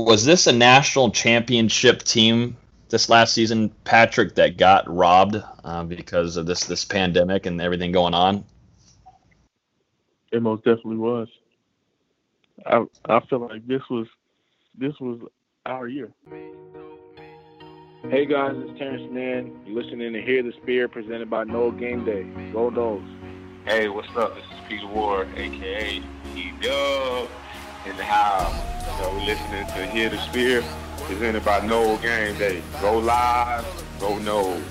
was 0.00 0.24
this 0.24 0.46
a 0.46 0.52
national 0.52 1.10
championship 1.10 2.02
team 2.02 2.56
this 2.88 3.10
last 3.10 3.34
season, 3.34 3.70
Patrick, 3.84 4.34
that 4.36 4.56
got 4.56 4.88
robbed 4.88 5.42
uh, 5.64 5.84
because 5.84 6.38
of 6.38 6.46
this 6.46 6.64
this 6.64 6.84
pandemic 6.84 7.44
and 7.44 7.60
everything 7.60 7.92
going 7.92 8.14
on? 8.14 8.44
It 10.32 10.40
most 10.40 10.64
definitely 10.64 10.96
was. 10.96 11.28
I 12.64 12.84
I 13.04 13.20
feel 13.28 13.40
like 13.40 13.66
this 13.66 13.82
was 13.90 14.06
this 14.78 14.98
was 14.98 15.20
our 15.66 15.86
year. 15.88 16.10
Hey 18.08 18.24
guys, 18.24 18.54
it's 18.56 18.78
Terrence 18.78 19.12
Mann. 19.12 19.60
You're 19.66 19.82
listening 19.82 20.14
to 20.14 20.22
Hear 20.22 20.42
the 20.42 20.52
Spear 20.62 20.88
presented 20.88 21.28
by 21.28 21.44
Nole 21.44 21.70
Game 21.70 22.04
Day. 22.04 22.22
Go 22.50 22.70
Noles. 22.70 23.06
Hey, 23.66 23.88
what's 23.88 24.08
up? 24.16 24.34
This 24.34 24.44
is 24.44 24.68
Peter 24.68 24.86
Ward, 24.86 25.28
aka 25.36 26.02
E 26.34 26.52
Dub, 26.60 27.28
in 27.86 27.96
the 27.96 28.04
house. 28.04 28.54
So 28.98 29.12
we're 29.12 29.26
listening 29.26 29.66
to 29.66 29.86
Hear 29.86 30.08
the 30.08 30.18
Spear 30.18 30.62
presented 31.04 31.44
by 31.44 31.66
Nole 31.66 31.96
Game 31.98 32.36
Day. 32.38 32.62
Go 32.80 32.98
live, 32.98 33.64
go 33.98 34.18
Noles. 34.18 34.62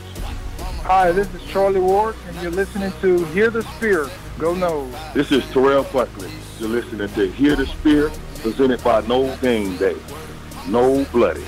Hi, 0.84 1.12
this 1.12 1.32
is 1.34 1.44
Charlie 1.44 1.82
Ward, 1.82 2.16
and 2.28 2.42
you're 2.42 2.52
listening 2.52 2.92
to 3.02 3.26
Hear 3.26 3.50
the 3.50 3.64
Spear. 3.76 4.10
Go 4.40 4.56
Noles. 4.56 5.14
This 5.14 5.32
is 5.32 5.46
Terrell 5.52 5.84
Buckley. 5.84 6.32
You're 6.60 6.70
listening 6.70 7.10
to 7.10 7.32
Hear 7.32 7.56
the 7.56 7.66
Spear, 7.66 8.12
presented 8.40 8.82
by 8.84 9.02
Nole 9.02 9.36
Game 9.38 9.76
Day. 9.78 9.98
No 10.68 11.06
Bloody. 11.12 11.44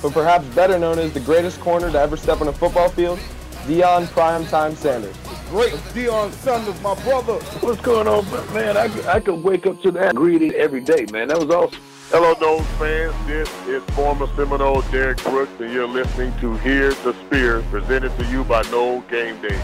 But 0.00 0.12
perhaps 0.12 0.46
better 0.54 0.78
known 0.78 0.98
as 0.98 1.12
the 1.12 1.20
greatest 1.20 1.60
corner 1.60 1.90
to 1.90 1.98
ever 1.98 2.16
step 2.16 2.40
on 2.40 2.48
a 2.48 2.52
football 2.52 2.88
field, 2.90 3.18
Deion 3.66 4.06
Primetime 4.06 4.76
Sanders. 4.76 5.16
Great 5.50 5.72
Deion 5.92 6.32
Sanders, 6.32 6.80
my 6.82 6.94
brother. 7.02 7.34
What's 7.60 7.80
going 7.80 8.08
on, 8.08 8.24
man? 8.54 8.76
I, 8.76 8.84
I 9.08 9.20
could 9.20 9.42
wake 9.42 9.66
up 9.66 9.80
to 9.82 9.90
that 9.92 10.14
greeting 10.14 10.52
every 10.52 10.80
day, 10.80 11.06
man. 11.12 11.28
That 11.28 11.38
was 11.38 11.50
awesome. 11.50 11.80
Hello, 12.10 12.34
Noles 12.34 12.64
fans. 12.78 13.14
This 13.26 13.48
is 13.66 13.82
former 13.94 14.26
Seminole 14.36 14.82
Derrick 14.90 15.22
Brooks, 15.22 15.52
and 15.60 15.72
you're 15.72 15.86
listening 15.86 16.32
to 16.40 16.56
Hear 16.58 16.92
the 16.94 17.14
Spear, 17.26 17.62
presented 17.70 18.16
to 18.18 18.26
you 18.26 18.44
by 18.44 18.62
Nole 18.70 19.00
Game 19.02 19.40
Day. 19.42 19.60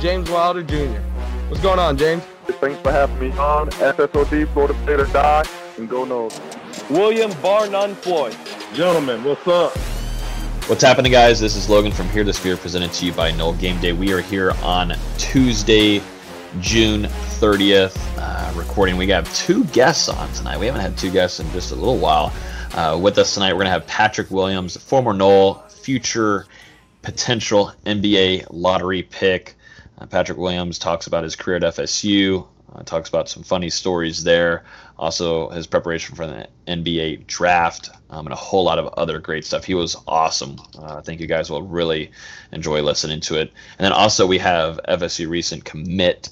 James 0.00 0.30
Wilder 0.30 0.62
Jr. 0.62 1.00
What's 1.48 1.62
going 1.62 1.78
on, 1.78 1.96
James? 1.96 2.22
Thanks 2.46 2.80
for 2.80 2.92
having 2.92 3.18
me 3.18 3.30
on. 3.38 3.70
FSOD, 3.70 4.52
Florida 4.52 4.74
State 4.82 5.00
or 5.00 5.06
Die, 5.06 5.44
and 5.78 5.88
go 5.88 6.04
Noles. 6.04 6.38
William 6.90 7.30
Bar 7.40 7.68
None 7.68 7.94
Floyd. 7.96 8.36
Gentlemen, 8.74 9.22
what's 9.24 9.46
up? 9.46 9.72
What's 10.66 10.82
happening, 10.82 11.12
guys? 11.12 11.38
This 11.38 11.56
is 11.56 11.68
Logan 11.68 11.92
from 11.92 12.08
Hear 12.08 12.24
the 12.24 12.32
Spear, 12.32 12.56
presented 12.56 12.90
to 12.94 13.04
you 13.04 13.12
by 13.12 13.30
Nole 13.32 13.52
Game 13.52 13.78
Day. 13.82 13.92
We 13.92 14.14
are 14.14 14.22
here 14.22 14.52
on 14.62 14.94
Tuesday, 15.18 16.00
June 16.60 17.02
30th, 17.02 17.94
uh, 18.16 18.50
recording. 18.58 18.96
We 18.96 19.06
have 19.08 19.30
two 19.34 19.64
guests 19.66 20.08
on 20.08 20.32
tonight. 20.32 20.58
We 20.58 20.64
haven't 20.64 20.80
had 20.80 20.96
two 20.96 21.10
guests 21.10 21.38
in 21.38 21.50
just 21.50 21.72
a 21.72 21.74
little 21.74 21.98
while. 21.98 22.32
Uh, 22.72 22.98
with 22.98 23.18
us 23.18 23.34
tonight, 23.34 23.52
we're 23.52 23.58
going 23.58 23.66
to 23.66 23.72
have 23.72 23.86
Patrick 23.86 24.30
Williams, 24.30 24.74
former 24.74 25.12
Nole, 25.12 25.56
future 25.68 26.46
potential 27.02 27.70
NBA 27.84 28.46
lottery 28.48 29.02
pick. 29.02 29.56
Uh, 29.98 30.06
Patrick 30.06 30.38
Williams 30.38 30.78
talks 30.78 31.06
about 31.06 31.24
his 31.24 31.36
career 31.36 31.58
at 31.58 31.62
FSU, 31.62 32.46
uh, 32.74 32.82
talks 32.84 33.10
about 33.10 33.28
some 33.28 33.42
funny 33.42 33.68
stories 33.68 34.24
there, 34.24 34.64
also 34.98 35.48
his 35.50 35.66
preparation 35.66 36.14
for 36.14 36.26
the 36.26 36.48
NBA 36.68 37.26
draft, 37.26 37.90
um, 38.10 38.26
and 38.26 38.32
a 38.32 38.36
whole 38.36 38.64
lot 38.64 38.78
of 38.78 38.86
other 38.94 39.18
great 39.18 39.44
stuff. 39.44 39.64
He 39.64 39.74
was 39.74 39.96
awesome. 40.06 40.56
Uh, 40.78 40.96
I 40.96 41.00
think 41.00 41.20
you 41.20 41.26
guys 41.26 41.50
will 41.50 41.62
really 41.62 42.10
enjoy 42.52 42.82
listening 42.82 43.20
to 43.20 43.40
it. 43.40 43.52
And 43.78 43.84
then 43.84 43.92
also 43.92 44.26
we 44.26 44.38
have 44.38 44.78
FSU 44.88 45.28
recent 45.28 45.64
commit 45.64 46.30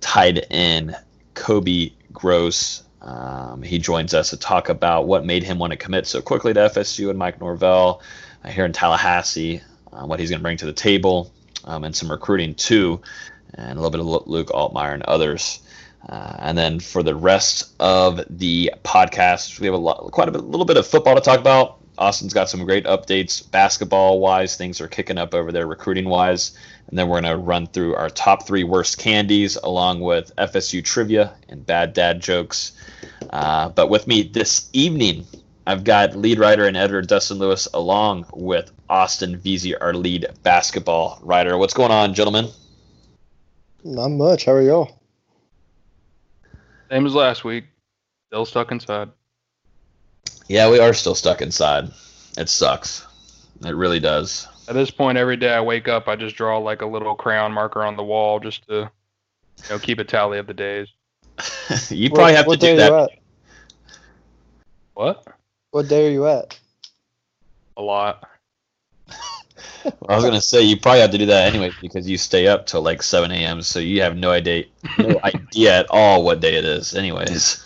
tied 0.00 0.46
in 0.50 0.96
Kobe 1.34 1.90
Gross. 2.12 2.84
Um, 3.02 3.62
he 3.62 3.78
joins 3.78 4.14
us 4.14 4.30
to 4.30 4.36
talk 4.36 4.68
about 4.68 5.06
what 5.06 5.24
made 5.24 5.42
him 5.42 5.58
want 5.58 5.72
to 5.72 5.76
commit 5.76 6.06
so 6.06 6.20
quickly 6.20 6.52
to 6.54 6.60
FSU 6.60 7.10
and 7.10 7.18
Mike 7.18 7.40
Norvell 7.40 8.02
uh, 8.44 8.48
here 8.48 8.64
in 8.64 8.72
Tallahassee, 8.72 9.62
uh, 9.92 10.06
what 10.06 10.20
he's 10.20 10.30
going 10.30 10.40
to 10.40 10.42
bring 10.42 10.58
to 10.58 10.66
the 10.66 10.72
table, 10.72 11.32
um, 11.64 11.84
and 11.84 11.96
some 11.96 12.10
recruiting 12.10 12.54
too, 12.54 13.00
and 13.54 13.78
a 13.78 13.82
little 13.82 13.90
bit 13.90 14.00
of 14.00 14.28
Luke 14.28 14.48
Altmyer 14.48 14.94
and 14.94 15.02
others. 15.04 15.60
Uh, 16.10 16.34
and 16.40 16.58
then 16.58 16.80
for 16.80 17.04
the 17.04 17.14
rest 17.14 17.72
of 17.78 18.20
the 18.28 18.72
podcast, 18.84 19.60
we 19.60 19.66
have 19.66 19.74
a 19.74 19.78
lot, 19.78 20.10
quite 20.10 20.28
a 20.28 20.32
bit, 20.32 20.42
little 20.42 20.66
bit 20.66 20.76
of 20.76 20.84
football 20.84 21.14
to 21.14 21.20
talk 21.20 21.38
about. 21.38 21.78
Austin's 21.98 22.34
got 22.34 22.48
some 22.48 22.64
great 22.64 22.84
updates 22.84 23.48
basketball 23.48 24.18
wise. 24.18 24.56
Things 24.56 24.80
are 24.80 24.88
kicking 24.88 25.18
up 25.18 25.34
over 25.34 25.52
there 25.52 25.68
recruiting 25.68 26.08
wise. 26.08 26.58
And 26.88 26.98
then 26.98 27.08
we're 27.08 27.20
going 27.20 27.32
to 27.32 27.38
run 27.38 27.68
through 27.68 27.94
our 27.94 28.10
top 28.10 28.44
three 28.44 28.64
worst 28.64 28.98
candies 28.98 29.56
along 29.56 30.00
with 30.00 30.34
FSU 30.36 30.84
trivia 30.84 31.32
and 31.48 31.64
bad 31.64 31.92
dad 31.92 32.20
jokes. 32.20 32.72
Uh, 33.30 33.68
but 33.68 33.88
with 33.88 34.08
me 34.08 34.22
this 34.22 34.68
evening, 34.72 35.24
I've 35.66 35.84
got 35.84 36.16
lead 36.16 36.40
writer 36.40 36.66
and 36.66 36.76
editor 36.76 37.02
Dustin 37.02 37.38
Lewis 37.38 37.68
along 37.72 38.26
with 38.32 38.72
Austin 38.88 39.38
Veazey, 39.38 39.76
our 39.80 39.94
lead 39.94 40.26
basketball 40.42 41.20
writer. 41.22 41.56
What's 41.56 41.74
going 41.74 41.92
on, 41.92 42.14
gentlemen? 42.14 42.48
Not 43.84 44.08
much. 44.08 44.46
How 44.46 44.52
are 44.52 44.62
y'all? 44.62 44.99
Same 46.90 47.06
as 47.06 47.14
last 47.14 47.44
week. 47.44 47.66
Still 48.28 48.44
stuck 48.44 48.72
inside. 48.72 49.10
Yeah, 50.48 50.68
we 50.70 50.80
are 50.80 50.92
still 50.92 51.14
stuck 51.14 51.40
inside. 51.40 51.90
It 52.36 52.48
sucks. 52.48 53.06
It 53.64 53.76
really 53.76 54.00
does. 54.00 54.48
At 54.68 54.74
this 54.74 54.90
point, 54.90 55.16
every 55.16 55.36
day 55.36 55.52
I 55.52 55.60
wake 55.60 55.86
up, 55.86 56.08
I 56.08 56.16
just 56.16 56.34
draw 56.34 56.58
like 56.58 56.82
a 56.82 56.86
little 56.86 57.14
crayon 57.14 57.52
marker 57.52 57.84
on 57.84 57.96
the 57.96 58.02
wall 58.02 58.40
just 58.40 58.66
to, 58.68 58.74
you 58.74 59.70
know, 59.70 59.78
keep 59.78 60.00
a 60.00 60.04
tally 60.04 60.38
of 60.38 60.48
the 60.48 60.54
days. 60.54 60.88
you 61.90 62.10
probably 62.10 62.32
what, 62.32 62.34
have 62.34 62.46
to 62.46 62.56
do 62.56 62.76
that. 62.76 63.10
What? 64.94 65.24
What 65.70 65.88
day 65.88 66.08
are 66.08 66.10
you 66.10 66.26
at? 66.26 66.58
A 67.76 67.82
lot. 67.82 68.28
I 70.08 70.16
was 70.16 70.24
gonna 70.24 70.40
say 70.42 70.62
you 70.62 70.78
probably 70.78 71.00
have 71.00 71.10
to 71.12 71.18
do 71.18 71.26
that 71.26 71.46
anyway 71.46 71.70
because 71.80 72.08
you 72.08 72.18
stay 72.18 72.46
up 72.46 72.66
till 72.66 72.82
like 72.82 73.02
7 73.02 73.30
a.m. 73.30 73.62
So 73.62 73.78
you 73.78 74.02
have 74.02 74.16
no 74.16 74.30
idea, 74.30 74.64
no 74.98 75.18
idea 75.24 75.78
at 75.80 75.86
all 75.90 76.24
what 76.24 76.40
day 76.40 76.56
it 76.56 76.64
is, 76.64 76.94
anyways. 76.94 77.64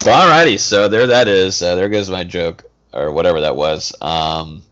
Alrighty, 0.00 0.58
so 0.58 0.88
there 0.88 1.06
that 1.06 1.28
is. 1.28 1.62
Uh, 1.62 1.74
there 1.76 1.88
goes 1.88 2.10
my 2.10 2.24
joke 2.24 2.64
or 2.92 3.12
whatever 3.12 3.40
that 3.42 3.56
was. 3.56 3.94
Um, 4.00 4.62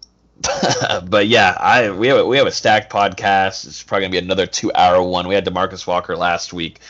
but 1.04 1.28
yeah, 1.28 1.56
I 1.58 1.90
we 1.90 2.08
have 2.08 2.18
a, 2.18 2.26
we 2.26 2.36
have 2.38 2.46
a 2.46 2.52
stacked 2.52 2.92
podcast. 2.92 3.66
It's 3.66 3.82
probably 3.82 4.06
gonna 4.06 4.12
be 4.12 4.18
another 4.18 4.46
two 4.46 4.72
hour 4.74 5.02
one. 5.02 5.28
We 5.28 5.34
had 5.34 5.44
Demarcus 5.46 5.86
Walker 5.86 6.16
last 6.16 6.52
week. 6.52 6.80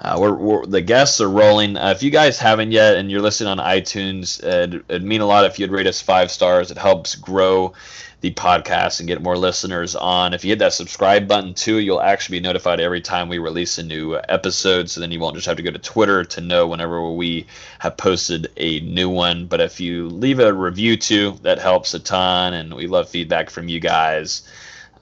Uh, 0.00 0.16
we're, 0.20 0.34
we're, 0.34 0.66
the 0.66 0.80
guests 0.80 1.20
are 1.20 1.28
rolling. 1.28 1.76
Uh, 1.76 1.90
if 1.90 2.02
you 2.02 2.10
guys 2.10 2.38
haven't 2.38 2.70
yet 2.70 2.96
and 2.96 3.10
you're 3.10 3.20
listening 3.20 3.48
on 3.48 3.58
iTunes, 3.58 4.42
it'd, 4.44 4.84
it'd 4.88 5.04
mean 5.04 5.20
a 5.20 5.26
lot 5.26 5.44
if 5.44 5.58
you'd 5.58 5.72
rate 5.72 5.88
us 5.88 6.00
five 6.00 6.30
stars. 6.30 6.70
It 6.70 6.78
helps 6.78 7.16
grow 7.16 7.74
the 8.20 8.32
podcast 8.32 8.98
and 8.98 9.08
get 9.08 9.22
more 9.22 9.36
listeners 9.36 9.94
on. 9.94 10.34
If 10.34 10.44
you 10.44 10.50
hit 10.50 10.58
that 10.58 10.72
subscribe 10.72 11.28
button 11.28 11.54
too, 11.54 11.78
you'll 11.78 12.00
actually 12.00 12.38
be 12.38 12.42
notified 12.42 12.80
every 12.80 13.00
time 13.00 13.28
we 13.28 13.38
release 13.38 13.78
a 13.78 13.82
new 13.82 14.16
episode. 14.28 14.90
So 14.90 15.00
then 15.00 15.12
you 15.12 15.20
won't 15.20 15.36
just 15.36 15.46
have 15.46 15.56
to 15.56 15.62
go 15.62 15.70
to 15.70 15.78
Twitter 15.78 16.24
to 16.24 16.40
know 16.40 16.66
whenever 16.66 17.12
we 17.12 17.46
have 17.78 17.96
posted 17.96 18.48
a 18.56 18.80
new 18.80 19.08
one. 19.08 19.46
But 19.46 19.60
if 19.60 19.78
you 19.80 20.08
leave 20.08 20.40
a 20.40 20.52
review 20.52 20.96
too, 20.96 21.38
that 21.42 21.58
helps 21.60 21.94
a 21.94 22.00
ton, 22.00 22.54
and 22.54 22.74
we 22.74 22.86
love 22.86 23.08
feedback 23.08 23.50
from 23.50 23.68
you 23.68 23.78
guys. 23.78 24.48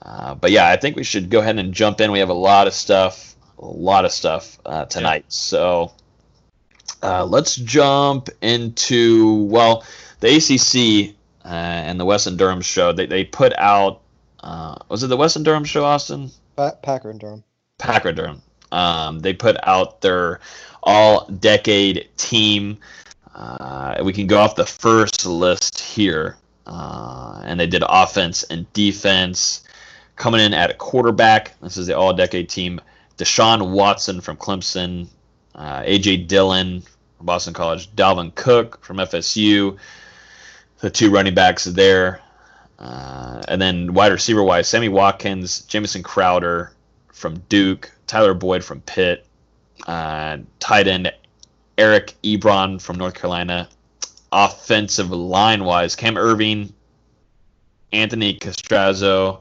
Uh, 0.03 0.35
but 0.35 0.51
yeah, 0.51 0.69
I 0.69 0.77
think 0.77 0.95
we 0.95 1.03
should 1.03 1.29
go 1.29 1.39
ahead 1.39 1.57
and 1.57 1.73
jump 1.73 1.99
in. 1.99 2.11
We 2.11 2.19
have 2.19 2.29
a 2.29 2.33
lot 2.33 2.67
of 2.67 2.73
stuff, 2.73 3.35
a 3.59 3.65
lot 3.65 4.05
of 4.05 4.11
stuff 4.11 4.59
uh, 4.65 4.85
tonight. 4.85 5.25
Yeah. 5.27 5.29
So 5.29 5.91
uh, 7.03 7.25
let's 7.25 7.55
jump 7.55 8.29
into 8.41 9.43
well, 9.43 9.83
the 10.19 10.35
ACC 10.35 11.15
uh, 11.45 11.49
and 11.49 11.99
the 11.99 12.05
Weston 12.05 12.37
Durham 12.37 12.61
show. 12.61 12.91
They 12.91 13.05
they 13.05 13.23
put 13.23 13.53
out 13.57 14.01
uh, 14.41 14.75
was 14.89 15.03
it 15.03 15.07
the 15.07 15.17
Weston 15.17 15.43
Durham 15.43 15.63
show, 15.63 15.83
Austin? 15.83 16.31
Pa- 16.55 16.75
Packer 16.81 17.09
and 17.09 17.19
Durham. 17.19 17.43
Packer 17.77 18.11
Durham. 18.11 18.41
Um, 18.71 19.19
they 19.19 19.33
put 19.33 19.57
out 19.63 20.01
their 20.01 20.39
all 20.83 21.25
decade 21.27 22.07
team. 22.17 22.77
Uh, 23.33 24.01
we 24.03 24.13
can 24.13 24.27
go 24.27 24.39
off 24.39 24.55
the 24.55 24.65
first 24.65 25.25
list 25.25 25.79
here. 25.79 26.37
Uh, 26.65 27.41
and 27.45 27.59
they 27.59 27.67
did 27.67 27.83
offense 27.87 28.43
and 28.43 28.71
defense. 28.73 29.63
Coming 30.15 30.41
in 30.41 30.53
at 30.53 30.69
a 30.69 30.73
quarterback, 30.73 31.57
this 31.61 31.77
is 31.77 31.87
the 31.87 31.97
all 31.97 32.13
decade 32.13 32.49
team. 32.49 32.81
Deshaun 33.17 33.71
Watson 33.71 34.21
from 34.21 34.37
Clemson, 34.37 35.07
uh, 35.55 35.81
A.J. 35.85 36.17
Dillon 36.17 36.81
from 37.17 37.25
Boston 37.25 37.53
College, 37.53 37.89
Dalvin 37.95 38.33
Cook 38.35 38.83
from 38.83 38.97
FSU, 38.97 39.77
the 40.79 40.89
two 40.89 41.09
running 41.09 41.33
backs 41.33 41.65
there. 41.65 42.21
Uh, 42.79 43.41
and 43.47 43.59
then 43.59 43.93
wide 43.93 44.11
receiver 44.11 44.43
wise, 44.43 44.67
Sammy 44.67 44.89
Watkins, 44.89 45.61
Jamison 45.61 46.03
Crowder 46.03 46.73
from 47.11 47.39
Duke, 47.49 47.91
Tyler 48.05 48.35
Boyd 48.35 48.63
from 48.63 48.81
Pitt, 48.81 49.25
uh, 49.87 50.37
tight 50.59 50.87
end 50.87 51.11
Eric 51.77 52.15
Ebron 52.23 52.79
from 52.81 52.97
North 52.97 53.15
Carolina. 53.15 53.67
Offensive 54.31 55.09
line 55.09 55.63
wise, 55.63 55.95
Cam 55.95 56.17
Irving, 56.17 56.73
Anthony 57.93 58.37
Castonzo, 58.37 59.39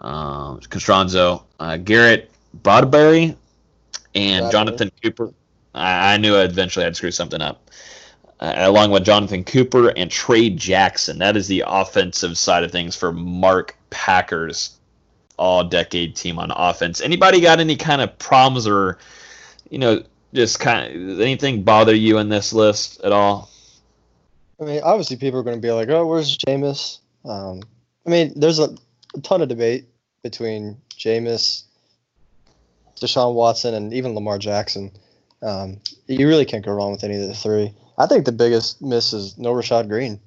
uh, 0.00 0.58
uh, 1.60 1.76
Garrett 1.78 2.31
Bradbury, 2.54 3.36
and 4.14 4.50
Jonathan 4.50 4.90
Cooper. 5.02 5.32
I, 5.74 6.14
I 6.14 6.16
knew 6.16 6.36
eventually 6.36 6.86
I'd 6.86 6.96
screw 6.96 7.10
something 7.10 7.40
up. 7.40 7.70
Uh, 8.40 8.54
along 8.56 8.90
with 8.90 9.04
Jonathan 9.04 9.44
Cooper 9.44 9.90
and 9.90 10.10
Trey 10.10 10.50
Jackson. 10.50 11.18
That 11.18 11.36
is 11.36 11.46
the 11.46 11.62
offensive 11.64 12.36
side 12.36 12.64
of 12.64 12.72
things 12.72 12.96
for 12.96 13.12
Mark 13.12 13.76
Packers 13.90 14.80
all 15.36 15.64
decade 15.64 16.16
team 16.16 16.40
on 16.40 16.50
offense. 16.50 17.00
Anybody 17.00 17.40
got 17.40 17.60
any 17.60 17.76
kind 17.76 18.00
of 18.00 18.18
problems 18.18 18.66
or, 18.66 18.98
you 19.70 19.78
know, 19.78 20.02
just 20.34 20.60
kind 20.60 21.12
of 21.12 21.20
anything 21.20 21.62
bother 21.62 21.94
you 21.94 22.18
in 22.18 22.28
this 22.28 22.52
list 22.52 23.00
at 23.02 23.12
all? 23.12 23.48
I 24.60 24.64
mean, 24.64 24.80
obviously, 24.82 25.16
people 25.16 25.40
are 25.40 25.42
going 25.42 25.56
to 25.56 25.62
be 25.62 25.72
like, 25.72 25.88
"Oh, 25.88 26.06
where's 26.06 26.36
Jameis?" 26.38 26.98
Um, 27.24 27.60
I 28.06 28.10
mean, 28.10 28.32
there's 28.36 28.58
a, 28.58 28.74
a 29.14 29.20
ton 29.22 29.42
of 29.42 29.48
debate 29.48 29.86
between 30.22 30.80
Jameis, 30.96 31.64
Deshaun 33.02 33.34
Watson, 33.34 33.74
and 33.74 33.92
even 33.92 34.14
Lamar 34.14 34.38
Jackson. 34.38 34.92
Um, 35.42 35.80
you 36.06 36.28
really 36.28 36.44
can't 36.44 36.64
go 36.64 36.72
wrong 36.72 36.92
with 36.92 37.04
any 37.04 37.20
of 37.20 37.26
the 37.26 37.34
three. 37.34 37.74
I 37.98 38.06
think 38.06 38.24
the 38.24 38.32
biggest 38.32 38.80
miss 38.80 39.12
is 39.12 39.36
no 39.38 39.52
Rashad 39.52 39.88
Greene. 39.88 40.20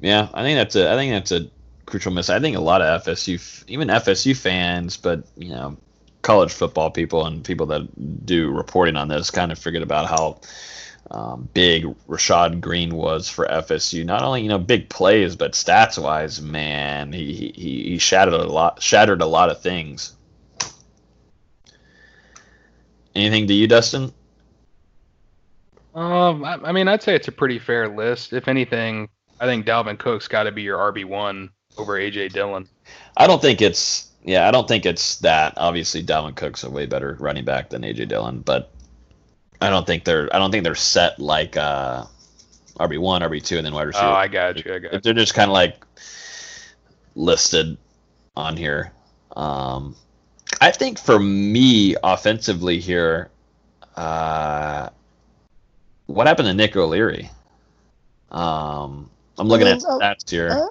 Yeah, 0.00 0.28
I 0.34 0.42
think 0.42 0.58
that's 0.58 0.76
a 0.76 0.92
I 0.92 0.96
think 0.96 1.12
that's 1.12 1.32
a 1.32 1.48
crucial 1.86 2.12
miss. 2.12 2.30
I 2.30 2.40
think 2.40 2.56
a 2.56 2.60
lot 2.60 2.82
of 2.82 3.04
FSU, 3.04 3.64
even 3.68 3.88
FSU 3.88 4.36
fans, 4.36 4.96
but 4.96 5.24
you 5.36 5.50
know, 5.50 5.76
college 6.22 6.52
football 6.52 6.90
people 6.90 7.26
and 7.26 7.44
people 7.44 7.66
that 7.66 8.26
do 8.26 8.50
reporting 8.50 8.96
on 8.96 9.08
this 9.08 9.30
kind 9.30 9.52
of 9.52 9.58
forget 9.58 9.82
about 9.82 10.08
how 10.08 10.40
um, 11.10 11.48
big 11.52 11.84
Rashad 12.08 12.60
Greene 12.60 12.94
was 12.94 13.28
for 13.28 13.46
FSU. 13.46 14.04
Not 14.04 14.22
only 14.22 14.42
you 14.42 14.48
know 14.48 14.58
big 14.58 14.88
plays, 14.88 15.36
but 15.36 15.52
stats 15.52 16.02
wise, 16.02 16.40
man, 16.40 17.12
he 17.12 17.52
he, 17.54 17.82
he 17.84 17.98
shattered 17.98 18.34
a 18.34 18.44
lot 18.44 18.82
shattered 18.82 19.20
a 19.20 19.26
lot 19.26 19.50
of 19.50 19.60
things. 19.60 20.14
Anything 23.14 23.46
to 23.48 23.54
you, 23.54 23.66
Dustin? 23.66 24.12
Um, 25.94 26.44
I, 26.44 26.58
I 26.64 26.72
mean, 26.72 26.88
I'd 26.88 27.02
say 27.02 27.14
it's 27.14 27.28
a 27.28 27.32
pretty 27.32 27.58
fair 27.58 27.88
list. 27.88 28.32
If 28.32 28.48
anything, 28.48 29.08
I 29.40 29.46
think 29.46 29.66
Dalvin 29.66 29.98
Cook's 29.98 30.28
got 30.28 30.44
to 30.44 30.52
be 30.52 30.62
your 30.62 30.78
RB 30.78 31.04
one 31.04 31.50
over 31.76 31.98
AJ 31.98 32.32
Dillon. 32.32 32.68
I 33.16 33.26
don't 33.26 33.42
think 33.42 33.60
it's 33.60 34.10
yeah, 34.24 34.48
I 34.48 34.50
don't 34.50 34.68
think 34.68 34.86
it's 34.86 35.16
that. 35.18 35.54
Obviously, 35.56 36.02
Dalvin 36.02 36.34
Cook's 36.34 36.64
a 36.64 36.70
way 36.70 36.86
better 36.86 37.16
running 37.20 37.44
back 37.44 37.70
than 37.70 37.82
AJ 37.82 38.08
Dillon, 38.08 38.40
but 38.40 38.72
I 39.60 39.68
don't 39.68 39.86
think 39.86 40.04
they're 40.04 40.34
I 40.34 40.38
don't 40.38 40.50
think 40.50 40.64
they're 40.64 40.74
set 40.74 41.18
like 41.18 41.56
uh, 41.56 42.04
RB 42.78 42.98
one, 42.98 43.22
RB 43.22 43.44
two, 43.44 43.58
and 43.58 43.66
then 43.66 43.74
wide 43.74 43.88
receiver. 43.88 44.06
Oh, 44.06 44.12
I 44.12 44.28
got 44.28 44.64
you. 44.64 44.74
I 44.74 44.78
got 44.78 44.92
you. 44.92 45.00
They're 45.00 45.14
just 45.14 45.34
kind 45.34 45.50
of 45.50 45.52
like 45.52 45.84
listed 47.14 47.76
on 48.36 48.56
here. 48.56 48.92
Um, 49.36 49.96
I 50.60 50.70
think 50.70 50.98
for 50.98 51.18
me, 51.18 51.96
offensively 52.02 52.78
here, 52.78 53.30
uh, 53.96 54.88
what 56.06 56.26
happened 56.26 56.46
to 56.48 56.54
Nick 56.54 56.76
O'Leary? 56.76 57.30
Um, 58.30 59.10
I'm 59.38 59.48
looking 59.48 59.66
at 59.66 59.78
Uh, 59.84 59.98
stats 59.98 60.30
here. 60.30 60.50
uh, 60.50 60.68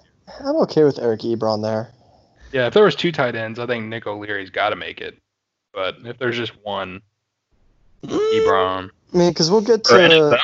I'm 0.48 0.56
okay 0.58 0.84
with 0.84 1.00
Eric 1.00 1.22
Ebron 1.22 1.62
there. 1.62 1.92
Yeah, 2.52 2.68
if 2.68 2.74
there 2.74 2.84
was 2.84 2.96
two 2.96 3.12
tight 3.12 3.36
ends, 3.36 3.60
I 3.60 3.66
think 3.66 3.86
Nick 3.86 4.08
O'Leary's 4.08 4.50
got 4.50 4.70
to 4.70 4.76
make 4.76 5.02
it. 5.02 5.18
But 5.74 5.98
if 6.04 6.18
there's 6.18 6.36
just 6.36 6.54
one, 6.64 7.02
Ebron. 8.04 8.90
I 9.14 9.18
mean, 9.18 9.30
because 9.30 9.52
we'll 9.52 9.62
get 9.62 9.86
For 9.86 9.98
to 9.98 10.04
NFL, 10.10 10.38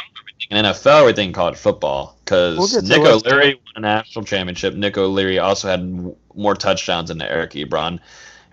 in 0.50 0.66
NFL, 0.66 1.04
we're 1.04 1.13
thinking 1.13 1.34
college 1.34 1.57
football 1.57 2.18
because 2.24 2.57
We'll 2.57 2.81
Nick 2.84 3.00
O'Leary 3.00 3.56
won 3.56 3.62
a 3.75 3.80
national 3.80 4.25
championship. 4.25 4.75
Nick 4.75 4.98
O'Leary 4.98 5.39
also 5.39 5.68
had 5.68 6.16
more 6.36 6.56
touchdowns 6.56 7.10
than 7.10 7.22
Eric 7.22 7.51
Ebron. 7.51 8.00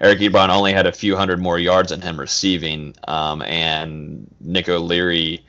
Eric 0.05 0.19
Ebron 0.19 0.51
only 0.51 0.75
had 0.75 0.87
a 0.87 0.93
few 0.93 1.17
hundred 1.17 1.41
more 1.41 1.59
yards 1.59 1.89
than 1.89 2.03
him 2.03 2.21
receiving, 2.21 2.95
um, 3.09 3.41
and 3.41 4.31
Nick 4.39 4.69
O'Leary 4.69 5.43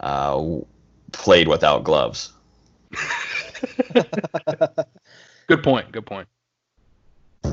uh, 0.00 0.44
played 1.12 1.46
without 1.46 1.84
gloves. 1.84 2.32
Good 5.46 5.62
point. 5.62 5.92
Good 5.92 6.06
point. 6.06 6.26
I 7.44 7.50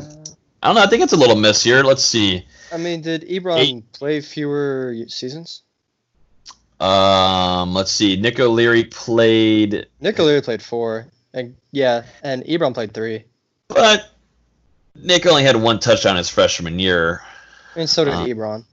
don't 0.63 0.73
know. 0.73 0.81
I 0.81 0.87
think 0.87 1.03
it's 1.03 1.13
a 1.13 1.17
little 1.17 1.35
miss 1.35 1.61
here. 1.61 1.83
Let's 1.83 2.03
see. 2.03 2.43
I 2.73 2.77
mean, 2.77 3.01
did 3.01 3.21
Ebron 3.29 3.83
play 3.93 4.19
fewer 4.19 4.95
seasons? 5.07 5.61
Um, 6.79 7.75
let's 7.75 7.91
see. 7.91 8.15
Nick 8.15 8.39
O'Leary 8.39 8.85
played, 8.85 9.85
Nick 10.01 10.19
O'Leary 10.19 10.41
played 10.41 10.63
four, 10.63 11.05
and 11.35 11.55
yeah, 11.71 12.05
and 12.23 12.43
Ebron 12.45 12.73
played 12.73 12.95
three. 12.95 13.25
but 13.67 14.09
Nick 15.01 15.25
only 15.25 15.43
had 15.43 15.55
one 15.55 15.79
touchdown 15.79 16.15
his 16.15 16.29
freshman 16.29 16.79
year. 16.79 17.21
And 17.75 17.89
so 17.89 18.05
did 18.05 18.13
Uh, 18.13 18.25
Ebron. 18.25 18.63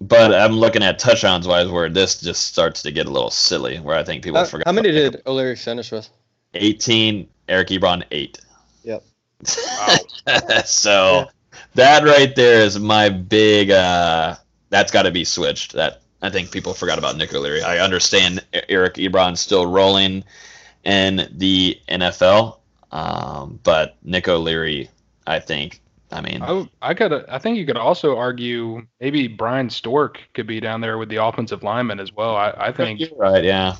But 0.00 0.32
I'm 0.32 0.52
looking 0.52 0.82
at 0.84 0.98
touchdowns 1.00 1.48
wise 1.48 1.68
where 1.68 1.88
this 1.88 2.20
just 2.20 2.44
starts 2.46 2.82
to 2.82 2.92
get 2.92 3.06
a 3.06 3.10
little 3.10 3.30
silly. 3.30 3.78
Where 3.78 3.96
I 3.96 4.04
think 4.04 4.22
people 4.22 4.38
How, 4.38 4.44
forgot. 4.46 4.66
how 4.68 4.72
many 4.72 4.92
did 4.92 5.22
O'Leary 5.26 5.56
finish 5.56 5.90
with? 5.90 6.08
18? 6.54 7.28
Eric 7.48 7.68
Ebron 7.68 8.04
eight. 8.12 8.38
Yep. 8.84 9.02
so 10.64 11.26
that 11.74 12.04
right 12.04 12.34
there 12.36 12.60
is 12.60 12.78
my 12.78 13.08
big. 13.08 13.70
uh 13.70 14.36
That's 14.70 14.92
got 14.92 15.02
to 15.02 15.10
be 15.10 15.24
switched. 15.24 15.72
That 15.72 16.02
I 16.22 16.30
think 16.30 16.50
people 16.50 16.74
forgot 16.74 16.98
about 16.98 17.16
Nick 17.16 17.34
O'Leary. 17.34 17.62
I 17.62 17.78
understand 17.78 18.44
Eric 18.68 18.94
Ebron's 18.94 19.40
still 19.40 19.66
rolling 19.66 20.24
in 20.84 21.28
the 21.32 21.80
NFL, 21.88 22.58
um, 22.92 23.58
but 23.62 23.96
Nick 24.02 24.28
O'Leary, 24.28 24.88
I 25.28 25.40
think. 25.40 25.80
I 26.10 26.22
mean, 26.22 26.42
I, 26.42 26.66
I 26.80 26.94
could. 26.94 27.12
I 27.28 27.38
think 27.38 27.58
you 27.58 27.66
could 27.66 27.76
also 27.76 28.16
argue 28.16 28.86
maybe 28.98 29.28
Bryan 29.28 29.68
Stork 29.68 30.18
could 30.32 30.46
be 30.46 30.58
down 30.58 30.80
there 30.80 30.96
with 30.96 31.10
the 31.10 31.22
offensive 31.22 31.62
lineman 31.62 32.00
as 32.00 32.12
well. 32.12 32.34
I, 32.34 32.54
I 32.56 32.72
think. 32.72 32.98
you're 33.00 33.10
right. 33.16 33.44
Yeah. 33.44 33.76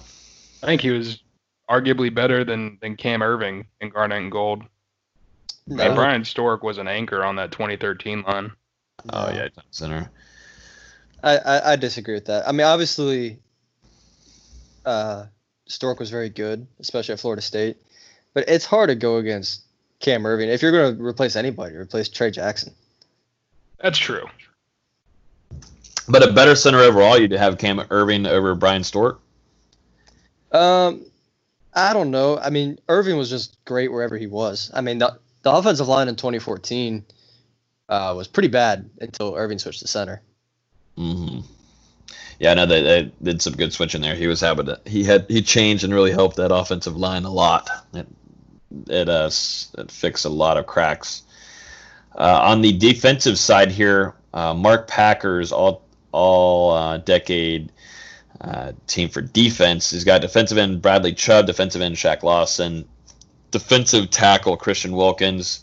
I 0.62 0.66
think 0.66 0.82
he 0.82 0.90
was 0.90 1.22
arguably 1.70 2.14
better 2.14 2.44
than 2.44 2.78
than 2.82 2.96
Cam 2.96 3.22
Irving 3.22 3.66
in 3.80 3.88
Garnet 3.88 4.18
and 4.18 4.30
Gold. 4.30 4.62
I 5.70 5.74
mean, 5.74 5.94
Bryan 5.94 6.24
Stork 6.24 6.62
was 6.62 6.76
an 6.76 6.86
anchor 6.86 7.24
on 7.24 7.36
that 7.36 7.50
2013 7.50 8.22
line. 8.22 8.52
Oh 9.10 9.30
yeah, 9.32 9.48
center. 9.70 10.10
I, 11.22 11.36
I, 11.38 11.72
I 11.72 11.76
disagree 11.76 12.14
with 12.14 12.26
that. 12.26 12.46
I 12.46 12.52
mean, 12.52 12.66
obviously, 12.66 13.38
uh, 14.84 15.26
Stork 15.66 15.98
was 15.98 16.10
very 16.10 16.28
good, 16.28 16.66
especially 16.78 17.14
at 17.14 17.20
Florida 17.20 17.42
State. 17.42 17.76
But 18.34 18.48
it's 18.48 18.64
hard 18.64 18.88
to 18.88 18.94
go 18.94 19.16
against 19.16 19.62
Cam 20.00 20.24
Irving. 20.26 20.48
If 20.48 20.62
you're 20.62 20.72
going 20.72 20.96
to 20.96 21.02
replace 21.02 21.36
anybody, 21.36 21.76
replace 21.76 22.08
Trey 22.08 22.30
Jackson. 22.30 22.74
That's 23.82 23.98
true. 23.98 24.26
But 26.08 26.26
a 26.26 26.32
better 26.32 26.56
center 26.56 26.78
overall, 26.78 27.18
you'd 27.18 27.32
have 27.32 27.58
Cam 27.58 27.82
Irving 27.90 28.26
over 28.26 28.54
Bryan 28.54 28.82
Stork. 28.84 29.20
Um, 30.52 31.04
I 31.74 31.92
don't 31.92 32.10
know. 32.10 32.38
I 32.38 32.50
mean, 32.50 32.78
Irving 32.88 33.18
was 33.18 33.28
just 33.28 33.62
great 33.64 33.92
wherever 33.92 34.16
he 34.16 34.26
was. 34.26 34.70
I 34.72 34.80
mean, 34.80 34.98
the, 34.98 35.18
the 35.42 35.52
offensive 35.52 35.86
line 35.86 36.08
in 36.08 36.16
2014 36.16 37.04
uh, 37.88 38.14
was 38.16 38.26
pretty 38.26 38.48
bad 38.48 38.88
until 39.00 39.34
Irving 39.34 39.58
switched 39.58 39.80
to 39.80 39.86
center. 39.88 40.22
hmm 40.96 41.40
Yeah, 42.38 42.52
I 42.52 42.54
know 42.54 42.66
they, 42.66 42.82
they 42.82 43.12
did 43.22 43.42
some 43.42 43.54
good 43.54 43.72
switching 43.72 44.00
there. 44.00 44.14
He 44.14 44.26
was 44.26 44.40
having 44.40 44.66
to, 44.66 44.80
he 44.86 45.04
had 45.04 45.26
he 45.28 45.42
changed 45.42 45.84
and 45.84 45.92
really 45.92 46.12
helped 46.12 46.36
that 46.36 46.54
offensive 46.54 46.96
line 46.96 47.24
a 47.24 47.30
lot. 47.30 47.68
It 47.92 48.06
it 48.88 49.08
uh 49.08 49.30
it 49.78 49.90
fixed 49.90 50.24
a 50.24 50.28
lot 50.28 50.56
of 50.56 50.66
cracks. 50.66 51.22
Uh, 52.16 52.40
on 52.42 52.62
the 52.62 52.72
defensive 52.72 53.38
side 53.38 53.70
here, 53.70 54.14
uh, 54.34 54.54
Mark 54.54 54.88
Packer's 54.88 55.52
all 55.52 55.84
all 56.12 56.72
uh, 56.72 56.98
decade 56.98 57.70
uh, 58.40 58.72
team 58.86 59.08
for 59.08 59.20
defense. 59.20 59.90
He's 59.90 60.04
got 60.04 60.20
defensive 60.20 60.58
end 60.58 60.82
Bradley 60.82 61.14
Chubb, 61.14 61.46
defensive 61.46 61.82
end 61.82 61.96
Shaq 61.96 62.22
Lawson, 62.22 62.86
defensive 63.50 64.10
tackle 64.10 64.56
Christian 64.56 64.92
Wilkins, 64.92 65.60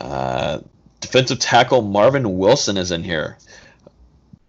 uh, 0.00 0.60
defensive 1.00 1.38
tackle 1.38 1.82
Marvin 1.82 2.38
Wilson 2.38 2.76
is 2.76 2.90
in 2.90 3.04
here 3.04 3.38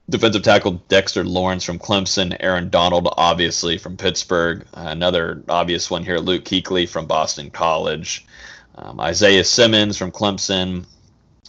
defensive 0.10 0.44
tackle 0.44 0.84
Dexter 0.88 1.24
Lawrence 1.24 1.64
from 1.64 1.80
Clemson, 1.80 2.36
Aaron 2.40 2.70
Donald, 2.70 3.08
obviously 3.18 3.78
from 3.78 3.98
Pittsburgh. 3.98 4.66
Another 4.74 5.44
obvious 5.50 5.90
one 5.90 6.04
here, 6.04 6.20
Luke 6.20 6.46
Kuechly 6.46 6.88
from 6.88 7.06
Boston 7.08 7.50
College. 7.50 8.26
Um, 8.76 9.00
Isaiah 9.00 9.44
Simmons 9.44 9.98
from 9.98 10.12
Clemson, 10.12 10.86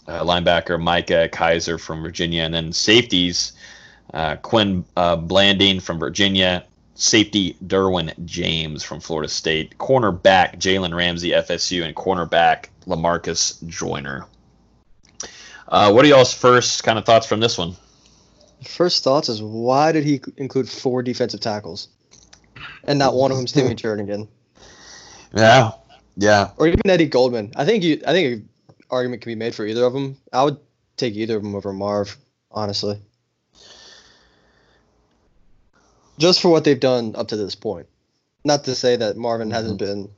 uh, 0.07 0.23
linebacker 0.23 0.81
Micah 0.81 1.29
Kiser 1.31 1.79
from 1.79 2.01
Virginia, 2.01 2.43
and 2.43 2.53
then 2.53 2.71
safeties 2.71 3.53
uh, 4.13 4.37
Quin 4.37 4.85
uh, 4.95 5.17
Blanding 5.17 5.79
from 5.79 5.99
Virginia, 5.99 6.65
safety 6.95 7.57
Derwin 7.65 8.13
James 8.25 8.83
from 8.83 8.99
Florida 8.99 9.29
State, 9.29 9.77
cornerback 9.77 10.57
Jalen 10.57 10.95
Ramsey 10.95 11.31
FSU, 11.31 11.83
and 11.83 11.95
cornerback 11.95 12.67
Lamarcus 12.87 13.65
Joyner. 13.67 14.25
Uh, 15.67 15.91
what 15.91 16.05
are 16.05 16.07
y'all's 16.07 16.33
first 16.33 16.85
kind 16.85 16.97
of 16.97 17.05
thoughts 17.05 17.27
from 17.27 17.41
this 17.41 17.57
one? 17.57 17.75
First 18.63 19.03
thoughts 19.03 19.29
is 19.29 19.41
why 19.41 19.91
did 19.91 20.03
he 20.03 20.21
include 20.37 20.67
four 20.69 21.03
defensive 21.03 21.39
tackles, 21.39 21.89
and 22.83 22.97
not 22.99 23.13
one 23.13 23.31
of 23.31 23.37
them 23.37 23.47
Steven 23.47 23.75
Jernigan 23.75 24.27
Yeah, 25.33 25.71
yeah. 26.15 26.49
or 26.57 26.67
even 26.67 26.81
Eddie 26.89 27.05
Goldman? 27.05 27.53
I 27.55 27.65
think 27.65 27.83
you. 27.83 28.01
I 28.07 28.11
think 28.13 28.43
an 28.43 28.49
argument 28.89 29.21
can 29.21 29.29
be 29.31 29.35
made 29.35 29.53
for 29.55 29.65
either 29.65 29.83
of 29.85 29.93
them. 29.93 30.17
I 30.33 30.43
would 30.43 30.57
take 30.97 31.13
either 31.15 31.37
of 31.37 31.43
them 31.43 31.55
over 31.55 31.71
Marv, 31.73 32.17
honestly. 32.51 32.99
just 36.19 36.41
for 36.41 36.49
what 36.49 36.63
they've 36.63 36.79
done 36.79 37.15
up 37.15 37.27
to 37.27 37.35
this 37.37 37.53
point. 37.53 37.85
Not 38.43 38.63
to 38.63 38.73
say 38.73 38.95
that 38.95 39.17
Marvin 39.17 39.51
hasn't 39.51 39.79
Mm-hmm. 39.79 39.85
been 39.85 40.09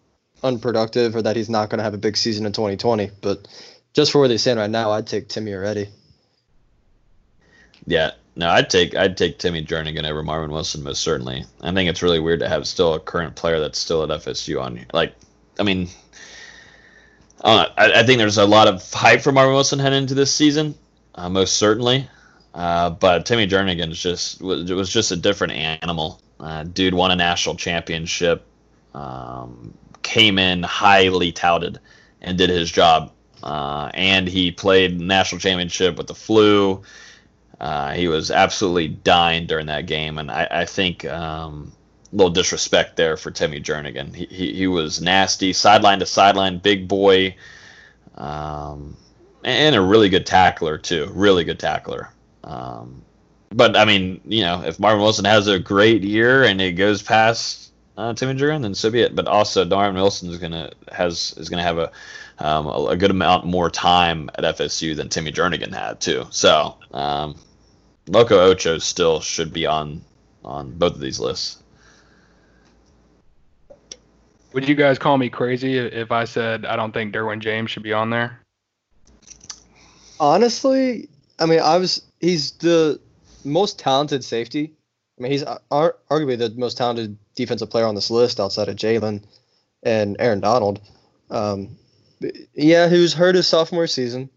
unproductive 0.42 1.14
or 1.14 1.22
that 1.24 1.36
he's 1.36 1.50
not 1.50 1.70
going 1.70 1.80
to 1.80 1.84
have 1.84 1.94
a 1.94 1.98
big 1.98 2.16
season 2.16 2.46
in 2.46 2.54
2020, 2.54 3.12
but 3.22 3.46
just 3.94 4.14
for 4.14 4.20
where 4.20 4.30
they 4.30 4.38
stand 4.38 4.60
right 4.60 4.70
now, 4.70 4.92
I'd 4.92 5.08
take 5.08 5.28
Timmy 5.28 5.52
or 5.52 5.66
Eddie. 5.66 5.90
Yeah, 7.86 8.12
no, 8.40 8.50
I'd 8.50 8.70
take 8.70 8.96
I'd 8.96 9.18
take 9.18 9.38
Timmy 9.38 9.66
Jernigan 9.66 10.10
over 10.10 10.24
Marvin 10.24 10.50
Wilson 10.50 10.82
most 10.82 11.02
certainly. 11.02 11.44
I 11.60 11.74
think 11.74 11.90
it's 11.90 12.02
really 12.02 12.22
weird 12.22 12.40
to 12.40 12.48
have 12.48 12.66
still 12.66 12.94
a 12.94 13.00
current 13.00 13.36
player 13.36 13.60
that's 13.60 13.78
still 13.78 14.02
at 14.02 14.22
FSU 14.22 14.62
on. 14.62 14.78
Here. 14.78 14.86
Like, 14.94 15.14
I 15.60 15.64
mean, 15.64 15.90
I, 17.44 17.68
I, 17.78 18.00
I 18.00 18.04
think 18.04 18.18
there's 18.18 18.38
a 18.38 18.46
lot 18.46 18.70
of 18.70 18.82
hype 18.94 19.20
for 19.20 19.34
Marvin 19.34 19.54
Wilson 19.54 19.78
heading 19.78 20.04
into 20.04 20.14
this 20.14 20.34
season, 20.34 20.76
uh, 21.16 21.28
most 21.28 21.58
certainly. 21.58 22.08
Uh, 22.54 22.92
but 22.92 23.26
Timmy 23.26 23.46
Jernigan 23.46 23.92
is 23.92 24.02
just 24.02 24.42
was, 24.42 24.72
was 24.72 24.90
just 24.90 25.12
a 25.12 25.18
different 25.18 25.52
animal. 25.52 26.22
Uh, 26.40 26.64
dude 26.64 26.94
won 26.94 27.12
a 27.12 27.18
national 27.18 27.56
championship, 27.56 28.46
um, 28.94 29.74
came 30.02 30.40
in 30.40 30.64
highly 30.64 31.34
touted, 31.34 31.78
and 32.22 32.38
did 32.38 32.50
his 32.50 32.72
job. 32.72 33.12
Uh, 33.44 33.92
and 33.94 34.30
he 34.30 34.50
played 34.50 34.98
national 34.98 35.40
championship 35.40 35.98
with 35.98 36.08
the 36.08 36.16
flu. 36.16 36.82
Uh, 37.60 37.92
he 37.94 38.08
was 38.08 38.32
absolutely 38.32 38.88
dying 38.88 39.46
during 39.46 39.66
that 39.66 39.86
game, 39.86 40.18
and 40.18 40.32
I, 40.32 40.48
I 40.50 40.66
think 40.66 41.06
um, 41.06 41.74
a 42.12 42.16
little 42.16 42.32
disrespect 42.32 42.96
there 42.96 43.18
for 43.18 43.32
Timmy 43.32 43.60
Jernigan. 43.60 44.16
He, 44.16 44.26
he, 44.26 44.54
he 44.54 44.68
was 44.68 45.02
nasty, 45.02 45.52
sideline 45.52 46.00
to 46.00 46.06
sideline, 46.06 46.60
big 46.60 46.88
boy, 46.88 47.36
um, 48.16 48.96
and 49.44 49.76
a 49.76 49.82
really 49.82 50.10
good 50.10 50.26
tackler 50.26 50.78
too. 50.78 51.10
Really 51.14 51.44
good 51.44 51.60
tackler. 51.60 52.10
Um, 52.44 53.02
but 53.52 53.76
I 53.76 53.84
mean, 53.84 54.22
you 54.26 54.42
know, 54.42 54.64
if 54.64 54.80
Marvin 54.80 55.02
Wilson 55.02 55.26
has 55.26 55.48
a 55.48 55.60
great 55.60 56.04
year 56.04 56.44
and 56.44 56.62
it 56.62 56.74
goes 56.74 57.02
past 57.02 57.74
uh, 57.98 58.14
Timmy 58.14 58.36
Jernigan, 58.36 58.62
then 58.62 58.76
so 58.76 58.90
be 58.90 59.02
it. 59.02 59.16
But 59.16 59.28
also, 59.28 59.66
Marvin 59.66 59.96
Wilson 59.96 60.30
is 60.30 60.38
gonna 60.38 60.72
has 60.92 61.34
is 61.38 61.50
gonna 61.50 61.64
have 61.64 61.78
a 61.78 61.92
um, 62.40 62.68
a, 62.68 62.88
a 62.88 62.98
good 62.98 63.12
amount 63.12 63.46
more 63.46 63.70
time 63.70 64.30
at 64.36 64.58
FSU 64.58 64.96
than 64.96 65.10
Timmy 65.10 65.32
Jernigan 65.32 65.74
had 65.74 66.00
too. 66.00 66.26
So 66.30 66.78
um, 66.94 67.36
Loco 68.10 68.40
Ocho 68.40 68.80
still 68.80 69.22
should 69.22 69.54
be 69.54 69.66
on 69.66 70.02
on 70.44 70.72
both 70.72 70.96
of 70.96 71.00
these 71.00 71.20
lists. 71.20 71.62
Would 74.54 74.68
you 74.68 74.74
guys 74.74 74.98
call 74.98 75.18
me 75.18 75.30
crazy 75.30 75.78
if 75.78 76.12
I 76.12 76.26
said 76.26 76.66
I 76.66 76.76
don't 76.76 76.92
think 76.92 77.14
Derwin 77.14 77.40
James 77.40 77.70
should 77.70 77.84
be 77.84 77.94
on 77.94 78.10
there? 78.10 78.40
Honestly, 80.20 81.08
I 81.38 81.46
mean, 81.46 81.60
I 81.60 81.78
was 81.78 82.02
he's 82.20 82.52
the 82.54 83.00
most 83.46 83.78
talented 83.78 84.24
safety. 84.24 84.74
I 85.18 85.22
mean, 85.22 85.32
he's 85.32 85.44
ar- 85.70 85.98
arguably 86.10 86.38
the 86.38 86.50
most 86.58 86.78
talented 86.78 87.16
defensive 87.36 87.70
player 87.70 87.86
on 87.86 87.94
this 87.94 88.10
list 88.10 88.40
outside 88.40 88.70
of 88.70 88.76
Jalen 88.76 89.24
and 89.84 90.16
Aaron 90.18 90.40
Donald. 90.40 90.82
Um, 91.30 91.78
yeah, 92.54 92.90
he 92.90 93.00
was 93.00 93.14
hurt 93.14 93.36
his 93.36 93.46
sophomore 93.46 93.88
season, 93.88 94.30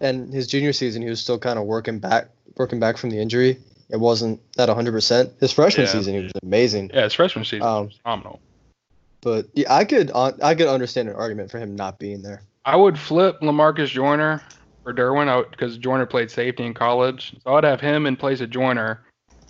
and 0.00 0.32
his 0.32 0.46
junior 0.46 0.74
season 0.74 1.00
he 1.00 1.08
was 1.08 1.20
still 1.20 1.38
kind 1.38 1.58
of 1.58 1.64
working 1.64 1.98
back, 1.98 2.28
working 2.56 2.80
back 2.80 2.96
from 2.96 3.10
the 3.10 3.18
injury. 3.18 3.58
It 3.90 3.98
wasn't 3.98 4.40
at 4.58 4.68
100%. 4.68 5.40
His 5.40 5.52
freshman 5.52 5.86
Yeah. 5.86 5.92
season 5.92 6.14
he 6.14 6.22
was 6.22 6.32
amazing. 6.42 6.90
Yeah, 6.94 7.04
his 7.04 7.14
freshman 7.14 7.44
season 7.44 7.62
Um, 7.66 7.86
was 7.86 7.96
phenomenal. 8.02 8.40
But 9.22 9.48
yeah, 9.54 9.72
I 9.74 9.84
could 9.84 10.10
uh, 10.14 10.32
I 10.42 10.54
could 10.54 10.68
understand 10.68 11.08
an 11.08 11.14
argument 11.14 11.50
for 11.50 11.58
him 11.58 11.76
not 11.76 11.98
being 11.98 12.22
there. 12.22 12.42
I 12.64 12.76
would 12.76 12.98
flip 12.98 13.40
Lamarcus 13.40 13.88
Joyner 13.88 14.40
for 14.82 14.94
Derwin 14.94 15.50
because 15.50 15.76
Joyner 15.76 16.06
played 16.06 16.30
safety 16.30 16.64
in 16.64 16.72
college. 16.72 17.34
So 17.44 17.54
I'd 17.54 17.64
have 17.64 17.80
him 17.80 18.06
in 18.06 18.16
place 18.16 18.40
of 18.40 18.48
Joyner, 18.50 19.00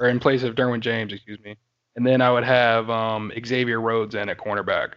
or 0.00 0.08
in 0.08 0.18
place 0.18 0.42
of 0.42 0.54
Derwin 0.56 0.80
James, 0.80 1.12
excuse 1.12 1.38
me. 1.44 1.56
And 1.96 2.04
then 2.06 2.20
I 2.20 2.32
would 2.32 2.44
have 2.44 2.88
um, 2.90 3.30
Xavier 3.44 3.80
Rhodes 3.80 4.14
in 4.14 4.28
at 4.28 4.38
cornerback. 4.38 4.94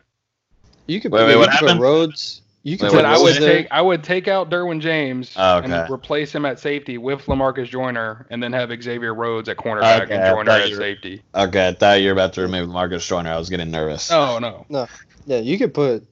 You 0.88 1.00
could, 1.02 1.12
Wait, 1.12 1.22
yeah, 1.22 1.28
wait, 1.28 1.36
what 1.38 1.50
happened? 1.50 1.80
Rhodes. 1.80 2.42
You 2.66 2.78
could 2.78 2.92
Wait, 2.92 2.98
But 3.00 3.06
I 3.06 3.18
would 3.22 3.36
there. 3.36 3.56
take 3.64 3.68
I 3.72 3.82
would 3.82 4.04
take 4.06 4.30
out 4.30 4.50
Derwin 4.50 4.80
James 4.80 5.34
Oh, 5.36 5.58
okay. 5.58 5.70
and 5.72 5.92
replace 5.92 6.34
him 6.34 6.46
at 6.46 6.60
safety 6.62 6.98
with 6.98 7.26
Lamarcus 7.26 7.68
Joyner, 7.68 8.26
and 8.30 8.42
then 8.42 8.54
have 8.54 8.70
Xavier 8.82 9.14
Rhodes 9.14 9.50
at 9.50 9.58
cornerback 9.58 10.04
Okay, 10.04 10.16
and 10.16 10.34
Joyner 10.34 10.52
at 10.52 10.70
safety. 10.74 11.22
Okay, 11.36 11.68
I 11.68 11.74
thought 11.74 12.00
you 12.02 12.08
were 12.08 12.14
about 12.14 12.32
to 12.34 12.42
remove 12.42 12.70
Marcus 12.70 13.06
Joyner. 13.06 13.32
I 13.32 13.38
was 13.38 13.50
getting 13.50 13.70
nervous. 13.70 14.10
Oh 14.12 14.40
no. 14.40 14.66
no, 14.70 14.88
Yeah, 15.26 15.40
you 15.40 15.58
could 15.58 15.74
put 15.74 16.06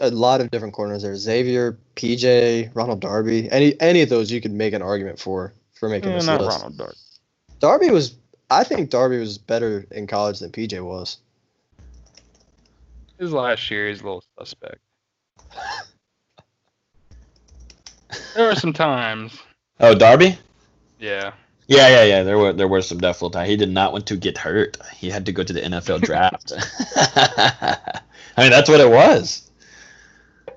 a 0.00 0.10
lot 0.10 0.40
of 0.40 0.50
different 0.50 0.74
corners 0.74 1.02
there. 1.02 1.14
Xavier, 1.16 1.78
PJ, 1.94 2.70
Ronald 2.74 3.00
Darby, 3.00 3.48
any 3.52 3.80
any 3.80 4.02
of 4.02 4.08
those 4.08 4.32
you 4.32 4.40
could 4.40 4.52
make 4.52 4.72
an 4.74 4.82
argument 4.82 5.20
for 5.20 5.52
for 5.74 5.88
making 5.88 6.10
Eh, 6.10 6.14
this 6.16 6.26
not 6.26 6.40
list. 6.40 6.56
Ronald 6.58 6.76
Dart. 6.76 6.96
Darby 7.60 7.90
was, 7.90 8.16
I 8.50 8.64
think 8.64 8.90
Darby 8.90 9.18
was 9.18 9.38
better 9.38 9.86
in 9.92 10.06
college 10.08 10.40
than 10.40 10.50
PJ 10.50 10.84
was. 10.84 11.18
His 13.18 13.32
last 13.32 13.70
year 13.70 13.88
he's 13.88 14.00
a 14.00 14.04
little 14.04 14.24
suspect. 14.38 14.78
There 18.34 18.46
were 18.46 18.54
some 18.54 18.72
times. 18.72 19.38
Oh, 19.80 19.94
Darby. 19.94 20.38
Yeah. 20.98 21.32
Yeah, 21.66 21.88
yeah, 21.88 22.04
yeah. 22.04 22.22
There 22.22 22.38
were 22.38 22.52
there 22.52 22.68
were 22.68 22.82
some 22.82 22.98
definitely 22.98 23.34
times. 23.34 23.48
He 23.48 23.56
did 23.56 23.70
not 23.70 23.92
want 23.92 24.06
to 24.06 24.16
get 24.16 24.36
hurt. 24.36 24.76
He 24.94 25.08
had 25.10 25.26
to 25.26 25.32
go 25.32 25.42
to 25.42 25.52
the 25.52 25.60
NFL 25.60 26.02
draft. 26.02 26.52
I 28.36 28.42
mean, 28.42 28.50
that's 28.50 28.68
what 28.68 28.80
it 28.80 28.90
was. 28.90 29.50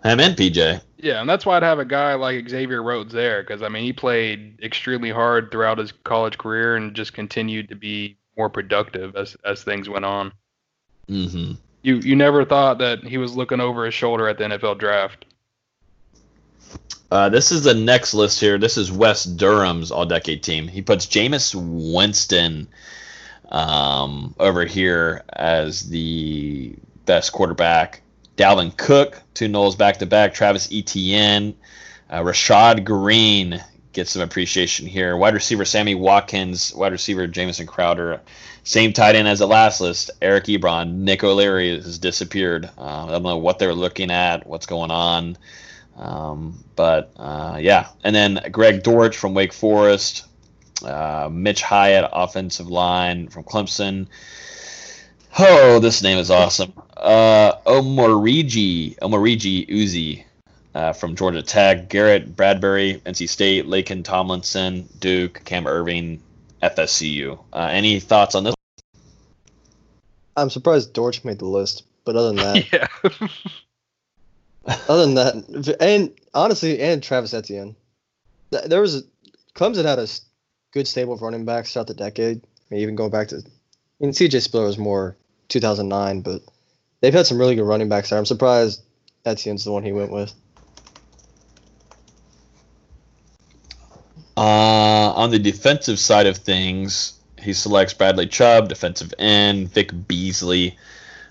Him 0.04 0.20
and 0.20 0.36
PJ. 0.36 0.82
Yeah, 0.98 1.22
and 1.22 1.30
that's 1.30 1.46
why 1.46 1.58
I'd 1.58 1.64
have 1.64 1.80
a 1.80 1.86
guy 1.86 2.16
like 2.16 2.50
Xavier 2.50 2.82
Rhodes 2.82 3.14
there 3.14 3.42
because 3.42 3.62
I 3.62 3.70
mean 3.70 3.84
he 3.84 3.94
played 3.94 4.60
extremely 4.62 5.12
hard 5.12 5.52
throughout 5.52 5.78
his 5.78 5.92
college 6.04 6.38
career 6.38 6.76
and 6.76 6.96
just 6.96 7.14
continued 7.14 7.70
to 7.70 7.76
be 7.76 8.18
more 8.36 8.50
productive 8.50 9.16
as 9.16 9.38
as 9.46 9.64
things 9.64 9.88
went 9.88 10.06
on. 10.06 10.34
Mm-hmm. 11.10 11.54
You 11.88 12.00
you 12.00 12.18
never 12.18 12.44
thought 12.44 12.80
that 12.80 13.06
he 13.06 13.18
was 13.18 13.38
looking 13.38 13.62
over 13.62 13.86
his 13.86 13.94
shoulder 13.94 14.28
at 14.28 14.38
the 14.38 14.44
NFL 14.44 14.78
draft. 14.78 15.24
Uh, 17.10 17.30
this 17.30 17.50
is 17.50 17.64
the 17.64 17.74
next 17.74 18.14
list 18.14 18.42
here. 18.42 18.58
This 18.58 18.76
is 18.76 18.92
Wes 18.92 19.24
Durham's 19.24 19.90
All 19.90 20.06
Decade 20.06 20.44
team. 20.44 20.68
He 20.68 20.82
puts 20.82 21.06
Jameis 21.06 21.56
Winston 21.56 22.68
um, 23.48 24.36
over 24.38 24.66
here 24.66 25.24
as 25.32 25.88
the 25.88 26.76
best 27.06 27.32
quarterback. 27.32 28.02
Dalvin 28.36 28.76
Cook, 28.76 29.22
two 29.34 29.48
Noles 29.48 29.78
back 29.78 29.96
to 30.00 30.06
back. 30.06 30.34
Travis 30.34 30.68
Etienne, 30.70 31.56
uh, 32.10 32.20
Rashad 32.20 32.84
Greene 32.84 33.64
gets 33.94 34.12
some 34.12 34.22
appreciation 34.22 34.88
here. 34.88 35.16
Wide 35.16 35.34
receiver 35.34 35.64
Sammy 35.64 35.96
Watkins, 35.96 36.76
wide 36.76 36.92
receiver 36.92 37.28
Jamison 37.28 37.66
Crowder. 37.66 38.20
Same 38.68 38.92
tight 38.92 39.16
end 39.16 39.30
as 39.30 39.40
the 39.40 39.48
last 39.48 39.80
list, 39.80 40.12
Eric 40.22 40.44
Ebron. 40.48 40.96
Nick 40.96 41.24
O'Leary 41.24 41.78
has 41.82 41.98
disappeared. 42.00 42.70
Uh, 42.78 43.06
I 43.06 43.12
don't 43.12 43.24
know 43.24 43.38
what 43.38 43.60
they're 43.60 43.74
looking 43.74 44.12
at, 44.12 44.46
what's 44.46 44.66
going 44.66 44.92
on. 44.92 45.38
Um, 45.96 46.62
but 46.76 47.14
uh, 47.16 47.60
yeah, 47.62 47.88
and 48.04 48.14
then 48.14 48.42
Greg 48.52 48.84
Dortch 48.84 49.16
from 49.16 49.34
Wake 49.34 49.54
Forest, 49.54 50.26
uh, 50.84 51.30
Mitch 51.32 51.62
Hyatt, 51.62 52.10
offensive 52.12 52.68
line 52.68 53.30
from 53.30 53.46
Clemson. 53.46 54.08
Oh, 55.40 55.80
this 55.80 56.04
name 56.04 56.18
is 56.18 56.30
awesome. 56.30 56.74
Uh, 56.98 57.54
Omoregie, 57.66 58.98
Omoregie 59.00 59.66
Uzzi 59.70 60.26
uh, 60.76 60.92
from 60.92 61.16
Georgia 61.16 61.42
Tech, 61.42 61.88
Garrett 61.88 62.36
Bradbury, 62.36 63.02
NC 63.06 63.30
State, 63.30 63.66
Laken 63.66 64.04
Tomlinson, 64.04 64.90
Duke, 65.00 65.42
Cam 65.46 65.68
Irving, 65.68 66.22
FSCU. 66.62 67.40
Uh, 67.54 67.70
any 67.72 68.02
thoughts 68.02 68.36
on 68.36 68.44
this? 68.44 68.57
I'm 70.38 70.52
surprised 70.52 70.94
Dortch 70.94 71.26
made 71.26 71.40
the 71.40 71.48
list, 71.48 71.84
but 72.06 72.16
other 72.16 72.28
than 72.28 72.38
that, 72.38 72.72
yeah. 72.72 73.28
other 74.88 75.06
than 75.06 75.16
that, 75.16 75.78
and 75.82 76.14
honestly, 76.34 76.80
and 76.80 77.02
Travis 77.02 77.34
Etienne, 77.34 77.76
there 78.52 78.82
was 78.82 78.98
a, 78.98 79.02
Clemson 79.56 79.86
had 79.86 80.00
a 80.00 80.08
good 80.72 80.88
stable 80.88 81.14
of 81.14 81.24
running 81.24 81.44
backs 81.44 81.74
throughout 81.74 81.88
the 81.88 81.96
decade. 81.96 82.44
I 82.46 82.48
mean, 82.70 82.82
even 82.82 82.96
going 82.96 83.10
back 83.10 83.30
to, 83.30 83.38
I 83.38 83.42
mean, 84.00 84.12
CJ 84.12 84.42
Spiller 84.44 84.66
was 84.66 84.78
more 84.78 85.18
2009, 85.50 86.22
but 86.22 86.44
they've 87.02 87.14
had 87.14 87.26
some 87.26 87.40
really 87.40 87.56
good 87.56 87.64
running 87.64 87.90
backs 87.90 88.12
there. 88.12 88.20
I'm 88.20 88.26
surprised 88.26 88.84
Etienne's 89.26 89.64
the 89.64 89.72
one 89.72 89.84
he 89.84 89.92
went 89.92 90.12
with. 90.12 90.34
Uh, 94.38 95.14
on 95.16 95.32
the 95.32 95.40
defensive 95.40 95.98
side 95.98 96.28
of 96.28 96.38
things, 96.38 97.17
he 97.48 97.54
selects 97.54 97.94
Bradley 97.94 98.28
Chubb, 98.28 98.68
defensive 98.68 99.14
end, 99.18 99.72
Vic 99.72 99.92
Beasley 100.06 100.78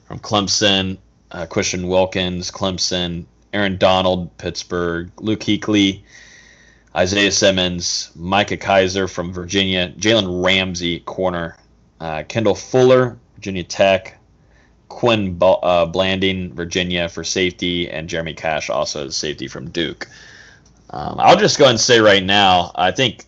from 0.06 0.18
Clemson, 0.18 0.96
uh, 1.30 1.44
Christian 1.44 1.88
Wilkins, 1.88 2.50
Clemson, 2.50 3.26
Aaron 3.52 3.76
Donald, 3.76 4.34
Pittsburgh, 4.38 5.10
Luke 5.18 5.40
Kuechly, 5.40 6.00
Isaiah 6.94 7.30
Simmons, 7.30 8.12
Micah 8.16 8.56
Kiser 8.56 9.06
from 9.10 9.30
Virginia, 9.30 9.92
Jalen 9.98 10.42
Ramsey, 10.42 11.00
corner, 11.00 11.58
uh, 12.00 12.22
Kendall 12.26 12.54
Fuller, 12.54 13.18
Virginia 13.34 13.64
Tech, 13.64 14.18
Quin 14.88 15.36
Ba- 15.36 15.44
uh, 15.44 15.84
Blanding, 15.84 16.54
Virginia 16.54 17.10
for 17.10 17.24
safety, 17.24 17.90
and 17.90 18.08
Jeremy 18.08 18.32
Cash 18.32 18.70
also 18.70 19.10
safety 19.10 19.48
from 19.48 19.68
Duke. 19.68 20.08
Um, 20.88 21.16
I'll 21.18 21.36
just 21.36 21.58
go 21.58 21.68
and 21.68 21.78
say 21.78 22.00
right 22.00 22.24
now, 22.24 22.72
I 22.74 22.90
think 22.90 23.26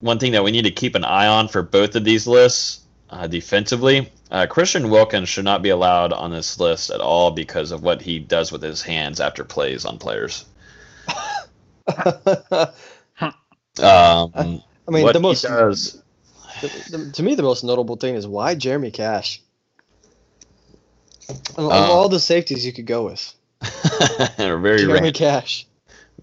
one 0.00 0.18
thing 0.18 0.32
that 0.32 0.44
we 0.44 0.50
need 0.50 0.62
to 0.64 0.70
keep 0.70 0.94
an 0.94 1.04
eye 1.04 1.26
on 1.26 1.48
for 1.48 1.62
both 1.62 1.94
of 1.96 2.04
these 2.04 2.26
lists, 2.26 2.80
uh, 3.10 3.26
defensively. 3.26 4.12
Uh, 4.30 4.46
Christian 4.46 4.90
Wilkins 4.90 5.28
should 5.28 5.44
not 5.44 5.62
be 5.62 5.68
allowed 5.70 6.12
on 6.12 6.30
this 6.32 6.58
list 6.58 6.90
at 6.90 7.00
all 7.00 7.30
because 7.30 7.70
of 7.70 7.82
what 7.82 8.02
he 8.02 8.18
does 8.18 8.50
with 8.50 8.62
his 8.62 8.82
hands 8.82 9.20
after 9.20 9.44
plays 9.44 9.84
on 9.84 9.98
players. 9.98 10.44
Um, 13.78 14.32
I 14.34 14.90
mean, 14.90 15.12
the 15.12 15.20
most 15.20 15.42
does- 15.42 16.02
the- 16.62 16.96
the- 16.96 17.10
to 17.12 17.22
me 17.22 17.34
the 17.34 17.42
most 17.42 17.62
notable 17.62 17.96
thing 17.96 18.14
is 18.14 18.26
why 18.26 18.54
Jeremy 18.54 18.90
Cash. 18.90 19.42
Of, 21.28 21.36
of 21.58 21.72
Uh, 21.72 21.92
all 21.92 22.08
the 22.08 22.18
safeties 22.20 22.64
you 22.64 22.72
could 22.72 22.86
go 22.86 23.04
with, 23.04 23.34
very 24.38 24.78
Jeremy 24.78 25.00
ran- 25.00 25.12
Cash. 25.12 25.66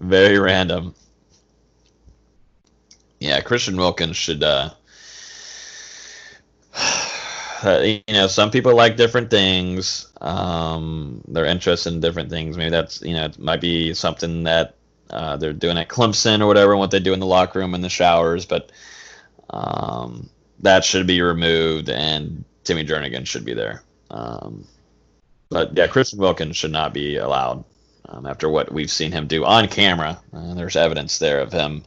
very 0.00 0.38
random. 0.40 0.96
Yeah, 3.24 3.40
Christian 3.40 3.78
Wilkins 3.78 4.18
should. 4.18 4.42
Uh, 4.42 4.68
uh, 7.64 7.80
you 7.82 8.02
know, 8.10 8.26
some 8.26 8.50
people 8.50 8.76
like 8.76 8.98
different 8.98 9.30
things. 9.30 10.12
Um, 10.20 11.22
they're 11.28 11.46
interested 11.46 11.94
in 11.94 12.00
different 12.00 12.28
things. 12.28 12.58
Maybe 12.58 12.68
that's 12.68 13.00
you 13.00 13.14
know 13.14 13.24
it 13.24 13.38
might 13.38 13.62
be 13.62 13.94
something 13.94 14.42
that 14.42 14.74
uh, 15.08 15.38
they're 15.38 15.54
doing 15.54 15.78
at 15.78 15.88
Clemson 15.88 16.42
or 16.42 16.46
whatever, 16.46 16.76
what 16.76 16.90
they 16.90 17.00
do 17.00 17.14
in 17.14 17.20
the 17.20 17.24
locker 17.24 17.60
room 17.60 17.74
and 17.74 17.82
the 17.82 17.88
showers. 17.88 18.44
But 18.44 18.70
um, 19.48 20.28
that 20.60 20.84
should 20.84 21.06
be 21.06 21.22
removed, 21.22 21.88
and 21.88 22.44
Timmy 22.62 22.84
Jernigan 22.84 23.26
should 23.26 23.46
be 23.46 23.54
there. 23.54 23.84
Um, 24.10 24.66
but 25.48 25.74
yeah, 25.74 25.86
Christian 25.86 26.18
Wilkins 26.18 26.58
should 26.58 26.72
not 26.72 26.92
be 26.92 27.16
allowed 27.16 27.64
um, 28.04 28.26
after 28.26 28.50
what 28.50 28.70
we've 28.70 28.90
seen 28.90 29.12
him 29.12 29.26
do 29.26 29.46
on 29.46 29.66
camera. 29.68 30.20
Uh, 30.30 30.52
there's 30.52 30.76
evidence 30.76 31.16
there 31.16 31.40
of 31.40 31.54
him 31.54 31.84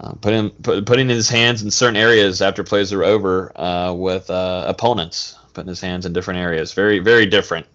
uh, 0.00 0.12
putting 0.14 0.50
put, 0.50 0.86
putting 0.86 1.08
his 1.08 1.28
hands 1.28 1.62
in 1.62 1.70
certain 1.70 1.96
areas 1.96 2.42
after 2.42 2.64
plays 2.64 2.92
are 2.92 3.04
over 3.04 3.58
uh, 3.58 3.92
with 3.92 4.28
uh, 4.30 4.64
opponents, 4.66 5.36
putting 5.52 5.68
his 5.68 5.80
hands 5.80 6.06
in 6.06 6.12
different 6.12 6.40
areas. 6.40 6.72
Very 6.72 6.98
very 6.98 7.26
different. 7.26 7.66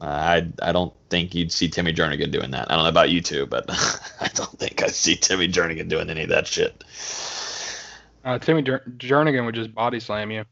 Uh, 0.00 0.06
I 0.06 0.48
I 0.62 0.72
don't 0.72 0.92
think 1.10 1.34
you'd 1.34 1.52
see 1.52 1.68
Timmy 1.68 1.92
Jernigan 1.92 2.30
doing 2.30 2.50
that. 2.52 2.70
I 2.70 2.74
don't 2.74 2.84
know 2.84 2.88
about 2.88 3.10
you 3.10 3.20
two, 3.20 3.46
but 3.46 3.64
I 4.20 4.28
don't 4.34 4.58
think 4.58 4.82
I 4.82 4.88
see 4.88 5.16
Timmy 5.16 5.48
Jernigan 5.48 5.88
doing 5.88 6.10
any 6.10 6.24
of 6.24 6.30
that 6.30 6.46
shit. 6.46 6.84
Uh, 8.24 8.38
Timmy 8.38 8.62
Jer- 8.62 8.84
Jernigan 8.96 9.44
would 9.46 9.54
just 9.54 9.74
body 9.74 10.00
slam 10.00 10.30
you. 10.30 10.44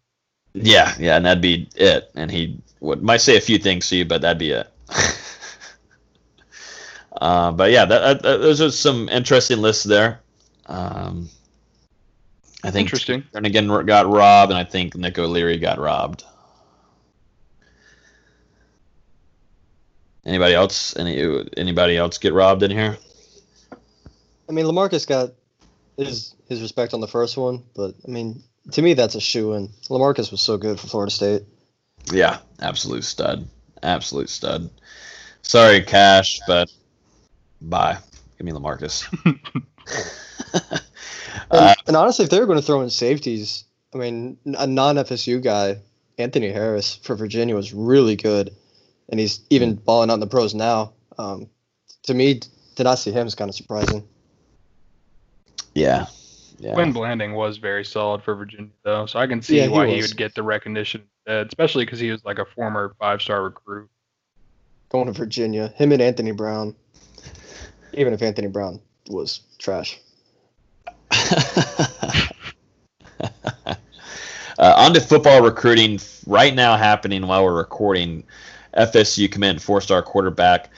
Yeah, 0.54 0.94
yeah, 0.98 1.16
and 1.16 1.26
that'd 1.26 1.42
be 1.42 1.68
it. 1.76 2.10
And 2.14 2.30
he 2.30 2.60
would 2.80 3.02
might 3.02 3.20
say 3.20 3.36
a 3.36 3.40
few 3.40 3.58
things 3.58 3.88
to 3.88 3.96
you, 3.96 4.04
but 4.04 4.22
that'd 4.22 4.38
be 4.38 4.52
it. 4.52 4.68
uh, 7.20 7.52
but 7.52 7.70
yeah, 7.70 7.84
that, 7.84 8.22
that, 8.22 8.38
those 8.40 8.60
are 8.60 8.70
some 8.70 9.08
interesting 9.08 9.58
lists 9.58 9.84
there. 9.84 10.20
Um, 10.68 11.28
I 12.62 12.70
think 12.70 12.86
Interesting. 12.86 13.22
Jernigan 13.34 13.86
got 13.86 14.06
robbed, 14.06 14.50
and 14.50 14.58
I 14.58 14.64
think 14.64 14.94
Nick 14.96 15.18
O'Leary 15.18 15.58
got 15.58 15.78
robbed. 15.78 16.24
Anybody 20.26 20.54
else? 20.54 20.96
Any 20.96 21.46
anybody 21.56 21.96
else 21.96 22.18
get 22.18 22.34
robbed 22.34 22.62
in 22.62 22.70
here? 22.70 22.98
I 24.48 24.52
mean, 24.52 24.66
Lamarcus 24.66 25.06
got 25.06 25.30
his 25.96 26.34
his 26.48 26.60
respect 26.60 26.92
on 26.94 27.00
the 27.00 27.08
first 27.08 27.36
one, 27.36 27.62
but 27.74 27.94
I 28.06 28.10
mean, 28.10 28.42
to 28.72 28.82
me, 28.82 28.94
that's 28.94 29.14
a 29.14 29.20
shoe 29.20 29.54
in. 29.54 29.68
Lamarcus 29.88 30.30
was 30.30 30.42
so 30.42 30.58
good 30.58 30.78
for 30.78 30.86
Florida 30.86 31.10
State. 31.10 31.42
Yeah, 32.12 32.38
absolute 32.60 33.04
stud. 33.04 33.48
Absolute 33.82 34.28
stud. 34.28 34.68
Sorry, 35.42 35.80
Cash, 35.82 36.40
but 36.46 36.70
bye. 37.62 37.96
Give 38.36 38.44
me 38.44 38.52
Lamarcus. 38.52 39.06
And, 41.50 41.76
and 41.86 41.96
honestly, 41.96 42.24
if 42.24 42.30
they 42.30 42.40
were 42.40 42.46
going 42.46 42.58
to 42.58 42.64
throw 42.64 42.82
in 42.82 42.90
safeties, 42.90 43.64
I 43.94 43.98
mean, 43.98 44.38
a 44.44 44.66
non 44.66 44.96
FSU 44.96 45.42
guy, 45.42 45.78
Anthony 46.18 46.50
Harris 46.50 46.96
for 46.96 47.16
Virginia 47.16 47.54
was 47.54 47.72
really 47.72 48.16
good, 48.16 48.54
and 49.08 49.18
he's 49.18 49.40
even 49.50 49.76
mm. 49.76 49.84
balling 49.84 50.10
out 50.10 50.14
in 50.14 50.20
the 50.20 50.26
pros 50.26 50.54
now. 50.54 50.92
Um, 51.18 51.48
to 52.02 52.14
me, 52.14 52.40
to 52.76 52.84
not 52.84 52.96
see 52.96 53.12
him 53.12 53.26
is 53.26 53.34
kind 53.34 53.48
of 53.48 53.54
surprising. 53.54 54.06
Yeah. 55.74 56.06
Yeah. 56.58 56.74
Quin 56.74 56.92
Blanding 56.92 57.34
was 57.34 57.58
very 57.58 57.84
solid 57.84 58.22
for 58.22 58.34
Virginia, 58.34 58.70
though, 58.82 59.06
so 59.06 59.20
I 59.20 59.28
can 59.28 59.40
see 59.40 59.58
Yeah, 59.58 59.66
he 59.66 59.68
why 59.68 59.86
he 59.86 59.96
was. 59.96 60.08
would 60.08 60.16
get 60.16 60.34
the 60.34 60.42
recognition 60.42 61.04
instead, 61.24 61.46
especially 61.46 61.84
because 61.84 62.00
he 62.00 62.10
was 62.10 62.24
like 62.24 62.40
a 62.40 62.44
former 62.44 62.94
five-star 62.98 63.44
recruit. 63.44 63.88
Going 64.88 65.06
to 65.06 65.12
Virginia, 65.12 65.68
him 65.76 65.92
and 65.92 66.02
Anthony 66.02 66.32
Brown. 66.32 66.74
Even 67.94 68.12
if 68.12 68.22
Anthony 68.22 68.48
Brown 68.48 68.80
was 69.08 69.40
trash. 69.58 70.00
Uh, 74.60 74.74
on 74.76 74.92
to 74.92 75.00
football 75.00 75.40
recruiting 75.40 76.00
right 76.26 76.52
now 76.52 76.76
happening 76.76 77.24
while 77.28 77.44
we're 77.44 77.56
recording. 77.56 78.24
FSU 78.76 79.30
command 79.30 79.62
four-star 79.62 80.02
quarterback 80.02 80.68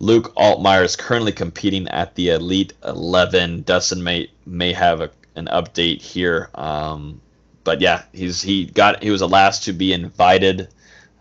Luke 0.00 0.34
Altmyer 0.34 0.84
is 0.84 0.96
currently 0.96 1.32
competing 1.32 1.88
at 1.88 2.14
the 2.14 2.30
Elite 2.30 2.72
11. 2.84 3.62
Dustin 3.62 4.02
may 4.02 4.30
may 4.44 4.72
have 4.72 5.00
a, 5.00 5.10
an 5.36 5.46
update 5.46 6.02
here, 6.02 6.50
um, 6.56 7.20
but 7.62 7.80
yeah, 7.80 8.02
he's 8.12 8.42
he 8.42 8.66
got 8.66 9.02
he 9.02 9.10
was 9.10 9.20
the 9.20 9.28
last 9.28 9.64
to 9.64 9.72
be 9.72 9.92
invited 9.92 10.68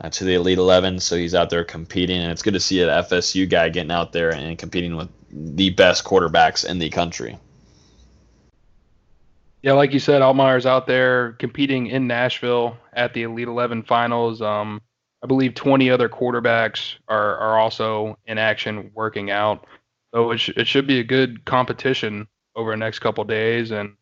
uh, 0.01 0.09
to 0.09 0.25
the 0.25 0.33
Elite 0.33 0.57
11, 0.57 0.99
so 0.99 1.15
he's 1.15 1.35
out 1.35 1.49
there 1.49 1.63
competing, 1.63 2.19
and 2.19 2.31
it's 2.31 2.41
good 2.41 2.55
to 2.55 2.59
see 2.59 2.81
an 2.81 2.89
FSU 2.89 3.47
guy 3.49 3.69
getting 3.69 3.91
out 3.91 4.11
there 4.11 4.33
and 4.33 4.57
competing 4.57 4.95
with 4.95 5.09
the 5.31 5.69
best 5.69 6.03
quarterbacks 6.03 6.65
in 6.65 6.79
the 6.79 6.89
country. 6.89 7.37
Yeah, 9.63 9.73
like 9.73 9.93
you 9.93 9.99
said, 9.99 10.21
Altmyer's 10.21 10.65
out 10.65 10.87
there 10.87 11.33
competing 11.33 11.87
in 11.87 12.05
Nashville 12.05 12.77
at 12.91 13.13
the 13.13 13.23
Elite 13.23 13.47
11 13.47 13.83
finals. 13.83 14.41
Um, 14.41 14.81
I 15.23 15.27
believe 15.27 15.55
20 15.55 15.89
other 15.89 16.09
quarterbacks 16.09 16.95
are, 17.07 17.37
are 17.37 17.57
also 17.57 18.19
in 18.25 18.37
action 18.37 18.91
working 18.93 19.31
out. 19.31 19.65
So 20.13 20.31
it, 20.31 20.39
sh- 20.39 20.49
it 20.57 20.67
should 20.67 20.85
be 20.85 20.99
a 20.99 21.03
good 21.03 21.45
competition 21.45 22.27
over 22.57 22.71
the 22.71 22.77
next 22.77 22.99
couple 22.99 23.23
days. 23.23 23.71
And 23.71 23.95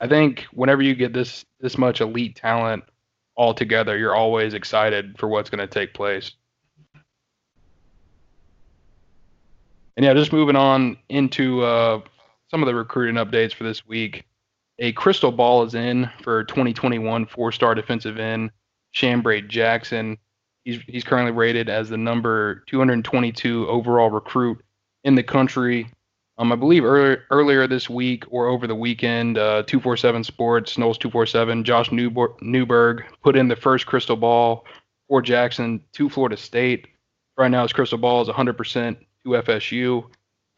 I 0.00 0.06
think 0.06 0.46
whenever 0.52 0.82
you 0.82 0.94
get 0.94 1.12
this 1.12 1.44
this 1.58 1.76
much 1.76 2.00
elite 2.00 2.36
talent 2.36 2.84
all 3.34 3.52
together, 3.52 3.98
you're 3.98 4.14
always 4.14 4.54
excited 4.54 5.18
for 5.18 5.28
what's 5.28 5.50
going 5.50 5.58
to 5.58 5.66
take 5.66 5.94
place. 5.94 6.30
And 9.96 10.04
yeah, 10.04 10.14
just 10.14 10.32
moving 10.32 10.54
on 10.54 10.96
into 11.08 11.62
uh, 11.62 12.00
some 12.52 12.62
of 12.62 12.68
the 12.68 12.74
recruiting 12.76 13.16
updates 13.16 13.52
for 13.52 13.64
this 13.64 13.84
week. 13.84 14.24
A 14.80 14.92
crystal 14.92 15.32
ball 15.32 15.64
is 15.64 15.74
in 15.74 16.08
for 16.22 16.44
2021 16.44 17.26
four-star 17.26 17.74
defensive 17.74 18.18
end 18.18 18.50
Shambre 18.94 19.46
Jackson. 19.46 20.18
He's 20.64 20.80
he's 20.86 21.04
currently 21.04 21.32
rated 21.32 21.68
as 21.68 21.88
the 21.88 21.96
number 21.96 22.62
222 22.68 23.68
overall 23.68 24.10
recruit 24.10 24.62
in 25.04 25.14
the 25.14 25.22
country. 25.22 25.90
Um, 26.36 26.52
I 26.52 26.56
believe 26.56 26.84
earlier 26.84 27.24
earlier 27.30 27.66
this 27.66 27.90
week 27.90 28.24
or 28.30 28.46
over 28.46 28.66
the 28.68 28.74
weekend, 28.74 29.38
uh, 29.38 29.64
247 29.64 30.22
Sports, 30.22 30.76
Noles 30.76 30.98
247, 30.98 31.64
Josh 31.64 31.90
Newber- 31.90 32.40
Newberg 32.40 33.04
put 33.22 33.34
in 33.36 33.48
the 33.48 33.56
first 33.56 33.86
crystal 33.86 34.16
ball 34.16 34.64
for 35.08 35.20
Jackson 35.20 35.82
to 35.94 36.08
Florida 36.08 36.36
State. 36.36 36.86
Right 37.36 37.50
now, 37.50 37.62
his 37.62 37.72
crystal 37.72 37.98
ball 37.98 38.22
is 38.22 38.28
100% 38.28 38.96
to 39.24 39.30
FSU. 39.30 40.04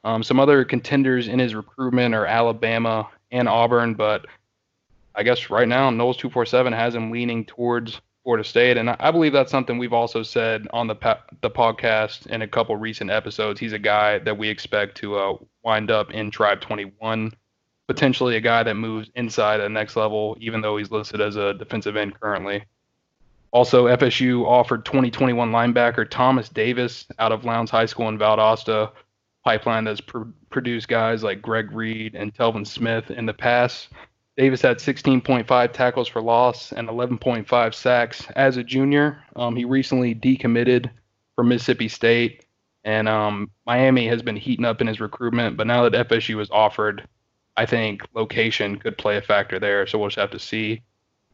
Um, 0.04 0.22
some 0.22 0.40
other 0.40 0.64
contenders 0.64 1.28
in 1.28 1.38
his 1.38 1.54
recruitment 1.54 2.14
are 2.14 2.26
Alabama 2.26 3.09
and 3.31 3.49
Auburn, 3.49 3.95
but 3.95 4.27
I 5.14 5.23
guess 5.23 5.51
right 5.51 5.69
now 5.69 5.90
Noles 5.90 6.19
247 6.19 6.73
has 6.73 6.95
him 6.95 7.11
leaning 7.11 7.45
towards 7.45 8.01
Florida 8.23 8.45
State, 8.45 8.77
and 8.77 8.90
I, 8.90 9.11
believe 9.11 9.33
that's 9.33 9.51
something 9.51 9.79
we've 9.79 9.95
also 9.95 10.23
said 10.23 10.69
on 10.73 10.87
the 10.87 10.95
pa- 10.95 11.23
the 11.40 11.51
podcast 11.51 12.27
in 12.27 12.43
a 12.43 12.49
couple 12.49 12.77
recent 12.77 13.11
episodes. 13.11 13.59
He's 13.59 13.73
a 13.73 13.79
guy 13.79 14.19
that 14.19 14.37
we 14.37 14.49
expect 14.49 14.97
to 14.99 15.16
uh, 15.16 15.37
wind 15.64 15.90
up 15.90 16.11
in 16.11 16.31
Tribe 16.31 16.61
21, 16.61 17.33
potentially 17.87 18.37
a 18.37 18.40
guy 18.40 18.62
that 18.62 18.75
moves 18.75 19.11
inside 19.14 19.59
the 19.59 19.69
next 19.69 19.97
level, 19.97 20.37
even 20.38 20.61
though 20.61 20.77
he's 20.77 20.90
listed 20.90 21.21
as 21.21 21.37
a 21.37 21.55
defensive 21.55 21.97
end 21.97 22.21
currently. 22.21 22.62
Also, 23.53 23.87
FSU 23.87 24.47
offered 24.47 24.85
2021 24.85 25.51
linebacker 25.51 26.09
Thomas 26.09 26.49
Davis 26.49 27.07
out 27.19 27.33
of 27.33 27.45
Lowndes 27.45 27.71
High 27.71 27.87
School 27.87 28.09
in 28.09 28.19
Valdosta, 28.19 28.93
pipeline 29.44 29.85
that's 29.85 30.00
pr- 30.00 30.22
produced 30.50 30.88
guys 30.88 31.22
like 31.22 31.42
Greg 31.42 31.72
Reid 31.72 32.14
and 32.14 32.35
Telvin 32.35 32.66
Smith 32.66 33.11
in 33.11 33.26
the 33.26 33.35
past. 33.35 33.88
Davis 34.37 34.62
had 34.62 34.79
16.5 34.79 35.72
tackles 35.72 36.09
for 36.09 36.22
loss 36.22 36.72
and 36.72 36.88
11.5 36.88 37.74
sacks 37.74 38.26
as 38.37 38.57
a 38.57 38.64
junior. 38.64 39.22
Um, 39.37 39.57
he 39.57 39.64
recently 39.64 40.14
decommitted 40.14 40.90
from 41.37 41.48
Mississippi 41.48 41.88
State, 41.88 42.46
and 42.85 43.09
um, 43.09 43.50
Miami 43.66 44.07
has 44.09 44.22
been 44.22 44.37
heating 44.37 44.64
up 44.64 44.81
in 44.81 44.87
his 44.87 45.00
recruitment. 45.00 45.57
But 45.57 45.66
now 45.66 45.88
that 45.88 46.09
FSU 46.09 46.37
was 46.37 46.50
offered, 46.50 47.07
I 47.57 47.66
think 47.66 48.03
location 48.14 48.79
could 48.79 48.96
play 48.96 49.16
a 49.16 49.22
factor 49.22 49.59
there. 49.59 49.87
So 49.87 49.98
we'll 49.98 50.09
just 50.09 50.18
have 50.18 50.31
to 50.31 50.38
see. 50.38 50.83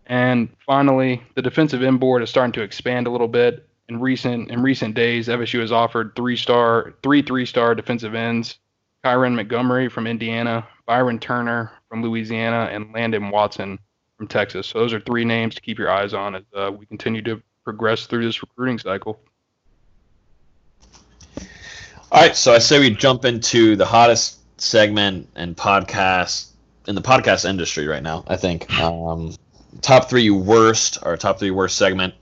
And 0.06 0.48
finally, 0.64 1.22
the 1.34 1.42
defensive 1.42 1.82
end 1.82 2.00
board 2.00 2.22
is 2.22 2.30
starting 2.30 2.52
to 2.52 2.62
expand 2.62 3.06
a 3.06 3.10
little 3.10 3.28
bit. 3.28 3.68
In 3.88 4.00
recent 4.00 4.50
in 4.50 4.62
recent 4.62 4.94
days, 4.94 5.28
FSU 5.28 5.60
has 5.60 5.70
offered 5.70 6.14
three 6.16 6.36
star, 6.36 6.94
three 7.02 7.22
three 7.22 7.46
star 7.46 7.74
defensive 7.74 8.14
ends: 8.14 8.58
Kyron 9.04 9.34
Montgomery 9.34 9.88
from 9.88 10.06
Indiana, 10.06 10.66
Byron 10.86 11.20
Turner 11.20 11.72
from 11.88 12.02
Louisiana, 12.02 12.68
and 12.72 12.92
Landon 12.92 13.30
Watson 13.30 13.78
from 14.16 14.26
Texas. 14.26 14.66
So 14.66 14.80
those 14.80 14.92
are 14.92 15.00
three 15.00 15.24
names 15.24 15.54
to 15.54 15.60
keep 15.60 15.78
your 15.78 15.90
eyes 15.90 16.14
on 16.14 16.34
as 16.34 16.42
uh, 16.54 16.72
we 16.76 16.86
continue 16.86 17.22
to 17.22 17.40
progress 17.64 18.06
through 18.06 18.24
this 18.24 18.42
recruiting 18.42 18.78
cycle. 18.78 19.20
All 22.12 22.22
right, 22.22 22.36
so 22.36 22.54
I 22.54 22.58
say 22.58 22.78
we 22.78 22.90
jump 22.90 23.24
into 23.24 23.76
the 23.76 23.84
hottest 23.84 24.38
segment 24.60 25.28
and 25.34 25.56
podcast 25.56 26.50
in 26.86 26.94
the 26.94 27.02
podcast 27.02 27.48
industry 27.48 27.86
right 27.86 28.02
now. 28.02 28.24
I 28.28 28.36
think 28.36 28.72
um, 28.80 29.34
top 29.82 30.08
three 30.08 30.30
worst 30.30 30.98
or 31.02 31.16
top 31.16 31.38
three 31.38 31.50
worst 31.50 31.76
segment. 31.76 32.14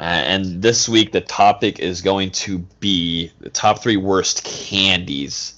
Uh, 0.00 0.04
and 0.04 0.62
this 0.62 0.88
week 0.88 1.12
the 1.12 1.20
topic 1.20 1.78
is 1.78 2.00
going 2.00 2.30
to 2.30 2.58
be 2.80 3.30
the 3.40 3.50
top 3.50 3.82
three 3.82 3.98
worst 3.98 4.42
candies. 4.44 5.54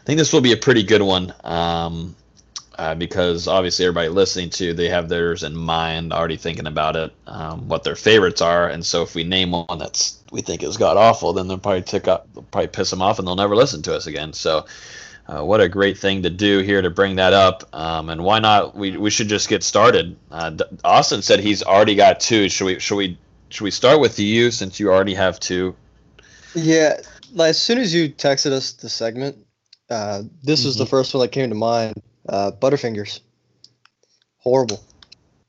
I 0.00 0.04
think 0.04 0.16
this 0.16 0.32
will 0.32 0.40
be 0.40 0.52
a 0.52 0.56
pretty 0.56 0.84
good 0.84 1.02
one 1.02 1.34
um, 1.42 2.14
uh, 2.78 2.94
because 2.94 3.48
obviously 3.48 3.84
everybody 3.84 4.08
listening 4.08 4.48
to 4.50 4.74
they 4.74 4.88
have 4.88 5.08
theirs 5.08 5.42
in 5.42 5.56
mind, 5.56 6.12
already 6.12 6.36
thinking 6.36 6.68
about 6.68 6.94
it, 6.94 7.12
um, 7.26 7.66
what 7.66 7.82
their 7.82 7.96
favorites 7.96 8.40
are, 8.40 8.68
and 8.68 8.86
so 8.86 9.02
if 9.02 9.16
we 9.16 9.24
name 9.24 9.50
one 9.50 9.78
that's 9.78 10.22
we 10.30 10.40
think 10.40 10.62
is 10.62 10.76
god 10.76 10.96
awful, 10.96 11.32
then 11.32 11.48
they'll 11.48 11.58
probably 11.58 11.82
tick 11.82 12.06
up, 12.06 12.32
they'll 12.32 12.44
probably 12.44 12.68
piss 12.68 12.90
them 12.90 13.02
off, 13.02 13.18
and 13.18 13.26
they'll 13.26 13.34
never 13.34 13.56
listen 13.56 13.82
to 13.82 13.94
us 13.94 14.06
again. 14.06 14.32
So. 14.32 14.66
Uh, 15.28 15.44
what 15.44 15.60
a 15.60 15.68
great 15.68 15.96
thing 15.96 16.24
to 16.24 16.30
do 16.30 16.58
here 16.58 16.82
to 16.82 16.90
bring 16.90 17.14
that 17.14 17.32
up. 17.32 17.62
Um, 17.72 18.08
and 18.08 18.24
why 18.24 18.40
not? 18.40 18.74
We, 18.74 18.96
we 18.96 19.10
should 19.10 19.28
just 19.28 19.48
get 19.48 19.62
started. 19.62 20.16
Uh, 20.28 20.56
Austin 20.82 21.22
said 21.22 21.38
he's 21.38 21.62
already 21.62 21.94
got 21.94 22.18
two. 22.18 22.48
Should 22.48 22.64
we 22.64 22.78
should 22.80 22.96
we 22.96 23.16
should 23.50 23.64
we 23.64 23.70
start 23.70 24.00
with 24.00 24.18
you 24.18 24.50
since 24.50 24.80
you 24.80 24.90
already 24.90 25.14
have 25.14 25.38
two? 25.40 25.74
Yeah, 26.54 27.00
like, 27.32 27.50
as 27.50 27.60
soon 27.60 27.78
as 27.78 27.92
you 27.94 28.08
texted 28.08 28.52
us 28.52 28.72
the 28.72 28.88
segment, 28.88 29.36
uh, 29.88 30.22
this 30.42 30.64
was 30.64 30.76
the 30.76 30.84
Mm-hmm. 30.84 30.90
first 30.90 31.14
one 31.14 31.20
that 31.22 31.32
came 31.32 31.48
to 31.50 31.54
mind. 31.54 31.94
Uh, 32.28 32.52
Butterfingers, 32.52 33.20
horrible. 34.38 34.80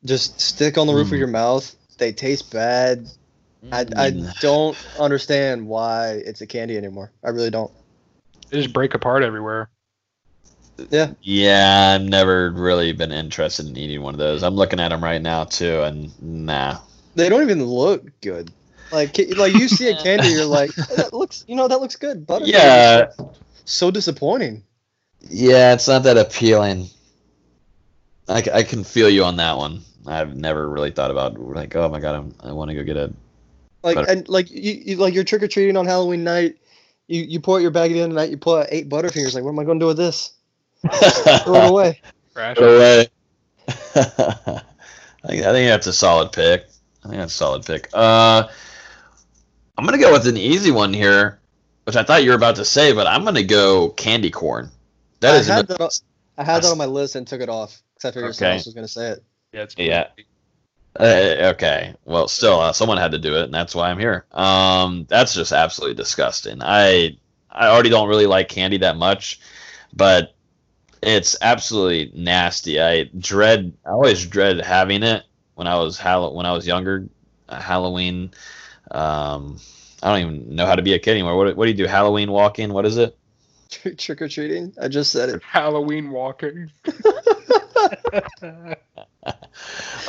Just 0.04 0.40
stick 0.42 0.78
on 0.78 0.88
the 0.88 0.94
roof 0.94 1.10
Mm. 1.10 1.14
of 1.14 1.18
your 1.20 1.28
mouth. 1.28 1.76
They 1.98 2.12
taste 2.12 2.52
bad. 2.52 3.08
I, 3.72 3.82
I 3.96 4.12
Mm. 4.12 4.40
don't 4.42 4.78
understand 5.00 5.68
why 5.68 6.22
it's 6.26 6.42
a 6.42 6.48
candy 6.48 6.78
anymore. 6.78 7.12
I 7.24 7.30
really 7.30 7.52
don't. 7.52 7.72
They 8.50 8.62
just 8.62 8.74
break 8.74 8.94
apart 8.96 9.24
everywhere. 9.24 9.70
Yeah. 10.90 11.14
Yeah, 11.22 11.96
I've 11.96 12.02
never 12.08 12.50
really 12.50 12.92
been 12.94 13.12
interested 13.12 13.68
in 13.68 13.78
eating 13.78 14.02
one 14.02 14.16
of 14.16 14.18
those. 14.20 14.42
I'm 14.44 14.56
looking 14.56 14.80
at 14.80 14.90
them 14.90 15.04
right 15.04 15.22
now 15.22 15.44
too, 15.44 15.82
and 15.84 16.12
nah. 16.22 16.80
They 17.16 17.30
don't 17.30 17.42
even 17.42 17.64
look 17.66 18.06
good. 18.22 18.52
Like 18.92 19.18
like 19.38 19.54
you 19.54 19.68
see 19.68 19.90
a 19.90 19.96
candy, 20.04 20.30
you're 20.30 20.46
like, 20.46 20.72
"Oh, 20.78 20.96
that 20.96 21.14
looks, 21.14 21.46
you 21.48 21.56
know, 21.56 21.68
that 21.68 21.80
looks 21.80 21.96
good. 21.96 22.26
Butterfingers. 22.28 22.48
Yeah, 22.48 23.08
So 23.66 23.92
disappointing. 23.92 24.64
yeah, 25.30 25.74
it's 25.74 25.88
not 25.88 26.04
that 26.04 26.18
appealing. 26.18 26.88
i 28.28 28.42
can 28.42 28.84
feel 28.84 29.10
you 29.10 29.24
on 29.24 29.38
that 29.38 29.58
one. 29.58 29.82
I've 30.08 30.36
never 30.36 30.68
really 30.68 30.92
thought 30.92 31.12
about 31.12 31.40
like, 31.40 31.76
oh 31.76 31.88
my 31.90 32.00
god, 32.00 32.16
I'm, 32.16 32.34
I 32.44 32.52
want 32.54 32.70
to 32.70 32.76
go 32.76 32.84
get 32.84 32.98
a. 32.98 33.14
Like 33.84 33.96
Butter- 33.96 34.12
and 34.12 34.30
like 34.30 34.50
you, 34.52 34.74
you 34.86 34.96
like 34.98 35.14
you're 35.14 35.24
trick 35.24 35.44
or 35.44 35.48
treating 35.48 35.78
on 35.78 35.86
Halloween 35.86 36.24
night. 36.24 36.58
You 37.08 37.24
you 37.24 37.40
pull 37.40 37.56
out 37.56 37.62
your 37.62 37.72
bag 37.72 37.92
at 37.92 37.94
the 37.96 38.02
end 38.02 38.12
of 38.12 38.16
the 38.16 38.22
night. 38.22 38.30
You 38.30 38.38
pull 38.38 38.58
out 38.58 38.68
eight 38.70 38.90
Butterfingers. 38.90 39.34
Like, 39.36 39.44
what 39.44 39.52
am 39.52 39.60
I 39.60 39.64
going 39.64 39.80
to 39.80 39.84
do 39.84 39.88
with 39.88 39.98
this? 39.98 40.34
Throw 41.44 41.56
it 41.56 41.70
away. 41.70 42.02
Throw 42.34 42.52
it 42.52 42.58
away. 42.60 43.08
I 45.24 45.28
think 45.28 45.44
I 45.46 45.52
think 45.52 45.70
that's 45.70 45.88
a 45.88 45.94
solid 45.94 46.32
pick. 46.32 46.68
I 47.04 47.08
think 47.08 47.20
that's 47.20 47.34
a 47.34 47.38
solid 47.38 47.66
pick. 47.66 47.90
Uh, 47.94 48.48
I'm 49.78 49.86
gonna 49.86 49.98
go 49.98 50.12
with 50.12 50.28
an 50.28 50.38
easy 50.38 50.72
one 50.72 50.94
here, 50.94 51.40
which 51.86 51.96
I 51.96 52.04
thought 52.04 52.24
you 52.24 52.30
were 52.32 52.36
about 52.36 52.58
to 52.58 52.66
say, 52.66 52.94
but 52.94 53.08
I'm 53.08 53.24
gonna 53.26 53.44
go 53.44 53.90
candy 53.90 54.30
corn. 54.30 54.70
That 55.22 55.36
I 55.36 55.38
is 55.38 55.48
had 55.48 55.68
that. 55.68 55.82
On, 55.82 55.90
I 56.38 56.44
had 56.44 56.64
that 56.64 56.72
on 56.72 56.78
my 56.78 56.86
list 56.86 57.16
and 57.16 57.28
took 57.28 57.42
it 57.42 57.50
off 57.50 57.82
because 57.96 58.10
I 58.10 58.12
figured 58.14 58.36
Okay. 58.36 58.36
someone 58.36 58.54
else 58.54 58.66
was 58.66 58.74
going 58.74 58.88
to 58.88 58.92
say 58.92 59.08
it. 59.10 59.24
Yeah, 59.54 59.62
it's 59.64 59.76
Yeah. 59.78 60.08
Uh, 61.00 61.52
okay. 61.54 61.96
Well, 62.06 62.28
still, 62.28 62.60
uh, 62.60 62.74
someone 62.74 62.98
had 62.98 63.12
to 63.12 63.18
do 63.20 63.36
it, 63.36 63.44
and 63.46 63.54
that's 63.54 63.74
why 63.76 63.90
I'm 63.90 64.00
here. 64.00 64.26
Um, 64.32 65.06
that's 65.10 65.34
just 65.34 65.52
absolutely 65.54 65.96
disgusting. 65.96 66.62
I 66.62 67.18
I 67.50 67.68
already 67.68 67.90
don't 67.90 68.10
really 68.10 68.28
like 68.28 68.50
candy 68.50 68.78
that 68.80 68.98
much, 68.98 69.40
but 69.94 70.36
it's 71.02 71.36
absolutely 71.42 72.12
nasty. 72.16 72.82
I 72.82 73.06
dread. 73.18 73.74
I 73.86 73.90
always 73.92 74.26
dread 74.26 74.60
having 74.66 75.04
it 75.04 75.24
when 75.62 75.68
I 75.68 75.78
was 75.78 76.00
Hall- 76.00 76.34
when 76.36 76.48
I 76.48 76.54
was 76.54 76.66
younger. 76.66 77.08
Uh, 77.48 77.62
Halloween. 77.62 78.32
Um, 78.90 79.60
I 80.02 80.10
don't 80.10 80.20
even 80.20 80.56
know 80.56 80.66
how 80.66 80.74
to 80.74 80.82
be 80.82 80.94
a 80.94 81.00
kid 81.00 81.12
anymore. 81.12 81.38
What, 81.38 81.56
what 81.56 81.66
do 81.66 81.72
you 81.72 81.78
do? 81.78 81.86
Halloween 81.86 82.32
walk-in? 82.32 82.74
What 82.74 82.88
is 82.88 82.98
it? 82.98 83.16
Trick 83.70 84.22
or 84.24 84.28
treating. 84.28 84.74
I 84.82 84.88
just 84.88 85.12
said 85.12 85.30
it. 85.30 85.44
Halloween 85.48 86.10
walking. 86.10 86.72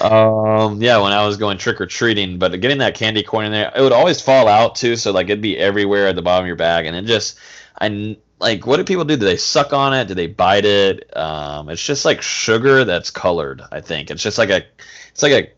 Um, 0.00 0.80
yeah, 0.82 0.98
when 0.98 1.12
I 1.12 1.24
was 1.26 1.36
going 1.36 1.58
trick 1.58 1.80
or 1.80 1.86
treating, 1.86 2.38
but 2.38 2.58
getting 2.60 2.78
that 2.78 2.94
candy 2.94 3.22
corn 3.22 3.46
in 3.46 3.52
there, 3.52 3.70
it 3.76 3.80
would 3.80 3.92
always 3.92 4.20
fall 4.20 4.48
out 4.48 4.74
too. 4.74 4.96
So 4.96 5.12
like 5.12 5.26
it'd 5.26 5.42
be 5.42 5.58
everywhere 5.58 6.08
at 6.08 6.16
the 6.16 6.22
bottom 6.22 6.44
of 6.44 6.46
your 6.46 6.56
bag, 6.56 6.86
and 6.86 6.96
it 6.96 7.04
just, 7.04 7.38
I 7.78 8.16
like, 8.42 8.66
what 8.66 8.76
do 8.76 8.84
people 8.84 9.04
do? 9.04 9.16
Do 9.16 9.24
they 9.24 9.36
suck 9.36 9.72
on 9.72 9.94
it? 9.94 10.08
Do 10.08 10.14
they 10.14 10.26
bite 10.26 10.64
it? 10.66 11.16
Um, 11.16 11.68
it's 11.70 11.84
just 11.84 12.04
like 12.04 12.20
sugar 12.20 12.84
that's 12.84 13.08
colored. 13.10 13.62
I 13.70 13.80
think 13.80 14.10
it's 14.10 14.22
just 14.22 14.36
like 14.36 14.50
a, 14.50 14.62
it's 15.10 15.22
like 15.22 15.32
a 15.32 15.48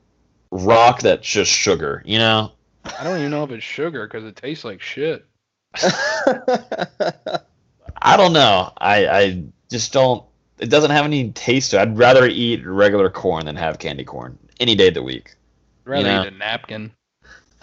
rock 0.53 1.01
that's 1.01 1.27
just 1.27 1.51
sugar. 1.51 2.03
You 2.05 2.19
know? 2.19 2.53
I 2.85 3.03
don't 3.03 3.19
even 3.19 3.31
know 3.31 3.43
if 3.45 3.51
it's 3.51 3.65
sugar 3.65 4.07
because 4.07 4.25
it 4.25 4.37
tastes 4.37 4.65
like 4.65 4.81
shit. 4.81 5.25
I 8.03 8.17
don't 8.17 8.33
know. 8.35 8.73
I 8.77 9.07
I 9.09 9.43
just 9.71 9.93
don't. 9.93 10.23
It 10.59 10.69
doesn't 10.71 10.91
have 10.93 11.05
any 11.05 11.31
taste 11.31 11.71
to 11.73 11.79
it. 11.79 11.83
I'd 11.83 11.99
rather 11.99 12.27
eat 12.27 12.65
regular 12.67 13.11
corn 13.11 13.47
than 13.47 13.57
have 13.57 13.79
candy 13.79 14.05
corn 14.05 14.39
any 14.61 14.75
day 14.77 14.89
of 14.89 14.95
the 14.95 15.03
week. 15.03 15.35
I'd 15.87 15.91
rather 15.91 16.09
Yeah. 16.09 16.23
eat 16.23 16.29
a 16.29 16.31
napkin. 16.33 16.93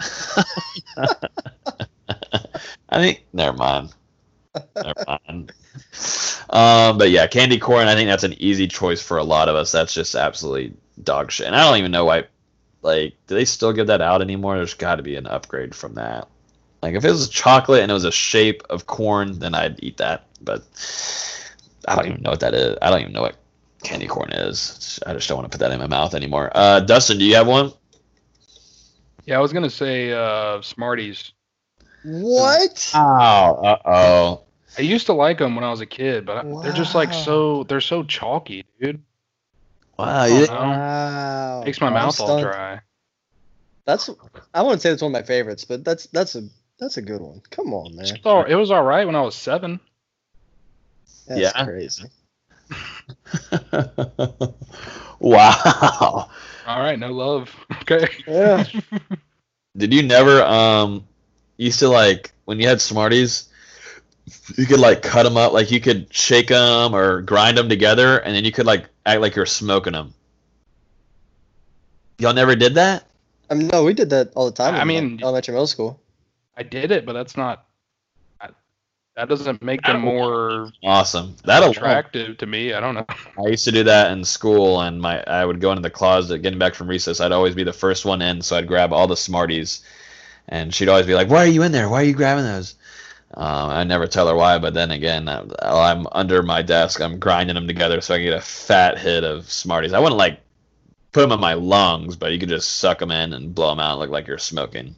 I 2.88 2.98
think 2.98 3.24
never 3.32 3.56
mind. 3.56 3.94
Um, 6.50 6.98
but 6.98 7.10
yeah, 7.10 7.26
candy 7.26 7.58
corn. 7.58 7.88
I 7.88 7.94
think 7.94 8.08
that's 8.08 8.24
an 8.24 8.34
easy 8.34 8.68
choice 8.68 9.00
for 9.00 9.16
a 9.16 9.24
lot 9.24 9.48
of 9.48 9.56
us. 9.56 9.72
That's 9.72 9.94
just 9.94 10.14
absolutely 10.14 10.74
dog 11.02 11.30
shit. 11.30 11.46
And 11.46 11.56
I 11.56 11.64
don't 11.64 11.78
even 11.78 11.90
know 11.90 12.04
why. 12.04 12.24
Like, 12.82 13.14
do 13.26 13.34
they 13.34 13.44
still 13.44 13.72
give 13.72 13.86
that 13.86 14.02
out 14.02 14.20
anymore? 14.22 14.56
There's 14.56 14.74
got 14.74 14.96
to 14.96 15.02
be 15.02 15.16
an 15.16 15.26
upgrade 15.26 15.74
from 15.74 15.94
that. 15.94 16.28
Like, 16.82 16.94
if 16.94 17.04
it 17.04 17.10
was 17.10 17.28
chocolate 17.28 17.80
and 17.80 17.90
it 17.90 17.94
was 17.94 18.04
a 18.04 18.12
shape 18.12 18.62
of 18.68 18.86
corn, 18.86 19.38
then 19.38 19.54
I'd 19.54 19.82
eat 19.82 19.98
that. 19.98 20.26
But 20.40 20.64
I 21.86 21.94
don't 21.94 22.06
even 22.06 22.22
know 22.22 22.30
what 22.30 22.40
that 22.40 22.54
is. 22.54 22.76
I 22.82 22.90
don't 22.90 23.00
even 23.00 23.12
know 23.12 23.22
what 23.22 23.36
candy 23.84 24.08
corn 24.08 24.32
is. 24.32 24.98
I 25.06 25.12
just 25.14 25.28
don't 25.28 25.38
want 25.38 25.50
to 25.50 25.56
put 25.56 25.62
that 25.64 25.72
in 25.72 25.78
my 25.78 25.86
mouth 25.86 26.14
anymore. 26.14 26.50
Uh, 26.54 26.80
Dustin, 26.80 27.18
do 27.18 27.24
you 27.24 27.36
have 27.36 27.46
one? 27.46 27.72
Yeah, 29.26 29.38
I 29.38 29.40
was 29.40 29.52
gonna 29.52 29.70
say 29.70 30.12
uh, 30.12 30.60
Smarties. 30.60 31.32
What? 32.04 32.90
Oh, 32.94 32.98
uh 32.98 33.78
oh. 33.84 34.40
I 34.78 34.82
used 34.82 35.06
to 35.06 35.12
like 35.12 35.38
them 35.38 35.54
when 35.54 35.64
I 35.64 35.70
was 35.70 35.80
a 35.80 35.86
kid, 35.86 36.24
but 36.24 36.46
I- 36.46 36.62
they're 36.62 36.72
just 36.72 36.94
like 36.94 37.12
so 37.12 37.64
they're 37.64 37.80
so 37.80 38.02
chalky, 38.04 38.64
dude. 38.80 39.02
Wow, 39.98 40.06
I 40.06 40.26
you. 40.28 40.46
Wow. 40.46 41.62
Makes 41.64 41.80
my 41.80 41.88
I'm 41.88 41.92
mouth 41.94 42.18
all 42.20 42.40
dry. 42.40 42.80
That's. 43.84 44.08
I 44.54 44.62
wouldn't 44.62 44.80
say 44.82 44.90
that's 44.90 45.02
one 45.02 45.10
of 45.10 45.20
my 45.20 45.22
favorites, 45.26 45.64
but 45.64 45.84
that's 45.84 46.06
that's 46.06 46.34
a 46.36 46.44
that's 46.78 46.96
a 46.96 47.02
good 47.02 47.20
one. 47.20 47.42
Come 47.50 47.74
on, 47.74 47.94
man. 47.94 48.06
All- 48.24 48.44
it 48.44 48.54
was 48.54 48.70
all 48.70 48.82
right 48.82 49.04
when 49.06 49.16
I 49.16 49.20
was 49.22 49.34
seven. 49.34 49.80
That's 51.26 51.40
Yeah. 51.40 51.64
crazy. 51.64 52.04
wow. 55.20 56.28
All 56.66 56.80
right, 56.80 56.98
no 56.98 57.12
love. 57.12 57.54
Okay. 57.82 58.08
Yeah. 58.26 58.64
Did 59.76 59.92
you 59.92 60.02
never 60.02 60.42
um 60.42 61.06
used 61.64 61.78
to 61.80 61.88
like 61.88 62.32
when 62.44 62.60
you 62.60 62.68
had 62.68 62.80
Smarties, 62.80 63.48
you 64.56 64.66
could 64.66 64.80
like 64.80 65.02
cut 65.02 65.24
them 65.24 65.36
up, 65.36 65.52
like 65.52 65.70
you 65.70 65.80
could 65.80 66.12
shake 66.12 66.48
them 66.48 66.94
or 66.94 67.22
grind 67.22 67.58
them 67.58 67.68
together, 67.68 68.18
and 68.18 68.34
then 68.34 68.44
you 68.44 68.52
could 68.52 68.66
like 68.66 68.86
act 69.06 69.20
like 69.20 69.34
you're 69.36 69.46
smoking 69.46 69.92
them. 69.92 70.14
Y'all 72.18 72.34
never 72.34 72.54
did 72.54 72.74
that? 72.74 73.06
I 73.50 73.54
mean, 73.54 73.68
no, 73.68 73.84
we 73.84 73.94
did 73.94 74.10
that 74.10 74.32
all 74.34 74.46
the 74.46 74.52
time. 74.52 74.74
I 74.74 74.82
in, 74.82 74.88
like, 74.88 74.88
mean- 74.88 75.22
elementary, 75.22 75.52
middle 75.52 75.66
school. 75.66 76.00
I 76.56 76.62
did 76.62 76.90
it, 76.90 77.06
but 77.06 77.14
that's 77.14 77.36
not. 77.36 77.66
That 79.14 79.28
doesn't 79.28 79.62
make 79.62 79.82
them 79.82 80.00
more 80.00 80.72
Awesome. 80.82 81.36
That 81.44 81.62
attractive 81.62 82.38
to 82.38 82.46
me. 82.46 82.72
I 82.72 82.80
don't 82.80 82.94
know. 82.94 83.04
I 83.38 83.48
used 83.48 83.64
to 83.66 83.72
do 83.72 83.84
that 83.84 84.10
in 84.10 84.24
school, 84.24 84.80
and 84.80 85.00
my 85.00 85.22
I 85.24 85.44
would 85.44 85.60
go 85.60 85.70
into 85.70 85.82
the 85.82 85.90
closet, 85.90 86.38
getting 86.38 86.58
back 86.58 86.74
from 86.74 86.88
recess. 86.88 87.20
I'd 87.20 87.32
always 87.32 87.54
be 87.54 87.62
the 87.62 87.74
first 87.74 88.06
one 88.06 88.22
in, 88.22 88.40
so 88.40 88.56
I'd 88.56 88.66
grab 88.66 88.90
all 88.92 89.06
the 89.06 89.16
Smarties, 89.16 89.82
and 90.48 90.74
she'd 90.74 90.88
always 90.88 91.06
be 91.06 91.14
like, 91.14 91.28
"Why 91.28 91.44
are 91.44 91.46
you 91.48 91.62
in 91.62 91.72
there? 91.72 91.88
Why 91.88 92.00
are 92.02 92.04
you 92.06 92.14
grabbing 92.14 92.44
those?" 92.44 92.74
Um, 93.34 93.70
I 93.70 93.84
never 93.84 94.06
tell 94.06 94.28
her 94.28 94.36
why, 94.36 94.58
but 94.58 94.74
then 94.74 94.90
again, 94.90 95.28
I- 95.28 95.44
I'm 95.62 96.06
under 96.12 96.42
my 96.42 96.62
desk. 96.62 97.00
I'm 97.00 97.18
grinding 97.18 97.54
them 97.54 97.66
together 97.66 98.00
so 98.00 98.14
I 98.14 98.18
can 98.18 98.26
get 98.26 98.34
a 98.38 98.40
fat 98.42 98.98
hit 98.98 99.24
of 99.24 99.50
Smarties. 99.50 99.94
I 99.94 100.00
wouldn't 100.00 100.18
like 100.18 100.40
put 101.12 101.22
them 101.22 101.32
in 101.32 101.40
my 101.40 101.54
lungs, 101.54 102.16
but 102.16 102.32
you 102.32 102.38
could 102.38 102.48
just 102.50 102.78
suck 102.78 102.98
them 102.98 103.10
in 103.10 103.32
and 103.32 103.54
blow 103.54 103.70
them 103.70 103.80
out, 103.80 103.92
and 103.92 104.00
look 104.00 104.10
like 104.10 104.26
you're 104.26 104.38
smoking. 104.38 104.94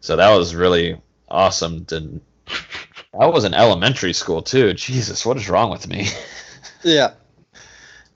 So 0.00 0.16
that 0.16 0.30
was 0.36 0.54
really 0.54 1.00
awesome. 1.28 1.84
To 1.86 2.20
I 3.20 3.26
was 3.26 3.44
in 3.44 3.54
elementary 3.54 4.12
school 4.12 4.42
too. 4.42 4.72
Jesus, 4.74 5.26
what 5.26 5.36
is 5.36 5.48
wrong 5.48 5.70
with 5.70 5.88
me? 5.88 6.08
Yeah. 6.84 7.14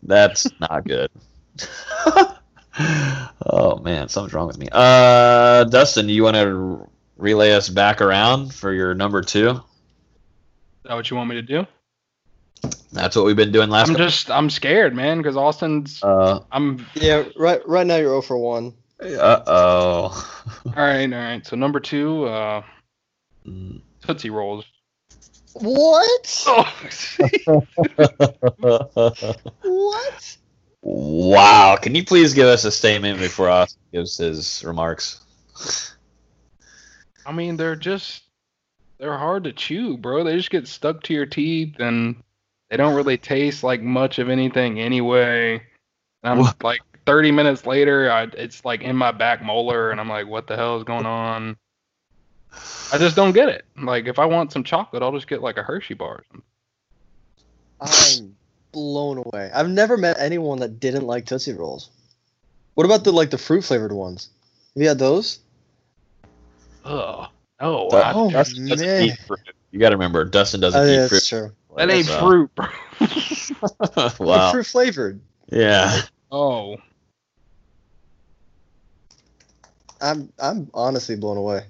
That's 0.04 0.46
not 0.60 0.84
good. 0.84 1.10
oh 2.78 3.78
man, 3.82 4.08
something's 4.08 4.32
wrong 4.34 4.46
with 4.46 4.58
me. 4.58 4.68
Uh, 4.72 5.64
Dustin, 5.64 6.08
you 6.08 6.22
want 6.22 6.36
to 6.36 6.88
relay 7.16 7.52
us 7.52 7.68
back 7.68 8.00
around 8.00 8.54
for 8.54 8.72
your 8.72 8.94
number 8.94 9.22
two? 9.22 9.50
Is 9.50 9.60
that 10.84 10.94
what 10.94 11.10
you 11.10 11.16
want 11.16 11.28
me 11.28 11.36
to 11.36 11.42
do? 11.42 11.66
That's 12.92 13.16
what 13.16 13.24
we've 13.24 13.36
been 13.36 13.52
doing 13.52 13.70
last. 13.70 13.88
I'm 13.88 13.94
couple- 13.94 14.06
just 14.06 14.30
I'm 14.30 14.48
scared, 14.50 14.94
man, 14.94 15.18
because 15.18 15.36
Austin's. 15.36 16.02
Uh, 16.02 16.40
I'm. 16.52 16.86
Yeah, 16.94 17.24
right. 17.36 17.60
Right 17.66 17.86
now 17.86 17.96
you're 17.96 18.08
0 18.10 18.22
for 18.22 18.38
one. 18.38 18.74
uh 19.02 19.42
oh. 19.46 20.42
All 20.66 20.72
right, 20.76 21.12
all 21.12 21.18
right. 21.18 21.44
So 21.46 21.56
number 21.56 21.80
two, 21.80 22.24
uh, 22.26 22.62
Mm. 23.46 23.80
Tootsie 24.06 24.30
Rolls. 24.30 24.64
What? 25.54 26.44
Oh, 26.46 27.62
What? 29.62 30.36
Wow. 30.82 31.76
Can 31.80 31.94
you 31.94 32.04
please 32.04 32.34
give 32.34 32.46
us 32.46 32.64
a 32.64 32.70
statement 32.72 33.18
before 33.18 33.48
Austin 33.48 33.80
gives 33.92 34.18
his 34.18 34.62
remarks? 34.64 35.20
I 37.24 37.32
mean, 37.32 37.56
they're 37.56 37.76
just 37.76 38.24
they're 38.98 39.18
hard 39.18 39.44
to 39.44 39.52
chew, 39.52 39.96
bro. 39.96 40.24
They 40.24 40.36
just 40.36 40.50
get 40.50 40.68
stuck 40.68 41.02
to 41.04 41.14
your 41.14 41.26
teeth, 41.26 41.76
and 41.80 42.22
they 42.70 42.76
don't 42.76 42.94
really 42.94 43.18
taste 43.18 43.62
like 43.64 43.82
much 43.82 44.18
of 44.18 44.28
anything 44.28 44.80
anyway. 44.80 45.54
And 46.22 46.32
I'm 46.32 46.38
What? 46.38 46.62
like 46.62 46.80
30 47.06 47.32
minutes 47.32 47.66
later, 47.66 48.10
I, 48.10 48.24
it's 48.36 48.64
like 48.64 48.82
in 48.82 48.96
my 48.96 49.10
back 49.12 49.42
molar, 49.42 49.90
and 49.90 50.00
I'm 50.00 50.08
like, 50.08 50.26
what 50.26 50.46
the 50.46 50.56
hell 50.56 50.76
is 50.78 50.84
going 50.84 51.06
on? 51.06 51.56
I 52.92 52.98
just 52.98 53.16
don't 53.16 53.32
get 53.32 53.48
it. 53.48 53.64
Like, 53.76 54.06
if 54.06 54.18
I 54.18 54.26
want 54.26 54.52
some 54.52 54.62
chocolate, 54.62 55.02
I'll 55.02 55.12
just 55.12 55.26
get 55.26 55.42
like 55.42 55.56
a 55.56 55.62
Hershey 55.62 55.94
bar. 55.94 56.16
or 56.16 56.24
something. 56.30 56.42
I'm 57.80 58.36
blown 58.72 59.18
away. 59.18 59.50
I've 59.54 59.68
never 59.68 59.96
met 59.96 60.16
anyone 60.18 60.58
that 60.60 60.80
didn't 60.80 61.06
like 61.06 61.26
Tootsie 61.26 61.52
Rolls. 61.52 61.90
What 62.74 62.84
about 62.84 63.04
the 63.04 63.12
like 63.12 63.30
the 63.30 63.38
fruit 63.38 63.62
flavored 63.62 63.92
ones? 63.92 64.30
Have 64.74 64.82
you 64.82 64.88
had 64.88 64.98
those? 64.98 65.40
Oh, 66.84 67.28
That- 67.60 68.06
I- 68.06 68.12
Oh, 68.14 68.30
Dustin 68.30 68.66
doesn't 68.66 68.86
man. 68.86 69.02
eat 69.04 69.18
fruit. 69.26 69.40
You 69.70 69.78
got 69.78 69.90
to 69.90 69.96
remember, 69.96 70.24
Dustin 70.24 70.60
doesn't 70.60 70.80
Oh, 70.80 70.84
eat 70.84 70.94
yeah, 70.94 71.08
fruit. 71.08 71.24
true. 71.24 71.52
that 71.76 71.90
ain't 71.90 72.06
So- 72.06 72.18
fruit, 72.18 72.50
bro. 72.54 72.66
They're 74.26 74.50
fruit 74.50 74.66
flavored. 74.66 75.20
Yeah. 75.50 76.02
oh, 76.30 76.76
I'm 80.00 80.32
I'm 80.38 80.68
honestly 80.74 81.14
blown 81.16 81.36
away. 81.36 81.64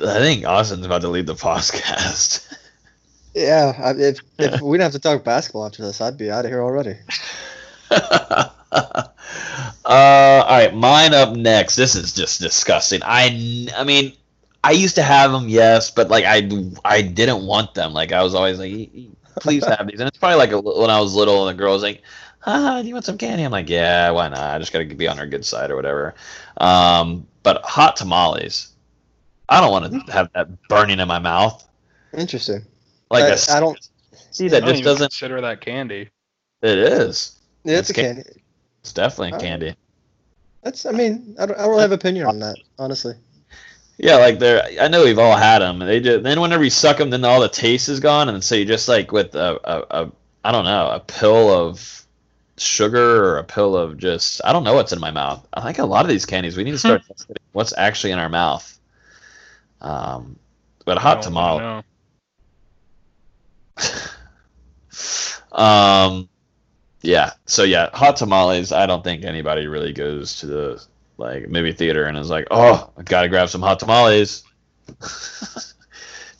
I 0.00 0.18
think 0.20 0.46
Austin's 0.46 0.86
about 0.86 1.02
to 1.02 1.08
leave 1.08 1.26
the 1.26 1.34
podcast. 1.48 2.56
Yeah, 3.34 3.92
if 3.96 4.18
if 4.38 4.60
we 4.60 4.76
didn't 4.76 4.92
have 4.92 4.92
to 4.92 4.98
talk 4.98 5.24
basketball 5.24 5.66
after 5.66 5.82
this, 5.82 6.00
I'd 6.00 6.18
be 6.18 6.30
out 6.30 6.44
of 6.44 6.50
here 6.50 6.62
already. 6.62 6.96
uh, 7.90 8.44
all 9.84 10.44
right, 10.58 10.74
mine 10.74 11.14
up 11.14 11.36
next. 11.36 11.76
This 11.76 11.94
is 11.94 12.12
just 12.12 12.40
disgusting. 12.40 13.00
I, 13.04 13.68
I 13.76 13.84
mean, 13.84 14.12
I 14.64 14.72
used 14.72 14.94
to 14.96 15.02
have 15.02 15.32
them, 15.32 15.48
yes, 15.48 15.90
but 15.90 16.08
like 16.08 16.24
I, 16.24 16.48
I 16.84 17.02
didn't 17.02 17.46
want 17.46 17.74
them. 17.74 17.92
Like 17.94 18.12
I 18.12 18.22
was 18.22 18.34
always 18.34 18.58
like, 18.58 18.70
"E- 18.70 18.90
e- 18.92 19.10
please 19.40 19.64
have 19.64 19.86
these. 19.86 20.00
And 20.00 20.08
it's 20.08 20.18
probably 20.18 20.38
like 20.38 20.52
a, 20.52 20.60
when 20.60 20.90
I 20.90 21.00
was 21.00 21.14
little, 21.14 21.48
and 21.48 21.56
the 21.56 21.60
girl 21.60 21.72
was 21.72 21.82
like, 21.82 22.02
ah, 22.46 22.80
do 22.82 22.88
you 22.88 22.94
want 22.94 23.04
some 23.04 23.18
candy? 23.18 23.44
I'm 23.44 23.52
like, 23.52 23.68
yeah, 23.68 24.10
why 24.10 24.28
not? 24.28 24.38
I 24.38 24.58
just 24.58 24.72
gotta 24.72 24.84
be 24.86 25.08
on 25.08 25.16
her 25.16 25.26
good 25.26 25.44
side 25.44 25.70
or 25.70 25.76
whatever. 25.76 26.14
Um, 26.58 27.26
but 27.42 27.62
hot 27.64 27.96
tamales, 27.96 28.68
I 29.48 29.60
don't 29.60 29.70
want 29.70 30.06
to 30.06 30.12
have 30.12 30.30
that 30.34 30.68
burning 30.68 31.00
in 31.00 31.08
my 31.08 31.18
mouth. 31.18 31.66
Interesting. 32.16 32.66
Like 33.12 33.24
I- 33.24 33.28
a- 33.52 33.56
I 33.56 33.60
don't- 33.60 33.78
see 34.30 34.46
I 34.46 34.48
that 34.48 34.60
don't 34.60 34.68
just 34.70 34.80
even 34.80 34.84
doesn't. 34.84 35.04
consider 35.10 35.40
that 35.42 35.60
candy. 35.60 36.08
It 36.62 36.78
is. 36.78 37.38
Yeah, 37.64 37.78
it's, 37.78 37.90
It's 37.90 37.90
a 37.90 37.94
can- 38.02 38.14
candy. 38.16 38.42
It's 38.80 38.92
definitely 38.92 39.32
All 39.32 39.38
right. 39.38 39.44
candy. 39.46 39.76
That's. 40.62 40.86
I 40.86 40.90
mean, 40.92 41.36
I 41.38 41.46
don't. 41.46 41.58
I 41.58 41.64
don't 41.66 41.78
have 41.78 41.92
opinion 41.92 42.26
on 42.26 42.38
that, 42.40 42.56
honestly. 42.78 43.14
Yeah, 43.98 44.16
like 44.16 44.38
they're. 44.40 44.62
I 44.80 44.88
know 44.88 45.04
we've 45.04 45.18
all 45.18 45.36
had 45.36 45.58
them. 45.60 45.78
They 45.80 46.00
just 46.00 46.22
then 46.24 46.40
whenever 46.40 46.64
you 46.64 46.70
suck 46.70 46.96
them, 46.98 47.10
then 47.10 47.24
all 47.24 47.40
the 47.40 47.48
taste 47.48 47.88
is 47.88 48.00
gone, 48.00 48.28
and 48.28 48.42
so 48.42 48.54
you 48.56 48.64
just 48.64 48.88
like 48.88 49.12
with 49.12 49.34
a, 49.36 49.58
a, 49.64 50.02
a 50.04 50.12
I 50.44 50.50
don't 50.52 50.64
know 50.64 50.88
a 50.90 50.98
pill 51.00 51.50
of 51.50 52.04
sugar 52.58 53.24
or 53.24 53.38
a 53.38 53.44
pill 53.44 53.76
of 53.76 53.98
just 53.98 54.40
I 54.44 54.52
don't 54.52 54.64
know 54.64 54.74
what's 54.74 54.92
in 54.92 55.00
my 55.00 55.10
mouth. 55.10 55.46
I 55.52 55.60
think 55.62 55.78
a 55.78 55.84
lot 55.84 56.04
of 56.04 56.08
these 56.08 56.26
candies 56.26 56.56
we 56.56 56.64
need 56.64 56.72
to 56.72 56.78
start 56.86 57.02
what's 57.52 57.74
actually 57.76 58.12
in 58.12 58.18
our 58.18 58.28
mouth. 58.28 58.78
Um, 59.80 60.36
but 60.84 60.98
hot 60.98 61.18
I 61.18 61.20
don't 61.20 61.22
tamale. 61.32 61.82
Um, 65.52 66.28
yeah. 67.02 67.32
So 67.46 67.62
yeah, 67.62 67.90
hot 67.92 68.16
tamales. 68.16 68.72
I 68.72 68.86
don't 68.86 69.04
think 69.04 69.24
anybody 69.24 69.66
really 69.66 69.92
goes 69.92 70.38
to 70.40 70.46
the 70.46 70.84
like 71.18 71.48
movie 71.48 71.72
theater 71.72 72.04
and 72.04 72.16
is 72.16 72.30
like, 72.30 72.48
oh, 72.50 72.90
I 72.96 73.02
gotta 73.02 73.28
grab 73.28 73.48
some 73.48 73.62
hot 73.62 73.78
tamales. 73.78 74.42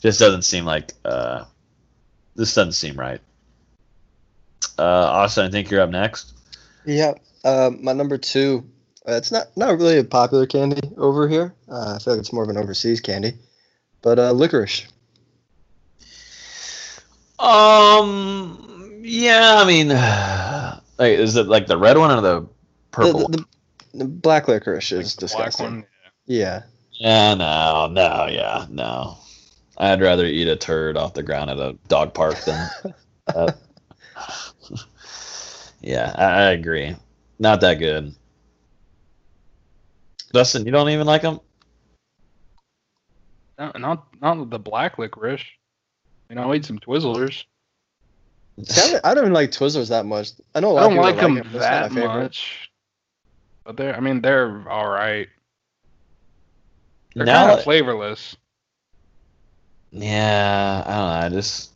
Just 0.01 0.19
doesn't 0.19 0.41
seem 0.41 0.65
like 0.65 0.91
uh, 1.05 1.45
this 2.35 2.53
doesn't 2.53 2.73
seem 2.73 2.99
right. 2.99 3.21
Uh, 4.77 4.83
Austin, 4.83 5.45
I 5.45 5.51
think 5.51 5.69
you're 5.69 5.81
up 5.81 5.91
next. 5.91 6.33
Yeah. 6.85 7.13
Uh, 7.43 7.71
my 7.79 7.93
number 7.93 8.17
two. 8.17 8.65
Uh, 9.07 9.13
it's 9.13 9.31
not 9.31 9.47
not 9.57 9.77
really 9.77 9.99
a 9.99 10.03
popular 10.03 10.45
candy 10.45 10.79
over 10.97 11.27
here. 11.27 11.53
Uh, 11.69 11.95
I 11.95 11.99
feel 11.99 12.13
like 12.13 12.21
it's 12.21 12.33
more 12.33 12.43
of 12.43 12.49
an 12.49 12.57
overseas 12.57 13.01
candy, 13.01 13.33
but 14.01 14.17
uh, 14.17 14.31
licorice. 14.31 14.87
Um, 17.43 18.99
yeah. 19.03 19.55
I 19.57 19.65
mean, 19.65 19.89
like, 20.97 21.19
is 21.19 21.35
it 21.35 21.47
like 21.47 21.67
the 21.67 21.77
red 21.77 21.97
one 21.97 22.11
or 22.11 22.21
the 22.21 22.41
The, 22.41 22.49
purple? 22.91 23.19
the, 23.19 23.23
one? 23.23 23.31
the, 23.31 23.45
the 23.99 24.05
black 24.05 24.47
licorice 24.47 24.91
is 24.91 25.15
The 25.15 25.27
black 25.27 25.29
disgusting. 25.47 25.65
one. 25.65 25.85
Yeah. 26.25 26.63
Yeah, 26.93 27.33
no, 27.33 27.87
no, 27.91 28.27
yeah, 28.27 28.65
no. 28.69 29.17
I'd 29.77 30.01
rather 30.01 30.25
eat 30.25 30.47
a 30.47 30.55
turd 30.55 30.95
off 30.95 31.15
the 31.15 31.23
ground 31.23 31.49
at 31.49 31.57
a 31.57 31.75
dog 31.87 32.13
park 32.13 32.37
than. 32.45 32.69
yeah, 35.81 36.13
I, 36.15 36.23
I 36.25 36.51
agree. 36.51 36.95
Not 37.39 37.61
that 37.61 37.79
good. 37.79 38.13
Dustin, 40.31 40.65
you 40.65 40.71
don't 40.71 40.89
even 40.89 41.07
like 41.07 41.23
them? 41.23 41.39
Not, 43.57 43.79
not 43.79 44.07
not 44.21 44.49
the 44.49 44.59
black 44.59 44.97
licorice. 44.97 45.43
You 46.33 46.39
know, 46.39 46.47
I'll 46.47 46.55
eat 46.55 46.65
some 46.65 46.79
Twizzlers. 46.79 47.43
I, 49.03 49.13
don't, 49.13 49.25
even 49.25 49.33
like 49.33 49.51
Twizzlers 49.51 49.89
that 49.89 50.07
much. 50.07 50.31
I 50.55 50.61
know 50.61 50.71
a 50.71 50.73
lot 50.73 50.85
I 50.85 50.89
don't 50.89 50.97
of 50.97 51.03
like 51.03 51.17
them 51.17 51.35
that 51.35 51.37
like 51.41 51.45
'em, 51.45 51.51
but 51.51 51.61
it's 51.61 51.69
not 51.69 51.93
that 51.93 52.07
my 52.07 52.21
much. 52.23 52.71
But 53.63 53.77
they're, 53.77 53.95
I 53.95 53.99
mean, 53.99 54.21
they're 54.21 54.67
all 54.67 54.89
right. 54.89 55.29
They're 57.13 57.27
Now 57.27 57.45
kind 57.45 57.59
of 57.59 57.63
flavorless. 57.63 58.35
Yeah, 59.91 60.81
I 60.83 60.89
don't 60.89 60.97
know. 60.97 61.27
I 61.27 61.29
just 61.29 61.69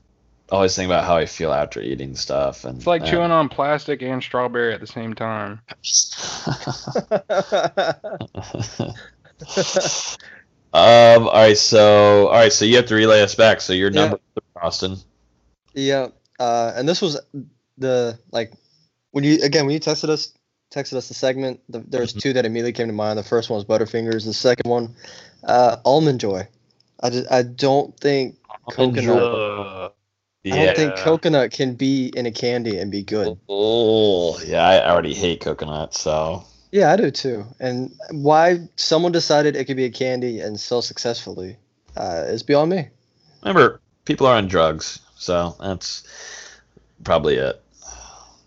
always 0.50 0.76
think 0.76 0.88
about 0.88 1.04
how 1.04 1.18
I 1.18 1.28
feel 1.28 1.54
after 1.54 1.80
eating 1.80 2.16
stuff, 2.16 2.66
and 2.66 2.78
It's 2.78 2.88
like 2.88 3.04
uh, 3.04 3.06
chewing 3.06 3.30
on 3.30 3.50
plastic 3.50 4.02
and 4.02 4.24
strawberry 4.24 4.74
at 4.74 4.80
the 4.80 4.88
same 4.88 5.14
time. 5.14 5.62
um. 10.74 11.28
All 11.28 11.32
right. 11.32 11.56
So. 11.56 12.30
All 12.30 12.34
right. 12.34 12.52
So 12.52 12.66
you 12.66 12.78
have 12.78 12.88
to 12.88 12.96
relay 12.96 13.22
us 13.22 13.36
back. 13.36 13.62
So 13.62 13.74
your 13.74 13.92
number 13.92 14.18
Yeah. 14.36 14.42
Austin. 14.62 14.98
Yeah, 15.74 16.08
uh, 16.40 16.74
and 16.76 16.88
this 16.88 17.02
was 17.02 17.20
the 17.78 18.18
like 18.32 18.54
when 19.12 19.24
you 19.24 19.44
again 19.44 19.66
when 19.66 19.74
you 19.74 19.80
texted 19.80 20.10
us 20.10 20.34
texted 20.72 20.94
us 20.96 21.08
the 21.08 21.14
segment. 21.14 21.60
The, 21.70 21.80
there's 21.80 22.12
Mm-hmm. 22.12 22.20
two 22.20 22.34
that 22.34 22.46
immediately 22.46 22.74
came 22.74 22.88
to 22.88 22.94
mind. 22.94 23.20
The 23.20 23.24
first 23.24 23.50
one 23.50 23.56
was 23.58 23.66
Butterfingers. 23.66 24.26
The 24.26 24.34
second 24.34 24.70
one, 24.70 24.96
uh, 25.44 25.78
Almond 25.86 26.20
Joy. 26.20 26.48
I 27.02 27.10
just 27.10 27.32
I 27.32 27.44
don't 27.44 27.98
think 28.00 28.36
coconut. 28.72 29.22
Ugh. 29.22 29.92
I 30.46 30.66
don't 30.66 30.76
think 30.78 30.96
coconut 30.96 31.52
can 31.52 31.76
be 31.76 32.08
in 32.16 32.26
a 32.26 32.32
candy 32.32 32.80
and 32.80 32.90
be 32.90 33.04
good. 33.04 33.38
Oh, 33.50 34.40
yeah. 34.46 34.66
I 34.66 34.90
already 34.90 35.14
hate 35.14 35.42
coconut. 35.42 35.94
So. 35.94 36.46
Yeah, 36.72 36.94
I 36.94 36.96
do 36.96 37.12
too. 37.12 37.46
And 37.60 37.94
why 38.12 38.60
someone 38.78 39.12
decided 39.12 39.58
it 39.58 39.66
could 39.66 39.76
be 39.76 39.84
a 39.84 39.90
candy 39.90 40.40
and 40.40 40.58
sell 40.58 40.82
successfully 40.82 41.58
uh, 41.98 42.24
is 42.28 42.44
beyond 42.44 42.72
me. 42.72 42.88
Remember, 43.44 43.82
people 44.08 44.26
are 44.26 44.38
on 44.38 44.48
drugs, 44.48 45.00
so 45.18 45.56
that's 45.60 46.04
probably 47.04 47.36
it. 47.36 47.62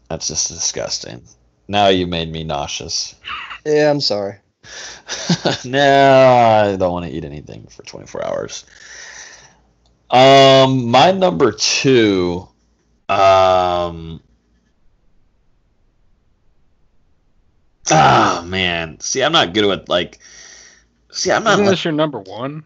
That's 0.08 0.26
just 0.26 0.48
disgusting. 0.48 1.22
Now 1.68 1.88
you 1.88 2.06
made 2.06 2.32
me 2.32 2.42
nauseous. 2.42 3.14
Yeah, 3.64 3.90
I'm 3.90 4.00
sorry. 4.00 4.36
no, 5.64 6.64
I 6.66 6.76
don't 6.76 6.92
want 6.92 7.04
to 7.04 7.12
eat 7.12 7.24
anything 7.24 7.66
for 7.68 7.82
24 7.82 8.24
hours. 8.24 8.64
Um, 10.10 10.86
my 10.90 11.12
number 11.12 11.52
two, 11.52 12.48
um, 13.08 14.20
ah, 17.90 18.42
man. 18.46 18.98
See, 19.00 19.22
I'm 19.22 19.32
not 19.32 19.52
good 19.54 19.66
with 19.66 19.88
like. 19.88 20.18
See, 21.12 21.30
I'm 21.30 21.44
not. 21.44 21.52
Isn't 21.54 21.66
like- 21.66 21.72
this 21.74 21.84
your 21.84 21.92
number 21.92 22.18
one? 22.18 22.64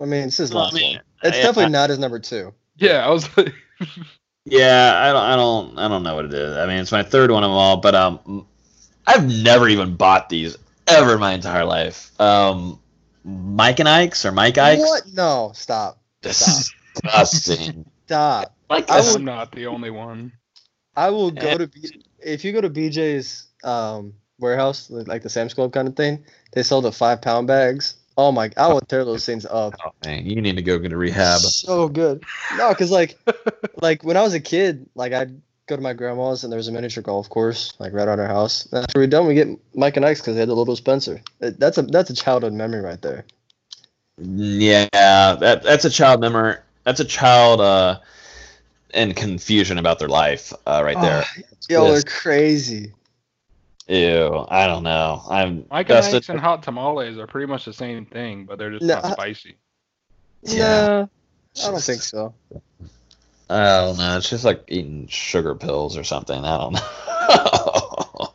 I 0.00 0.04
mean, 0.06 0.24
this 0.26 0.40
is 0.40 0.50
Well, 0.52 0.62
I 0.62 0.64
last 0.64 0.74
mean, 0.74 0.96
one. 0.96 1.04
It's 1.22 1.36
I- 1.38 1.42
definitely 1.42 1.72
not 1.72 1.90
his 1.90 1.98
number 1.98 2.18
two. 2.18 2.52
Yeah, 2.76 3.06
I 3.06 3.10
was 3.10 3.36
like, 3.36 3.52
Yeah, 4.46 4.94
I 4.96 5.12
don't, 5.12 5.22
I 5.22 5.36
don't, 5.36 5.78
I 5.78 5.88
don't 5.88 6.02
know 6.02 6.14
what 6.14 6.24
it 6.24 6.34
is. 6.34 6.56
I 6.56 6.66
mean, 6.66 6.78
it's 6.78 6.92
my 6.92 7.02
third 7.02 7.30
one 7.30 7.44
of 7.44 7.48
them 7.50 7.56
all, 7.56 7.76
but 7.76 7.94
um, 7.94 8.46
I've 9.06 9.26
never 9.42 9.68
even 9.68 9.96
bought 9.96 10.28
these 10.30 10.56
ever 10.86 11.14
in 11.14 11.20
my 11.20 11.32
entire 11.32 11.64
life. 11.64 12.10
Um, 12.20 12.80
Mike 13.24 13.80
and 13.80 13.88
Ike's 13.88 14.24
or 14.24 14.32
Mike 14.32 14.56
Ike's? 14.56 14.80
What? 14.80 15.02
No, 15.12 15.52
stop. 15.54 16.00
Disgusting. 16.22 17.84
Stop. 18.06 18.56
Like 18.68 18.90
I 18.90 18.98
I'm 18.98 19.04
will, 19.04 19.18
not 19.20 19.52
the 19.52 19.66
only 19.68 19.90
one. 19.90 20.32
I 20.96 21.10
will 21.10 21.30
go 21.30 21.56
to 21.58 21.68
B- 21.68 22.02
if 22.18 22.44
you 22.44 22.52
go 22.52 22.60
to 22.60 22.68
BJ's 22.68 23.46
um, 23.62 24.14
warehouse, 24.40 24.90
like 24.90 25.06
like 25.06 25.22
the 25.22 25.28
Sam's 25.28 25.54
Club 25.54 25.72
kind 25.72 25.86
of 25.86 25.94
thing. 25.94 26.24
They 26.52 26.64
sell 26.64 26.80
the 26.80 26.90
five 26.90 27.22
pound 27.22 27.46
bags. 27.46 27.94
Oh 28.16 28.32
my! 28.32 28.50
I 28.56 28.68
will 28.68 28.80
tear 28.80 29.04
those 29.04 29.24
things 29.24 29.46
up. 29.46 29.74
oh 29.84 29.92
man, 30.04 30.26
you 30.26 30.40
need 30.40 30.56
to 30.56 30.62
go 30.62 30.78
get 30.78 30.92
a 30.92 30.96
rehab. 30.96 31.40
So 31.40 31.88
good. 31.88 32.24
No, 32.56 32.68
because 32.70 32.90
like, 32.90 33.18
like 33.80 34.02
when 34.04 34.16
I 34.16 34.22
was 34.22 34.34
a 34.34 34.40
kid, 34.40 34.88
like 34.94 35.12
I'd 35.12 35.40
go 35.66 35.76
to 35.76 35.82
my 35.82 35.92
grandma's 35.92 36.42
and 36.42 36.52
there 36.52 36.58
was 36.58 36.68
a 36.68 36.72
miniature 36.72 37.02
golf 37.02 37.28
course 37.30 37.72
like 37.78 37.92
right 37.92 38.08
on 38.08 38.18
our 38.20 38.26
house. 38.26 38.66
And 38.66 38.82
after 38.82 39.00
we're 39.00 39.06
done, 39.06 39.26
we 39.26 39.34
get 39.34 39.48
Mike 39.74 39.96
and 39.96 40.04
Ike's 40.04 40.20
because 40.20 40.34
they 40.34 40.40
had 40.40 40.48
the 40.48 40.54
little 40.54 40.76
Spencer. 40.76 41.22
That's 41.38 41.78
a 41.78 41.82
that's 41.82 42.10
a 42.10 42.14
childhood 42.14 42.52
memory 42.52 42.80
right 42.80 43.00
there. 43.00 43.24
Yeah, 44.18 44.88
that 44.92 45.62
that's 45.62 45.84
a 45.84 45.90
child 45.90 46.20
memory. 46.20 46.56
That's 46.84 47.00
a 47.00 47.04
child 47.04 47.60
uh, 47.60 48.00
and 48.92 49.16
confusion 49.16 49.78
about 49.78 49.98
their 49.98 50.08
life 50.08 50.52
uh, 50.66 50.82
right 50.84 51.00
there. 51.00 51.24
Oh, 51.24 51.42
Yo, 51.68 51.92
they're 51.92 52.02
crazy. 52.02 52.92
Ew, 53.90 54.46
I 54.48 54.68
don't 54.68 54.84
know. 54.84 55.20
I'm 55.28 55.66
Mike 55.68 55.88
and 55.90 55.96
Dustin- 55.96 56.16
Ike's 56.18 56.28
and 56.28 56.38
hot 56.38 56.62
tamales 56.62 57.18
are 57.18 57.26
pretty 57.26 57.48
much 57.48 57.64
the 57.64 57.72
same 57.72 58.06
thing, 58.06 58.44
but 58.44 58.56
they're 58.56 58.70
just 58.70 58.84
No, 58.84 58.94
not 58.94 59.04
I- 59.04 59.10
spicy. 59.12 59.56
Nah, 60.44 61.02
I 61.02 61.70
don't 61.70 61.82
think 61.82 62.00
so. 62.00 62.32
I 63.50 63.64
don't 63.80 63.98
know. 63.98 64.16
It's 64.16 64.30
just 64.30 64.44
like 64.44 64.62
eating 64.68 65.08
sugar 65.08 65.56
pills 65.56 65.96
or 65.98 66.04
something. 66.04 66.44
I 66.44 66.56
don't 66.56 66.72
know. 68.20 68.32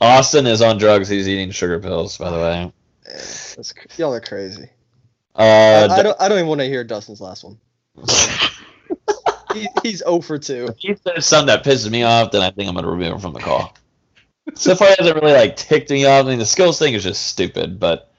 Austin 0.00 0.46
is 0.46 0.62
on 0.62 0.78
drugs. 0.78 1.08
He's 1.10 1.28
eating 1.28 1.50
sugar 1.50 1.78
pills, 1.78 2.16
by 2.16 2.30
the 2.30 2.38
way. 2.38 2.72
That's 3.04 3.74
y'all 3.98 4.14
are 4.14 4.20
crazy. 4.20 4.70
Uh, 5.36 5.88
I, 5.90 5.94
I 5.98 6.02
don't. 6.02 6.16
I 6.20 6.28
don't 6.28 6.38
even 6.38 6.48
want 6.48 6.60
to 6.62 6.66
hear 6.66 6.84
Dustin's 6.84 7.20
last 7.20 7.44
one. 7.44 7.58
he, 9.52 9.68
he's 9.82 9.98
0 9.98 10.20
for 10.22 10.38
2. 10.38 10.68
if 10.68 10.76
he 10.78 10.94
says 11.06 11.26
something 11.26 11.48
that 11.48 11.64
pisses 11.64 11.90
me 11.90 12.02
off, 12.02 12.30
then 12.32 12.40
I 12.40 12.50
think 12.50 12.66
I'm 12.68 12.74
gonna 12.74 12.90
remove 12.90 13.12
him 13.12 13.18
from 13.20 13.34
the 13.34 13.40
call. 13.40 13.76
So 14.54 14.74
far, 14.74 14.88
it 14.88 14.98
hasn't 14.98 15.20
really 15.22 15.32
like 15.32 15.56
ticked 15.56 15.90
me 15.90 16.04
off. 16.04 16.26
I 16.26 16.28
mean, 16.28 16.38
the 16.38 16.46
skills 16.46 16.78
thing 16.78 16.94
is 16.94 17.02
just 17.02 17.26
stupid, 17.28 17.78
but 17.80 18.12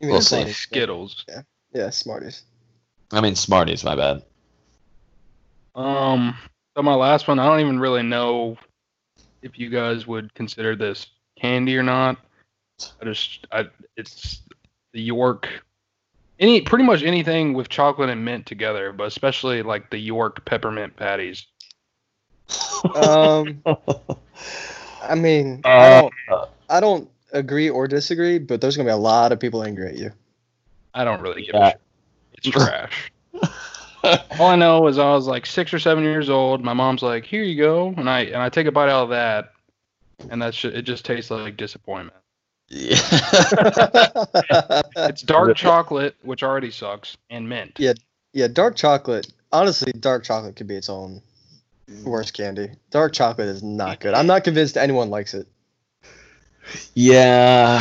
You 0.00 0.06
mean 0.06 0.10
We'll 0.10 0.18
it's 0.18 0.28
see. 0.28 0.36
funny. 0.36 0.52
Skittles. 0.52 1.24
Yeah, 1.72 1.90
Smarties. 1.90 2.42
I 3.12 3.20
mean, 3.20 3.34
Smarties, 3.36 3.84
my 3.84 3.94
bad. 3.94 4.22
Um, 5.74 6.36
so 6.76 6.82
my 6.82 6.94
last 6.94 7.28
one, 7.28 7.38
I 7.38 7.46
don't 7.46 7.60
even 7.60 7.78
really 7.78 8.02
know 8.02 8.56
if 9.42 9.58
you 9.58 9.68
guys 9.68 10.06
would 10.06 10.32
consider 10.34 10.74
this 10.74 11.06
candy 11.40 11.76
or 11.76 11.82
not. 11.82 12.18
I 13.00 13.04
just, 13.04 13.46
I, 13.52 13.66
it's 13.96 14.42
the 14.92 15.00
York, 15.00 15.48
any 16.40 16.60
pretty 16.60 16.84
much 16.84 17.02
anything 17.02 17.54
with 17.54 17.68
chocolate 17.68 18.10
and 18.10 18.24
mint 18.24 18.46
together, 18.46 18.92
but 18.92 19.06
especially 19.06 19.62
like 19.62 19.90
the 19.90 19.98
York 19.98 20.44
peppermint 20.44 20.96
patties. 20.96 21.46
Um, 22.94 23.62
I 25.02 25.14
mean, 25.14 25.60
I 25.64 25.68
Uh, 25.70 26.00
don't. 26.28 26.48
I 26.70 26.80
don't 26.80 27.10
agree 27.32 27.68
or 27.70 27.86
disagree, 27.88 28.38
but 28.38 28.60
there's 28.60 28.76
gonna 28.76 28.88
be 28.88 28.92
a 28.92 28.96
lot 28.96 29.32
of 29.32 29.40
people 29.40 29.62
angry 29.62 29.88
at 29.88 29.96
you. 29.96 30.12
I 30.94 31.04
don't 31.04 31.20
really 31.20 31.42
give 31.44 31.54
Yeah. 31.54 31.66
a 31.68 31.70
shit. 31.70 31.80
It's 32.34 32.48
trash. 32.50 33.12
All 34.38 34.46
I 34.48 34.56
know 34.56 34.86
is 34.86 34.98
I 34.98 35.10
was 35.12 35.26
like 35.26 35.44
six 35.46 35.72
or 35.74 35.78
seven 35.78 36.04
years 36.04 36.30
old. 36.30 36.62
My 36.64 36.72
mom's 36.72 37.02
like, 37.02 37.24
"Here 37.24 37.42
you 37.42 37.56
go," 37.56 37.88
and 37.96 38.08
I 38.08 38.20
and 38.20 38.36
I 38.36 38.48
take 38.48 38.66
a 38.66 38.72
bite 38.72 38.88
out 38.88 39.04
of 39.04 39.08
that, 39.10 39.52
and 40.30 40.40
that's 40.40 40.64
it. 40.64 40.82
Just 40.82 41.04
tastes 41.04 41.30
like 41.30 41.56
disappointment. 41.56 42.16
Yeah. 42.68 42.96
It's 44.96 45.22
dark 45.22 45.56
chocolate, 45.56 46.16
which 46.22 46.42
already 46.42 46.70
sucks, 46.70 47.16
and 47.30 47.48
mint. 47.48 47.72
Yeah, 47.78 47.94
yeah, 48.32 48.48
dark 48.48 48.76
chocolate. 48.76 49.26
Honestly, 49.52 49.92
dark 49.92 50.24
chocolate 50.24 50.56
could 50.56 50.66
be 50.66 50.74
its 50.76 50.88
own 50.90 51.22
worst 52.04 52.34
candy. 52.34 52.70
Dark 52.90 53.12
chocolate 53.12 53.48
is 53.48 53.62
not 53.62 54.00
good. 54.00 54.14
I'm 54.14 54.26
not 54.26 54.44
convinced 54.44 54.76
anyone 54.76 55.10
likes 55.10 55.34
it. 55.34 55.46
Yeah, 56.94 57.78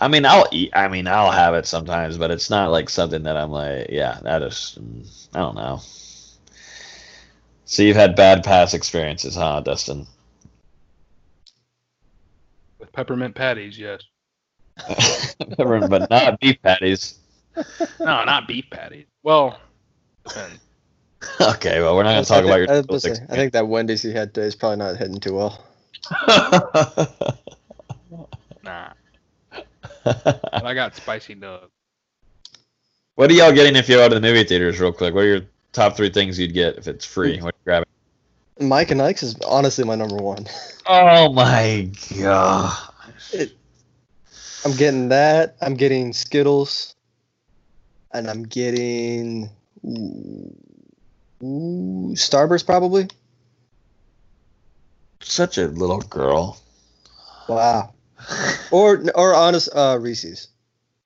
I 0.00 0.08
mean, 0.08 0.24
I'll 0.24 0.48
eat. 0.52 0.70
I 0.74 0.88
mean, 0.88 1.06
I'll 1.06 1.30
have 1.30 1.54
it 1.54 1.66
sometimes, 1.66 2.16
but 2.16 2.30
it's 2.30 2.48
not 2.48 2.70
like 2.70 2.88
something 2.88 3.24
that 3.24 3.36
I'm 3.36 3.50
like, 3.50 3.88
yeah, 3.90 4.18
that 4.22 4.42
is. 4.42 4.78
mm, 4.80 5.06
I 5.34 5.38
don't 5.40 5.54
know. 5.54 5.80
So 7.66 7.82
you've 7.82 7.96
had 7.96 8.16
bad 8.16 8.42
past 8.44 8.74
experiences, 8.74 9.34
huh, 9.34 9.60
Dustin? 9.60 10.06
With 12.78 12.92
peppermint 12.92 13.34
patties, 13.34 13.78
yes. 13.78 14.02
peppermint, 15.56 15.90
but 15.90 16.10
not 16.10 16.40
beef 16.40 16.60
patties. 16.62 17.18
No, 18.00 18.24
not 18.24 18.48
beef 18.48 18.64
patties. 18.70 19.06
Well, 19.22 19.60
depends. 20.26 20.58
Okay, 21.40 21.80
well, 21.80 21.96
we're 21.96 22.02
not 22.02 22.12
going 22.12 22.24
to 22.24 22.32
I 22.34 22.36
talk 22.36 22.44
about 22.44 22.56
think- 22.58 22.68
your. 22.68 22.76
I, 22.76 22.92
was 22.92 23.02
say, 23.02 23.12
I 23.30 23.36
think 23.36 23.52
that 23.52 23.68
Wendy's 23.68 24.04
you 24.04 24.12
had 24.12 24.34
today 24.34 24.46
is 24.46 24.54
probably 24.54 24.78
not 24.78 24.96
hitting 24.96 25.18
too 25.20 25.34
well. 25.34 25.64
nah. 28.62 28.90
But 30.04 30.66
I 30.66 30.74
got 30.74 30.96
spicy 30.96 31.36
nugs. 31.36 31.68
what 33.14 33.30
are 33.30 33.34
y'all 33.34 33.52
getting 33.52 33.76
if 33.76 33.88
you 33.88 33.96
go 33.96 34.04
out 34.04 34.08
to 34.08 34.16
the 34.16 34.20
movie 34.20 34.42
theaters, 34.42 34.80
real 34.80 34.92
quick? 34.92 35.14
What 35.14 35.22
are 35.24 35.28
your 35.28 35.40
top 35.72 35.96
three 35.96 36.10
things 36.10 36.38
you'd 36.40 36.54
get 36.54 36.76
if 36.76 36.88
it's 36.88 37.04
free? 37.04 37.40
What 37.40 37.54
are 37.54 37.58
you 37.58 37.64
grabbing? 37.64 37.88
Mike 38.68 38.90
and 38.90 39.00
Ike's 39.00 39.22
is 39.22 39.36
honestly 39.46 39.84
my 39.84 39.94
number 39.94 40.16
one. 40.16 40.46
Oh 40.86 41.32
my 41.32 41.88
god! 42.18 42.76
I'm 44.64 44.72
getting 44.76 45.08
that. 45.10 45.56
I'm 45.60 45.74
getting 45.74 46.12
Skittles, 46.12 46.94
and 48.12 48.28
I'm 48.28 48.42
getting 48.42 49.50
ooh, 49.84 50.54
ooh, 51.42 52.12
Starburst 52.14 52.66
probably. 52.66 53.08
Such 55.20 55.58
a 55.58 55.66
little 55.68 56.00
girl. 56.00 56.58
Wow. 57.48 57.92
Or 58.70 59.02
or 59.16 59.34
honest 59.34 59.68
uh, 59.74 59.98
Reese's. 60.00 60.48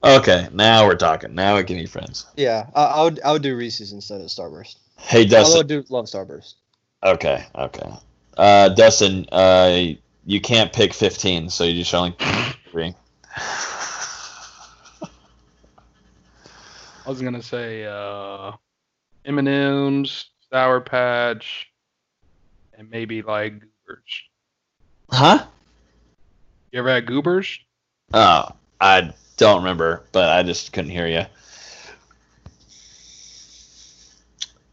Okay, 0.04 0.48
now 0.52 0.86
we're 0.86 0.94
talking. 0.96 1.34
Now 1.34 1.56
we 1.56 1.64
can 1.64 1.76
be 1.76 1.86
friends. 1.86 2.26
Yeah, 2.36 2.66
I, 2.74 2.84
I 2.84 3.02
would 3.04 3.20
I 3.22 3.32
would 3.32 3.42
do 3.42 3.56
Reese's 3.56 3.92
instead 3.92 4.20
of 4.20 4.26
Starburst. 4.28 4.76
Hey, 4.98 5.22
Although 5.24 5.36
I 5.38 5.42
Dustin. 5.42 5.66
do 5.66 5.84
love 5.88 6.04
Starburst. 6.04 6.54
Okay, 7.02 7.44
okay. 7.54 7.90
Uh, 8.36 8.68
Dustin, 8.68 9.26
uh, 9.32 9.84
you 10.26 10.40
can't 10.40 10.72
pick 10.72 10.92
15, 10.92 11.48
so 11.50 11.64
you 11.64 11.74
just 11.74 11.92
only 11.94 12.14
three. 12.70 12.94
I 13.34 15.08
was 17.06 17.22
gonna 17.22 17.42
say 17.42 17.86
uh, 17.86 18.52
M&M's, 19.26 20.26
Sour 20.50 20.80
Patch, 20.80 21.68
and 22.78 22.88
maybe 22.90 23.22
like 23.22 23.54
Goobers. 23.54 24.22
Huh? 25.10 25.44
You 26.72 26.78
ever 26.78 26.90
had 26.90 27.06
Goobers? 27.06 27.58
Oh, 28.14 28.48
I 28.80 29.12
don't 29.36 29.58
remember, 29.58 30.04
but 30.12 30.28
I 30.30 30.42
just 30.42 30.72
couldn't 30.72 30.90
hear 30.90 31.06
you. 31.06 31.24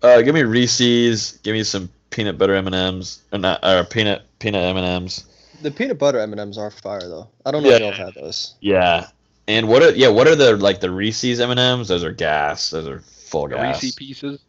Uh, 0.01 0.21
give 0.21 0.35
me 0.35 0.43
Reese's. 0.43 1.39
Give 1.43 1.53
me 1.53 1.63
some 1.63 1.89
peanut 2.09 2.37
butter 2.37 2.53
M 2.53 2.67
and 2.67 2.75
M's, 2.75 3.21
or 3.31 3.39
not, 3.39 3.63
or 3.63 3.83
peanut 3.85 4.23
peanut 4.39 4.63
M 4.63 4.77
and 4.77 4.85
M's. 4.85 5.25
The 5.61 5.71
peanut 5.71 5.97
butter 5.97 6.19
M 6.19 6.31
and 6.33 6.41
M's 6.41 6.57
are 6.57 6.69
fire 6.69 6.99
though. 7.01 7.29
I 7.45 7.51
don't 7.51 7.63
know 7.63 7.69
Yeah. 7.69 7.75
if 7.75 7.81
y'all 7.81 7.91
have 7.93 8.13
had 8.15 8.23
those. 8.23 8.55
Yeah. 8.59 9.07
And 9.47 9.67
what 9.67 9.81
are 9.81 9.91
yeah? 9.91 10.09
What 10.09 10.27
are 10.27 10.35
the 10.35 10.57
like 10.57 10.81
the 10.81 10.91
Reese's 10.91 11.39
M 11.39 11.51
and 11.51 11.59
M's? 11.59 11.87
Those 11.87 12.03
are 12.03 12.11
gas. 12.11 12.69
Those 12.69 12.87
are 12.87 13.01
full 13.33 13.47
The 13.49 13.55
gas. 13.55 13.81
Reese 13.83 13.95
pieces. 13.95 14.39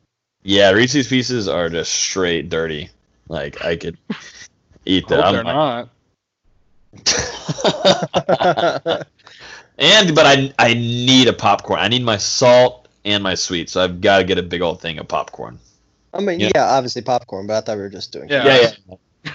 Yeah, 0.42 0.70
Reese's 0.72 1.08
Pieces 1.08 1.48
are 1.48 1.70
just 1.70 1.90
straight 1.90 2.50
dirty. 2.50 2.90
Like 3.28 3.64
I 3.64 3.76
could 3.76 3.96
eat 4.84 5.04
I 5.06 5.08
them. 5.08 5.18
hope 5.20 5.26
I'm 5.26 5.34
they're 5.34 5.44
like- 5.44 5.88
not. 8.64 9.08
and 9.78 10.14
but 10.14 10.26
I 10.26 10.52
I 10.58 10.74
need 10.74 11.28
a 11.28 11.32
popcorn. 11.32 11.80
I 11.80 11.88
need 11.88 12.02
my 12.04 12.18
salt 12.18 12.88
and 13.06 13.22
my 13.22 13.34
sweet. 13.34 13.70
So 13.70 13.82
I've 13.82 14.02
got 14.02 14.18
to 14.18 14.24
get 14.24 14.36
a 14.38 14.42
big 14.42 14.60
old 14.60 14.80
thing 14.82 14.98
of 14.98 15.08
popcorn. 15.08 15.58
I 16.12 16.20
mean, 16.20 16.40
Yeah. 16.40 16.50
yeah. 16.54 16.64
obviously 16.66 17.00
popcorn, 17.02 17.46
but 17.46 17.56
I 17.56 17.60
thought 17.62 17.76
we 17.76 17.82
were 17.82 17.88
just 17.88 18.12
doing. 18.12 18.28
Yeah. 18.28 18.44
Yeah, 18.44 18.70
yeah. 19.24 19.34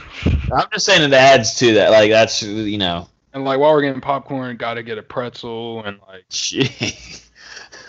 I'm 0.53 0.67
just 0.71 0.85
saying 0.85 1.01
it 1.01 1.11
adds 1.13 1.55
to 1.55 1.73
that. 1.73 1.89
Like 1.89 2.11
that's 2.11 2.43
you 2.43 2.77
know. 2.77 3.09
And 3.33 3.43
like 3.45 3.59
while 3.59 3.73
we're 3.73 3.81
getting 3.81 3.99
popcorn, 4.01 4.55
gotta 4.57 4.83
get 4.83 4.99
a 4.99 5.03
pretzel 5.03 5.83
and 5.85 5.97
like. 6.07 6.25
Gee. 6.29 6.93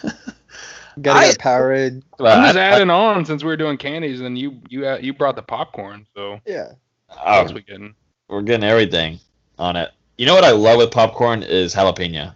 Gotta 1.00 1.18
I- 1.20 1.26
get 1.26 1.36
a 1.36 1.38
Powerade. 1.38 2.02
I'm 2.18 2.44
just 2.44 2.56
I- 2.56 2.60
adding 2.60 2.90
on 2.90 3.24
since 3.24 3.42
we 3.42 3.48
were 3.48 3.56
doing 3.56 3.76
candies, 3.76 4.20
and 4.20 4.38
you 4.38 4.60
you 4.68 4.86
uh, 4.86 4.98
you 5.00 5.12
brought 5.12 5.36
the 5.36 5.42
popcorn, 5.42 6.06
so 6.14 6.40
Yeah. 6.46 6.72
Oh, 7.10 7.14
what 7.16 7.26
else 7.46 7.52
we 7.52 7.62
getting? 7.62 7.94
we're 8.28 8.42
getting 8.42 8.68
everything 8.68 9.18
on 9.58 9.76
it. 9.76 9.90
You 10.16 10.26
know 10.26 10.34
what 10.34 10.44
I 10.44 10.52
love 10.52 10.78
with 10.78 10.90
popcorn 10.90 11.42
is 11.42 11.74
jalapeno. 11.74 12.34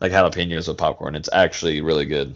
Like 0.00 0.12
jalapenos 0.12 0.68
with 0.68 0.76
popcorn. 0.78 1.14
It's 1.14 1.28
actually 1.32 1.80
really 1.80 2.04
good. 2.04 2.34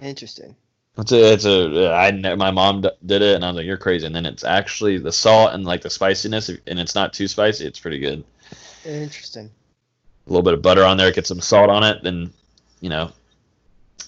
Interesting. 0.00 0.56
It's 0.98 1.12
a, 1.12 1.32
it's 1.32 1.44
a, 1.46 1.90
I, 1.92 2.10
my 2.34 2.50
mom 2.50 2.80
did 2.80 3.22
it, 3.22 3.34
and 3.34 3.44
I 3.44 3.48
was 3.48 3.56
like, 3.56 3.64
you're 3.66 3.76
crazy. 3.78 4.04
And 4.06 4.14
then 4.14 4.26
it's 4.26 4.44
actually 4.44 4.98
the 4.98 5.12
salt 5.12 5.54
and 5.54 5.64
like 5.64 5.80
the 5.82 5.88
spiciness, 5.90 6.48
and 6.48 6.78
it's 6.78 6.94
not 6.94 7.12
too 7.12 7.28
spicy. 7.28 7.66
It's 7.66 7.80
pretty 7.80 7.98
good. 7.98 8.24
Interesting. 8.84 9.50
A 10.26 10.30
little 10.30 10.42
bit 10.42 10.54
of 10.54 10.62
butter 10.62 10.84
on 10.84 10.96
there, 10.96 11.10
get 11.12 11.26
some 11.26 11.40
salt 11.40 11.70
on 11.70 11.82
it, 11.82 12.02
then, 12.02 12.32
you 12.80 12.88
know, 12.90 13.10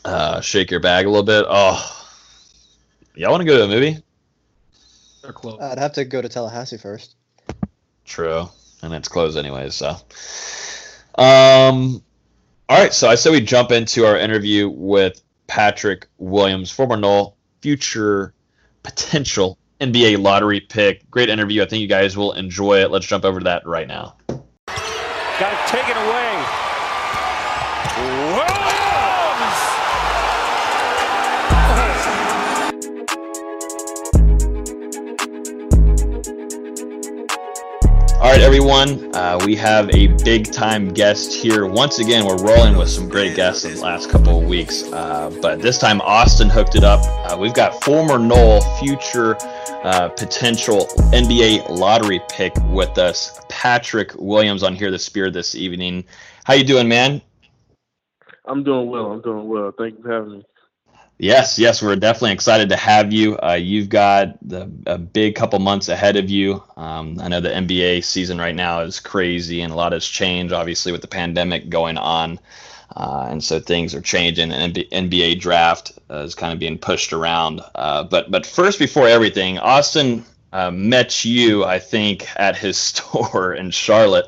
uh, 0.05 0.41
shake 0.41 0.71
your 0.71 0.81
bag 0.81 1.07
a 1.07 1.09
little 1.09 1.25
bit. 1.25 1.45
Oh, 1.49 2.07
y'all 3.15 3.31
want 3.31 3.43
to 3.43 3.47
go 3.47 3.59
to 3.59 3.65
a 3.65 3.69
movie? 3.69 3.99
They're 5.23 5.33
close. 5.33 5.61
I'd 5.61 5.79
have 5.79 5.95
to 5.95 6.05
go 6.05 6.21
to 6.21 6.29
Tallahassee 6.29 6.77
first. 6.77 7.17
True, 8.05 8.49
and 8.83 8.93
it's 8.93 9.09
closed 9.09 9.39
anyways. 9.39 9.75
So, 9.75 9.91
um, 11.17 12.03
all 12.69 12.79
right. 12.79 12.93
So 12.93 13.09
I 13.09 13.15
said 13.15 13.33
we 13.33 13.41
jump 13.41 13.71
into 13.71 14.05
our 14.05 14.19
interview 14.19 14.69
with 14.69 15.23
Patrick 15.47 16.07
Williams, 16.19 16.71
former 16.71 16.97
Nole, 16.97 17.37
future 17.63 18.35
potential 18.83 19.59
NBA 19.81 20.23
lottery 20.23 20.61
pick. 20.61 21.11
Great 21.11 21.29
interview. 21.29 21.63
I 21.63 21.67
think 21.67 21.81
you 21.81 21.89
guys 21.89 22.17
will 22.17 22.33
enjoy 22.33 22.83
it. 22.83 22.91
Let's 22.91 23.07
jump 23.07 23.25
over 23.25 23.41
to 23.41 23.45
that 23.45 23.67
right 23.67 23.89
now. 23.89 24.17
Got 24.29 25.53
it 25.53 25.67
taken 25.69 25.97
away. 25.97 26.45
Williams! 28.37 28.74
All 38.25 38.31
right, 38.31 38.41
everyone. 38.41 39.15
Uh, 39.15 39.39
we 39.45 39.55
have 39.57 39.95
a 39.95 40.07
big 40.25 40.51
time 40.51 40.95
guest 40.95 41.31
here. 41.31 41.67
Once 41.67 41.99
again, 41.99 42.25
we're 42.25 42.43
rolling 42.43 42.75
with 42.75 42.89
some 42.89 43.07
great 43.07 43.37
guests 43.37 43.67
in 43.67 43.75
the 43.75 43.83
last 43.83 44.09
couple 44.09 44.41
of 44.41 44.49
weeks, 44.49 44.83
uh, 44.95 45.31
but 45.43 45.61
this 45.61 45.77
time 45.77 46.01
Austin 46.01 46.49
hooked 46.49 46.75
it 46.75 46.85
up. 46.85 47.01
Uh, 47.05 47.37
we've 47.37 47.53
got 47.53 47.85
former 47.85 48.19
Nole, 48.19 48.63
future 48.79 49.37
uh, 49.85 50.09
potential 50.09 50.87
NBA 51.13 51.69
lottery 51.69 52.19
pick 52.31 52.55
with 52.71 52.97
us, 52.97 53.39
Patrick 53.51 54.13
Williams, 54.15 54.63
on 54.63 54.75
Hear 54.75 54.91
the 54.91 54.99
Spear 54.99 55.31
this 55.31 55.55
evening. 55.55 56.03
How 56.45 56.55
you 56.55 56.65
doing, 56.65 56.89
man? 56.89 57.21
I'm 58.47 58.65
doing 58.65 58.89
well. 58.89 59.13
I'm 59.13 59.21
doing 59.21 59.47
well. 59.47 59.71
Thank 59.77 59.99
you 59.99 60.03
for 60.03 60.11
having 60.11 60.33
me. 60.39 60.45
Yes, 61.19 61.59
yes, 61.61 61.81
we're 61.81 61.95
definitely 61.95 62.33
excited 62.33 62.69
to 62.71 62.77
have 62.77 63.13
you. 63.13 63.39
Uh, 63.39 63.53
you've 63.53 63.89
got 63.89 64.37
the, 64.47 64.69
a 64.87 64.99
big 64.99 65.37
couple 65.37 65.59
months 65.61 65.89
ahead 65.89 66.17
of 66.17 66.29
you. 66.29 66.63
Um, 66.77 67.19
I 67.21 67.29
know 67.29 67.41
the 67.41 67.51
NBA 67.51 68.03
season 68.03 68.39
right 68.39 68.55
now 68.55 68.81
is 68.81 68.99
crazy 68.99 69.61
and 69.61 69.73
a 69.73 69.77
lot 69.77 69.93
has 69.93 70.05
changed, 70.05 70.53
obviously, 70.53 70.91
with 70.91 71.03
the 71.03 71.09
pandemic 71.09 71.69
going 71.69 71.99
on. 71.99 72.41
Uh, 72.97 73.29
and 73.31 73.43
so 73.43 73.61
things 73.61 73.95
are 73.95 74.01
changing. 74.01 74.53
And 74.53 74.75
NBA 74.75 75.41
draft 75.41 75.93
uh, 76.11 76.19
is 76.19 76.35
kind 76.35 76.53
of 76.53 76.59
being 76.59 76.79
pushed 76.79 77.13
around. 77.13 77.61
Uh, 77.77 78.03
but 78.03 78.31
but 78.31 78.45
first, 78.45 78.79
before 78.81 79.07
everything, 79.07 79.59
Austin 79.59 80.25
uh, 80.53 80.71
met 80.73 81.25
you, 81.25 81.65
I 81.65 81.79
think, 81.79 82.27
at 82.37 82.57
his 82.57 82.77
store 82.93 83.55
in 83.55 83.71
Charlotte, 83.71 84.27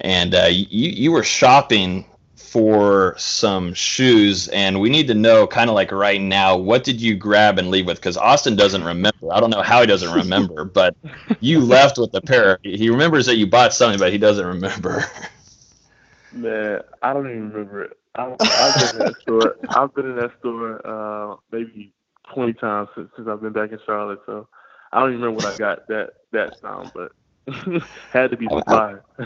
and 0.00 0.34
uh, 0.34 0.48
you 0.50 0.90
you 0.90 1.12
were 1.12 1.24
shopping 1.24 2.04
for 2.50 3.14
some 3.18 3.74
shoes, 3.74 4.48
and 4.48 4.80
we 4.80 4.90
need 4.90 5.06
to 5.08 5.14
know, 5.14 5.46
kind 5.46 5.68
of 5.70 5.74
like 5.74 5.92
right 5.92 6.20
now, 6.20 6.56
what 6.56 6.84
did 6.84 7.00
you 7.00 7.14
grab 7.14 7.58
and 7.58 7.70
leave 7.70 7.86
with? 7.86 7.98
Because 7.98 8.16
Austin 8.16 8.56
doesn't 8.56 8.84
remember. 8.84 9.32
I 9.32 9.40
don't 9.40 9.50
know 9.50 9.62
how 9.62 9.80
he 9.80 9.86
doesn't 9.86 10.12
remember, 10.12 10.64
but 10.74 10.96
you 11.40 11.60
left 11.60 11.98
with 11.98 12.14
a 12.14 12.20
pair. 12.20 12.58
He 12.62 12.90
remembers 12.90 13.26
that 13.26 13.36
you 13.36 13.46
bought 13.46 13.74
something, 13.74 13.98
but 13.98 14.12
he 14.12 14.18
doesn't 14.18 14.46
remember. 14.46 15.04
Man, 16.32 16.80
I 17.02 17.12
don't 17.12 17.26
even 17.30 17.50
remember 17.50 17.84
it. 17.84 17.98
I, 18.14 18.36
I've 18.58 18.78
been 18.78 18.90
in 18.90 18.98
that 18.98 19.14
store. 19.22 19.56
I've 19.74 19.94
been 19.94 20.06
in 20.06 20.16
that 20.16 20.32
store 20.40 20.80
uh, 20.86 21.36
maybe 21.52 21.92
twenty 22.32 22.52
times 22.54 22.88
since, 22.94 23.10
since 23.16 23.28
I've 23.28 23.40
been 23.40 23.52
back 23.52 23.72
in 23.72 23.78
Charlotte. 23.86 24.20
So 24.26 24.48
I 24.92 25.00
don't 25.00 25.10
even 25.10 25.22
remember 25.22 25.36
what 25.36 25.54
I 25.54 25.56
got 25.56 25.86
that 25.88 26.10
that 26.32 26.60
time, 26.62 26.90
but 26.94 27.12
had 28.12 28.30
to 28.30 28.36
be 28.36 28.46
fire. 28.66 29.04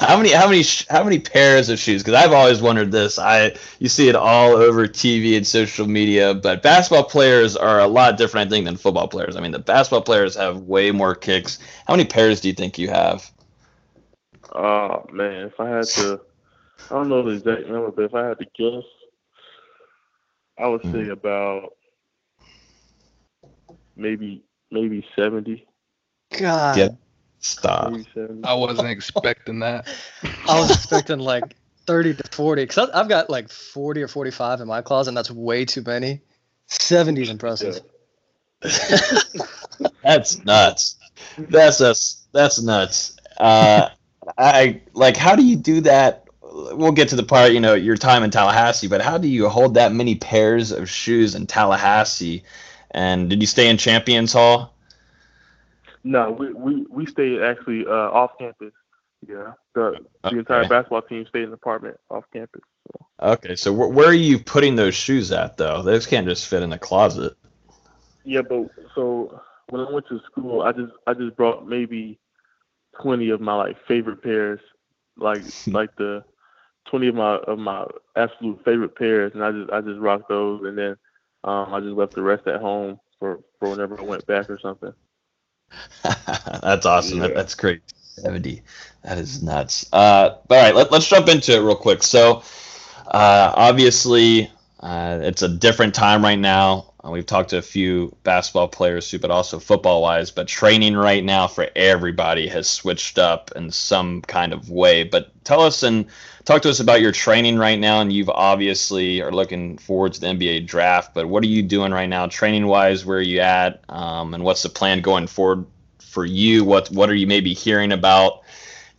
how 0.00 0.16
many 0.16 0.32
how 0.32 0.48
many 0.48 0.62
how 0.88 1.04
many 1.04 1.18
pairs 1.18 1.68
of 1.68 1.78
shoes? 1.78 2.02
Because 2.02 2.22
I've 2.22 2.32
always 2.32 2.60
wondered 2.60 2.92
this. 2.92 3.18
I 3.18 3.56
you 3.78 3.88
see 3.88 4.08
it 4.08 4.16
all 4.16 4.52
over 4.52 4.86
TV 4.86 5.36
and 5.36 5.46
social 5.46 5.86
media, 5.86 6.34
but 6.34 6.62
basketball 6.62 7.04
players 7.04 7.56
are 7.56 7.80
a 7.80 7.86
lot 7.86 8.18
different, 8.18 8.48
I 8.48 8.50
think, 8.50 8.64
than 8.66 8.76
football 8.76 9.08
players. 9.08 9.36
I 9.36 9.40
mean, 9.40 9.52
the 9.52 9.58
basketball 9.58 10.02
players 10.02 10.36
have 10.36 10.62
way 10.62 10.90
more 10.90 11.14
kicks. 11.14 11.58
How 11.86 11.94
many 11.94 12.04
pairs 12.04 12.40
do 12.40 12.48
you 12.48 12.54
think 12.54 12.78
you 12.78 12.88
have? 12.88 13.30
Oh 14.54 15.06
man, 15.12 15.46
if 15.46 15.58
I 15.60 15.68
had 15.68 15.84
to, 15.84 16.20
I 16.90 16.94
don't 16.94 17.08
know 17.08 17.22
the 17.22 17.30
exact 17.30 17.68
number, 17.68 17.90
but 17.90 18.04
if 18.04 18.14
I 18.14 18.26
had 18.26 18.38
to 18.38 18.46
guess, 18.56 18.84
I 20.58 20.68
would 20.68 20.82
say 20.82 21.04
hmm. 21.04 21.10
about 21.10 21.70
maybe 23.96 24.42
maybe 24.70 25.06
seventy. 25.16 25.66
God. 26.38 26.76
Get 26.76 26.96
stop. 27.40 27.92
I 28.44 28.54
wasn't 28.54 28.88
expecting 28.88 29.60
that. 29.60 29.88
I 30.48 30.60
was 30.60 30.70
expecting 30.70 31.18
like 31.18 31.56
30 31.86 32.14
to 32.14 32.22
40 32.30 32.62
because 32.62 32.90
I've 32.90 33.08
got 33.08 33.30
like 33.30 33.48
40 33.48 34.02
or 34.02 34.08
45 34.08 34.60
in 34.60 34.68
my 34.68 34.82
closet, 34.82 35.10
and 35.10 35.16
that's 35.16 35.30
way 35.30 35.64
too 35.64 35.82
many. 35.82 36.20
70 36.66 37.22
is 37.22 37.30
impressive. 37.30 37.80
That's 40.02 40.44
nuts. 40.44 40.96
That's 41.38 41.80
us. 41.80 42.26
That's 42.32 42.62
nuts. 42.62 43.16
Uh, 43.38 43.88
I 44.38 44.82
like. 44.92 45.16
How 45.16 45.34
do 45.34 45.44
you 45.44 45.56
do 45.56 45.80
that? 45.80 46.26
We'll 46.42 46.92
get 46.92 47.08
to 47.08 47.16
the 47.16 47.22
part. 47.22 47.52
You 47.52 47.60
know, 47.60 47.74
your 47.74 47.96
time 47.96 48.22
in 48.22 48.30
Tallahassee, 48.30 48.86
but 48.86 49.00
how 49.00 49.18
do 49.18 49.28
you 49.28 49.48
hold 49.48 49.74
that 49.74 49.92
many 49.92 50.14
pairs 50.14 50.70
of 50.70 50.88
shoes 50.88 51.34
in 51.34 51.46
Tallahassee? 51.46 52.44
And 52.92 53.30
did 53.30 53.40
you 53.40 53.46
stay 53.46 53.68
in 53.68 53.78
Champions 53.78 54.32
Hall? 54.32 54.69
No, 56.02 56.30
we 56.30 56.52
we 56.52 56.86
we 56.88 57.06
stayed 57.06 57.42
actually 57.42 57.86
uh, 57.86 57.90
off 57.90 58.32
campus. 58.38 58.72
Yeah, 59.26 59.52
the 59.74 59.98
the 60.22 60.38
entire 60.38 60.66
basketball 60.66 61.02
team 61.02 61.26
stayed 61.26 61.42
in 61.42 61.48
an 61.48 61.54
apartment 61.54 61.98
off 62.10 62.24
campus. 62.32 62.62
So. 62.90 63.06
Okay, 63.32 63.54
so 63.54 63.74
wh- 63.74 63.94
where 63.94 64.08
are 64.08 64.14
you 64.14 64.38
putting 64.38 64.76
those 64.76 64.94
shoes 64.94 65.30
at, 65.30 65.58
though? 65.58 65.82
Those 65.82 66.06
can't 66.06 66.26
just 66.26 66.46
fit 66.46 66.62
in 66.62 66.70
the 66.70 66.78
closet. 66.78 67.34
Yeah, 68.24 68.40
but 68.42 68.70
so 68.94 69.42
when 69.68 69.82
I 69.82 69.90
went 69.90 70.06
to 70.08 70.20
school, 70.30 70.62
I 70.62 70.72
just 70.72 70.92
I 71.06 71.12
just 71.12 71.36
brought 71.36 71.68
maybe 71.68 72.18
twenty 73.00 73.28
of 73.28 73.40
my 73.42 73.54
like 73.54 73.76
favorite 73.86 74.22
pairs, 74.22 74.60
like 75.18 75.42
like 75.66 75.94
the 75.96 76.24
twenty 76.86 77.08
of 77.08 77.14
my 77.14 77.36
of 77.36 77.58
my 77.58 77.86
absolute 78.16 78.64
favorite 78.64 78.96
pairs, 78.96 79.32
and 79.34 79.44
I 79.44 79.52
just 79.52 79.70
I 79.70 79.80
just 79.82 80.00
rocked 80.00 80.30
those, 80.30 80.62
and 80.64 80.78
then 80.78 80.96
um, 81.44 81.74
I 81.74 81.80
just 81.80 81.94
left 81.94 82.14
the 82.14 82.22
rest 82.22 82.46
at 82.46 82.60
home 82.60 82.98
for 83.18 83.40
for 83.58 83.70
whenever 83.70 84.00
I 84.00 84.04
went 84.04 84.26
back 84.26 84.48
or 84.48 84.58
something. 84.58 84.94
That's 86.02 86.86
awesome. 86.86 87.20
That, 87.20 87.34
that's 87.34 87.54
great. 87.54 87.80
70. 88.16 88.62
That 89.02 89.18
is 89.18 89.42
nuts. 89.42 89.88
Uh, 89.92 90.36
all 90.50 90.62
right, 90.62 90.74
let, 90.74 90.92
let's 90.92 91.08
jump 91.08 91.28
into 91.28 91.54
it 91.54 91.60
real 91.60 91.76
quick. 91.76 92.02
So, 92.02 92.42
uh, 93.06 93.52
obviously, 93.56 94.50
uh, 94.80 95.20
it's 95.22 95.42
a 95.42 95.48
different 95.48 95.94
time 95.94 96.22
right 96.22 96.38
now. 96.38 96.89
Uh, 97.04 97.10
we've 97.10 97.26
talked 97.26 97.50
to 97.50 97.58
a 97.58 97.62
few 97.62 98.14
basketball 98.24 98.68
players 98.68 99.08
too, 99.08 99.18
but 99.18 99.30
also 99.30 99.58
football 99.58 100.02
wise. 100.02 100.30
But 100.30 100.48
training 100.48 100.96
right 100.96 101.24
now 101.24 101.46
for 101.46 101.68
everybody 101.74 102.46
has 102.48 102.68
switched 102.68 103.18
up 103.18 103.50
in 103.56 103.70
some 103.70 104.22
kind 104.22 104.52
of 104.52 104.68
way. 104.68 105.04
But 105.04 105.32
tell 105.44 105.62
us 105.62 105.82
and 105.82 106.06
talk 106.44 106.62
to 106.62 106.70
us 106.70 106.80
about 106.80 107.00
your 107.00 107.12
training 107.12 107.56
right 107.56 107.78
now. 107.78 108.00
And 108.00 108.12
you've 108.12 108.28
obviously 108.28 109.22
are 109.22 109.32
looking 109.32 109.78
forward 109.78 110.12
to 110.14 110.20
the 110.20 110.26
NBA 110.26 110.66
draft. 110.66 111.14
But 111.14 111.28
what 111.28 111.42
are 111.42 111.48
you 111.48 111.62
doing 111.62 111.92
right 111.92 112.08
now, 112.08 112.26
training 112.26 112.66
wise? 112.66 113.04
Where 113.04 113.18
are 113.18 113.22
you 113.22 113.40
at? 113.40 113.82
Um, 113.88 114.34
and 114.34 114.44
what's 114.44 114.62
the 114.62 114.68
plan 114.68 115.00
going 115.00 115.26
forward 115.26 115.64
for 116.00 116.26
you? 116.26 116.64
What 116.64 116.90
what 116.90 117.08
are 117.08 117.14
you 117.14 117.26
maybe 117.26 117.54
hearing 117.54 117.92
about 117.92 118.42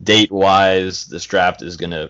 date 0.01 0.31
wise? 0.31 1.05
This 1.05 1.25
draft 1.25 1.61
is 1.61 1.77
going 1.77 1.91
to 1.91 2.09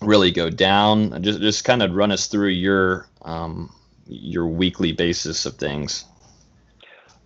really 0.00 0.30
go 0.30 0.48
down. 0.48 1.24
Just 1.24 1.40
just 1.40 1.64
kind 1.64 1.82
of 1.82 1.94
run 1.94 2.12
us 2.12 2.28
through 2.28 2.50
your 2.50 3.08
um, 3.22 3.72
your 4.08 4.46
weekly 4.46 4.92
basis 4.92 5.46
of 5.46 5.54
things. 5.56 6.04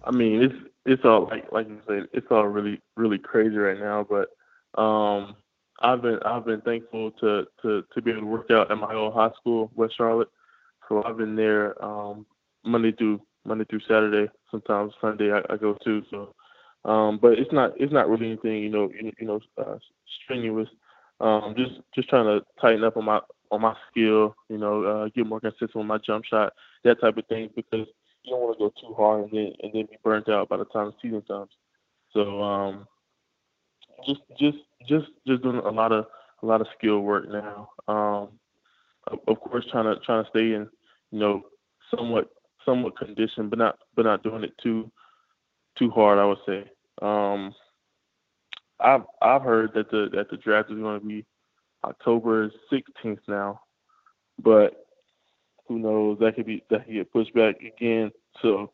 I 0.04 0.10
mean, 0.10 0.42
it's 0.42 0.54
it's 0.84 1.04
all 1.04 1.28
like 1.30 1.50
like 1.52 1.68
you 1.68 1.80
said, 1.86 2.08
it's 2.12 2.26
all 2.30 2.46
really 2.46 2.80
really 2.96 3.18
crazy 3.18 3.56
right 3.56 3.78
now. 3.78 4.06
But 4.08 4.30
um, 4.80 5.36
I've 5.80 6.02
been 6.02 6.18
I've 6.24 6.44
been 6.44 6.60
thankful 6.62 7.12
to 7.12 7.46
to 7.62 7.84
to 7.92 8.02
be 8.02 8.10
able 8.10 8.22
to 8.22 8.26
work 8.26 8.50
out 8.50 8.70
at 8.70 8.78
my 8.78 8.94
old 8.94 9.14
high 9.14 9.30
school, 9.40 9.70
West 9.74 9.94
Charlotte. 9.96 10.28
So 10.88 11.02
I've 11.04 11.16
been 11.16 11.36
there 11.36 11.82
um, 11.84 12.26
Monday 12.64 12.92
through 12.92 13.20
Monday 13.44 13.64
through 13.68 13.80
Saturday. 13.80 14.30
Sometimes 14.50 14.92
Sunday 15.00 15.32
I, 15.32 15.40
I 15.52 15.56
go 15.56 15.76
too. 15.84 16.02
So, 16.10 16.34
um, 16.84 17.18
but 17.20 17.32
it's 17.38 17.52
not 17.52 17.72
it's 17.76 17.92
not 17.92 18.08
really 18.08 18.26
anything 18.26 18.62
you 18.62 18.70
know 18.70 18.90
you, 18.90 19.12
you 19.18 19.26
know 19.26 19.40
uh, 19.58 19.78
strenuous. 20.24 20.68
Um, 21.20 21.54
just 21.56 21.80
just 21.94 22.08
trying 22.08 22.26
to 22.26 22.44
tighten 22.60 22.82
up 22.82 22.96
on 22.96 23.04
my 23.04 23.20
on 23.52 23.60
my 23.60 23.76
skill. 23.90 24.34
You 24.48 24.58
know, 24.58 24.82
uh, 24.82 25.08
get 25.14 25.26
more 25.26 25.40
consistent 25.40 25.76
with 25.76 25.86
my 25.86 25.98
jump 25.98 26.24
shot, 26.24 26.54
that 26.82 27.00
type 27.00 27.16
of 27.16 27.26
thing. 27.26 27.50
Because 27.54 27.86
you 28.24 28.32
don't 28.32 28.40
want 28.40 28.58
to 28.58 28.64
go 28.64 28.72
too 28.80 28.94
hard 28.94 29.24
and 29.24 29.32
then 29.32 29.52
and 29.62 29.72
then 29.72 29.86
be 29.86 29.98
burnt 30.02 30.28
out 30.28 30.48
by 30.48 30.56
the 30.56 30.64
time 30.64 30.86
the 30.86 30.94
season 31.00 31.22
comes. 31.22 31.50
So 32.12 32.42
um, 32.42 32.88
just 34.06 34.20
just 34.38 34.58
just 34.88 35.06
just 35.26 35.42
doing 35.42 35.58
a 35.58 35.70
lot 35.70 35.92
of 35.92 36.06
a 36.42 36.46
lot 36.46 36.60
of 36.60 36.66
skill 36.76 37.00
work 37.00 37.28
now. 37.28 37.70
Um, 37.86 38.28
of, 39.28 39.40
course, 39.40 39.64
trying 39.70 39.84
to 39.84 40.00
trying 40.04 40.24
to 40.24 40.30
stay 40.30 40.54
in 40.54 40.68
you 41.10 41.18
know 41.18 41.42
somewhat 41.94 42.30
somewhat 42.64 42.96
conditioned, 42.96 43.50
but 43.50 43.58
not 43.58 43.78
but 43.94 44.04
not 44.04 44.22
doing 44.22 44.44
it 44.44 44.54
too 44.62 44.90
too 45.78 45.90
hard. 45.90 46.18
I 46.18 46.24
would 46.24 46.38
say. 46.46 46.64
Um, 47.00 47.54
I've 48.80 49.02
I've 49.20 49.42
heard 49.42 49.72
that 49.74 49.90
the 49.90 50.08
that 50.12 50.30
the 50.30 50.36
draft 50.36 50.70
is 50.70 50.78
going 50.78 51.00
to 51.00 51.06
be 51.06 51.24
October 51.84 52.50
16th 52.72 53.18
now, 53.28 53.60
but 54.42 54.86
who 55.68 55.78
knows? 55.78 56.18
That 56.20 56.34
could 56.36 56.46
be 56.46 56.62
that 56.70 56.84
could 56.86 56.94
get 56.94 57.12
pushed 57.12 57.34
back 57.34 57.56
again. 57.62 58.10
So, 58.40 58.70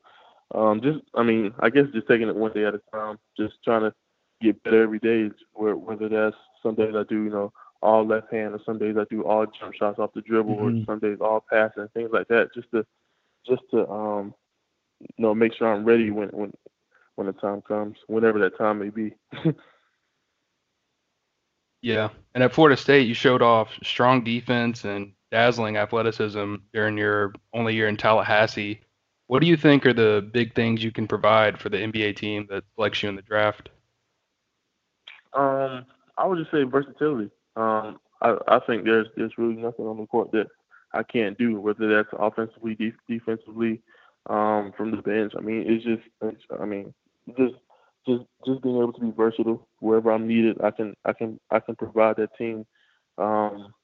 um, 0.54 0.80
just 0.80 1.00
I 1.14 1.22
mean, 1.22 1.52
I 1.60 1.70
guess 1.70 1.84
just 1.92 2.08
taking 2.08 2.28
it 2.28 2.36
one 2.36 2.52
day 2.52 2.64
at 2.64 2.74
a 2.74 2.80
time, 2.92 3.18
just 3.36 3.54
trying 3.64 3.82
to 3.82 3.94
get 4.40 4.62
better 4.62 4.82
every 4.82 4.98
day. 4.98 5.30
Whether 5.54 6.08
that's 6.08 6.36
some 6.62 6.74
days 6.74 6.94
I 6.96 7.04
do, 7.04 7.22
you 7.24 7.30
know, 7.30 7.52
all 7.82 8.04
left 8.06 8.32
hand, 8.32 8.54
or 8.54 8.60
some 8.64 8.78
days 8.78 8.96
I 8.98 9.04
do 9.10 9.22
all 9.22 9.46
jump 9.46 9.74
shots 9.74 9.98
off 9.98 10.12
the 10.14 10.22
dribble, 10.22 10.56
Mhm. 10.56 10.82
or 10.82 10.84
some 10.86 10.98
days 10.98 11.18
all 11.20 11.44
passing, 11.50 11.82
and 11.82 11.92
things 11.92 12.10
like 12.12 12.28
that. 12.28 12.52
Just 12.54 12.70
to 12.72 12.84
just 13.46 13.62
to 13.70 13.88
um, 13.88 14.34
you 15.00 15.22
know, 15.22 15.34
make 15.34 15.54
sure 15.54 15.72
I'm 15.72 15.84
ready 15.84 16.10
when 16.10 16.28
when 16.30 16.52
when 17.16 17.26
the 17.26 17.32
time 17.34 17.62
comes, 17.62 17.96
whenever 18.06 18.38
that 18.38 18.56
time 18.58 18.78
may 18.78 18.90
be. 18.90 19.14
Yeah, 21.80 22.08
and 22.34 22.42
at 22.42 22.52
Florida 22.52 22.76
State, 22.76 23.06
you 23.06 23.14
showed 23.14 23.42
off 23.42 23.70
strong 23.82 24.24
defense 24.24 24.84
and 24.84 25.12
dazzling 25.30 25.76
athleticism 25.76 26.56
during 26.72 26.98
your 26.98 27.32
only 27.54 27.74
year 27.74 27.88
in 27.88 27.96
Tallahassee. 27.96 28.80
What 29.28 29.40
do 29.40 29.46
you 29.46 29.56
think 29.56 29.86
are 29.86 29.92
the 29.92 30.28
big 30.32 30.54
things 30.54 30.82
you 30.82 30.90
can 30.90 31.06
provide 31.06 31.60
for 31.60 31.68
the 31.68 31.76
NBA 31.76 32.16
team 32.16 32.46
that 32.50 32.64
selects 32.74 33.02
you 33.02 33.08
in 33.10 33.16
the 33.16 33.22
draft? 33.22 33.68
Um, 35.34 35.84
I 36.16 36.26
would 36.26 36.38
just 36.38 36.50
say 36.50 36.62
versatility. 36.64 37.30
Um, 37.54 38.00
I, 38.22 38.36
I 38.48 38.60
think 38.66 38.84
there's 38.84 39.06
there's 39.16 39.36
really 39.38 39.54
nothing 39.54 39.86
on 39.86 39.98
the 39.98 40.06
court 40.06 40.32
that 40.32 40.46
I 40.92 41.02
can't 41.02 41.36
do, 41.38 41.60
whether 41.60 41.88
that's 41.88 42.08
offensively, 42.18 42.74
de- 42.74 42.94
defensively, 43.08 43.82
um, 44.28 44.72
from 44.76 44.90
the 44.90 45.02
bench. 45.02 45.32
I 45.36 45.40
mean, 45.40 45.64
it's 45.66 45.84
just, 45.84 46.02
it's, 46.22 46.42
I 46.60 46.64
mean, 46.64 46.94
just 47.36 47.54
just 48.08 48.24
just 48.46 48.62
being 48.62 48.76
able 48.76 48.92
to 48.92 49.00
be 49.00 49.10
versatile 49.10 49.68
wherever 49.80 50.10
I'm 50.10 50.26
needed. 50.26 50.60
I 50.62 50.70
can 50.70 50.94
I 51.04 51.12
can 51.12 51.38
I 51.50 51.60
can 51.60 51.76
provide 51.76 52.16
that 52.16 52.36
team. 52.36 52.66
Um, 53.18 53.74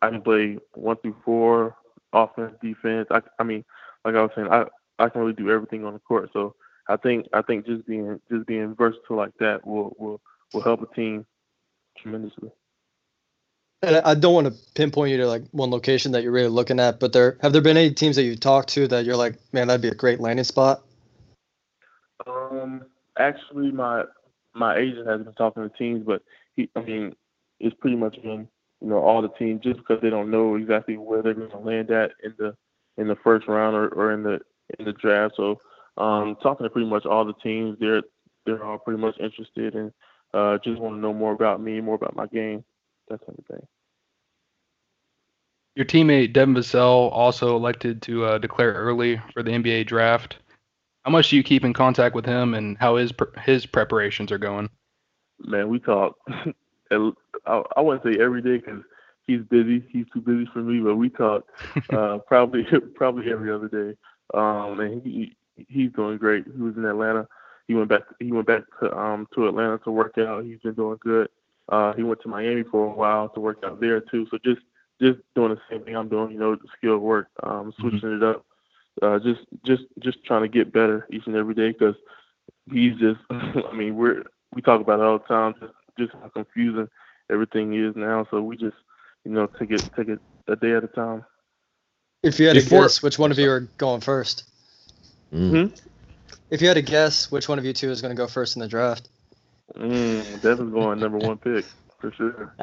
I 0.00 0.10
can 0.10 0.22
play 0.22 0.58
one 0.74 0.96
through 0.98 1.16
four, 1.24 1.76
offense, 2.12 2.54
defense. 2.62 3.08
I 3.10 3.20
I 3.38 3.42
mean, 3.42 3.64
like 4.04 4.14
I 4.14 4.22
was 4.22 4.30
saying, 4.34 4.48
I 4.50 4.66
I 4.98 5.08
can 5.08 5.20
really 5.20 5.34
do 5.34 5.50
everything 5.50 5.84
on 5.84 5.92
the 5.92 5.98
court. 5.98 6.30
So 6.32 6.54
I 6.88 6.96
think 6.96 7.26
I 7.32 7.42
think 7.42 7.66
just 7.66 7.86
being 7.86 8.20
just 8.30 8.46
being 8.46 8.74
versatile 8.74 9.16
like 9.16 9.32
that 9.40 9.66
will 9.66 9.94
will 9.98 10.20
will 10.52 10.62
help 10.62 10.82
a 10.82 10.94
team 10.94 11.26
tremendously. 11.98 12.50
And 13.82 13.96
I 13.96 14.14
don't 14.14 14.32
want 14.32 14.46
to 14.46 14.54
pinpoint 14.74 15.10
you 15.10 15.18
to 15.18 15.26
like 15.26 15.42
one 15.50 15.70
location 15.70 16.12
that 16.12 16.22
you're 16.22 16.32
really 16.32 16.48
looking 16.48 16.80
at, 16.80 17.00
but 17.00 17.12
there 17.12 17.36
have 17.42 17.52
there 17.52 17.60
been 17.60 17.76
any 17.76 17.92
teams 17.92 18.16
that 18.16 18.22
you've 18.22 18.40
talked 18.40 18.70
to 18.70 18.88
that 18.88 19.04
you're 19.04 19.16
like, 19.16 19.34
man, 19.52 19.68
that'd 19.68 19.82
be 19.82 19.88
a 19.88 19.94
great 19.94 20.20
landing 20.20 20.44
spot? 20.44 20.82
Um, 22.26 22.86
actually, 23.18 23.70
my 23.70 24.04
my 24.54 24.76
agent 24.76 25.06
has 25.06 25.22
been 25.22 25.34
talking 25.34 25.62
to 25.62 25.76
teams, 25.76 26.04
but 26.06 26.22
he, 26.56 26.68
I 26.76 26.82
mean, 26.82 27.14
it's 27.60 27.76
pretty 27.80 27.96
much 27.96 28.20
been 28.22 28.48
you 28.80 28.88
know 28.88 28.98
all 28.98 29.22
the 29.22 29.28
teams 29.28 29.62
just 29.62 29.78
because 29.78 30.00
they 30.02 30.10
don't 30.10 30.30
know 30.30 30.56
exactly 30.56 30.96
where 30.96 31.22
they're 31.22 31.34
going 31.34 31.50
to 31.50 31.58
land 31.58 31.90
at 31.90 32.12
in 32.22 32.34
the 32.38 32.56
in 32.96 33.08
the 33.08 33.16
first 33.16 33.48
round 33.48 33.76
or, 33.76 33.88
or 33.88 34.12
in 34.12 34.22
the 34.22 34.40
in 34.78 34.84
the 34.84 34.92
draft. 34.92 35.34
So, 35.36 35.60
um, 35.96 36.36
talking 36.42 36.64
to 36.64 36.70
pretty 36.70 36.88
much 36.88 37.06
all 37.06 37.24
the 37.24 37.34
teams, 37.34 37.76
they're 37.80 38.02
they're 38.46 38.64
all 38.64 38.78
pretty 38.78 39.00
much 39.00 39.18
interested 39.18 39.74
and 39.74 39.92
uh, 40.34 40.58
just 40.58 40.80
want 40.80 40.96
to 40.96 41.00
know 41.00 41.14
more 41.14 41.32
about 41.32 41.62
me, 41.62 41.80
more 41.80 41.94
about 41.94 42.16
my 42.16 42.26
game, 42.26 42.64
that 43.08 43.20
type 43.20 43.38
of 43.38 43.46
thing. 43.46 43.66
Your 45.76 45.86
teammate 45.86 46.32
Devin 46.32 46.54
Vassell 46.54 47.10
also 47.12 47.56
elected 47.56 48.02
to 48.02 48.24
uh, 48.24 48.38
declare 48.38 48.72
early 48.72 49.20
for 49.32 49.42
the 49.42 49.50
NBA 49.50 49.86
draft. 49.86 50.36
How 51.04 51.10
much 51.10 51.30
do 51.30 51.36
you 51.36 51.42
keep 51.42 51.64
in 51.64 51.72
contact 51.72 52.14
with 52.14 52.24
him, 52.24 52.54
and 52.54 52.78
how 52.78 52.96
his 52.96 53.12
his 53.44 53.66
preparations 53.66 54.32
are 54.32 54.38
going? 54.38 54.70
Man, 55.38 55.68
we 55.68 55.78
talk. 55.78 56.16
I, 56.90 57.62
I 57.76 57.80
wouldn't 57.80 58.04
say 58.04 58.22
every 58.22 58.40
day 58.40 58.58
because 58.58 58.82
he's 59.26 59.42
busy. 59.42 59.84
He's 59.90 60.06
too 60.12 60.20
busy 60.20 60.48
for 60.52 60.60
me, 60.60 60.80
but 60.80 60.96
we 60.96 61.10
talk 61.10 61.46
uh, 61.92 62.18
probably 62.18 62.66
probably 62.94 63.30
every 63.30 63.52
other 63.52 63.68
day. 63.68 63.96
Um, 64.32 64.80
and 64.80 65.02
he 65.02 65.36
he's 65.68 65.92
doing 65.92 66.18
great. 66.18 66.44
He 66.46 66.62
was 66.62 66.76
in 66.76 66.84
Atlanta. 66.84 67.28
He 67.68 67.74
went 67.74 67.88
back. 67.88 68.02
He 68.18 68.32
went 68.32 68.46
back 68.46 68.62
to 68.80 68.96
um 68.96 69.28
to 69.34 69.48
Atlanta 69.48 69.78
to 69.78 69.90
work 69.90 70.16
out. 70.18 70.44
He's 70.44 70.60
been 70.60 70.74
doing 70.74 70.98
good. 71.00 71.28
Uh, 71.68 71.92
he 71.94 72.02
went 72.02 72.20
to 72.22 72.28
Miami 72.28 72.62
for 72.62 72.86
a 72.86 72.94
while 72.94 73.28
to 73.30 73.40
work 73.40 73.58
out 73.64 73.80
there 73.80 74.00
too. 74.00 74.26
So 74.30 74.38
just 74.44 74.60
just 75.00 75.18
doing 75.34 75.54
the 75.54 75.60
same 75.70 75.82
thing 75.84 75.96
I'm 75.96 76.08
doing. 76.08 76.32
You 76.32 76.38
know, 76.38 76.54
the 76.54 76.68
skill 76.76 76.98
work. 76.98 77.28
Um, 77.42 77.72
switching 77.78 78.16
it 78.16 78.22
up. 78.22 78.44
Uh, 79.02 79.18
just 79.18 79.40
just 79.64 79.82
just 79.98 80.24
trying 80.24 80.42
to 80.42 80.48
get 80.48 80.72
better 80.72 81.06
each 81.10 81.26
and 81.26 81.36
every 81.36 81.54
day 81.54 81.72
because 81.72 81.96
he's 82.70 82.96
just. 82.96 83.20
I 83.30 83.72
mean, 83.74 83.96
we're 83.96 84.22
we 84.54 84.62
talk 84.62 84.80
about 84.80 85.00
it 85.00 85.04
all 85.04 85.18
the 85.18 85.24
time. 85.24 85.54
Just 85.60 85.72
just 85.98 86.12
how 86.12 86.28
confusing 86.28 86.88
everything 87.30 87.74
is 87.74 87.96
now. 87.96 88.26
So 88.30 88.40
we 88.42 88.56
just 88.56 88.76
you 89.24 89.32
know 89.32 89.46
take 89.58 89.70
it 89.72 89.88
take 89.96 90.08
it 90.08 90.20
a 90.48 90.56
day 90.56 90.72
at 90.72 90.84
a 90.84 90.88
time. 90.88 91.24
If 92.22 92.38
you 92.38 92.46
had 92.46 92.54
to 92.56 92.62
Before- 92.62 92.82
guess 92.82 93.02
which 93.02 93.18
one 93.18 93.30
of 93.30 93.38
you 93.38 93.50
are 93.50 93.60
going 93.78 94.00
first, 94.00 94.44
Hmm? 95.30 95.66
if 96.50 96.62
you 96.62 96.68
had 96.68 96.74
to 96.74 96.82
guess 96.82 97.30
which 97.30 97.48
one 97.48 97.58
of 97.58 97.64
you 97.64 97.72
two 97.72 97.90
is 97.90 98.00
going 98.00 98.14
to 98.14 98.16
go 98.16 98.26
first 98.26 98.56
in 98.56 98.60
the 98.60 98.68
draft, 98.68 99.08
Mm, 99.76 100.40
Devin's 100.40 100.72
going 100.72 101.00
number 101.00 101.18
one 101.18 101.36
pick 101.38 101.64
for 102.04 102.12
sure. 102.16 102.54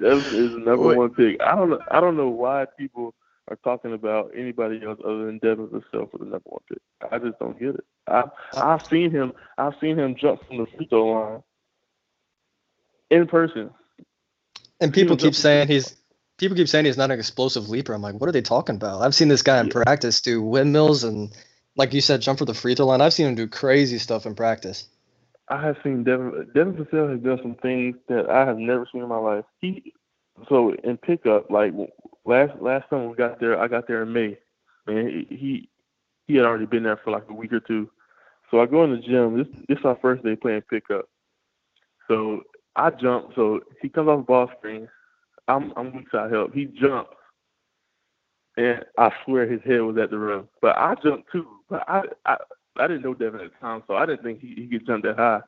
Devin 0.00 0.34
is 0.34 0.52
the 0.52 0.62
number 0.64 0.96
one 0.96 1.10
pick. 1.10 1.40
I 1.42 1.54
don't 1.54 1.70
know. 1.70 1.80
I 1.90 2.00
don't 2.00 2.16
know 2.16 2.28
why 2.28 2.66
people 2.78 3.14
are 3.48 3.56
talking 3.56 3.92
about 3.92 4.30
anybody 4.36 4.80
else 4.84 4.98
other 5.04 5.26
than 5.26 5.38
Devin 5.38 5.68
himself 5.68 6.10
for 6.10 6.18
the 6.18 6.24
number 6.24 6.42
one 6.44 6.60
pick. 6.68 6.78
I 7.10 7.18
just 7.18 7.38
don't 7.38 7.58
get 7.58 7.74
it. 7.74 7.84
I 8.08 8.24
I've 8.54 8.86
seen 8.86 9.10
him. 9.10 9.32
I've 9.58 9.74
seen 9.80 9.98
him 9.98 10.14
jump 10.14 10.46
from 10.46 10.58
the 10.58 10.66
free 10.76 10.86
throw 10.86 11.06
line 11.06 11.42
in 13.10 13.26
person. 13.26 13.70
and 14.80 14.92
people 14.92 15.16
People 15.16 15.28
keep 15.28 15.34
saying 15.34 15.68
he's 15.68 15.96
people 16.38 16.56
keep 16.56 16.68
saying 16.68 16.86
he's 16.86 16.96
not 16.96 17.10
an 17.10 17.18
explosive 17.18 17.68
leaper. 17.68 17.92
I'm 17.92 18.02
like, 18.02 18.14
what 18.14 18.28
are 18.28 18.32
they 18.32 18.42
talking 18.42 18.76
about? 18.76 19.02
I've 19.02 19.14
seen 19.14 19.28
this 19.28 19.42
guy 19.42 19.60
in 19.60 19.68
practice 19.68 20.20
do 20.20 20.42
windmills 20.42 21.04
and, 21.04 21.30
like 21.76 21.92
you 21.94 22.00
said, 22.00 22.22
jump 22.22 22.38
for 22.38 22.46
the 22.46 22.54
free 22.54 22.74
throw 22.74 22.86
line. 22.86 23.00
I've 23.00 23.12
seen 23.12 23.28
him 23.28 23.34
do 23.34 23.46
crazy 23.48 23.98
stuff 23.98 24.26
in 24.26 24.34
practice. 24.34 24.88
I 25.52 25.60
have 25.66 25.76
seen 25.84 26.02
Devin. 26.02 26.48
Devin 26.54 26.72
Vassell 26.74 27.10
has 27.12 27.20
done 27.20 27.38
some 27.42 27.56
things 27.56 27.96
that 28.08 28.30
I 28.30 28.46
have 28.46 28.56
never 28.56 28.88
seen 28.90 29.02
in 29.02 29.08
my 29.08 29.18
life. 29.18 29.44
He 29.60 29.92
so 30.48 30.72
in 30.82 30.96
pickup, 30.96 31.50
like 31.50 31.74
last 32.24 32.52
last 32.58 32.88
time 32.88 33.10
we 33.10 33.16
got 33.16 33.38
there, 33.38 33.60
I 33.60 33.68
got 33.68 33.86
there 33.86 34.02
in 34.02 34.14
May. 34.14 34.38
Man, 34.86 35.26
he 35.28 35.68
he 36.26 36.36
had 36.36 36.46
already 36.46 36.64
been 36.64 36.84
there 36.84 36.98
for 37.04 37.10
like 37.10 37.24
a 37.28 37.34
week 37.34 37.52
or 37.52 37.60
two. 37.60 37.90
So 38.50 38.60
I 38.60 38.66
go 38.66 38.82
in 38.84 38.92
the 38.92 38.96
gym. 38.96 39.36
This 39.36 39.46
this 39.68 39.78
is 39.78 39.84
our 39.84 39.98
first 40.00 40.24
day 40.24 40.36
playing 40.36 40.62
pickup. 40.70 41.04
So 42.08 42.44
I 42.76 42.88
jump. 42.88 43.32
So 43.34 43.60
he 43.82 43.90
comes 43.90 44.08
off 44.08 44.20
the 44.20 44.24
ball 44.24 44.50
screen. 44.56 44.88
I'm 45.48 45.74
I'm 45.76 45.94
weak 45.94 46.06
side 46.10 46.32
help. 46.32 46.54
He 46.54 46.64
jumps, 46.64 47.12
and 48.56 48.82
I 48.96 49.10
swear 49.26 49.46
his 49.46 49.60
head 49.66 49.82
was 49.82 49.98
at 49.98 50.08
the 50.08 50.18
rim. 50.18 50.48
But 50.62 50.78
I 50.78 50.94
jumped 51.04 51.30
too. 51.30 51.46
But 51.68 51.84
I 51.86 52.04
I 52.24 52.38
I 52.78 52.86
didn't 52.86 53.02
know 53.02 53.14
Devin 53.14 53.40
at 53.40 53.50
the 53.52 53.58
time, 53.60 53.82
so 53.86 53.94
I 53.94 54.06
didn't 54.06 54.22
think 54.22 54.40
he, 54.40 54.54
he 54.54 54.66
could 54.66 54.86
jump 54.86 55.04
that 55.04 55.16
high. 55.16 55.40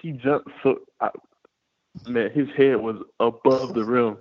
He 0.00 0.12
jumped 0.12 0.48
so 0.62 0.80
I, 1.00 1.10
man, 2.06 2.30
his 2.30 2.48
head 2.56 2.76
was 2.76 2.96
above 3.20 3.74
the 3.74 3.84
rim. 3.84 4.18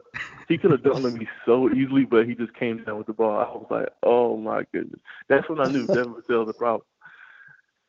He 0.48 0.58
could 0.58 0.72
have 0.72 0.84
done 0.84 1.06
it 1.06 1.14
me 1.14 1.28
so 1.46 1.70
easily, 1.72 2.06
but 2.06 2.28
he 2.28 2.36
just 2.36 2.54
came 2.54 2.84
down 2.84 2.98
with 2.98 3.08
the 3.08 3.14
ball. 3.14 3.38
I 3.38 3.44
was 3.44 3.68
like, 3.70 3.90
oh 4.04 4.38
my 4.38 4.64
goodness. 4.72 5.00
That's 5.28 5.48
when 5.50 5.60
I 5.60 5.66
knew 5.66 5.86
Devin 5.86 6.14
Vassell 6.14 6.46
was 6.46 6.50
a 6.50 6.58
problem. 6.58 6.86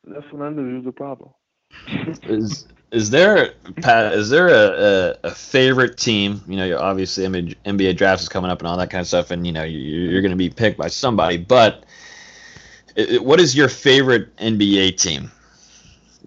That's 0.04 0.30
when 0.32 0.42
I 0.42 0.50
knew 0.50 0.68
he 0.68 0.76
was 0.78 0.86
a 0.86 0.92
problem. 0.92 1.30
is 2.24 2.66
is 2.90 3.10
there 3.10 3.52
Pat? 3.82 4.14
Is 4.14 4.30
there 4.30 4.48
a, 4.48 5.14
a, 5.22 5.28
a 5.28 5.30
favorite 5.30 5.98
team? 5.98 6.40
You 6.46 6.56
know, 6.56 6.64
you're 6.64 6.82
obviously 6.82 7.24
NBA 7.24 7.96
draft 7.96 8.22
is 8.22 8.28
coming 8.28 8.50
up 8.50 8.60
and 8.60 8.68
all 8.68 8.78
that 8.78 8.90
kind 8.90 9.02
of 9.02 9.06
stuff, 9.06 9.30
and 9.30 9.46
you 9.46 9.52
know 9.52 9.64
you, 9.64 9.78
you're 9.78 10.22
going 10.22 10.30
to 10.30 10.36
be 10.36 10.48
picked 10.48 10.78
by 10.78 10.88
somebody. 10.88 11.36
But 11.36 11.84
what 13.20 13.40
is 13.40 13.54
your 13.56 13.68
favorite 13.68 14.34
NBA 14.36 14.96
team? 14.96 15.30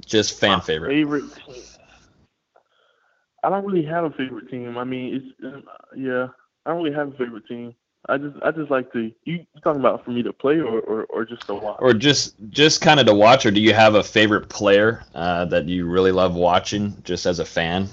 Just 0.05 0.39
fan 0.39 0.61
favorite. 0.61 0.89
Favorite 0.89 1.35
team. 1.45 1.63
I 3.43 3.49
don't 3.49 3.65
really 3.65 3.85
have 3.85 4.03
a 4.03 4.11
favorite 4.11 4.49
team. 4.49 4.77
I 4.77 4.83
mean, 4.83 5.15
it's 5.15 5.45
uh, 5.45 5.61
yeah. 5.95 6.27
I 6.65 6.71
don't 6.71 6.83
really 6.83 6.95
have 6.95 7.09
a 7.09 7.17
favorite 7.17 7.47
team. 7.47 7.73
I 8.07 8.17
just 8.17 8.35
I 8.43 8.51
just 8.51 8.71
like 8.71 8.91
to. 8.93 9.11
You 9.25 9.35
you 9.35 9.61
talking 9.63 9.79
about 9.79 10.05
for 10.05 10.11
me 10.11 10.23
to 10.23 10.33
play 10.33 10.59
or 10.59 10.79
or, 10.81 11.03
or 11.05 11.25
just 11.25 11.45
to 11.47 11.55
watch? 11.55 11.77
Or 11.79 11.93
just 11.93 12.35
just 12.49 12.81
kind 12.81 12.99
of 12.99 13.05
to 13.07 13.13
watch, 13.13 13.45
or 13.45 13.51
do 13.51 13.59
you 13.61 13.73
have 13.73 13.95
a 13.95 14.03
favorite 14.03 14.49
player 14.49 15.03
uh, 15.13 15.45
that 15.45 15.67
you 15.67 15.85
really 15.87 16.11
love 16.11 16.35
watching, 16.35 16.95
just 17.03 17.25
as 17.25 17.39
a 17.39 17.45
fan? 17.45 17.89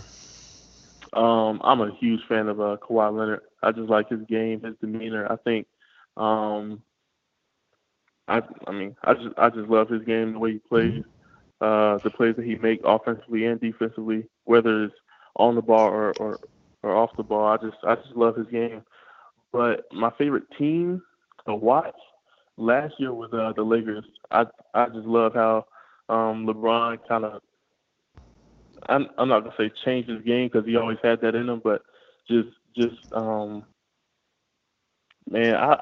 Um, 1.14 1.61
I'm 1.64 1.81
a 1.81 1.95
huge 1.99 2.20
fan 2.29 2.49
of 2.49 2.61
uh, 2.61 2.76
Kawhi 2.76 3.16
Leonard. 3.18 3.41
I 3.62 3.72
just 3.72 3.89
like 3.89 4.09
his 4.09 4.20
game, 4.29 4.62
his 4.62 4.76
demeanor. 4.81 5.31
I 5.31 5.37
think, 5.37 5.66
um, 6.16 6.83
I 8.29 8.43
I 8.68 8.72
mean, 8.72 8.97
I 9.05 9.14
just 9.14 9.29
I 9.39 9.51
just 9.51 9.68
love 9.70 9.89
his 9.91 10.05
game, 10.05 10.35
the 10.35 10.39
way 10.41 10.53
he 10.55 10.59
plays, 10.61 11.05
uh, 11.61 11.99
the 12.05 12.11
plays 12.11 12.37
that 12.37 12.47
he 12.47 12.57
makes 12.57 12.83
offensively 12.87 13.47
and 13.47 13.61
defensively, 13.61 14.26
whether 14.45 14.85
it's 14.85 14.95
on 15.37 15.57
the 15.57 15.62
ball 15.62 15.89
or, 15.89 16.12
or 16.14 16.41
or 16.83 16.97
off 16.97 17.11
the 17.16 17.24
ball. 17.24 17.47
I 17.47 17.59
just 17.59 17.79
I 17.85 17.97
just 17.97 18.16
love 18.16 18.37
his 18.37 18.49
game. 18.49 18.83
but 19.53 19.85
my 19.93 20.11
favorite 20.18 20.45
team 20.59 21.03
to 21.47 21.55
watch 21.55 21.97
last 22.57 22.95
year 22.99 23.12
was 23.14 23.33
uh, 23.33 23.53
the 23.57 23.62
Lakers. 23.62 24.05
I 24.31 24.47
I 24.74 24.87
just 24.87 25.07
love 25.07 25.35
how 25.35 25.66
um, 26.09 26.47
LeBron 26.47 26.99
kind 27.09 27.24
of. 27.24 27.43
I'm 28.89 29.09
I'm 29.18 29.29
not 29.29 29.41
gonna 29.41 29.55
say 29.59 29.70
changed 29.85 30.11
his 30.11 30.22
game 30.22 30.49
because 30.53 30.66
he 30.66 30.76
always 30.76 30.99
had 31.03 31.20
that 31.22 31.35
in 31.35 31.49
him, 31.49 31.61
but 31.64 31.83
just 32.29 32.49
just 32.76 32.97
um, 33.12 33.64
man, 35.31 35.55
I 35.57 35.81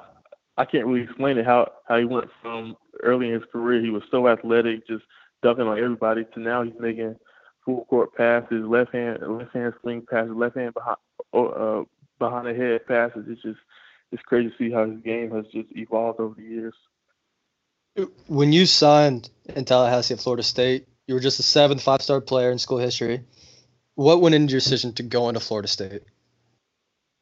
I 0.57 0.65
can't 0.65 0.87
really 0.87 1.05
explain 1.05 1.39
it 1.39 1.45
how 1.45 1.73
how 1.87 1.99
he 1.99 2.05
went 2.05 2.29
from 2.41 2.77
early 3.03 3.29
in 3.29 3.35
his 3.35 3.45
career 3.53 3.81
he 3.81 3.91
was 3.91 4.03
so 4.11 4.29
athletic, 4.29 4.87
just 4.87 5.05
ducking 5.43 5.67
on 5.67 5.79
everybody, 5.79 6.25
to 6.35 6.41
now 6.41 6.63
he's 6.63 6.73
making 6.81 7.17
full 7.65 7.85
court 7.87 8.15
passes, 8.15 8.65
left 8.65 8.93
hand 8.93 9.19
left 9.27 9.55
hand 9.55 9.75
swing 9.81 10.07
passes, 10.09 10.35
left 10.35 10.57
hand 10.57 10.75
behind 10.75 10.97
uh, 11.35 11.83
behind 12.19 12.47
the 12.47 12.55
head 12.55 12.87
passes. 12.87 13.27
It's 13.29 13.43
just 13.43 13.59
it's 14.13 14.23
crazy 14.23 14.51
to 14.51 14.57
see 14.57 14.71
how 14.71 14.89
his 14.89 15.01
game 15.01 15.31
has 15.33 15.45
just 15.53 15.69
evolved 15.73 16.21
over 16.21 16.35
the 16.35 16.43
years. 16.43 16.75
When 18.27 18.53
you 18.53 18.67
signed 18.67 19.31
in 19.47 19.65
Tallahassee 19.65 20.15
at 20.15 20.21
Florida 20.21 20.43
State, 20.43 20.87
you 21.07 21.15
were 21.15 21.21
just 21.21 21.39
the 21.39 21.43
seventh 21.43 21.83
five 21.83 22.03
star 22.03 22.21
player 22.21 22.51
in 22.51 22.59
school 22.59 22.79
history. 22.79 23.23
What 23.95 24.21
went 24.21 24.35
into 24.35 24.53
your 24.53 24.61
decision 24.61 24.93
to 24.95 25.03
go 25.03 25.29
into 25.29 25.41
Florida 25.41 25.69
State? 25.69 26.03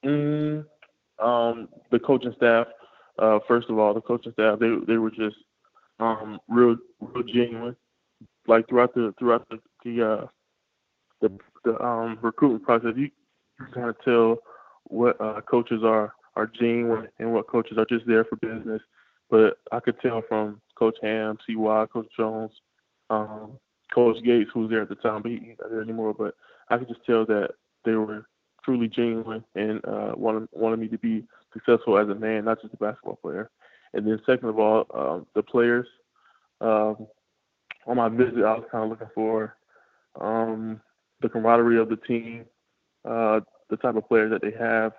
Mm, 0.05 0.67
um, 1.21 1.69
the 1.91 1.99
coaching 1.99 2.35
staff. 2.37 2.67
Uh, 3.19 3.39
first 3.47 3.71
of 3.71 3.79
all, 3.79 3.95
the 3.95 4.01
coaching 4.01 4.33
staff 4.33 4.59
they 4.59 4.75
they 4.87 4.97
were 4.97 5.11
just 5.11 5.37
um, 6.01 6.39
real 6.49 6.77
real 7.01 7.25
genuine. 7.25 7.77
Like 8.47 8.69
throughout 8.69 8.95
the 8.95 9.15
throughout 9.19 9.49
the 9.49 9.59
the 9.85 10.07
uh, 10.07 10.27
the, 11.21 11.39
the 11.65 11.83
um, 11.85 12.19
recruitment 12.21 12.65
process, 12.65 12.93
you, 12.97 13.11
you 13.61 13.67
kind 13.73 13.89
of 13.89 13.97
tell 14.05 14.39
what 14.85 15.21
uh, 15.21 15.41
coaches 15.43 15.83
are 15.85 16.13
are 16.37 16.47
genuine 16.47 17.09
and 17.19 17.33
what 17.33 17.47
coaches 17.47 17.79
are 17.79 17.87
just 17.87 18.07
there 18.07 18.25
for 18.25 18.37
business. 18.37 18.83
But 19.31 19.59
I 19.73 19.81
could 19.81 19.99
tell 20.01 20.23
from 20.29 20.61
Coach 20.77 20.97
Ham, 21.03 21.39
CY, 21.47 21.87
Coach 21.93 22.09
Jones, 22.17 22.51
um, 23.11 23.59
Coach 23.93 24.23
Gates, 24.25 24.51
who 24.53 24.61
was 24.61 24.71
there 24.71 24.83
at 24.83 24.89
the 24.89 24.97
time, 24.97 25.23
but 25.23 25.31
he's 25.31 25.57
not 25.61 25.71
there 25.71 25.81
anymore. 25.81 26.15
But 26.17 26.35
I 26.69 26.79
could 26.79 26.89
just 26.89 27.05
tell 27.07 27.25
that 27.27 27.51
they 27.85 27.93
were 27.93 28.27
truly 28.65 28.89
genuine 28.89 29.45
and 29.55 29.85
uh, 29.85 30.13
wanted 30.17 30.49
wanted 30.53 30.81
me 30.81 30.89
to 30.89 30.99
be 30.99 31.25
successful 31.55 31.99
as 31.99 32.09
a 32.09 32.15
man, 32.15 32.45
not 32.45 32.61
just 32.61 32.75
a 32.75 32.77
basketball 32.77 33.19
player. 33.23 33.51
And 33.95 34.07
then 34.07 34.21
second 34.27 34.49
of 34.49 34.59
all, 34.59 34.87
um, 34.93 35.27
the 35.35 35.43
players. 35.43 35.87
Um, 36.61 37.07
on 37.87 37.97
my 37.97 38.09
visit, 38.09 38.45
I 38.45 38.55
was 38.55 38.65
kind 38.71 38.85
of 38.85 38.91
looking 38.91 39.09
for 39.15 39.57
um, 40.21 40.81
the 41.21 41.29
camaraderie 41.29 41.79
of 41.79 41.89
the 41.89 41.97
team, 41.97 42.45
uh, 43.05 43.41
the 43.71 43.77
type 43.77 43.97
of 43.97 44.09
players 44.09 44.31
that 44.31 44.43
they 44.43 44.53
have, 44.59 44.93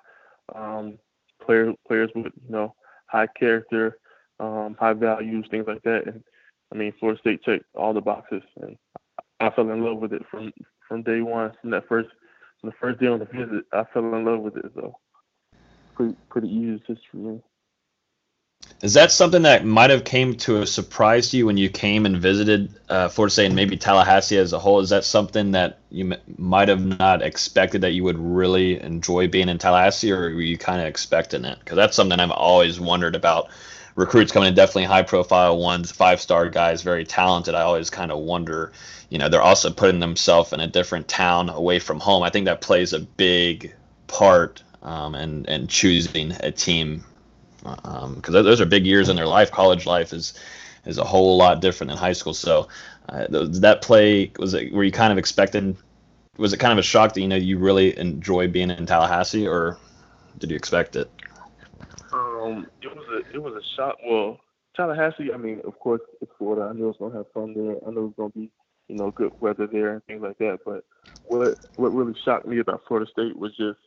um, 0.54 0.98
player, 1.44 1.74
players 1.88 2.10
with 2.16 2.26
you 2.26 2.52
know 2.52 2.76
high 3.08 3.28
character, 3.40 3.98
um, 4.40 4.76
high 4.80 4.94
values, 4.94 5.46
things 5.50 5.66
like 5.68 5.82
that. 5.84 6.04
And 6.08 6.24
I 6.72 6.78
mean, 6.78 6.94
Florida 7.00 7.20
State 7.20 7.44
checked 7.44 7.66
all 7.76 7.94
the 7.94 8.02
boxes, 8.02 8.44
and 8.62 8.78
I 9.40 9.50
fell 9.50 9.70
in 9.70 9.84
love 9.84 9.98
with 9.98 10.14
it 10.14 10.24
from 10.30 10.52
from 10.88 11.04
day 11.04 11.22
one. 11.22 11.52
From 11.62 11.72
that 11.72 11.88
first 11.88 12.10
from 12.62 12.70
the 12.70 12.76
first 12.80 13.00
day 13.00 13.08
on 13.08 13.20
the 13.20 13.26
visit, 13.26 13.66
I 13.74 13.84
fell 13.94 14.14
in 14.14 14.26
love 14.26 14.40
with 14.40 14.58
it. 14.58 14.72
So 14.76 14.96
pretty 15.96 16.16
pretty 16.30 16.50
easy 16.50 17.00
me. 17.14 17.42
Is 18.82 18.94
that 18.94 19.12
something 19.12 19.44
that 19.44 19.66
might 19.66 19.90
have 19.90 20.04
came 20.04 20.36
to 20.38 20.62
a 20.62 20.68
surprise 20.68 21.30
to 21.30 21.38
you 21.38 21.46
when 21.46 21.58
you 21.58 21.70
came 21.70 22.06
and 22.06 22.18
visited 22.18 22.74
uh, 22.90 23.08
Florida 23.10 23.32
State 23.32 23.46
and 23.48 23.56
maybe 23.56 23.78
Tallahassee 23.78 24.38
as 24.38 24.54
a 24.54 24.60
whole? 24.60 24.80
Is 24.80 24.90
that 24.90 25.06
something 25.06 25.52
that 25.52 25.80
you 25.90 26.12
m- 26.12 26.20
might 26.38 26.68
have 26.68 26.84
not 26.84 27.22
expected 27.22 27.82
that 27.82 27.94
you 27.94 28.04
would 28.04 28.20
really 28.20 28.80
enjoy 28.82 29.28
being 29.28 29.50
in 29.50 29.58
Tallahassee, 29.58 30.12
or 30.12 30.22
were 30.22 30.42
you 30.42 30.58
kind 30.58 30.82
of 30.82 30.88
expecting 30.88 31.46
it? 31.46 31.58
Because 31.60 31.78
that's 31.78 31.96
something 31.96 32.20
I've 32.20 32.32
always 32.32 32.80
wondered 32.80 33.16
about. 33.16 33.50
Recruits 33.96 34.32
coming 34.32 34.50
in, 34.50 34.56
definitely 34.56 34.84
high 34.84 35.04
profile 35.04 35.58
ones, 35.58 35.92
five 35.92 36.20
star 36.20 36.50
guys, 36.50 36.82
very 36.82 37.06
talented. 37.06 37.56
I 37.56 37.62
always 37.62 37.90
kind 37.90 38.12
of 38.12 38.20
wonder, 38.20 38.74
you 39.10 39.18
know, 39.18 39.30
they're 39.30 39.42
also 39.42 39.72
putting 39.72 40.02
themselves 40.02 40.52
in 40.52 40.60
a 40.60 40.68
different 40.68 41.08
town 41.08 41.50
away 41.50 41.80
from 41.80 42.02
home. 42.02 42.24
I 42.24 42.30
think 42.30 42.46
that 42.46 42.60
plays 42.60 42.92
a 42.92 43.00
big 43.00 43.74
part 44.08 44.64
um, 44.86 45.16
and 45.16 45.50
and 45.50 45.70
choosing 45.70 46.32
a 46.42 46.52
team 46.52 47.04
because 47.60 48.36
um, 48.36 48.44
those 48.44 48.62
are 48.62 48.66
big 48.66 48.86
years 48.86 49.10
in 49.10 49.16
their 49.16 49.28
life. 49.28 49.52
College 49.52 49.86
life 49.86 50.14
is 50.14 50.34
is 50.86 50.98
a 50.98 51.04
whole 51.04 51.36
lot 51.36 51.60
different 51.60 51.90
than 51.90 51.98
high 51.98 52.14
school. 52.14 52.34
So 52.34 52.70
uh, 53.10 53.26
that 53.30 53.82
play 53.82 54.32
was 54.38 54.54
it? 54.54 54.72
Were 54.72 54.84
you 54.84 54.92
kind 54.92 55.12
of 55.12 55.18
expecting? 55.18 55.76
Was 56.38 56.54
it 56.54 56.58
kind 56.58 56.72
of 56.72 56.78
a 56.78 56.84
shock 56.84 57.14
that 57.14 57.22
you 57.22 57.28
know 57.28 57.36
you 57.36 57.58
really 57.58 57.98
enjoy 57.98 58.48
being 58.48 58.70
in 58.70 58.86
Tallahassee, 58.86 59.48
or 59.48 59.78
did 60.38 60.52
you 60.52 60.56
expect 60.56 60.96
it? 60.96 61.10
Um, 62.14 62.68
it 62.82 62.96
was 62.96 63.06
a 63.10 63.36
it 63.36 63.42
was 63.42 63.56
a 63.56 63.76
shock. 63.76 63.98
Well, 64.06 64.40
Tallahassee. 64.76 65.34
I 65.34 65.38
mean, 65.38 65.62
of 65.66 65.80
course, 65.80 66.02
it's 66.22 66.32
Florida. 66.38 66.70
I 66.70 66.74
know 66.74 66.90
it's 66.90 67.00
gonna 67.00 67.18
have 67.18 67.32
fun 67.34 67.56
there. 67.56 67.78
I 67.88 67.92
know 67.92 68.06
it's 68.06 68.16
gonna 68.16 68.30
be 68.30 68.52
you 68.88 68.96
know 68.96 69.10
good 69.10 69.32
weather 69.40 69.66
there 69.66 69.94
and 69.94 70.06
things 70.06 70.22
like 70.22 70.38
that. 70.38 70.60
But 70.64 70.84
what 71.24 71.58
what 71.78 71.94
really 71.94 72.16
shocked 72.24 72.46
me 72.46 72.60
about 72.60 72.84
Florida 72.88 73.10
State 73.10 73.36
was 73.36 73.56
just 73.58 73.80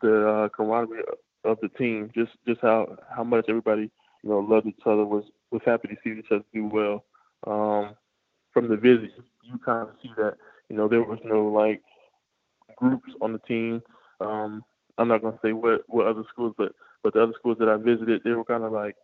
the 0.00 0.28
uh, 0.28 0.48
camaraderie 0.48 1.02
of 1.44 1.58
the 1.62 1.68
team. 1.70 2.10
Just 2.14 2.32
just 2.46 2.60
how 2.60 2.96
how 3.14 3.24
much 3.24 3.46
everybody 3.48 3.90
you 4.22 4.30
know 4.30 4.38
loved 4.38 4.66
each 4.66 4.80
other 4.86 5.04
was 5.04 5.24
was 5.50 5.62
happy 5.64 5.88
to 5.88 5.96
see 6.02 6.18
each 6.18 6.30
other 6.30 6.44
do 6.52 6.66
well. 6.66 7.04
Um, 7.46 7.94
from 8.52 8.68
the 8.68 8.76
visit, 8.76 9.10
you 9.42 9.58
kind 9.64 9.88
of 9.88 9.94
see 10.02 10.10
that 10.16 10.36
you 10.68 10.76
know 10.76 10.88
there 10.88 11.02
was 11.02 11.18
no 11.24 11.46
like 11.46 11.82
groups 12.76 13.12
on 13.20 13.32
the 13.32 13.38
team. 13.40 13.82
Um, 14.20 14.64
I'm 14.98 15.08
not 15.08 15.22
gonna 15.22 15.38
say 15.42 15.52
what 15.52 15.82
what 15.88 16.06
other 16.06 16.24
schools, 16.32 16.54
but 16.58 16.72
but 17.02 17.14
the 17.14 17.22
other 17.22 17.32
schools 17.38 17.56
that 17.60 17.68
I 17.68 17.76
visited, 17.76 18.22
they 18.24 18.32
were 18.32 18.44
kind 18.44 18.64
of 18.64 18.72
like, 18.72 18.96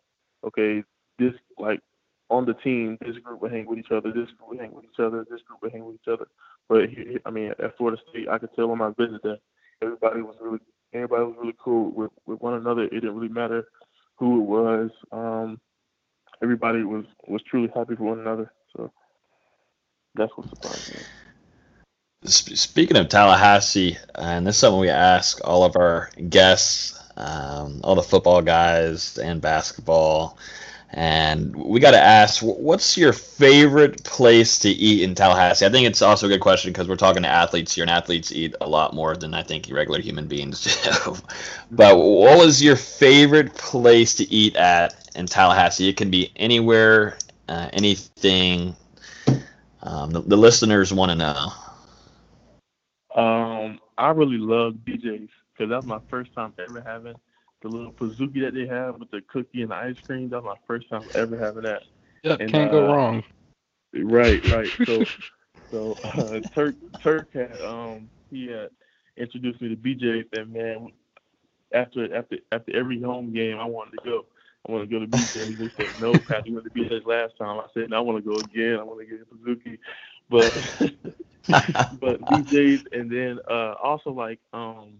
okay, 0.46 0.82
this 1.18 1.32
like 1.58 1.80
on 2.28 2.44
the 2.44 2.54
team, 2.54 2.98
this 3.00 3.16
group 3.18 3.40
would 3.40 3.52
hang 3.52 3.66
with 3.66 3.78
each 3.78 3.90
other, 3.90 4.12
this 4.12 4.28
group 4.36 4.50
would 4.50 4.60
hang 4.60 4.72
with 4.72 4.84
each 4.84 5.00
other, 5.00 5.24
this 5.30 5.40
group 5.42 5.62
would 5.62 5.72
hang 5.72 5.84
with 5.84 5.96
each 5.96 6.12
other. 6.12 6.26
But 6.68 6.88
I 7.24 7.30
mean, 7.30 7.52
at 7.58 7.76
Florida 7.76 8.00
State, 8.10 8.28
I 8.28 8.38
could 8.38 8.50
tell 8.54 8.70
on 8.70 8.78
my 8.78 8.90
visit 8.98 9.22
that 9.22 9.38
everybody 9.82 10.22
was 10.22 10.36
really 10.40 10.58
everybody 10.92 11.24
was 11.24 11.36
really 11.38 11.56
cool 11.62 11.90
with, 11.90 12.10
with 12.26 12.40
one 12.40 12.54
another. 12.54 12.82
It 12.84 12.90
didn't 12.90 13.14
really 13.14 13.32
matter 13.32 13.66
who 14.16 14.40
it 14.40 14.44
was. 14.44 14.90
Um, 15.12 15.60
everybody 16.42 16.82
was 16.82 17.04
was 17.28 17.42
truly 17.42 17.70
happy 17.74 17.96
for 17.96 18.04
one 18.04 18.20
another. 18.20 18.52
So 18.76 18.92
that's 20.14 20.32
what 20.36 20.48
surprised 20.48 20.94
me. 20.94 21.00
Speaking 22.24 22.96
of 22.96 23.08
Tallahassee, 23.08 23.98
and 24.14 24.46
this 24.46 24.56
is 24.56 24.60
something 24.60 24.80
we 24.80 24.88
ask 24.88 25.40
all 25.44 25.64
of 25.64 25.76
our 25.76 26.10
guests, 26.28 26.98
um, 27.16 27.80
all 27.84 27.94
the 27.94 28.02
football 28.02 28.42
guys 28.42 29.16
and 29.18 29.40
basketball. 29.40 30.38
And 30.92 31.54
we 31.56 31.80
got 31.80 31.90
to 31.90 32.00
ask, 32.00 32.40
what's 32.42 32.96
your 32.96 33.12
favorite 33.12 34.04
place 34.04 34.58
to 34.60 34.68
eat 34.70 35.02
in 35.02 35.14
Tallahassee? 35.14 35.66
I 35.66 35.68
think 35.68 35.86
it's 35.86 36.00
also 36.00 36.26
a 36.26 36.28
good 36.28 36.40
question 36.40 36.72
because 36.72 36.88
we're 36.88 36.96
talking 36.96 37.24
to 37.24 37.28
athletes 37.28 37.74
here, 37.74 37.82
and 37.82 37.90
athletes 37.90 38.30
eat 38.32 38.54
a 38.60 38.68
lot 38.68 38.94
more 38.94 39.16
than 39.16 39.34
I 39.34 39.42
think 39.42 39.68
regular 39.70 40.00
human 40.00 40.28
beings 40.28 40.62
do. 41.04 41.16
but 41.70 41.98
what 41.98 42.38
was 42.38 42.62
your 42.62 42.76
favorite 42.76 43.54
place 43.54 44.14
to 44.14 44.24
eat 44.32 44.54
at 44.56 45.10
in 45.16 45.26
Tallahassee? 45.26 45.88
It 45.88 45.96
can 45.96 46.10
be 46.10 46.30
anywhere, 46.36 47.18
uh, 47.48 47.68
anything. 47.72 48.76
Um, 49.82 50.10
the, 50.10 50.20
the, 50.20 50.36
listeners 50.36 50.92
want 50.92 51.10
to 51.10 51.16
know. 51.16 51.52
Um, 53.14 53.80
I 53.98 54.10
really 54.10 54.38
love 54.38 54.74
BJ's 54.84 55.30
because 55.52 55.70
that 55.70 55.76
was 55.76 55.86
my 55.86 56.00
first 56.08 56.32
time 56.34 56.52
ever 56.58 56.80
having 56.80 57.14
the 57.66 57.76
little 57.76 57.92
Pizookie 57.92 58.42
that 58.42 58.54
they 58.54 58.66
have 58.66 58.98
with 58.98 59.10
the 59.10 59.20
cookie 59.22 59.62
and 59.62 59.70
the 59.70 59.74
ice 59.74 59.96
cream. 60.06 60.28
That 60.28 60.42
was 60.42 60.56
my 60.56 60.66
first 60.66 60.88
time 60.88 61.08
ever 61.14 61.38
having 61.38 61.64
that. 61.64 61.82
Yeah, 62.22 62.36
and, 62.38 62.52
can't 62.52 62.68
uh, 62.68 62.72
go 62.72 62.92
wrong. 62.92 63.22
Right, 63.92 64.40
right. 64.44 64.70
So, 64.84 65.04
so 65.70 65.98
uh, 66.04 66.40
Turk 66.54 66.76
Turk 67.02 67.28
had 67.32 67.60
um 67.60 68.08
he 68.30 68.46
had 68.46 68.70
introduced 69.16 69.60
me 69.60 69.68
to 69.70 69.76
BJ. 69.76 70.24
And 70.32 70.52
man, 70.52 70.92
after 71.72 72.14
after 72.14 72.36
after 72.52 72.76
every 72.76 73.00
home 73.02 73.32
game, 73.32 73.58
I 73.58 73.64
wanted 73.64 73.98
to 73.98 74.04
go. 74.04 74.26
I 74.68 74.72
want 74.72 74.88
to 74.88 74.98
go 74.98 75.04
to 75.04 75.10
BJ. 75.10 75.58
They 75.58 75.70
said 75.76 75.98
no, 75.98 76.20
Pat. 76.28 76.46
You 76.46 76.54
went 76.54 76.66
to 76.66 76.70
BJ's 76.70 77.06
last 77.06 77.36
time. 77.36 77.58
I 77.58 77.66
said 77.74 77.90
no, 77.90 77.96
I 77.96 78.00
want 78.00 78.22
to 78.24 78.28
go 78.28 78.38
again. 78.38 78.78
I 78.78 78.82
want 78.82 79.00
to 79.00 79.06
get 79.06 79.20
a 79.20 79.34
Pizookie, 79.34 79.78
but 80.30 80.52
but 82.00 82.20
BJ's 82.22 82.84
and 82.92 83.10
then 83.10 83.40
uh 83.50 83.74
also 83.82 84.10
like 84.10 84.38
um 84.52 84.98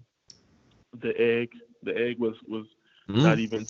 the 1.01 1.13
egg 1.21 1.51
the 1.83 1.97
egg 1.97 2.19
was 2.19 2.35
was 2.49 2.67
mm. 3.09 3.23
not 3.23 3.39
even 3.39 3.67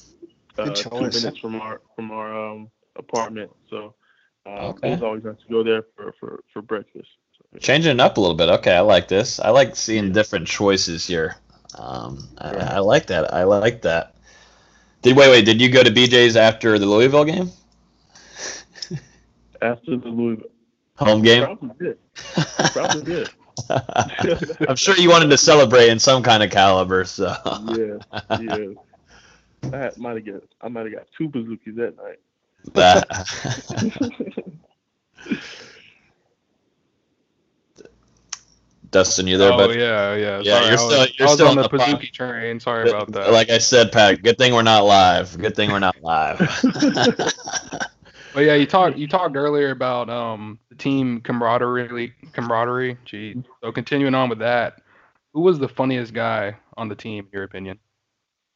uh, 0.59 0.71
two 0.71 0.91
minutes 0.91 1.39
from 1.39 1.61
our 1.61 1.81
from 1.95 2.11
our 2.11 2.53
um, 2.53 2.71
apartment. 2.97 3.51
So 3.71 3.95
uh, 4.47 4.69
okay. 4.69 4.89
it 4.89 4.93
was 4.93 5.03
always 5.03 5.25
nice 5.25 5.37
to 5.47 5.53
go 5.53 5.63
there 5.63 5.85
for 5.97 6.15
for, 6.19 6.45
for 6.53 6.63
breakfast. 6.63 7.09
So, 7.37 7.59
Changing 7.59 7.93
it 7.93 8.01
up 8.01 8.17
a 8.17 8.21
little 8.21 8.37
bit. 8.37 8.49
Okay, 8.49 8.75
I 8.75 8.81
like 8.81 9.09
this. 9.09 9.41
I 9.41 9.51
like 9.51 9.77
seeing 9.77 10.13
different 10.13 10.47
choices 10.47 11.07
here. 11.07 11.37
Um, 11.77 12.29
I, 12.39 12.55
I, 12.55 12.79
like 12.79 13.07
that. 13.09 13.35
I 13.35 13.43
like 13.45 13.83
that. 13.83 14.15
Did 15.03 15.17
wait 15.17 15.29
wait? 15.29 15.45
Did 15.45 15.61
you 15.61 15.69
go 15.69 15.83
to 15.83 15.91
BJ's 15.91 16.37
after 16.37 16.79
the 16.79 16.87
Louisville 16.87 17.25
game? 17.25 17.51
after 19.63 19.97
the 19.97 20.09
Louisville 20.09 20.49
home 20.97 21.23
game. 21.23 21.45
Probably 21.45 21.71
did. 21.79 21.99
Probably 22.73 23.03
did. 23.03 23.31
I'm 24.69 24.77
sure 24.77 24.97
you 24.97 25.09
wanted 25.09 25.31
to 25.31 25.39
celebrate 25.39 25.89
in 25.89 25.99
some 25.99 26.23
kind 26.23 26.43
of 26.43 26.51
caliber. 26.51 27.05
So 27.05 27.35
yeah, 27.77 27.99
yeah. 28.41 28.69
I 29.73 29.91
might 29.97 30.17
have 30.17 30.27
got 30.27 30.43
I 30.61 30.69
might 30.69 30.87
have 30.87 30.95
got 30.95 31.07
two 31.17 31.29
Pizookies 31.29 31.77
that 31.77 31.97
night. 31.97 32.19
That. 32.75 33.07
Dustin, 38.91 39.27
you 39.27 39.37
there? 39.37 39.53
oh 39.53 39.57
bud? 39.57 39.75
yeah, 39.75 40.15
yeah. 40.15 40.41
Yeah, 40.43 40.55
Sorry, 40.61 40.69
you're 40.69 40.79
still- 40.79 40.89
was, 40.89 41.19
you're 41.19 41.27
I 41.27 41.31
was 41.31 41.35
still 41.35 41.47
on 41.49 41.59
on 41.59 41.63
the 41.63 41.69
the 41.69 41.79
pod. 41.79 41.89
Pizookie 42.01 42.13
train. 42.13 42.61
Sorry 42.61 42.89
about 42.89 43.13
that. 43.13 43.33
Like 43.33 43.51
I 43.51 43.59
said, 43.59 43.93
Pat. 43.93 44.23
Good 44.23 44.39
thing 44.39 44.55
we're 44.55 44.63
not 44.63 44.85
live. 44.85 45.37
Good 45.37 45.57
thing 45.57 45.71
we're 45.71 45.81
not 45.81 45.97
live. 46.03 46.41
But 48.37 48.45
yeah, 48.45 48.55
you 48.55 48.67
talked 48.67 48.99
you 48.99 49.09
talked 49.09 49.35
earlier 49.35 49.71
about 49.71 50.11
um 50.11 50.59
the 50.69 50.75
team 50.75 51.23
camaraderie 51.23 52.13
camaraderie. 52.35 52.99
Gee, 53.07 53.43
so 53.65 53.73
continuing 53.73 54.15
on 54.15 54.29
with 54.29 54.41
that, 54.41 54.83
who 55.33 55.41
was 55.41 55.59
the 55.59 55.69
funniest 55.69 56.13
guy 56.13 56.55
on 56.77 56.91
the 56.91 56.95
team 56.95 57.25
in 57.25 57.31
your 57.33 57.45
opinion? 57.45 57.79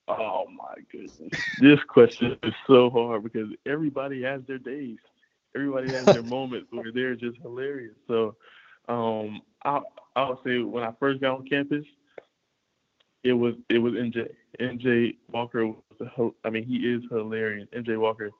Oh 0.06 0.44
my 0.54 0.74
goodness. 0.92 1.18
This 1.62 1.78
question 1.88 2.36
is 2.42 2.52
so 2.66 2.90
hard 2.90 3.22
because 3.22 3.48
everybody 3.64 4.22
has 4.22 4.42
their 4.46 4.58
days. 4.58 4.98
Everybody 5.56 5.90
has 5.94 6.04
their 6.04 6.22
moments 6.24 6.68
where 6.70 6.92
they're 6.92 7.16
just 7.16 7.38
hilarious. 7.38 7.94
So 8.06 8.36
um 8.86 9.40
I 9.64 9.80
I 10.14 10.28
would 10.28 10.38
say 10.44 10.58
when 10.58 10.84
I 10.84 10.92
first 11.00 11.22
got 11.22 11.38
on 11.38 11.48
campus, 11.48 11.86
it 13.24 13.32
was 13.32 13.54
it 13.70 13.78
was 13.78 13.94
NJ. 13.94 14.28
NJ 14.60 15.16
Walker 15.32 15.68
was 15.68 15.76
a, 16.18 16.28
I 16.46 16.50
mean 16.50 16.66
he 16.66 16.76
is 16.80 17.02
hilarious. 17.10 17.66
NJ 17.74 17.98
Walker 17.98 18.30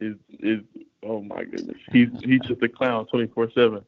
is 0.00 0.16
is 0.40 0.60
oh 1.02 1.22
my 1.22 1.44
goodness. 1.44 1.78
He's 1.92 2.08
he's 2.22 2.40
just 2.40 2.62
a 2.62 2.68
clown 2.68 3.06
twenty 3.06 3.26
four 3.28 3.50
seven. 3.54 3.84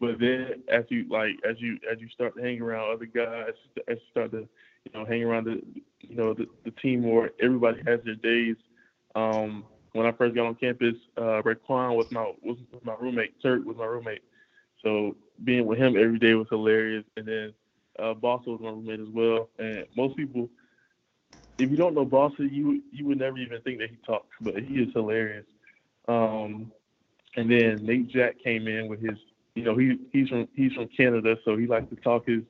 But 0.00 0.18
then 0.18 0.62
as 0.68 0.84
you 0.88 1.06
like 1.08 1.36
as 1.48 1.60
you 1.60 1.78
as 1.90 2.00
you 2.00 2.08
start 2.08 2.36
to 2.36 2.42
hang 2.42 2.60
around 2.60 2.92
other 2.92 3.06
guys, 3.06 3.52
as 3.88 3.98
you 3.98 4.10
start 4.10 4.30
to 4.32 4.48
you 4.84 4.92
know 4.94 5.04
hang 5.04 5.22
around 5.22 5.44
the 5.44 5.62
you 6.00 6.16
know 6.16 6.34
the, 6.34 6.46
the 6.64 6.70
team 6.72 7.02
more, 7.02 7.30
everybody 7.40 7.82
has 7.86 8.00
their 8.04 8.14
days. 8.14 8.56
Um, 9.14 9.64
when 9.92 10.06
I 10.06 10.12
first 10.12 10.34
got 10.34 10.46
on 10.46 10.54
campus, 10.54 10.94
uh, 11.16 11.42
Raiquan 11.42 11.96
was 11.96 12.10
my 12.10 12.32
was 12.42 12.58
my 12.84 12.94
roommate. 13.00 13.40
Turk 13.42 13.64
was 13.64 13.76
my 13.76 13.86
roommate. 13.86 14.22
So 14.82 15.16
being 15.44 15.66
with 15.66 15.78
him 15.78 15.96
every 15.96 16.18
day 16.18 16.34
was 16.34 16.46
hilarious. 16.48 17.04
And 17.16 17.26
then 17.26 17.54
uh, 17.98 18.14
Balsa 18.14 18.50
was 18.50 18.60
my 18.60 18.70
roommate 18.70 19.00
as 19.00 19.08
well. 19.08 19.48
And 19.58 19.86
most 19.96 20.16
people, 20.16 20.48
if 21.60 21.70
you 21.70 21.76
don't 21.76 21.94
know 21.94 22.04
Balsa, 22.04 22.44
you 22.50 22.82
you 22.92 23.06
would 23.06 23.18
never 23.18 23.38
even 23.38 23.60
think 23.62 23.78
that 23.78 23.90
he 23.90 23.96
talks, 24.06 24.34
but 24.40 24.56
he 24.62 24.74
is 24.74 24.88
hilarious. 24.94 25.46
Um, 26.08 26.72
and 27.36 27.50
then 27.50 27.84
Nate 27.84 28.08
Jack 28.08 28.36
came 28.42 28.66
in 28.66 28.88
with 28.88 29.00
his, 29.00 29.16
you 29.54 29.62
know, 29.64 29.76
he 29.76 29.98
he's 30.12 30.28
from 30.28 30.48
he's 30.54 30.72
from 30.72 30.88
Canada, 30.88 31.36
so 31.44 31.56
he 31.56 31.66
likes 31.66 31.88
to 31.90 31.96
talk 31.96 32.26
his 32.26 32.42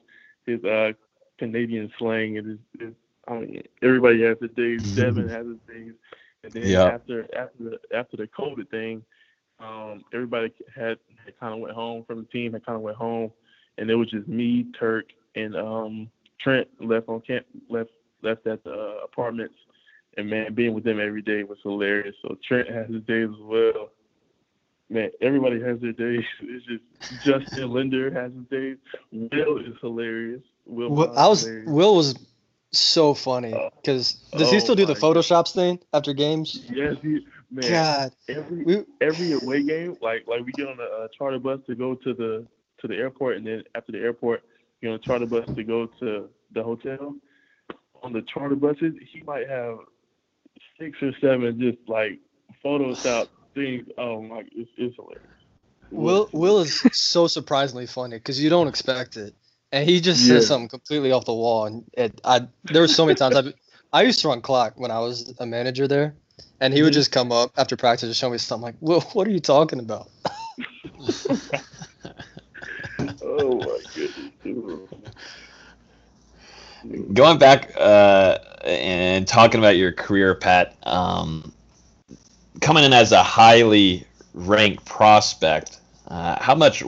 his 0.47 0.63
uh, 0.65 0.93
Canadian 1.39 1.91
slang 1.99 2.39
and 2.39 2.47
his, 2.47 2.59
his 2.79 2.95
I 3.29 3.35
mean 3.35 3.63
everybody 3.83 4.23
has 4.23 4.37
his 4.41 4.51
days. 4.53 4.81
Devin 4.95 5.29
has 5.29 5.47
his 5.47 5.59
days. 5.69 5.93
And 6.43 6.53
then 6.53 6.63
Yeah. 6.63 6.87
after 6.87 7.23
after 7.37 7.63
the 7.65 7.79
after 7.95 8.17
the 8.17 8.27
COVID 8.29 8.71
thing, 8.71 9.03
um, 9.59 10.05
everybody 10.15 10.53
had, 10.75 10.99
had 11.23 11.39
kind 11.39 11.53
of 11.53 11.61
went 11.61 11.75
home 11.75 12.05
from 12.05 12.19
the 12.19 12.27
team. 12.27 12.53
Had 12.53 12.65
kind 12.65 12.77
of 12.77 12.83
went 12.83 12.97
home, 12.97 13.31
and 13.77 13.91
it 13.91 13.95
was 13.95 14.09
just 14.11 14.27
me, 14.27 14.67
Turk, 14.79 15.07
and 15.35 15.55
um, 15.55 16.11
Trent 16.41 16.67
left 16.81 17.09
on 17.09 17.21
camp, 17.21 17.45
left 17.69 17.91
left 18.23 18.47
at 18.47 18.63
the 18.65 18.73
uh, 18.73 19.05
apartments. 19.05 19.55
And 20.17 20.29
man, 20.29 20.55
being 20.55 20.75
with 20.75 20.85
them 20.85 21.01
every 21.01 21.23
day 21.23 21.43
was 21.45 21.59
hilarious. 21.63 22.15
So 22.23 22.37
Trent 22.47 22.69
has 22.69 22.89
his 22.89 23.03
days 23.05 23.29
as 23.31 23.41
well. 23.43 23.91
Man, 24.91 25.11
everybody 25.21 25.61
has 25.61 25.81
their 25.81 25.93
days. 25.93 26.25
It's 26.43 26.65
just 26.67 26.83
Justin 27.25 27.71
Linder 27.75 28.11
has 28.13 28.33
his 28.33 28.47
days. 28.51 28.77
Will 29.13 29.59
is 29.59 29.75
hilarious. 29.81 30.43
Will 30.67 30.91
Will, 30.91 31.13
I 31.17 31.29
was 31.29 31.43
hilarious. 31.43 31.69
Will 31.69 31.97
was 31.97 32.15
so 32.73 33.15
funny 33.15 33.65
because 33.83 34.15
does 34.37 34.51
he 34.51 34.59
oh 34.59 34.61
still 34.61 34.75
do 34.77 34.87
the 34.87 34.95
my 34.95 34.95
photoshops 34.95 35.53
thing 35.53 35.81
after 35.93 36.13
games? 36.13 36.61
Yes, 36.71 36.95
he, 37.03 37.21
man. 37.51 37.71
God, 37.71 38.13
every 38.29 38.65
we- 38.65 38.85
every 39.01 39.33
away 39.33 39.63
game, 39.63 39.97
like 40.01 40.27
like 40.27 40.45
we 40.45 40.53
get 40.53 40.69
on 40.69 40.79
a, 40.81 41.05
uh 41.05 41.09
charter 41.17 41.39
bus 41.39 41.61
to 41.67 41.75
go 41.75 41.95
to 41.95 42.15
the 42.15 42.47
to 42.81 42.89
the 42.89 42.95
airport, 42.97 43.37
and 43.37 43.47
then 43.47 43.63
after 43.75 43.93
the 43.93 43.99
airport, 43.99 44.43
you 44.81 44.91
know, 44.91 44.99
charter 44.99 45.27
bus 45.27 45.47
to 45.55 45.65
go 45.65 45.87
to 46.01 46.29
the 46.53 46.63
hotel. 46.63 47.15
On 48.03 48.13
the 48.13 48.23
charter 48.23 48.57
buses, 48.57 48.95
he 49.13 49.23
might 49.23 49.49
have 49.49 49.79
six 50.79 50.99
or 51.03 51.13
seven 51.21 51.59
just 51.61 51.79
like 51.89 52.19
Photoshop 52.65 53.29
things. 53.55 53.87
Oh 53.99 54.23
my, 54.23 54.41
it's, 54.53 54.71
it's 54.77 54.97
hilarious. 54.97 55.25
Will 55.91 56.29
Will 56.33 56.61
is 56.61 56.87
so 56.93 57.27
surprisingly 57.27 57.87
funny 57.87 58.17
because 58.17 58.43
you 58.43 58.51
don't 58.51 58.69
expect 58.69 59.17
it, 59.17 59.35
and 59.73 59.89
he 59.89 60.01
just 60.01 60.25
Yeah. 60.25 60.27
says 60.27 60.47
something 60.47 60.69
completely 60.69 61.13
off 61.13 61.25
the 61.25 61.35
wall. 61.35 61.67
And 61.67 61.85
it, 61.95 62.21
I 62.25 62.47
there 62.65 62.83
were 62.83 62.89
so 62.89 63.07
many 63.07 63.17
times 63.17 63.37
I 63.37 63.53
I 63.93 64.03
used 64.03 64.21
to 64.21 64.29
run 64.29 64.41
clock 64.41 64.79
when 64.79 64.91
I 64.91 65.01
was 65.01 65.35
a 65.39 65.47
manager 65.47 65.89
there, 65.89 66.17
and 66.61 66.73
he 66.73 66.83
would 66.83 66.91
Mhm. 66.91 66.93
just 66.93 67.13
come 67.13 67.33
up 67.33 67.53
after 67.57 67.77
practice 67.77 68.09
and 68.09 68.17
show 68.17 68.31
me 68.31 68.39
something 68.39 68.63
like, 68.65 68.77
Will, 68.81 69.01
what 69.13 69.27
are 69.27 69.31
you 69.33 69.41
talking 69.41 69.81
about? 69.81 70.09
Oh 73.23 73.65
my 73.65 73.79
goodness. 73.95 74.91
Going 77.13 77.39
back 77.39 77.73
uh, 77.79 78.39
and 78.65 79.27
talking 79.27 79.59
about 79.59 79.77
your 79.77 79.93
career, 79.93 80.35
Pat, 80.35 80.77
um, 80.85 81.53
coming 82.61 82.85
in 82.85 82.93
as 82.93 83.13
a 83.13 83.23
highly 83.23 84.07
ranked 84.35 84.85
prospect, 84.87 85.79
uh, 86.09 86.43
how 86.43 86.55
much 86.55 86.83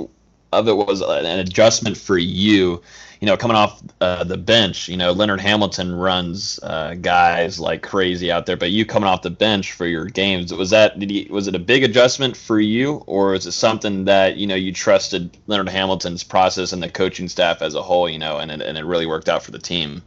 of 0.53 0.69
it 0.69 0.77
was 0.77 1.01
an 1.03 1.39
adjustment 1.39 1.97
for 1.97 2.19
you? 2.19 2.81
You 3.23 3.27
know, 3.27 3.37
coming 3.37 3.57
off 3.57 3.81
uh, 4.01 4.25
the 4.25 4.37
bench, 4.37 4.89
you 4.89 4.97
know, 4.97 5.13
Leonard 5.13 5.41
Hamilton 5.41 5.95
runs 5.95 6.59
uh, 6.65 6.95
guys 6.95 7.61
like 7.61 7.81
crazy 7.81 8.33
out 8.33 8.47
there, 8.47 8.57
but 8.57 8.73
you 8.73 8.85
coming 8.85 9.09
off 9.09 9.23
the 9.23 9.31
bench 9.31 9.75
for 9.75 9.87
your 9.87 10.07
games, 10.07 10.53
was 10.53 10.71
that 10.71 10.99
did 10.99 11.09
he, 11.09 11.29
was 11.31 11.47
it 11.47 11.55
a 11.55 11.61
big 11.61 11.85
adjustment 11.85 12.37
for 12.37 12.59
you, 12.59 12.95
or 13.07 13.35
is 13.35 13.47
it 13.47 13.53
something 13.53 14.07
that 14.07 14.39
you 14.39 14.49
know 14.49 14.57
you 14.57 14.73
trusted 14.73 15.39
Leonard 15.47 15.69
Hamilton's 15.69 16.25
process 16.25 16.73
and 16.73 16.83
the 16.83 16.89
coaching 16.89 17.29
staff 17.29 17.63
as 17.63 17.77
a 17.77 17.83
whole, 17.83 18.09
you 18.09 18.19
know, 18.19 18.39
and 18.39 18.51
it, 18.51 18.61
and 18.61 18.77
it 18.77 18.85
really 18.85 19.07
worked 19.07 19.29
out 19.29 19.45
for 19.45 19.53
the 19.53 19.59
team? 19.61 20.03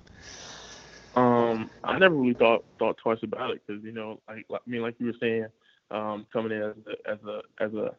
Um, 1.16 1.70
I 1.86 1.98
never 1.98 2.16
really 2.16 2.34
thought 2.34 2.66
thought 2.80 2.98
twice 2.98 3.20
about 3.24 3.52
it 3.52 3.62
because 3.66 3.82
you 3.82 3.94
know, 3.94 4.20
like, 4.28 4.44
like 4.50 4.62
I 4.68 4.70
mean, 4.70 4.82
like 4.82 4.96
you 5.00 5.06
were 5.06 5.16
saying, 5.22 5.46
um, 5.90 6.26
coming 6.34 6.52
in 6.52 6.64
as 6.64 6.76
a 6.86 7.10
as 7.10 7.20
a 7.26 7.42
as 7.64 7.74
a, 7.76 7.96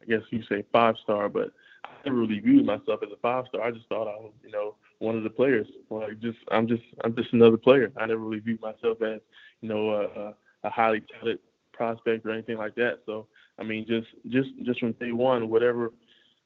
I 0.00 0.04
guess 0.06 0.22
you 0.30 0.42
say 0.48 0.64
five 0.72 0.96
star, 1.02 1.28
but 1.28 1.52
I 1.84 1.88
never 2.04 2.18
really 2.18 2.40
viewed 2.40 2.66
myself 2.66 3.00
as 3.02 3.12
a 3.12 3.20
five 3.20 3.44
star. 3.48 3.62
I 3.62 3.70
just 3.70 3.88
thought 3.88 4.08
I 4.08 4.16
was, 4.16 4.32
you 4.42 4.50
know, 4.50 4.76
one 4.98 5.16
of 5.16 5.22
the 5.22 5.30
players. 5.30 5.66
Like, 5.90 6.18
just 6.20 6.38
I'm 6.50 6.66
just 6.66 6.82
I'm 7.02 7.14
just 7.14 7.32
another 7.32 7.56
player. 7.56 7.92
I 7.96 8.06
never 8.06 8.20
really 8.20 8.40
viewed 8.40 8.60
myself 8.60 9.02
as, 9.02 9.20
you 9.60 9.68
know, 9.68 9.90
a, 9.90 10.34
a, 10.66 10.70
highly 10.70 11.02
talented 11.12 11.40
prospect 11.72 12.24
or 12.26 12.30
anything 12.30 12.56
like 12.56 12.74
that. 12.76 13.00
So, 13.06 13.26
I 13.58 13.64
mean, 13.64 13.86
just 13.86 14.08
just 14.30 14.48
just 14.64 14.80
from 14.80 14.92
day 14.92 15.12
one, 15.12 15.48
whatever 15.50 15.92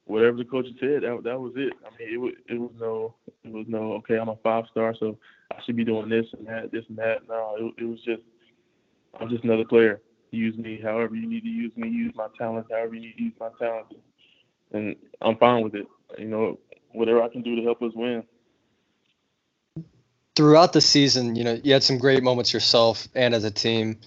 whatever 0.05 0.37
the 0.37 0.45
coach 0.45 0.65
said, 0.79 1.03
that 1.03 1.21
that 1.23 1.39
was 1.39 1.53
it. 1.55 1.73
I 1.85 1.89
mean, 1.97 2.13
it 2.13 2.17
was 2.17 2.33
it 2.49 2.59
was 2.59 2.71
no 2.79 3.15
it 3.43 3.51
was 3.51 3.65
no 3.67 3.93
okay. 3.93 4.17
I'm 4.17 4.29
a 4.29 4.35
five 4.37 4.65
star, 4.71 4.95
so 4.99 5.17
I 5.51 5.61
should 5.65 5.75
be 5.75 5.85
doing 5.85 6.09
this 6.09 6.25
and 6.37 6.47
that, 6.47 6.71
this 6.71 6.83
and 6.89 6.97
that. 6.97 7.27
No, 7.27 7.55
it, 7.59 7.83
it 7.83 7.85
was 7.85 7.99
just 8.03 8.21
I'm 9.19 9.29
just 9.29 9.43
another 9.43 9.65
player. 9.65 10.01
Use 10.31 10.57
me 10.57 10.79
however 10.81 11.15
you 11.15 11.27
need 11.27 11.43
to 11.43 11.49
use 11.49 11.71
me. 11.75 11.89
Use 11.89 12.13
my 12.15 12.27
talents 12.37 12.69
however 12.71 12.95
you 12.95 13.01
need 13.01 13.17
to 13.17 13.23
use 13.23 13.33
my 13.39 13.49
talents, 13.59 13.93
and 14.71 14.95
I'm 15.21 15.37
fine 15.37 15.63
with 15.63 15.75
it. 15.75 15.87
You 16.17 16.25
know, 16.25 16.59
whatever 16.91 17.21
I 17.21 17.29
can 17.29 17.41
do 17.41 17.55
to 17.55 17.63
help 17.63 17.81
us 17.81 17.91
win. 17.95 18.23
Throughout 20.35 20.73
the 20.73 20.81
season, 20.81 21.35
you 21.35 21.43
know, 21.43 21.59
you 21.63 21.73
had 21.73 21.83
some 21.83 21.97
great 21.97 22.23
moments 22.23 22.53
yourself 22.53 23.07
and 23.13 23.33
as 23.33 23.43
a 23.43 23.51
team. 23.51 23.99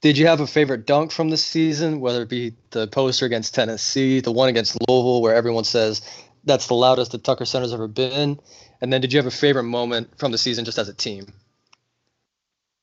Did 0.00 0.18
you 0.18 0.26
have 0.26 0.40
a 0.40 0.46
favorite 0.46 0.86
dunk 0.86 1.10
from 1.10 1.30
the 1.30 1.36
season, 1.36 2.00
whether 2.00 2.22
it 2.22 2.28
be 2.28 2.54
the 2.70 2.86
poster 2.86 3.26
against 3.26 3.54
Tennessee, 3.54 4.20
the 4.20 4.32
one 4.32 4.48
against 4.48 4.76
Louisville, 4.88 5.20
where 5.20 5.34
everyone 5.34 5.64
says 5.64 6.02
that's 6.44 6.66
the 6.68 6.74
loudest 6.74 7.12
the 7.12 7.18
Tucker 7.18 7.44
Center's 7.44 7.72
ever 7.72 7.88
been? 7.88 8.38
And 8.80 8.92
then 8.92 9.00
did 9.00 9.12
you 9.12 9.18
have 9.18 9.26
a 9.26 9.30
favorite 9.30 9.64
moment 9.64 10.18
from 10.18 10.32
the 10.32 10.38
season 10.38 10.64
just 10.64 10.78
as 10.78 10.88
a 10.88 10.94
team? 10.94 11.26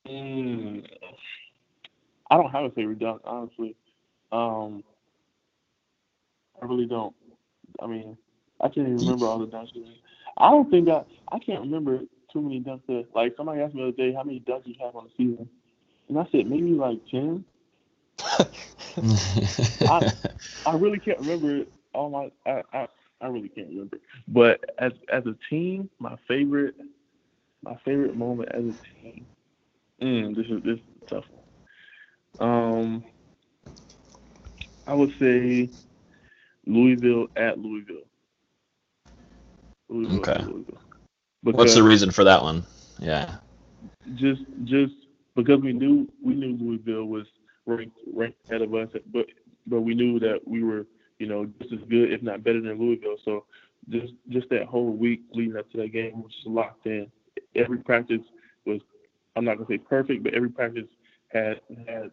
Mm, 0.08 0.86
I 2.30 2.38
don't 2.38 2.52
have 2.52 2.66
a 2.66 2.72
favorite 2.72 3.00
dunk, 3.00 3.22
honestly. 3.24 3.76
Um, 4.32 4.84
I 6.62 6.66
really 6.66 6.86
don't. 6.86 7.16
I 7.82 7.88
mean, 7.88 8.18
I 8.62 8.68
can't 8.68 8.88
even 8.88 9.00
remember 9.00 9.26
all 9.28 9.40
the 9.40 9.48
dunks. 9.48 9.70
I 10.38 10.50
don't 10.50 10.70
think 10.70 10.90
I 10.90 11.04
I 11.32 11.40
can't 11.40 11.62
remember 11.62 12.00
too 12.32 12.42
many 12.42 12.62
dunks. 12.62 12.86
That, 12.88 13.08
like 13.14 13.34
somebody 13.38 13.62
asked 13.62 13.76
me 13.76 13.82
the 13.82 13.88
other 13.88 13.98
day, 13.98 14.14
how 14.14 14.24
many 14.24 14.40
dunks 14.40 14.68
you 14.68 14.76
have 14.82 14.96
on 14.96 15.06
the 15.06 15.12
season, 15.18 15.50
and 16.10 16.18
I 16.18 16.26
said 16.32 16.48
maybe 16.48 16.72
like 16.72 17.00
ten. 17.10 17.44
I 19.90 20.12
I 20.66 20.74
really 20.74 21.00
can't 21.00 21.20
remember 21.20 21.66
all 21.94 22.10
my 22.10 22.32
I, 22.46 22.62
I 22.74 22.88
I 23.22 23.28
really 23.28 23.50
can't 23.50 23.70
remember. 23.70 23.98
But 24.28 24.64
as 24.78 24.92
as 25.12 25.26
a 25.26 25.36
team, 25.50 25.90
my 26.00 26.16
favorite 26.28 26.76
my 27.64 27.76
favorite 27.86 28.16
moment 28.16 28.50
as 28.54 28.64
a 28.64 29.02
team. 29.02 29.26
Mm, 30.02 30.36
this 30.36 30.46
is 30.48 30.64
this 30.64 30.76
is 30.76 31.04
a 31.08 31.16
tough 31.16 31.26
one. 31.30 32.50
Um, 32.50 33.04
I 34.86 34.94
would 34.94 35.12
say 35.20 35.70
Louisville 36.66 37.28
at 37.36 37.60
Louisville. 37.60 38.04
Louisville 39.90 40.20
Okay. 40.20 40.32
at 40.34 40.48
Louisville. 40.48 40.82
What's 41.44 41.76
the 41.76 41.84
reason 41.84 42.10
for 42.12 42.24
that 42.24 42.42
one? 42.42 42.64
Yeah. 43.00 43.36
Just 44.16 44.42
just 44.64 44.94
because 45.36 45.62
we 45.62 45.74
knew 45.74 46.08
we 46.24 46.34
knew 46.36 46.56
Louisville 46.58 47.06
was 47.06 47.28
ranked 47.66 47.98
ranked 48.14 48.38
ahead 48.50 48.62
of 48.62 48.74
us, 48.74 48.90
but 49.12 49.28
but 49.68 49.82
we 49.82 49.94
knew 49.94 50.20
that 50.20 50.40
we 50.48 50.64
were 50.64 50.86
you 51.20 51.28
know 51.28 51.46
just 51.62 51.74
as 51.74 51.80
good, 51.90 52.12
if 52.12 52.22
not 52.22 52.44
better 52.44 52.62
than 52.62 52.80
Louisville. 52.80 53.18
So 53.26 53.46
just 53.90 54.14
just 54.30 54.50
that 54.50 54.66
whole 54.66 54.92
week 54.92 55.22
leading 55.34 55.58
up 55.58 55.70
to 55.72 55.78
that 55.78 55.92
game 55.92 56.22
was 56.24 56.32
just 56.34 56.48
locked 56.48 56.86
in. 56.86 57.12
Every 57.56 57.78
practice 57.80 58.22
was 58.66 58.80
I'm 59.36 59.46
not 59.46 59.56
gonna 59.58 59.68
say 59.68 59.78
perfect, 59.78 60.24
but 60.24 60.34
every 60.34 60.50
practice 60.50 60.88
had 61.28 61.60
had 61.88 62.12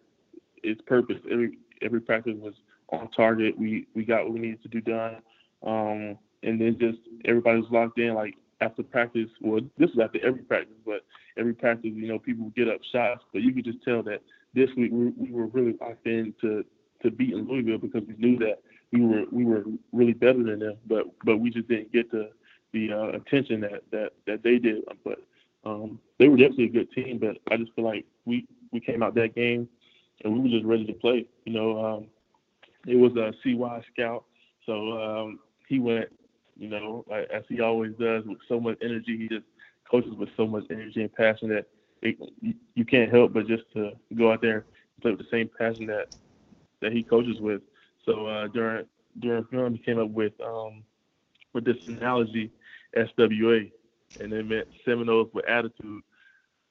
its 0.62 0.80
purpose. 0.82 1.18
Every 1.30 1.58
every 1.82 2.00
practice 2.00 2.36
was 2.38 2.54
on 2.90 3.10
target. 3.10 3.58
We 3.58 3.86
we 3.94 4.04
got 4.04 4.24
what 4.24 4.34
we 4.34 4.40
needed 4.40 4.62
to 4.62 4.68
do 4.68 4.80
done. 4.80 5.16
Um, 5.62 6.18
and 6.42 6.60
then 6.60 6.78
just 6.78 6.98
everybody 7.24 7.60
was 7.60 7.70
locked 7.70 7.98
in. 7.98 8.14
Like 8.14 8.36
after 8.60 8.82
practice, 8.82 9.28
well, 9.40 9.60
this 9.78 9.90
was 9.94 10.04
after 10.04 10.24
every 10.24 10.42
practice, 10.42 10.76
but 10.84 11.04
every 11.36 11.54
practice, 11.54 11.92
you 11.94 12.08
know, 12.08 12.18
people 12.18 12.44
would 12.44 12.54
get 12.54 12.68
up 12.68 12.80
shots, 12.92 13.22
but 13.32 13.42
you 13.42 13.52
could 13.52 13.64
just 13.64 13.82
tell 13.82 14.02
that 14.04 14.22
this 14.54 14.70
week 14.76 14.90
we, 14.92 15.08
we 15.10 15.32
were 15.32 15.46
really 15.46 15.76
locked 15.80 16.06
in 16.06 16.34
to 16.40 16.64
to 17.02 17.10
beat 17.10 17.32
in 17.32 17.48
Louisville 17.48 17.78
because 17.78 18.02
we 18.06 18.14
knew 18.18 18.38
that 18.38 18.60
we 18.92 19.00
were 19.02 19.24
we 19.30 19.44
were 19.44 19.64
really 19.92 20.12
better 20.12 20.42
than 20.42 20.58
them, 20.58 20.76
but 20.86 21.06
but 21.24 21.38
we 21.38 21.50
just 21.50 21.68
didn't 21.68 21.92
get 21.92 22.10
the 22.10 22.30
the 22.72 22.92
uh, 22.92 23.08
attention 23.08 23.60
that 23.60 23.82
that 23.90 24.12
that 24.26 24.42
they 24.42 24.58
did. 24.58 24.82
But 25.04 25.20
um, 25.64 25.98
they 26.18 26.28
were 26.28 26.36
definitely 26.36 26.66
a 26.66 26.68
good 26.70 26.92
team, 26.92 27.18
but 27.18 27.36
I 27.52 27.56
just 27.56 27.74
feel 27.74 27.84
like 27.84 28.04
we 28.24 28.46
we 28.72 28.80
came 28.80 29.02
out 29.02 29.14
that 29.14 29.34
game 29.34 29.68
and 30.24 30.32
we 30.32 30.40
were 30.40 30.48
just 30.48 30.64
ready 30.64 30.86
to 30.86 30.92
play. 30.92 31.26
You 31.44 31.52
know, 31.52 31.84
um, 31.84 32.06
it 32.86 32.96
was 32.96 33.12
a 33.16 33.32
CY 33.42 33.84
scout, 33.92 34.24
so 34.66 34.92
um, 34.92 35.40
he 35.68 35.78
went, 35.78 36.08
you 36.56 36.68
know, 36.68 37.04
as 37.32 37.42
he 37.48 37.60
always 37.60 37.92
does, 37.98 38.24
with 38.24 38.38
so 38.48 38.60
much 38.60 38.78
energy. 38.82 39.16
He 39.16 39.28
just 39.28 39.46
coaches 39.90 40.12
with 40.16 40.28
so 40.36 40.46
much 40.46 40.64
energy 40.70 41.02
and 41.02 41.12
passion 41.12 41.48
that 41.48 41.66
it, 42.02 42.16
you, 42.74 42.84
can't 42.84 43.10
help 43.10 43.32
but 43.32 43.46
just 43.46 43.64
to 43.74 43.92
go 44.16 44.32
out 44.32 44.40
there 44.40 44.54
and 44.54 45.02
play 45.02 45.10
with 45.10 45.20
the 45.20 45.26
same 45.30 45.50
passion 45.58 45.86
that 45.86 46.08
that 46.80 46.92
he 46.92 47.02
coaches 47.02 47.40
with. 47.40 47.62
So 48.06 48.26
uh, 48.26 48.48
during 48.48 48.86
during 49.18 49.44
film, 49.46 49.74
he 49.74 49.78
came 49.78 49.98
up 49.98 50.10
with 50.10 50.32
um, 50.40 50.82
with 51.52 51.64
this 51.64 51.76
analogy, 51.86 52.50
SWA, 52.96 53.70
and 54.20 54.32
it 54.32 54.46
meant 54.46 54.68
Seminoles 54.84 55.30
with 55.32 55.46
attitude. 55.46 56.02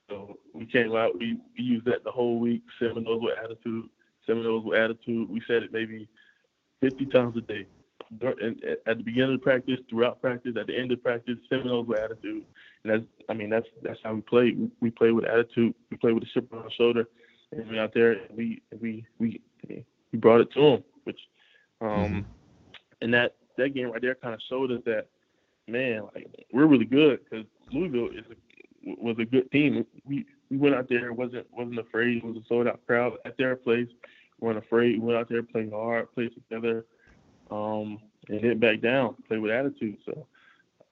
So 0.09 0.37
we 0.53 0.65
came 0.65 0.95
out, 0.95 1.17
we, 1.19 1.37
we 1.57 1.63
used 1.63 1.85
that 1.85 2.03
the 2.03 2.11
whole 2.11 2.39
week. 2.39 2.63
Seminoles 2.79 3.21
with 3.21 3.37
attitude, 3.37 3.89
Seminoles 4.29 4.63
with 4.63 4.77
attitude. 4.77 5.29
We 5.29 5.41
said 5.47 5.63
it 5.63 5.73
maybe 5.73 6.07
50 6.81 7.05
times 7.07 7.35
a 7.37 7.41
day. 7.41 7.65
And 8.21 8.63
at 8.87 8.97
the 8.97 9.03
beginning 9.03 9.35
of 9.35 9.41
practice, 9.41 9.79
throughout 9.89 10.21
practice, 10.21 10.53
at 10.59 10.67
the 10.67 10.77
end 10.77 10.91
of 10.91 11.01
practice, 11.03 11.37
Seminoles 11.49 11.87
with 11.87 11.99
attitude. 11.99 12.43
And 12.83 12.93
that's, 12.93 13.03
I 13.27 13.33
mean, 13.33 13.49
that's 13.49 13.67
that's 13.83 13.99
how 14.03 14.13
we 14.13 14.21
play. 14.21 14.51
We, 14.51 14.69
we 14.79 14.89
play 14.89 15.11
with 15.11 15.25
attitude. 15.25 15.73
We 15.91 15.97
play 15.97 16.13
with 16.13 16.23
a 16.23 16.27
chip 16.33 16.51
on 16.53 16.59
our 16.59 16.71
shoulder, 16.71 17.07
and 17.51 17.69
we 17.69 17.77
out 17.77 17.93
there, 17.93 18.13
and 18.13 18.35
we 18.35 18.61
we 18.79 19.05
we 19.19 19.41
we 19.67 20.17
brought 20.17 20.41
it 20.41 20.51
to 20.53 20.61
them. 20.61 20.83
Which, 21.03 21.19
um, 21.81 21.87
mm-hmm. 21.89 22.19
and 23.01 23.13
that 23.13 23.35
that 23.57 23.75
game 23.75 23.91
right 23.91 24.01
there 24.01 24.15
kind 24.15 24.33
of 24.33 24.39
showed 24.49 24.71
us 24.71 24.81
that, 24.85 25.07
man, 25.67 26.03
like 26.15 26.27
we're 26.51 26.65
really 26.65 26.85
good 26.85 27.19
because 27.23 27.45
Louisville 27.71 28.09
is 28.09 28.25
a, 28.31 28.95
was 29.03 29.17
a 29.19 29.25
good 29.25 29.51
team. 29.51 29.85
We 30.05 30.25
we 30.49 30.57
went 30.57 30.75
out 30.75 30.89
there 30.89 31.13
wasn't 31.13 31.47
wasn't 31.51 31.79
afraid. 31.79 32.17
It 32.17 32.23
was 32.23 32.37
a 32.37 32.47
sold 32.47 32.67
out 32.67 32.79
crowd 32.87 33.13
at 33.25 33.37
their 33.37 33.55
place. 33.55 33.87
We 34.39 34.47
weren't 34.47 34.57
afraid. 34.57 34.99
We 34.99 35.07
went 35.07 35.19
out 35.19 35.29
there 35.29 35.43
playing 35.43 35.71
hard, 35.71 36.13
played 36.13 36.31
together, 36.33 36.85
um, 37.51 37.99
and 38.27 38.41
hit 38.41 38.59
back 38.59 38.81
down, 38.81 39.15
play 39.27 39.37
with 39.37 39.51
attitude. 39.51 39.97
So 40.05 40.25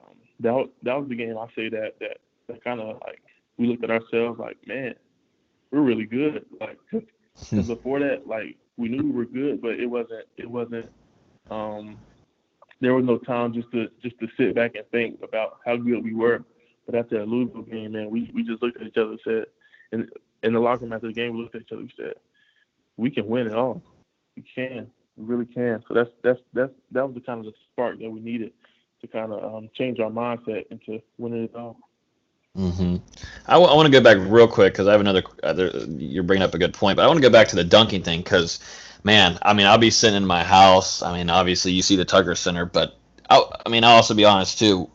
um, 0.03 0.15
that 0.39 0.53
was, 0.53 0.69
that 0.83 0.99
was 0.99 1.09
the 1.09 1.15
game. 1.15 1.37
I 1.37 1.47
say 1.55 1.69
that 1.69 1.99
that 1.99 2.17
that 2.47 2.63
kind 2.63 2.79
of 2.79 2.99
like 3.05 3.21
we 3.57 3.67
looked 3.67 3.83
at 3.83 3.91
ourselves 3.91 4.39
like, 4.39 4.57
man, 4.65 4.95
we're 5.71 5.81
really 5.81 6.05
good. 6.05 6.45
Like 6.59 6.77
cause 6.91 7.67
before 7.67 7.99
that, 7.99 8.27
like 8.27 8.57
we 8.77 8.89
knew 8.89 9.03
we 9.03 9.11
were 9.11 9.25
good, 9.25 9.61
but 9.61 9.79
it 9.79 9.87
wasn't 9.87 10.25
it 10.37 10.49
wasn't 10.49 10.89
um, 11.49 11.97
there 12.79 12.93
was 12.93 13.05
no 13.05 13.17
time 13.17 13.53
just 13.53 13.71
to 13.71 13.89
just 14.01 14.19
to 14.19 14.27
sit 14.37 14.55
back 14.55 14.75
and 14.75 14.85
think 14.91 15.19
about 15.23 15.59
how 15.65 15.75
good 15.75 16.03
we 16.03 16.13
were. 16.13 16.43
But 16.85 16.95
after 16.95 17.19
that 17.19 17.27
Louisville 17.27 17.63
game, 17.63 17.91
man, 17.93 18.09
we, 18.09 18.31
we 18.33 18.43
just 18.43 18.63
looked 18.63 18.79
at 18.79 18.87
each 18.87 18.97
other 18.97 19.11
and 19.11 19.19
said, 19.23 19.45
and 19.91 20.09
in 20.43 20.53
the 20.53 20.59
locker 20.59 20.83
room 20.83 20.93
after 20.93 21.07
the 21.07 21.13
game, 21.13 21.35
we 21.35 21.43
looked 21.43 21.55
at 21.55 21.63
each 21.63 21.71
other 21.71 21.81
and 21.81 21.93
said, 21.97 22.13
we 22.97 23.11
can 23.11 23.27
win 23.27 23.47
it 23.47 23.53
all. 23.53 23.81
We 24.35 24.43
can, 24.43 24.87
we 25.15 25.25
really 25.25 25.45
can. 25.45 25.83
So 25.87 25.93
that's 25.93 26.09
that's 26.23 26.39
that's 26.53 26.73
that 26.91 27.05
was 27.05 27.15
the 27.15 27.21
kind 27.21 27.39
of 27.39 27.45
the 27.45 27.53
spark 27.71 27.99
that 27.99 28.09
we 28.09 28.19
needed 28.19 28.51
to 29.01 29.07
kind 29.07 29.31
of 29.31 29.43
um, 29.43 29.69
change 29.73 29.99
our 29.99 30.09
mindset 30.09 30.65
into 30.71 31.01
winning 31.17 31.45
it 31.45 31.55
all. 31.55 31.77
Mm-hmm. 32.57 32.95
I, 33.45 33.53
w- 33.53 33.71
I 33.71 33.75
want 33.75 33.85
to 33.85 33.91
go 33.91 34.01
back 34.01 34.17
real 34.19 34.47
quick 34.47 34.73
because 34.73 34.87
I 34.87 34.91
have 34.91 35.01
another. 35.01 35.23
Other, 35.43 35.69
you're 35.87 36.23
bringing 36.23 36.43
up 36.43 36.55
a 36.55 36.57
good 36.57 36.73
point, 36.73 36.95
but 36.95 37.03
I 37.03 37.07
want 37.07 37.17
to 37.17 37.21
go 37.21 37.29
back 37.29 37.47
to 37.49 37.55
the 37.55 37.63
dunking 37.63 38.01
thing 38.01 38.21
because, 38.21 38.59
man, 39.03 39.37
I 39.43 39.53
mean, 39.53 39.67
I'll 39.67 39.77
be 39.77 39.91
sitting 39.91 40.17
in 40.17 40.25
my 40.25 40.43
house. 40.43 41.03
I 41.03 41.15
mean, 41.15 41.29
obviously 41.29 41.71
you 41.71 41.83
see 41.83 41.95
the 41.95 42.05
Tucker 42.05 42.33
Center, 42.33 42.65
but 42.65 42.97
I, 43.29 43.43
I 43.65 43.69
mean, 43.69 43.83
I'll 43.83 43.97
also 43.97 44.15
be 44.15 44.25
honest 44.25 44.57
too. 44.57 44.89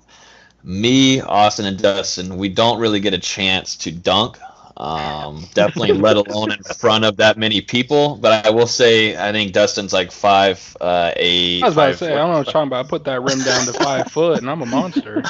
Me, 0.65 1.21
Austin, 1.21 1.67
and 1.67 1.79
Dustin, 1.81 2.37
we 2.37 2.49
don't 2.49 2.79
really 2.79 3.01
get 3.01 3.15
a 3.15 3.19
chance 3.19 3.77
to 3.77 3.91
dunk 3.91 4.39
um, 4.83 5.47
definitely, 5.55 5.93
let 5.93 6.17
alone 6.17 6.51
in 6.51 6.61
front 6.65 7.05
of 7.05 7.17
that 7.19 7.39
many 7.39 7.61
people. 7.61 8.17
But 8.17 8.45
I 8.45 8.51
will 8.51 8.67
say, 8.67 9.17
I 9.17 9.31
think 9.31 9.53
Dustin's 9.53 9.93
like 9.93 10.11
five 10.11 10.77
uh, 10.81 11.13
eight. 11.15 11.63
I 11.63 11.67
was 11.67 11.75
about 11.77 11.87
to 11.93 11.97
say, 11.97 12.13
I 12.13 12.17
don't 12.17 12.33
know 12.33 12.39
what 12.39 12.47
you're 12.47 12.53
talking 12.53 12.67
about. 12.67 12.87
I 12.87 12.89
put 12.89 13.05
that 13.05 13.23
rim 13.23 13.39
down 13.45 13.65
to 13.67 13.73
five 13.75 14.11
foot, 14.13 14.39
and 14.39 14.51
I'm 14.51 14.61
a 14.61 14.67
monster. 14.67 15.23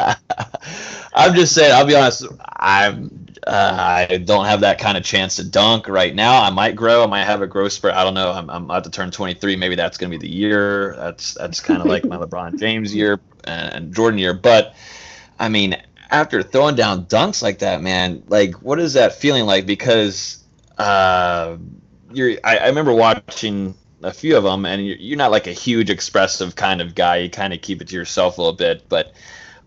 I'm 1.14 1.34
just 1.34 1.52
saying. 1.52 1.72
I'll 1.72 1.84
be 1.84 1.96
honest. 1.96 2.26
I'm. 2.56 3.26
Uh, 3.44 4.06
I 4.08 4.18
don't 4.18 4.46
have 4.46 4.60
that 4.60 4.78
kind 4.78 4.96
of 4.96 5.02
chance 5.02 5.34
to 5.36 5.44
dunk 5.44 5.88
right 5.88 6.14
now. 6.14 6.40
I 6.42 6.50
might 6.50 6.76
grow. 6.76 7.02
I 7.02 7.06
might 7.08 7.24
have 7.24 7.42
a 7.42 7.46
growth 7.48 7.72
spurt. 7.72 7.92
I 7.92 8.04
don't 8.04 8.14
know. 8.14 8.30
I'm, 8.30 8.48
I'm 8.48 8.64
about 8.66 8.84
to 8.84 8.90
turn 8.90 9.10
23. 9.10 9.56
Maybe 9.56 9.74
that's 9.74 9.98
going 9.98 10.10
to 10.12 10.16
be 10.16 10.26
the 10.26 10.32
year. 10.32 10.94
That's 10.94 11.34
that's 11.34 11.58
kind 11.58 11.80
of 11.80 11.88
like 11.88 12.04
my 12.04 12.16
LeBron 12.24 12.56
James 12.60 12.94
year 12.94 13.18
and, 13.42 13.74
and 13.74 13.94
Jordan 13.94 14.18
year. 14.18 14.32
But 14.32 14.76
I 15.40 15.48
mean, 15.48 15.76
after 16.14 16.42
throwing 16.42 16.76
down 16.76 17.06
dunks 17.06 17.42
like 17.42 17.58
that, 17.58 17.82
man, 17.82 18.22
like 18.28 18.54
what 18.62 18.78
is 18.78 18.92
that 18.92 19.16
feeling 19.16 19.46
like? 19.46 19.66
Because 19.66 20.44
uh, 20.78 21.56
you're, 22.12 22.38
I, 22.44 22.58
I 22.58 22.66
remember 22.68 22.94
watching 22.94 23.74
a 24.02 24.12
few 24.12 24.36
of 24.36 24.44
them, 24.44 24.64
and 24.64 24.86
you're, 24.86 24.96
you're 24.96 25.18
not 25.18 25.32
like 25.32 25.48
a 25.48 25.52
huge 25.52 25.90
expressive 25.90 26.54
kind 26.54 26.80
of 26.80 26.94
guy. 26.94 27.16
You 27.16 27.30
kind 27.30 27.52
of 27.52 27.60
keep 27.62 27.82
it 27.82 27.88
to 27.88 27.96
yourself 27.96 28.38
a 28.38 28.40
little 28.40 28.56
bit, 28.56 28.88
but 28.88 29.14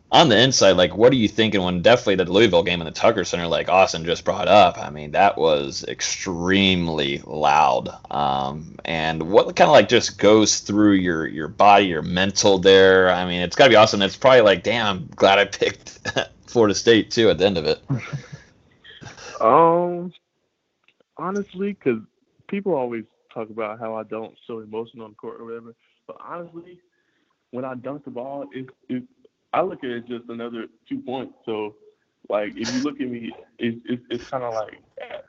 on 0.10 0.30
the 0.30 0.40
inside, 0.42 0.72
like, 0.78 0.96
what 0.96 1.12
are 1.12 1.18
you 1.18 1.28
thinking 1.28 1.62
when 1.62 1.82
definitely 1.82 2.16
the 2.16 2.32
Louisville 2.32 2.64
game 2.64 2.80
in 2.80 2.86
the 2.86 2.92
Tucker 2.92 3.26
Center, 3.26 3.46
like 3.46 3.68
Austin 3.68 4.06
just 4.06 4.24
brought 4.24 4.48
up? 4.48 4.78
I 4.78 4.90
mean, 4.90 5.12
that 5.12 5.38
was 5.38 5.84
extremely 5.84 7.22
loud. 7.26 7.90
Um, 8.10 8.78
and 8.86 9.24
what 9.24 9.54
kind 9.58 9.68
of 9.68 9.74
like 9.74 9.90
just 9.90 10.18
goes 10.18 10.60
through 10.60 10.94
your 10.94 11.28
your 11.28 11.50
body, 11.50 11.88
your 11.88 12.04
mental 12.04 12.58
there? 12.58 13.10
I 13.10 13.26
mean, 13.26 13.42
it's 13.42 13.58
got 13.58 13.66
to 13.66 13.70
be 13.70 13.76
awesome. 13.76 14.02
It's 14.02 14.16
probably 14.16 14.42
like, 14.42 14.64
damn, 14.64 14.86
I'm 14.86 15.10
glad 15.14 15.40
I 15.40 15.46
picked 15.46 16.00
Florida 16.48 16.76
State 16.76 17.12
too 17.12 17.30
at 17.30 17.38
the 17.38 17.46
end 17.46 17.58
of 17.58 17.66
it. 17.66 17.82
um, 19.42 20.12
honestly, 21.18 21.74
because 21.74 22.02
people 22.48 22.74
always 22.74 23.04
talk 23.34 23.50
about 23.50 23.80
how 23.80 23.96
I 23.96 24.04
don't 24.04 24.34
show 24.48 24.60
emotion 24.60 25.02
on 25.02 25.12
the 25.12 25.16
court 25.16 25.40
or 25.40 25.46
whatever, 25.46 25.76
but 26.08 26.18
honestly, 26.20 26.80
when 27.52 27.66
I 27.66 27.76
dunk 27.76 28.06
the 28.06 28.12
ball, 28.12 28.46
it, 28.52 28.68
it 28.90 29.04
I 29.54 29.62
look 29.62 29.84
at 29.84 29.90
it 29.90 30.08
just 30.08 30.30
another 30.30 30.68
two 30.88 31.00
points. 31.00 31.34
So, 31.46 31.76
like, 32.30 32.56
if 32.58 32.74
you 32.74 32.84
look 32.84 33.00
at 33.00 33.10
me, 33.10 33.32
it's 33.58 33.80
it's, 33.86 34.04
it's 34.10 34.30
kind 34.30 34.44
of 34.44 34.54
like 34.54 34.82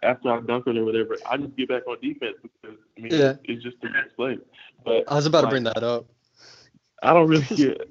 after 0.02 0.30
I 0.30 0.40
dunk 0.40 0.66
it 0.66 0.76
or 0.76 0.84
whatever, 0.84 1.16
I 1.28 1.36
just 1.36 1.56
get 1.56 1.68
back 1.68 1.86
on 1.86 1.98
defense 2.00 2.36
because 2.42 2.78
I 2.96 3.00
mean, 3.00 3.12
yeah. 3.12 3.34
it's 3.44 3.62
just 3.62 3.80
the 3.80 3.90
next 3.90 4.16
play. 4.16 4.38
But 4.84 5.04
I 5.08 5.14
was 5.14 5.26
about 5.26 5.44
like, 5.44 5.50
to 5.50 5.54
bring 5.54 5.64
that 5.64 5.82
up. 5.82 6.06
I 7.02 7.12
don't 7.12 7.28
really 7.28 7.56
get. 7.56 7.88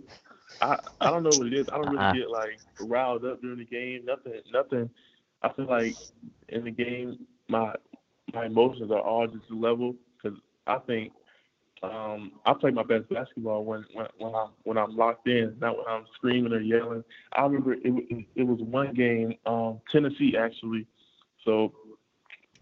I 0.61 0.79
I 1.01 1.11
don't 1.11 1.23
know 1.23 1.31
what 1.37 1.47
it 1.47 1.53
is. 1.53 1.69
I 1.69 1.77
don't 1.77 1.87
really 1.87 1.97
uh-huh. 1.97 2.13
get 2.13 2.29
like 2.29 2.59
riled 2.79 3.25
up 3.25 3.41
during 3.41 3.59
the 3.59 3.65
game. 3.65 4.05
Nothing. 4.05 4.41
Nothing. 4.51 4.89
I 5.43 5.53
feel 5.53 5.65
like 5.65 5.95
in 6.49 6.63
the 6.63 6.71
game, 6.71 7.25
my 7.47 7.73
my 8.33 8.45
emotions 8.45 8.91
are 8.91 9.01
all 9.01 9.27
just 9.27 9.49
level 9.49 9.95
because 10.21 10.37
I 10.65 10.79
think 10.79 11.13
um, 11.83 12.33
I 12.45 12.53
play 12.53 12.71
my 12.71 12.83
best 12.83 13.07
basketball 13.09 13.63
when, 13.63 13.85
when 13.93 14.07
when 14.17 14.33
I'm 14.33 14.49
when 14.63 14.77
I'm 14.77 14.95
locked 14.95 15.27
in, 15.27 15.55
not 15.59 15.77
when 15.77 15.85
I'm 15.87 16.05
screaming 16.15 16.53
or 16.53 16.59
yelling. 16.59 17.03
I 17.33 17.43
remember 17.43 17.73
it 17.73 18.25
it 18.35 18.43
was 18.43 18.59
one 18.59 18.93
game, 18.93 19.35
um, 19.45 19.79
Tennessee 19.91 20.35
actually. 20.37 20.87
So 21.45 21.73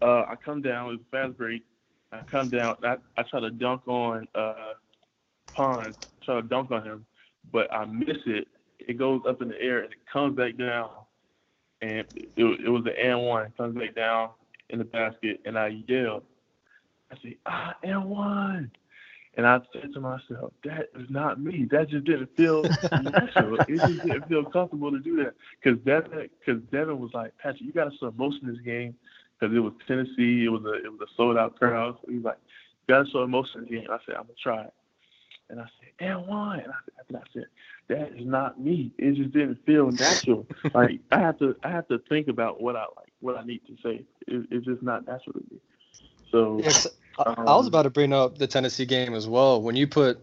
uh, 0.02 0.22
I 0.28 0.34
come 0.44 0.62
down, 0.62 0.88
with 0.88 0.98
was 0.98 1.06
fast 1.10 1.36
break. 1.36 1.62
I 2.12 2.20
come 2.22 2.48
down, 2.48 2.76
I, 2.84 2.96
I 3.16 3.22
try 3.24 3.40
to 3.40 3.50
dunk 3.50 3.88
on 3.88 4.28
uh, 4.34 4.74
Pons, 5.52 5.96
try 6.24 6.36
to 6.36 6.42
dunk 6.42 6.70
on 6.70 6.84
him, 6.84 7.06
but 7.52 7.72
I 7.72 7.84
miss 7.84 8.18
it. 8.26 8.48
It 8.78 8.98
goes 8.98 9.22
up 9.28 9.42
in 9.42 9.48
the 9.48 9.60
air 9.60 9.82
and 9.82 9.92
it 9.92 9.98
comes 10.12 10.36
back 10.36 10.56
down, 10.56 10.90
and 11.82 12.06
it, 12.14 12.30
it 12.36 12.68
was 12.68 12.84
the 12.84 12.98
and 12.98 13.22
one. 13.22 13.46
It 13.46 13.56
comes 13.56 13.76
back 13.76 13.94
down 13.94 14.30
in 14.70 14.78
the 14.78 14.84
basket, 14.84 15.40
and 15.44 15.58
I 15.58 15.82
yelled. 15.88 16.22
I 17.10 17.16
say, 17.22 17.36
ah, 17.46 17.74
and 17.82 18.04
one 18.06 18.70
And 19.36 19.46
I 19.46 19.60
said 19.72 19.92
to 19.94 20.00
myself, 20.00 20.52
that 20.64 20.88
is 20.98 21.08
not 21.08 21.40
me. 21.40 21.66
That 21.70 21.88
just 21.88 22.04
didn't 22.04 22.34
feel 22.36 22.62
natural. 22.92 23.58
it 23.60 23.68
just 23.68 24.02
didn't 24.02 24.28
feel 24.28 24.44
comfortable 24.44 24.90
to 24.90 24.98
do 24.98 25.16
that. 25.22 25.34
Because 25.62 25.78
Devin, 25.84 26.28
cause 26.44 26.58
Devin 26.72 26.98
was 26.98 27.12
like, 27.14 27.36
Patrick, 27.38 27.62
you 27.62 27.72
got 27.72 27.92
to 27.92 28.06
emotion 28.06 28.48
in 28.48 28.54
this 28.54 28.62
game. 28.64 28.94
Because 29.38 29.54
it 29.54 29.60
was 29.60 29.74
Tennessee. 29.86 30.44
It 30.46 30.48
was 30.48 30.64
a 30.64 30.74
it 30.84 30.90
was 30.90 31.00
a 31.02 31.12
sold 31.16 31.36
out 31.36 31.56
crowd. 31.56 31.98
So 32.02 32.10
he 32.10 32.16
was 32.16 32.24
like, 32.24 32.38
you 32.88 32.94
got 32.94 33.04
to 33.04 33.10
show 33.10 33.22
emotion 33.22 33.60
in 33.60 33.64
this 33.64 33.80
game. 33.82 33.88
I 33.90 33.98
said, 34.06 34.16
I'm 34.16 34.26
to 34.26 34.34
try. 34.42 34.66
And 35.48 35.60
I 35.60 35.64
said, 35.64 36.08
and 36.08 36.26
why? 36.26 36.58
And 36.58 36.72
I, 36.72 36.76
and 37.08 37.16
I 37.16 37.20
said, 37.32 37.46
that 37.88 38.18
is 38.18 38.26
not 38.26 38.60
me. 38.60 38.92
It 38.98 39.14
just 39.14 39.32
didn't 39.32 39.64
feel 39.64 39.90
natural. 39.90 40.46
like 40.74 41.00
I 41.12 41.20
have 41.20 41.38
to 41.38 41.54
I 41.62 41.70
have 41.70 41.86
to 41.88 41.98
think 42.08 42.28
about 42.28 42.60
what 42.60 42.76
I 42.76 42.80
like, 42.96 43.12
what 43.20 43.36
I 43.36 43.44
need 43.44 43.62
to 43.66 43.76
say. 43.82 44.04
It, 44.26 44.46
it's 44.50 44.66
just 44.66 44.82
not 44.82 45.06
natural 45.06 45.34
to 45.34 45.44
me. 45.50 45.60
So 46.32 46.60
Yes, 46.62 46.86
I, 47.18 47.22
I 47.22 47.30
um, 47.30 47.44
was 47.44 47.66
about 47.68 47.82
to 47.82 47.90
bring 47.90 48.12
up 48.12 48.38
the 48.38 48.46
Tennessee 48.46 48.86
game 48.86 49.14
as 49.14 49.28
well. 49.28 49.62
When 49.62 49.76
you 49.76 49.86
put 49.86 50.20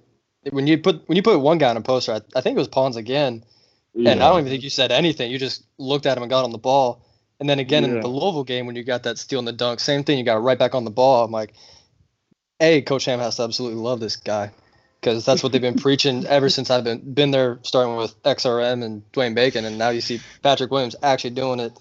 when 0.52 0.68
you 0.68 0.78
put 0.78 1.08
when 1.08 1.16
you 1.16 1.24
put 1.24 1.40
one 1.40 1.58
guy 1.58 1.70
on 1.70 1.78
a 1.78 1.82
poster, 1.82 2.14
I, 2.14 2.22
I 2.36 2.42
think 2.42 2.58
it 2.58 2.60
was 2.60 2.68
Pons 2.68 2.98
again, 2.98 3.46
and 3.96 4.22
I 4.22 4.30
don't 4.30 4.40
even 4.40 4.52
think 4.52 4.64
you 4.64 4.70
said 4.70 4.92
anything. 4.92 5.32
You 5.32 5.40
just 5.40 5.64
looked 5.78 6.06
at 6.06 6.18
him 6.18 6.24
and 6.24 6.30
got 6.30 6.44
on 6.44 6.52
the 6.52 6.58
ball. 6.58 7.06
And 7.40 7.50
then 7.50 7.60
again 7.60 7.84
in 7.84 8.00
the 8.00 8.08
Louisville 8.08 8.44
game, 8.44 8.68
when 8.68 8.76
you 8.76 8.84
got 8.84 9.04
that 9.04 9.18
steal 9.18 9.40
and 9.40 9.48
the 9.48 9.52
dunk, 9.54 9.80
same 9.80 10.04
thing. 10.04 10.18
You 10.18 10.24
got 10.24 10.42
right 10.44 10.58
back 10.58 10.76
on 10.76 10.86
the 10.86 10.92
ball. 10.92 11.26
I'm 11.26 11.32
like, 11.32 11.54
hey, 12.60 12.82
Coach 12.82 13.06
Ham 13.06 13.20
has 13.20 13.38
to 13.38 13.44
absolutely 13.44 13.82
love 13.82 14.00
this 14.00 14.16
guy 14.16 14.52
because 15.04 15.26
that's 15.26 15.44
what 15.44 15.52
they've 15.52 15.62
been 15.62 15.76
preaching 15.76 16.26
ever 16.28 16.50
since 16.50 16.72
I've 16.72 16.86
been 16.86 17.14
been 17.14 17.32
there, 17.32 17.60
starting 17.64 17.98
with 17.98 18.22
XRM 18.24 18.84
and 18.84 19.04
Dwayne 19.12 19.36
Bacon, 19.36 19.66
and 19.66 19.78
now 19.78 19.90
you 19.90 20.02
see 20.02 20.22
Patrick 20.42 20.72
Williams 20.72 20.96
actually 21.04 21.32
doing 21.32 21.60
it 21.60 21.78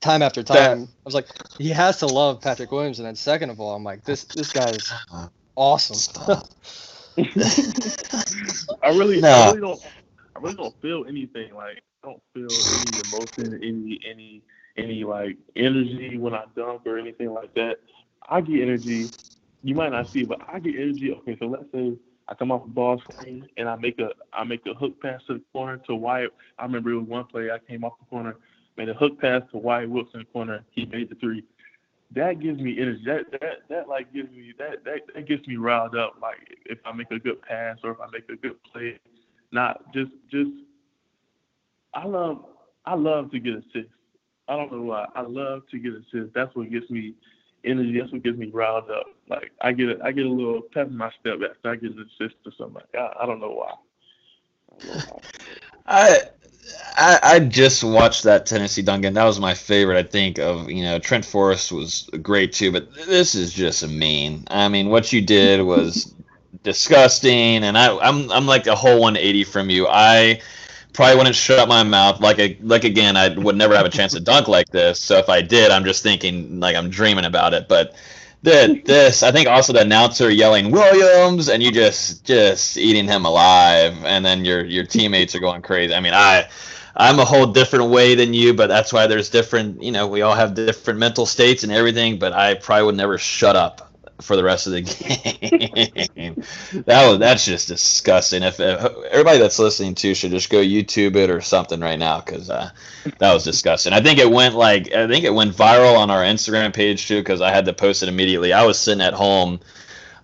time 0.00 0.22
after 0.22 0.44
time. 0.44 0.84
I 0.84 1.04
was 1.04 1.14
like, 1.14 1.28
he 1.58 1.70
has 1.70 1.98
to 1.98 2.06
love 2.06 2.40
Patrick 2.40 2.70
Williams, 2.70 3.00
and 3.00 3.08
then 3.08 3.16
second 3.16 3.50
of 3.50 3.60
all, 3.60 3.74
I'm 3.74 3.84
like, 3.84 4.04
this 4.04 4.24
this 4.24 4.52
guy 4.52 4.70
is 4.70 4.92
awesome. 5.56 6.02
I 8.82 8.90
really, 8.90 9.22
Nah. 9.22 9.28
I 9.28 9.40
really 9.40 9.60
don't, 9.60 9.82
I 10.36 10.40
really 10.40 10.56
don't 10.56 10.80
feel 10.82 11.04
anything. 11.08 11.54
Like 11.54 11.82
I 12.04 12.08
don't 12.08 12.22
feel 12.34 12.64
any 12.70 13.00
emotion, 13.08 13.54
any, 13.62 14.00
any, 14.08 14.42
any 14.76 15.04
like 15.04 15.36
energy 15.56 16.18
when 16.18 16.34
I 16.34 16.44
dunk 16.56 16.82
or 16.86 16.98
anything 16.98 17.32
like 17.32 17.54
that. 17.54 17.76
I 18.28 18.40
get 18.42 18.62
energy. 18.62 19.12
You 19.62 19.74
might 19.74 19.92
not 19.92 20.08
see 20.08 20.22
it, 20.22 20.28
but 20.28 20.40
I 20.48 20.60
get 20.60 20.76
energy. 20.76 21.12
Okay, 21.12 21.36
so 21.38 21.46
let's 21.46 21.70
say 21.72 21.96
I 22.28 22.34
come 22.34 22.50
off 22.50 22.64
the 22.64 22.70
ball 22.70 23.00
screen 23.10 23.48
and 23.56 23.68
I 23.68 23.76
make 23.76 23.98
a, 24.00 24.10
I 24.32 24.44
make 24.44 24.66
a 24.66 24.74
hook 24.74 25.00
pass 25.00 25.20
to 25.28 25.34
the 25.34 25.42
corner 25.52 25.78
to 25.86 25.94
Wyatt. 25.94 26.32
I 26.58 26.64
remember 26.64 26.90
it 26.90 26.98
was 26.98 27.08
one 27.08 27.24
play 27.26 27.50
I 27.50 27.58
came 27.58 27.84
off 27.84 27.94
the 28.00 28.06
corner, 28.06 28.36
made 28.76 28.88
a 28.88 28.94
hook 28.94 29.20
pass 29.20 29.42
to 29.52 29.58
Wyatt 29.58 29.90
Wilson 29.90 30.20
in 30.20 30.20
the 30.20 30.32
corner. 30.32 30.64
He 30.72 30.86
made 30.86 31.08
the 31.10 31.14
three. 31.16 31.44
That 32.14 32.40
gives 32.40 32.60
me 32.60 32.80
energy. 32.80 33.02
That 33.04 33.30
that 33.40 33.68
that 33.68 33.88
like 33.88 34.12
gives 34.12 34.30
me 34.30 34.52
that 34.58 34.84
that 34.84 35.00
that 35.14 35.28
gets 35.28 35.46
me 35.46 35.56
riled 35.56 35.96
up. 35.96 36.14
Like 36.20 36.36
if 36.66 36.78
I 36.84 36.92
make 36.92 37.10
a 37.10 37.18
good 37.18 37.42
pass 37.42 37.78
or 37.82 37.92
if 37.92 38.00
I 38.00 38.06
make 38.12 38.28
a 38.28 38.36
good 38.36 38.56
play, 38.72 38.98
not 39.52 39.92
just 39.92 40.10
just. 40.30 40.50
I 41.94 42.06
love 42.06 42.44
I 42.84 42.94
love 42.94 43.30
to 43.32 43.40
get 43.40 43.54
assists. 43.54 43.92
I 44.48 44.56
don't 44.56 44.70
know 44.70 44.82
why. 44.82 45.06
I 45.14 45.22
love 45.22 45.62
to 45.70 45.78
get 45.78 45.92
assists. 45.92 46.32
That's 46.34 46.54
what 46.54 46.70
gets 46.70 46.88
me 46.90 47.14
energy. 47.64 47.98
That's 47.98 48.12
what 48.12 48.22
gets 48.22 48.38
me 48.38 48.50
riled 48.52 48.90
up. 48.90 49.06
Like 49.28 49.52
I 49.60 49.72
get 49.72 49.88
a, 49.88 50.04
I 50.04 50.12
get 50.12 50.26
a 50.26 50.30
little 50.30 50.62
pep 50.62 50.88
in 50.88 50.96
my 50.96 51.10
step 51.20 51.38
after 51.48 51.70
I 51.70 51.76
get 51.76 51.92
an 51.92 52.08
assist 52.20 52.36
or 52.44 52.52
something 52.56 52.74
like 52.74 52.92
that. 52.92 53.12
I 53.20 53.26
don't 53.26 53.40
know 53.40 53.50
why. 53.50 53.74
I, 55.86 56.18
I 56.96 57.18
I 57.22 57.40
just 57.40 57.82
watched 57.82 58.22
that 58.24 58.46
Tennessee 58.46 58.82
Duncan. 58.82 59.14
That 59.14 59.24
was 59.24 59.40
my 59.40 59.54
favorite. 59.54 59.98
I 59.98 60.02
think 60.02 60.38
of 60.38 60.70
you 60.70 60.82
know 60.84 60.98
Trent 60.98 61.24
Forrest 61.24 61.72
was 61.72 62.08
great 62.22 62.52
too, 62.52 62.70
but 62.70 62.92
this 62.94 63.34
is 63.34 63.52
just 63.52 63.82
a 63.82 63.88
mean. 63.88 64.44
I 64.48 64.68
mean, 64.68 64.90
what 64.90 65.12
you 65.12 65.20
did 65.22 65.62
was 65.62 66.14
disgusting, 66.62 67.64
and 67.64 67.76
I 67.76 67.96
I'm 67.98 68.30
I'm 68.30 68.46
like 68.46 68.66
a 68.66 68.74
whole 68.74 69.00
180 69.00 69.44
from 69.44 69.70
you. 69.70 69.86
I 69.88 70.40
probably 70.92 71.16
wouldn't 71.16 71.36
shut 71.36 71.68
my 71.68 71.82
mouth 71.82 72.20
like 72.20 72.38
a 72.38 72.56
like 72.62 72.84
again. 72.84 73.16
I 73.16 73.28
would 73.36 73.56
never 73.56 73.76
have 73.76 73.86
a 73.86 73.90
chance 73.90 74.12
to 74.12 74.20
dunk 74.20 74.48
like 74.48 74.68
this. 74.68 75.00
So 75.00 75.18
if 75.18 75.28
I 75.28 75.42
did, 75.42 75.70
I'm 75.70 75.84
just 75.84 76.02
thinking 76.02 76.60
like 76.60 76.76
I'm 76.76 76.90
dreaming 76.90 77.24
about 77.24 77.54
it, 77.54 77.66
but. 77.68 77.96
The, 78.46 78.80
this 78.84 79.24
I 79.24 79.32
think 79.32 79.48
also 79.48 79.72
the 79.72 79.80
announcer 79.80 80.30
yelling 80.30 80.70
Williams 80.70 81.48
and 81.48 81.60
you 81.60 81.72
just 81.72 82.24
just 82.24 82.76
eating 82.76 83.08
him 83.08 83.24
alive 83.24 84.04
and 84.04 84.24
then 84.24 84.44
your 84.44 84.64
your 84.64 84.84
teammates 84.84 85.34
are 85.34 85.40
going 85.40 85.62
crazy. 85.62 85.92
I 85.92 85.98
mean 85.98 86.14
I 86.14 86.48
I'm 86.96 87.18
a 87.18 87.24
whole 87.24 87.46
different 87.46 87.90
way 87.90 88.14
than 88.14 88.34
you, 88.34 88.54
but 88.54 88.68
that's 88.68 88.92
why 88.92 89.08
there's 89.08 89.30
different 89.30 89.82
you 89.82 89.90
know 89.90 90.06
we 90.06 90.22
all 90.22 90.34
have 90.34 90.54
different 90.54 91.00
mental 91.00 91.26
states 91.26 91.64
and 91.64 91.72
everything. 91.72 92.20
But 92.20 92.34
I 92.34 92.54
probably 92.54 92.86
would 92.86 92.94
never 92.94 93.18
shut 93.18 93.56
up 93.56 93.85
for 94.20 94.36
the 94.36 94.44
rest 94.44 94.66
of 94.66 94.72
the 94.72 94.82
game. 96.14 96.42
that 96.86 97.08
was 97.08 97.18
that's 97.18 97.44
just 97.44 97.68
disgusting. 97.68 98.42
If, 98.42 98.60
if 98.60 98.84
everybody 99.10 99.38
that's 99.38 99.58
listening 99.58 99.94
to 99.96 100.14
should 100.14 100.30
just 100.30 100.50
go 100.50 100.58
YouTube 100.58 101.16
it 101.16 101.30
or 101.30 101.40
something 101.40 101.80
right 101.80 101.98
now 101.98 102.20
because 102.20 102.50
uh, 102.50 102.70
that 103.18 103.32
was 103.34 103.44
disgusting. 103.44 103.92
I 103.92 104.00
think 104.00 104.18
it 104.18 104.30
went 104.30 104.54
like 104.54 104.92
I 104.92 105.06
think 105.06 105.24
it 105.24 105.34
went 105.34 105.54
viral 105.54 105.96
on 105.96 106.10
our 106.10 106.22
Instagram 106.22 106.74
page 106.74 107.08
too 107.08 107.20
because 107.20 107.40
I 107.40 107.50
had 107.50 107.64
to 107.66 107.72
post 107.72 108.02
it 108.02 108.08
immediately. 108.08 108.52
I 108.52 108.64
was 108.64 108.78
sitting 108.78 109.02
at 109.02 109.14
home. 109.14 109.60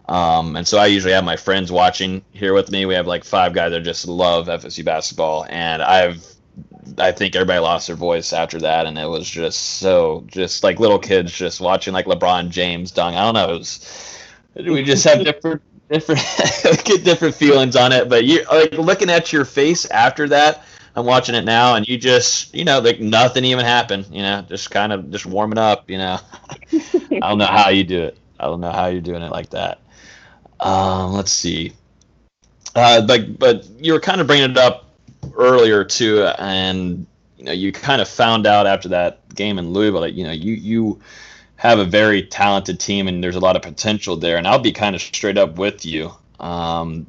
Um, 0.09 0.57
and 0.57 0.66
so 0.66 0.78
I 0.78 0.86
usually 0.86 1.12
have 1.12 1.24
my 1.24 1.36
friends 1.36 1.70
watching 1.70 2.24
here 2.32 2.55
with 2.55 2.70
me. 2.70 2.86
We 2.86 2.95
have 2.95 3.07
like 3.07 3.24
five 3.24 3.55
guys 3.55 3.70
that 3.70 3.80
just 3.80 4.09
love 4.09 4.49
FSU 4.49 4.84
basketball, 4.84 5.47
and 5.49 5.80
I've 5.80 6.26
I 6.98 7.12
think 7.12 7.36
everybody 7.36 7.60
lost 7.60 7.86
their 7.86 7.96
voice 7.96 8.32
after 8.32 8.58
that, 8.60 8.86
and 8.86 8.98
it 8.98 9.06
was 9.06 9.28
just 9.28 9.78
so 9.78 10.24
just 10.26 10.64
like 10.64 10.80
little 10.80 10.98
kids 10.98 11.32
just 11.32 11.60
watching 11.60 11.92
like 11.92 12.06
LeBron 12.06 12.50
James 12.50 12.90
dunk. 12.90 13.16
I 13.16 13.24
don't 13.24 13.34
know. 13.34 13.54
It 13.54 13.58
was, 13.58 14.26
we 14.56 14.82
just 14.82 15.04
have 15.04 15.24
different 15.24 15.62
different 15.88 16.20
get 16.84 17.04
different 17.04 17.34
feelings 17.34 17.76
on 17.76 17.92
it. 17.92 18.08
But 18.08 18.24
you 18.24 18.44
like 18.50 18.72
looking 18.72 19.10
at 19.10 19.32
your 19.32 19.44
face 19.44 19.84
after 19.86 20.28
that. 20.30 20.64
I'm 20.94 21.06
watching 21.06 21.34
it 21.34 21.44
now, 21.44 21.76
and 21.76 21.86
you 21.88 21.96
just 21.96 22.54
you 22.54 22.64
know 22.64 22.80
like 22.80 23.00
nothing 23.00 23.44
even 23.44 23.64
happened. 23.64 24.06
You 24.10 24.22
know, 24.22 24.44
just 24.48 24.70
kind 24.70 24.92
of 24.92 25.10
just 25.10 25.24
warming 25.24 25.58
up. 25.58 25.88
You 25.88 25.98
know, 25.98 26.18
I 26.72 27.18
don't 27.20 27.38
know 27.38 27.46
how 27.46 27.68
you 27.70 27.84
do 27.84 28.02
it. 28.02 28.18
I 28.40 28.46
don't 28.46 28.60
know 28.60 28.72
how 28.72 28.86
you're 28.86 29.00
doing 29.00 29.22
it 29.22 29.30
like 29.30 29.50
that. 29.50 29.80
Um, 30.58 31.12
let's 31.12 31.32
see. 31.32 31.72
Uh, 32.74 33.02
but 33.06 33.38
but 33.38 33.66
you 33.78 33.92
were 33.92 34.00
kind 34.00 34.20
of 34.20 34.26
bringing 34.26 34.50
it 34.50 34.58
up 34.58 34.81
earlier 35.34 35.84
too, 35.84 36.24
and 36.38 37.06
you 37.36 37.44
know 37.44 37.52
you 37.52 37.72
kind 37.72 38.00
of 38.00 38.08
found 38.08 38.46
out 38.46 38.66
after 38.66 38.88
that 38.88 39.34
game 39.34 39.58
in 39.58 39.72
Louisville 39.72 40.02
that 40.02 40.12
you 40.12 40.24
know 40.24 40.32
you 40.32 40.54
you 40.54 41.00
have 41.62 41.78
a 41.78 41.84
very 41.84 42.24
talented 42.24 42.80
team 42.80 43.06
and 43.06 43.22
there's 43.22 43.36
a 43.36 43.40
lot 43.40 43.54
of 43.54 43.62
potential 43.62 44.16
there. 44.16 44.36
And 44.36 44.48
I'll 44.48 44.58
be 44.58 44.72
kind 44.72 44.96
of 44.96 45.00
straight 45.00 45.38
up 45.38 45.58
with 45.58 45.84
you. 45.84 46.10
Um, 46.40 47.06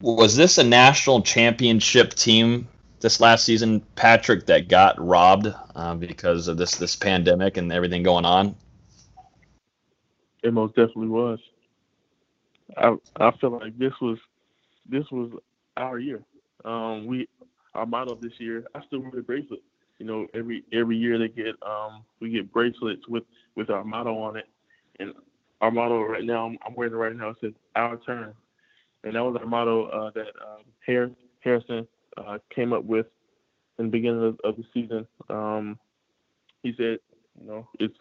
was 0.00 0.34
this 0.34 0.56
a 0.56 0.64
national 0.64 1.20
championship 1.20 2.14
team 2.14 2.66
this 3.00 3.20
last 3.20 3.44
season, 3.44 3.80
Patrick, 3.94 4.46
that 4.46 4.68
got 4.68 4.98
robbed 4.98 5.52
uh, 5.76 5.94
because 5.94 6.48
of 6.48 6.56
this 6.56 6.76
this 6.76 6.96
pandemic 6.96 7.58
and 7.58 7.70
everything 7.70 8.02
going 8.02 8.24
on? 8.24 8.56
It 10.42 10.54
most 10.54 10.74
definitely 10.74 11.08
was. 11.08 11.38
I 12.76 12.96
I 13.16 13.30
feel 13.32 13.50
like 13.50 13.78
this 13.78 13.92
was 14.00 14.18
this 14.88 15.04
was 15.10 15.32
our 15.76 15.98
year. 15.98 16.22
Um, 16.64 17.04
we 17.04 17.28
our 17.74 17.86
motto 17.86 18.14
this 18.20 18.32
year. 18.38 18.64
I 18.74 18.84
still 18.86 19.00
wear 19.00 19.10
the 19.14 19.22
bracelet. 19.22 19.62
You 19.98 20.06
know, 20.06 20.26
every 20.34 20.64
every 20.72 20.96
year 20.96 21.18
they 21.18 21.28
get 21.28 21.54
um 21.62 22.04
we 22.20 22.30
get 22.30 22.52
bracelets 22.52 23.06
with 23.08 23.24
with 23.54 23.70
our 23.70 23.84
motto 23.84 24.18
on 24.18 24.36
it, 24.36 24.46
and 24.98 25.12
our 25.60 25.70
motto 25.70 26.02
right 26.02 26.24
now 26.24 26.46
I'm, 26.46 26.74
wearing 26.74 26.92
it 26.92 26.96
right 26.96 27.14
now. 27.14 27.30
It 27.30 27.36
says 27.40 27.52
our 27.76 27.96
turn, 27.98 28.34
and 29.04 29.14
that 29.14 29.22
was 29.24 29.36
our 29.40 29.46
motto 29.46 29.86
uh, 29.86 30.10
that 30.14 30.28
um, 30.42 30.64
Harris, 30.84 31.12
Harrison 31.40 31.86
uh, 32.16 32.38
came 32.50 32.72
up 32.72 32.84
with 32.84 33.06
in 33.78 33.86
the 33.86 33.90
beginning 33.90 34.24
of, 34.24 34.40
of 34.44 34.56
the 34.56 34.64
season. 34.74 35.06
Um, 35.30 35.78
he 36.62 36.74
said, 36.76 36.98
you 37.40 37.46
know, 37.46 37.68
it's 37.78 37.96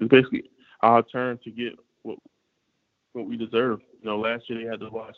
it's 0.00 0.10
basically 0.10 0.44
our 0.82 1.02
turn 1.02 1.38
to 1.44 1.50
get 1.50 1.72
what 2.02 2.18
what 3.12 3.26
we 3.26 3.36
deserve. 3.36 3.80
You 4.00 4.08
know, 4.08 4.20
last 4.20 4.48
year 4.48 4.62
they 4.62 4.70
had 4.70 4.80
to 4.80 4.88
watch, 4.88 5.16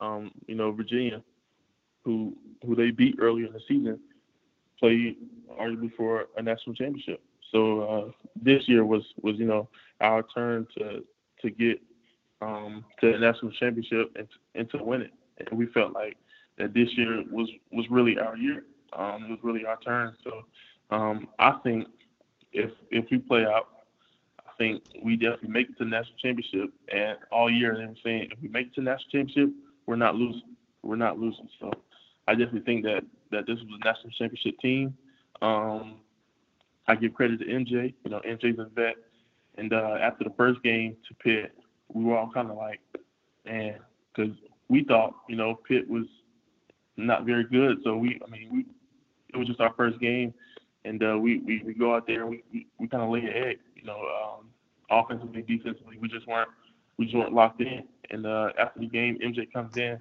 um, 0.00 0.30
you 0.46 0.54
know, 0.54 0.72
Virginia, 0.72 1.22
who 2.04 2.36
who 2.64 2.74
they 2.74 2.90
beat 2.90 3.16
earlier 3.18 3.46
in 3.46 3.52
the 3.52 3.60
season, 3.68 3.98
play 4.78 5.16
arguably 5.60 5.94
for 5.96 6.26
a 6.36 6.42
national 6.42 6.74
championship. 6.74 7.22
So 7.50 7.80
uh, 7.82 8.10
this 8.40 8.68
year 8.68 8.84
was 8.84 9.02
was 9.22 9.36
you 9.38 9.46
know 9.46 9.68
our 10.00 10.22
turn 10.34 10.66
to 10.78 11.04
to 11.42 11.50
get 11.50 11.80
um, 12.40 12.84
to 13.00 13.12
the 13.12 13.18
national 13.18 13.52
championship 13.52 14.12
and 14.16 14.28
and 14.54 14.70
to 14.70 14.82
win 14.82 15.02
it. 15.02 15.12
And 15.38 15.58
we 15.58 15.66
felt 15.66 15.92
like 15.92 16.16
that 16.58 16.74
this 16.74 16.88
year 16.96 17.22
was 17.30 17.48
was 17.72 17.86
really 17.90 18.18
our 18.18 18.36
year. 18.36 18.64
Um, 18.92 19.24
it 19.24 19.30
was 19.30 19.40
really 19.42 19.64
our 19.64 19.78
turn. 19.80 20.14
So 20.22 20.44
um, 20.90 21.28
I 21.38 21.52
think 21.62 21.88
if 22.52 22.70
if 22.90 23.06
we 23.10 23.18
play 23.18 23.44
out 23.44 23.68
I 24.54 24.62
think 24.62 24.82
we 25.02 25.16
definitely 25.16 25.48
make 25.50 25.68
it 25.68 25.78
to 25.78 25.84
the 25.84 25.90
national 25.90 26.16
championship. 26.18 26.72
And 26.92 27.18
all 27.32 27.50
year 27.50 27.76
they 27.76 27.86
were 27.86 27.94
saying 28.04 28.28
if 28.30 28.40
we 28.40 28.48
make 28.48 28.68
it 28.68 28.74
to 28.76 28.80
the 28.80 28.84
national 28.84 29.10
championship, 29.10 29.54
we're 29.86 29.96
not 29.96 30.14
losing. 30.14 30.54
We're 30.82 30.96
not 30.96 31.18
losing. 31.18 31.48
So 31.60 31.72
I 32.26 32.32
definitely 32.32 32.60
think 32.60 32.84
that 32.84 33.04
that 33.30 33.46
this 33.46 33.58
was 33.58 33.68
a 33.80 33.84
national 33.84 34.10
championship 34.10 34.58
team. 34.60 34.96
Um, 35.42 35.96
I 36.86 36.94
give 36.94 37.14
credit 37.14 37.40
to 37.40 37.46
MJ. 37.46 37.94
You 38.04 38.10
know, 38.10 38.20
MJ's 38.20 38.58
a 38.58 38.66
vet. 38.74 38.96
And 39.56 39.72
uh, 39.72 39.98
after 40.00 40.24
the 40.24 40.32
first 40.36 40.62
game 40.62 40.96
to 41.08 41.14
Pitt, 41.14 41.52
we 41.92 42.04
were 42.04 42.16
all 42.16 42.30
kind 42.30 42.50
of 42.50 42.56
like, 42.56 42.80
man, 43.44 43.76
because 44.14 44.34
we 44.68 44.84
thought 44.84 45.14
you 45.28 45.36
know 45.36 45.54
Pitt 45.68 45.88
was 45.88 46.06
not 46.96 47.24
very 47.24 47.44
good. 47.44 47.78
So 47.84 47.96
we, 47.96 48.20
I 48.26 48.30
mean, 48.30 48.48
we 48.52 48.66
it 49.32 49.36
was 49.36 49.46
just 49.46 49.60
our 49.60 49.72
first 49.76 50.00
game, 50.00 50.32
and 50.84 51.02
uh, 51.02 51.18
we, 51.18 51.38
we 51.38 51.62
we 51.64 51.74
go 51.74 51.94
out 51.94 52.06
there 52.06 52.22
and 52.22 52.30
we 52.30 52.42
we, 52.52 52.66
we 52.78 52.88
kind 52.88 53.02
of 53.02 53.10
lay 53.10 53.20
an 53.20 53.32
egg. 53.32 53.58
You 53.76 53.84
know, 53.84 53.98
um, 53.98 54.48
offensively, 54.90 55.42
defensively, 55.42 55.98
we 56.00 56.08
just 56.08 56.26
weren't 56.26 56.48
we 56.96 57.06
just 57.06 57.16
weren't 57.16 57.32
locked 57.32 57.60
in. 57.60 57.84
And 58.10 58.26
uh, 58.26 58.50
after 58.58 58.80
the 58.80 58.86
game, 58.86 59.18
MJ 59.24 59.50
comes 59.52 59.76
in 59.76 59.98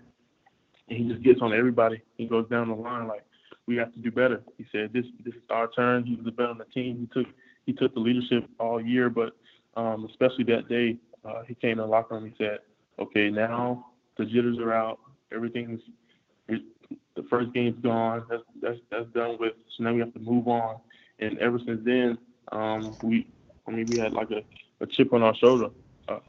and 0.90 0.98
he 0.98 1.10
just 1.10 1.24
gets 1.24 1.42
on 1.42 1.54
everybody. 1.54 2.02
He 2.18 2.26
goes 2.26 2.48
down 2.50 2.70
the 2.70 2.76
line 2.76 3.08
like 3.08 3.24
we 3.68 3.76
have 3.78 3.94
to 3.94 4.00
do 4.00 4.12
better. 4.12 4.42
He 4.58 4.66
said 4.72 4.92
this 4.94 5.06
this 5.24 5.34
is 5.34 5.42
our 5.50 5.70
turn. 5.70 6.06
He 6.06 6.16
was 6.16 6.26
the 6.26 6.32
best 6.32 6.50
on 6.50 6.58
the 6.58 6.66
team. 6.66 7.00
He 7.00 7.22
took 7.22 7.32
he 7.66 7.74
took 7.74 7.94
the 7.94 8.00
leadership 8.00 8.48
all 8.60 8.82
year, 8.82 9.10
but 9.10 9.36
um, 9.76 10.06
especially 10.10 10.44
that 10.46 10.68
day, 10.68 10.98
uh, 11.26 11.44
he 11.48 11.56
came 11.56 11.74
in 11.74 11.78
the 11.78 11.86
locker 11.86 12.16
room. 12.16 12.26
He 12.26 12.36
said, 12.38 12.60
"Okay, 13.00 13.30
now 13.30 13.88
the 14.18 14.26
jitters 14.26 14.60
are 14.60 14.74
out. 14.74 15.00
Everything's 15.32 15.82
the 17.16 17.24
first 17.30 17.54
game's 17.54 17.80
gone. 17.82 18.26
That's 18.30 18.44
that's 18.62 18.80
that's 18.92 19.10
done 19.14 19.38
with. 19.40 19.54
So 19.78 19.84
now 19.84 19.94
we 19.94 20.00
have 20.00 20.14
to 20.14 20.20
move 20.20 20.48
on. 20.48 20.78
And 21.20 21.38
ever 21.40 21.60
since 21.66 21.82
then, 21.84 22.18
um, 22.52 22.98
we, 23.02 23.28
I 23.68 23.72
mean, 23.72 23.88
we 23.88 23.98
had 23.98 24.14
like 24.14 24.30
a, 24.32 24.42
a 24.84 24.88
chip 24.88 25.14
on 25.14 25.22
our 25.22 25.36
shoulder, 25.36 25.68
uh, 26.10 26.20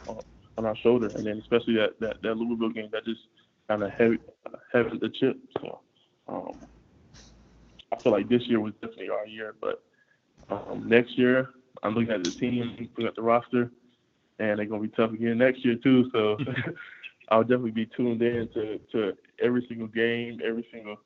on 0.58 0.66
our 0.66 0.76
shoulder, 0.76 1.10
and 1.14 1.26
then 1.26 1.38
especially 1.38 1.74
that 1.76 1.98
that, 2.00 2.22
that 2.22 2.36
Louisville 2.36 2.70
game 2.70 2.88
that 2.92 3.04
just 3.04 3.20
kind 3.68 3.82
of 3.82 3.90
heavy, 3.90 4.18
heavy 4.72 4.98
the 4.98 5.08
chip. 5.08 5.36
So 5.60 5.80
um, 6.28 6.52
I 7.92 8.02
feel 8.02 8.12
like 8.12 8.28
this 8.28 8.42
year 8.46 8.60
was 8.60 8.72
definitely 8.74 9.10
our 9.10 9.26
year, 9.26 9.54
but 9.60 9.82
um, 10.50 10.88
next 10.88 11.16
year 11.18 11.50
I'm 11.82 11.94
looking 11.94 12.10
at 12.10 12.22
the 12.22 12.32
team, 12.32 12.76
looking 12.78 13.06
at 13.06 13.14
the 13.14 13.22
roster, 13.22 13.70
and 14.38 14.58
they're 14.58 14.66
gonna 14.66 14.82
be 14.82 14.88
tough 14.88 15.12
again 15.12 15.38
next 15.38 15.64
year 15.64 15.76
too. 15.76 16.10
So 16.12 16.36
I'll 17.28 17.42
definitely 17.42 17.70
be 17.70 17.86
tuned 17.96 18.22
in 18.22 18.48
to, 18.54 18.78
to 18.92 19.16
every 19.42 19.64
single 19.68 19.88
game, 19.88 20.40
every 20.44 20.66
single 20.72 20.96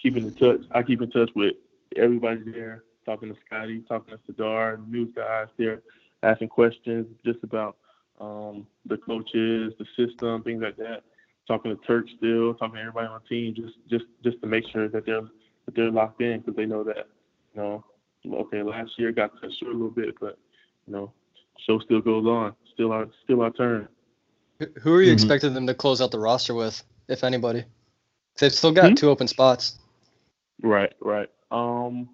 keeping 0.00 0.26
in 0.26 0.34
touch. 0.34 0.60
I 0.72 0.82
keep 0.82 1.02
in 1.02 1.10
touch 1.10 1.30
with 1.34 1.54
everybody 1.96 2.42
there, 2.50 2.84
talking 3.04 3.28
to 3.28 3.36
Scotty, 3.46 3.82
talking 3.88 4.14
to 4.14 4.32
Sardaar, 4.32 4.86
news 4.88 5.10
guys 5.14 5.48
there, 5.58 5.82
asking 6.22 6.48
questions 6.48 7.06
just 7.24 7.38
about 7.42 7.76
um, 8.20 8.66
the 8.86 8.96
coaches, 8.96 9.72
the 9.78 9.86
system, 9.96 10.42
things 10.42 10.62
like 10.62 10.76
that. 10.76 11.02
Talking 11.46 11.76
to 11.76 11.86
Turk 11.86 12.06
still, 12.16 12.54
talking 12.54 12.76
to 12.76 12.80
everybody 12.80 13.06
on 13.06 13.20
the 13.22 13.28
team, 13.28 13.54
just 13.54 13.74
just 13.90 14.04
just 14.22 14.40
to 14.40 14.46
make 14.46 14.64
sure 14.72 14.88
that 14.88 15.04
they're 15.04 15.20
that 15.66 15.74
they're 15.74 15.90
locked 15.90 16.20
in 16.22 16.40
because 16.40 16.56
they 16.56 16.66
know 16.66 16.82
that 16.84 17.08
you 17.54 17.60
know, 17.60 17.84
okay, 18.32 18.62
last 18.62 18.92
year 18.98 19.12
got 19.12 19.38
cut 19.40 19.50
short 19.58 19.72
a 19.72 19.74
little 19.74 19.90
bit, 19.90 20.14
but 20.20 20.38
you 20.86 20.92
know, 20.92 21.12
show 21.66 21.78
still 21.80 22.00
goes 22.00 22.26
on, 22.26 22.54
still 22.72 22.92
our 22.92 23.08
still 23.24 23.42
our 23.42 23.50
turn. 23.50 23.88
Who 24.80 24.94
are 24.94 25.02
you 25.02 25.08
mm-hmm. 25.08 25.14
expecting 25.14 25.54
them 25.54 25.66
to 25.66 25.74
close 25.74 26.00
out 26.00 26.10
the 26.10 26.18
roster 26.18 26.54
with, 26.54 26.82
if 27.08 27.24
anybody? 27.24 27.64
They've 28.38 28.52
still 28.52 28.72
got 28.72 28.86
mm-hmm. 28.86 28.94
two 28.94 29.10
open 29.10 29.28
spots. 29.28 29.78
Right, 30.62 30.92
right. 31.00 31.28
Um, 31.50 32.08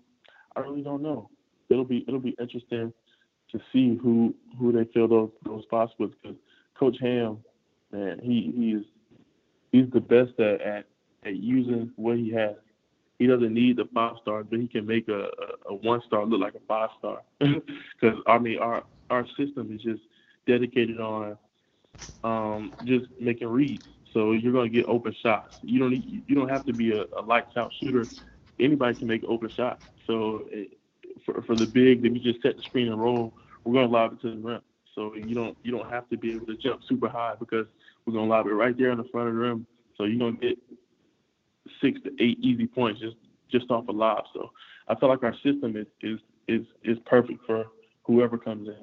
I 0.56 0.60
really 0.60 0.82
don't 0.82 1.02
know. 1.02 1.30
It'll 1.68 1.84
be 1.84 2.04
it'll 2.08 2.20
be 2.20 2.36
interesting 2.40 2.92
to 3.52 3.60
see 3.72 3.96
who 3.96 4.34
who 4.58 4.72
they 4.72 4.84
fill 4.92 5.08
those 5.08 5.30
those 5.44 5.62
spots 5.64 5.92
with 5.98 6.10
because 6.20 6.36
Coach 6.78 6.96
Ham, 7.00 7.38
man, 7.92 8.20
he 8.22 8.52
he's 8.56 8.84
he's 9.72 9.90
the 9.92 10.00
best 10.00 10.38
at, 10.38 10.60
at 10.60 10.86
at 11.24 11.36
using 11.36 11.90
what 11.96 12.16
he 12.16 12.32
has. 12.32 12.56
He 13.18 13.26
doesn't 13.26 13.52
need 13.52 13.76
the 13.76 13.84
five 13.94 14.14
stars, 14.22 14.46
but 14.48 14.60
he 14.60 14.66
can 14.66 14.86
make 14.86 15.08
a, 15.08 15.24
a, 15.24 15.70
a 15.70 15.74
one 15.74 16.00
star 16.06 16.24
look 16.24 16.40
like 16.40 16.54
a 16.54 16.60
five 16.66 16.90
star. 16.98 17.22
Because 18.00 18.18
I 18.26 18.38
mean, 18.38 18.58
our 18.58 18.84
our 19.10 19.26
system 19.36 19.70
is 19.74 19.82
just 19.82 20.00
dedicated 20.46 21.00
on 21.00 21.36
um, 22.24 22.72
just 22.84 23.06
making 23.20 23.48
reads. 23.48 23.84
So 24.12 24.32
you're 24.32 24.52
to 24.64 24.68
get 24.68 24.86
open 24.86 25.14
shots. 25.22 25.50
You 25.62 25.78
don't 25.78 25.90
need, 25.90 26.24
you 26.26 26.34
don't 26.34 26.48
have 26.48 26.66
to 26.66 26.72
be 26.72 26.92
a, 26.92 27.02
a 27.18 27.22
lights 27.22 27.56
out 27.56 27.70
shooter. 27.80 28.08
Anybody 28.58 28.98
can 28.98 29.06
make 29.06 29.22
open 29.24 29.50
shots. 29.56 29.80
So 30.06 30.44
it, 30.50 30.78
for 31.24 31.42
for 31.42 31.54
the 31.54 31.66
big, 31.66 32.04
if 32.04 32.12
you 32.12 32.20
just 32.20 32.42
set 32.42 32.56
the 32.56 32.62
screen 32.62 32.88
and 32.88 33.00
roll, 33.00 33.34
we're 33.64 33.74
to 33.80 33.86
lob 33.86 34.14
it 34.14 34.20
to 34.22 34.30
the 34.34 34.40
rim. 34.40 34.62
So 34.94 35.14
you 35.14 35.34
don't 35.34 35.56
you 35.62 35.70
don't 35.70 35.90
have 35.90 36.08
to 36.10 36.16
be 36.16 36.32
able 36.34 36.46
to 36.46 36.56
jump 36.56 36.80
super 36.88 37.08
high 37.08 37.34
because 37.38 37.66
we're 38.06 38.14
to 38.14 38.22
lob 38.22 38.46
it 38.46 38.50
right 38.50 38.76
there 38.76 38.90
in 38.90 38.98
the 38.98 39.04
front 39.12 39.28
of 39.28 39.34
the 39.34 39.40
rim. 39.40 39.66
So 39.96 40.04
you're 40.04 40.30
to 40.32 40.36
get 40.36 40.58
six 41.82 42.00
to 42.02 42.10
eight 42.22 42.38
easy 42.40 42.66
points 42.66 43.00
just 43.00 43.16
just 43.50 43.70
off 43.70 43.88
a 43.88 43.92
lob. 43.92 44.24
So 44.32 44.50
I 44.88 44.94
feel 44.94 45.08
like 45.08 45.22
our 45.22 45.34
system 45.34 45.76
is 45.76 45.86
is 46.00 46.18
is 46.48 46.66
is 46.84 46.98
perfect 47.06 47.44
for 47.46 47.66
whoever 48.04 48.38
comes 48.38 48.68
in. 48.68 48.76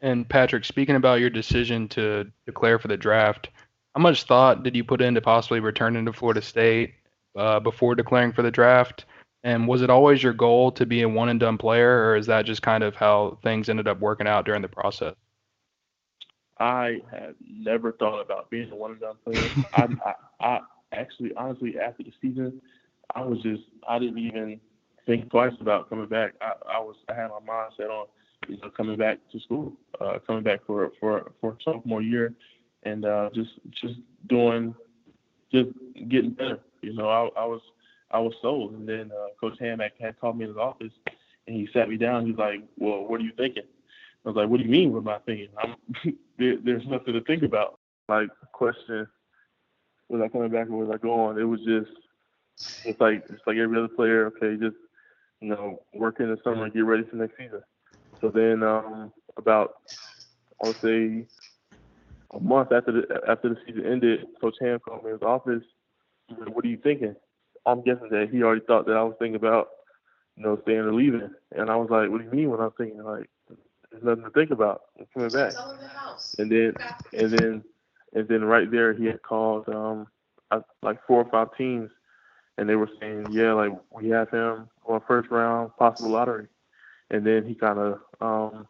And 0.00 0.28
Patrick, 0.28 0.64
speaking 0.64 0.96
about 0.96 1.20
your 1.20 1.30
decision 1.30 1.88
to 1.88 2.30
declare 2.44 2.78
for 2.78 2.88
the 2.88 2.96
draft, 2.96 3.48
how 3.94 4.02
much 4.02 4.24
thought 4.24 4.62
did 4.62 4.76
you 4.76 4.84
put 4.84 5.00
into 5.00 5.20
possibly 5.20 5.60
returning 5.60 6.04
to 6.04 6.12
Florida 6.12 6.42
State 6.42 6.94
uh, 7.36 7.60
before 7.60 7.94
declaring 7.94 8.32
for 8.32 8.42
the 8.42 8.50
draft? 8.50 9.06
And 9.44 9.68
was 9.68 9.82
it 9.82 9.90
always 9.90 10.22
your 10.22 10.32
goal 10.32 10.72
to 10.72 10.84
be 10.84 11.02
a 11.02 11.08
one 11.08 11.28
and 11.28 11.38
done 11.38 11.58
player, 11.58 12.06
or 12.06 12.16
is 12.16 12.26
that 12.26 12.44
just 12.44 12.62
kind 12.62 12.82
of 12.82 12.94
how 12.94 13.38
things 13.42 13.68
ended 13.68 13.88
up 13.88 14.00
working 14.00 14.26
out 14.26 14.44
during 14.44 14.62
the 14.62 14.68
process? 14.68 15.14
I 16.64 17.00
had 17.10 17.34
never 17.46 17.92
thought 17.92 18.22
about 18.22 18.48
being 18.48 18.70
a 18.70 18.74
one 18.74 18.92
and 18.92 19.00
done 19.00 19.16
player. 19.22 19.50
I, 19.74 19.86
I, 20.06 20.14
I 20.40 20.60
actually, 20.92 21.34
honestly, 21.36 21.74
after 21.78 22.02
the 22.02 22.12
season, 22.22 22.62
I 23.14 23.20
was 23.20 23.38
just, 23.42 23.62
I 23.86 23.98
didn't 23.98 24.18
even 24.18 24.58
think 25.04 25.30
twice 25.30 25.52
about 25.60 25.90
coming 25.90 26.08
back. 26.08 26.32
I, 26.40 26.52
I 26.76 26.78
was, 26.78 26.96
I 27.10 27.14
had 27.14 27.28
my 27.28 27.40
mind 27.46 27.72
set 27.76 27.88
on 27.88 28.06
you 28.48 28.56
know, 28.62 28.70
coming 28.70 28.96
back 28.96 29.18
to 29.32 29.40
school, 29.40 29.74
uh, 30.00 30.18
coming 30.26 30.42
back 30.42 30.60
for 30.66 30.90
for 30.98 31.32
for 31.40 31.58
sophomore 31.62 32.00
year, 32.00 32.32
and 32.84 33.04
uh, 33.04 33.28
just 33.34 33.50
just 33.82 33.94
doing, 34.28 34.74
just 35.52 35.68
getting 36.08 36.30
better. 36.30 36.60
You 36.80 36.94
know, 36.94 37.08
I, 37.08 37.40
I 37.40 37.44
was 37.44 37.60
I 38.10 38.18
was 38.20 38.32
sold, 38.40 38.72
and 38.72 38.88
then 38.88 39.10
uh, 39.12 39.28
Coach 39.38 39.58
Hamack 39.60 39.92
had 40.00 40.18
called 40.18 40.38
me 40.38 40.44
in 40.44 40.50
his 40.50 40.58
office, 40.58 40.92
and 41.46 41.56
he 41.56 41.68
sat 41.74 41.90
me 41.90 41.96
down. 41.98 42.26
He's 42.26 42.38
like, 42.38 42.60
"Well, 42.78 43.06
what 43.06 43.20
are 43.20 43.24
you 43.24 43.32
thinking?" 43.36 43.64
I 44.24 44.28
was 44.28 44.36
like, 44.36 44.48
"What 44.48 44.58
do 44.58 44.64
you 44.64 44.70
mean? 44.70 45.08
I 45.08 45.18
thinking? 45.26 45.48
I'm, 45.58 45.76
there, 46.38 46.56
there's 46.62 46.86
nothing 46.86 47.14
to 47.14 47.20
think 47.22 47.42
about." 47.42 47.78
Like 48.08 48.28
question, 48.52 49.06
was 50.08 50.20
I 50.22 50.28
coming 50.28 50.50
back 50.50 50.68
or 50.68 50.84
was 50.84 50.90
I 50.92 50.98
going? 50.98 51.38
It 51.38 51.44
was 51.44 51.60
just, 51.60 51.90
it's 52.84 53.00
like 53.00 53.24
it's 53.30 53.42
like 53.46 53.56
every 53.56 53.78
other 53.78 53.88
player. 53.88 54.26
Okay, 54.26 54.56
just 54.60 54.76
you 55.40 55.48
know, 55.48 55.80
work 55.94 56.20
in 56.20 56.30
the 56.30 56.38
summer 56.44 56.64
and 56.64 56.72
get 56.72 56.84
ready 56.84 57.04
for 57.04 57.16
next 57.16 57.36
season. 57.36 57.62
So 58.20 58.30
then, 58.30 58.62
um, 58.62 59.12
about 59.36 59.74
I 60.62 60.66
would 60.66 60.76
say 60.82 61.26
a 62.34 62.40
month 62.40 62.72
after 62.72 62.92
the 62.92 63.20
after 63.28 63.50
the 63.50 63.56
season 63.66 63.84
ended, 63.86 64.26
Coach 64.40 64.56
Ham 64.60 64.78
called 64.80 65.02
me 65.04 65.10
in 65.10 65.16
his 65.16 65.22
office. 65.22 65.62
Said, 66.30 66.48
"What 66.48 66.64
are 66.64 66.68
you 66.68 66.78
thinking?" 66.82 67.14
I'm 67.66 67.82
guessing 67.82 68.08
that 68.10 68.28
he 68.30 68.42
already 68.42 68.60
thought 68.66 68.86
that 68.86 68.96
I 68.96 69.02
was 69.02 69.14
thinking 69.18 69.36
about, 69.36 69.68
you 70.36 70.42
know, 70.44 70.58
staying 70.62 70.80
or 70.80 70.92
leaving. 70.92 71.30
And 71.52 71.70
I 71.70 71.76
was 71.76 71.88
like, 71.90 72.10
"What 72.10 72.18
do 72.18 72.24
you 72.24 72.30
mean?" 72.30 72.50
When 72.50 72.60
I'm 72.60 72.72
thinking 72.72 73.02
like, 73.02 73.28
"There's 74.02 74.18
nothing 74.18 74.24
to 74.24 74.30
think 74.30 74.50
about. 74.50 74.82
I'm 74.98 75.06
coming 75.14 75.30
back." 75.30 75.54
And 76.38 76.50
then, 76.50 76.74
and 77.12 77.32
then, 77.32 77.64
and 78.14 78.28
then 78.28 78.44
right 78.44 78.70
there, 78.70 78.94
he 78.94 79.06
had 79.06 79.22
called 79.22 79.68
um 79.68 80.08
like 80.82 80.98
four 81.06 81.22
or 81.24 81.30
five 81.30 81.56
teams, 81.56 81.90
and 82.58 82.68
they 82.68 82.76
were 82.76 82.90
saying, 83.00 83.28
"Yeah, 83.32 83.54
like 83.54 83.72
we 83.90 84.10
have 84.10 84.30
him 84.30 84.68
on 84.86 85.00
first 85.08 85.30
round, 85.30 85.76
possible 85.78 86.10
lottery." 86.10 86.48
and 87.10 87.26
then 87.26 87.44
he 87.46 87.54
kind 87.54 87.78
of 87.78 88.00
um, 88.20 88.68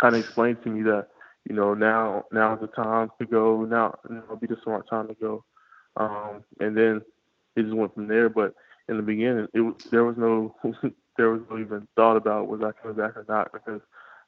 kind 0.00 0.14
of 0.14 0.24
explained 0.24 0.58
to 0.64 0.70
me 0.70 0.82
that 0.84 1.08
you 1.48 1.54
know 1.54 1.74
now 1.74 2.24
now 2.32 2.54
is 2.54 2.60
the 2.60 2.68
time 2.68 3.10
to 3.20 3.26
go. 3.26 3.64
Now 3.64 3.98
it'll 4.04 4.36
be 4.36 4.46
the 4.46 4.56
smart 4.62 4.88
time 4.88 5.08
to 5.08 5.14
go. 5.14 5.44
Um, 5.96 6.44
and 6.60 6.76
then 6.76 7.02
it 7.56 7.62
just 7.62 7.74
went 7.74 7.94
from 7.94 8.08
there. 8.08 8.28
But 8.28 8.54
in 8.88 8.96
the 8.96 9.02
beginning, 9.02 9.48
it 9.54 9.60
was 9.60 9.74
there 9.90 10.04
was 10.04 10.16
no 10.18 10.54
there 11.16 11.30
was 11.30 11.42
no 11.50 11.58
even 11.58 11.88
thought 11.96 12.16
about 12.16 12.48
was 12.48 12.62
I 12.62 12.72
coming 12.80 12.96
back 12.96 13.16
or 13.16 13.26
not 13.28 13.52
because 13.52 13.80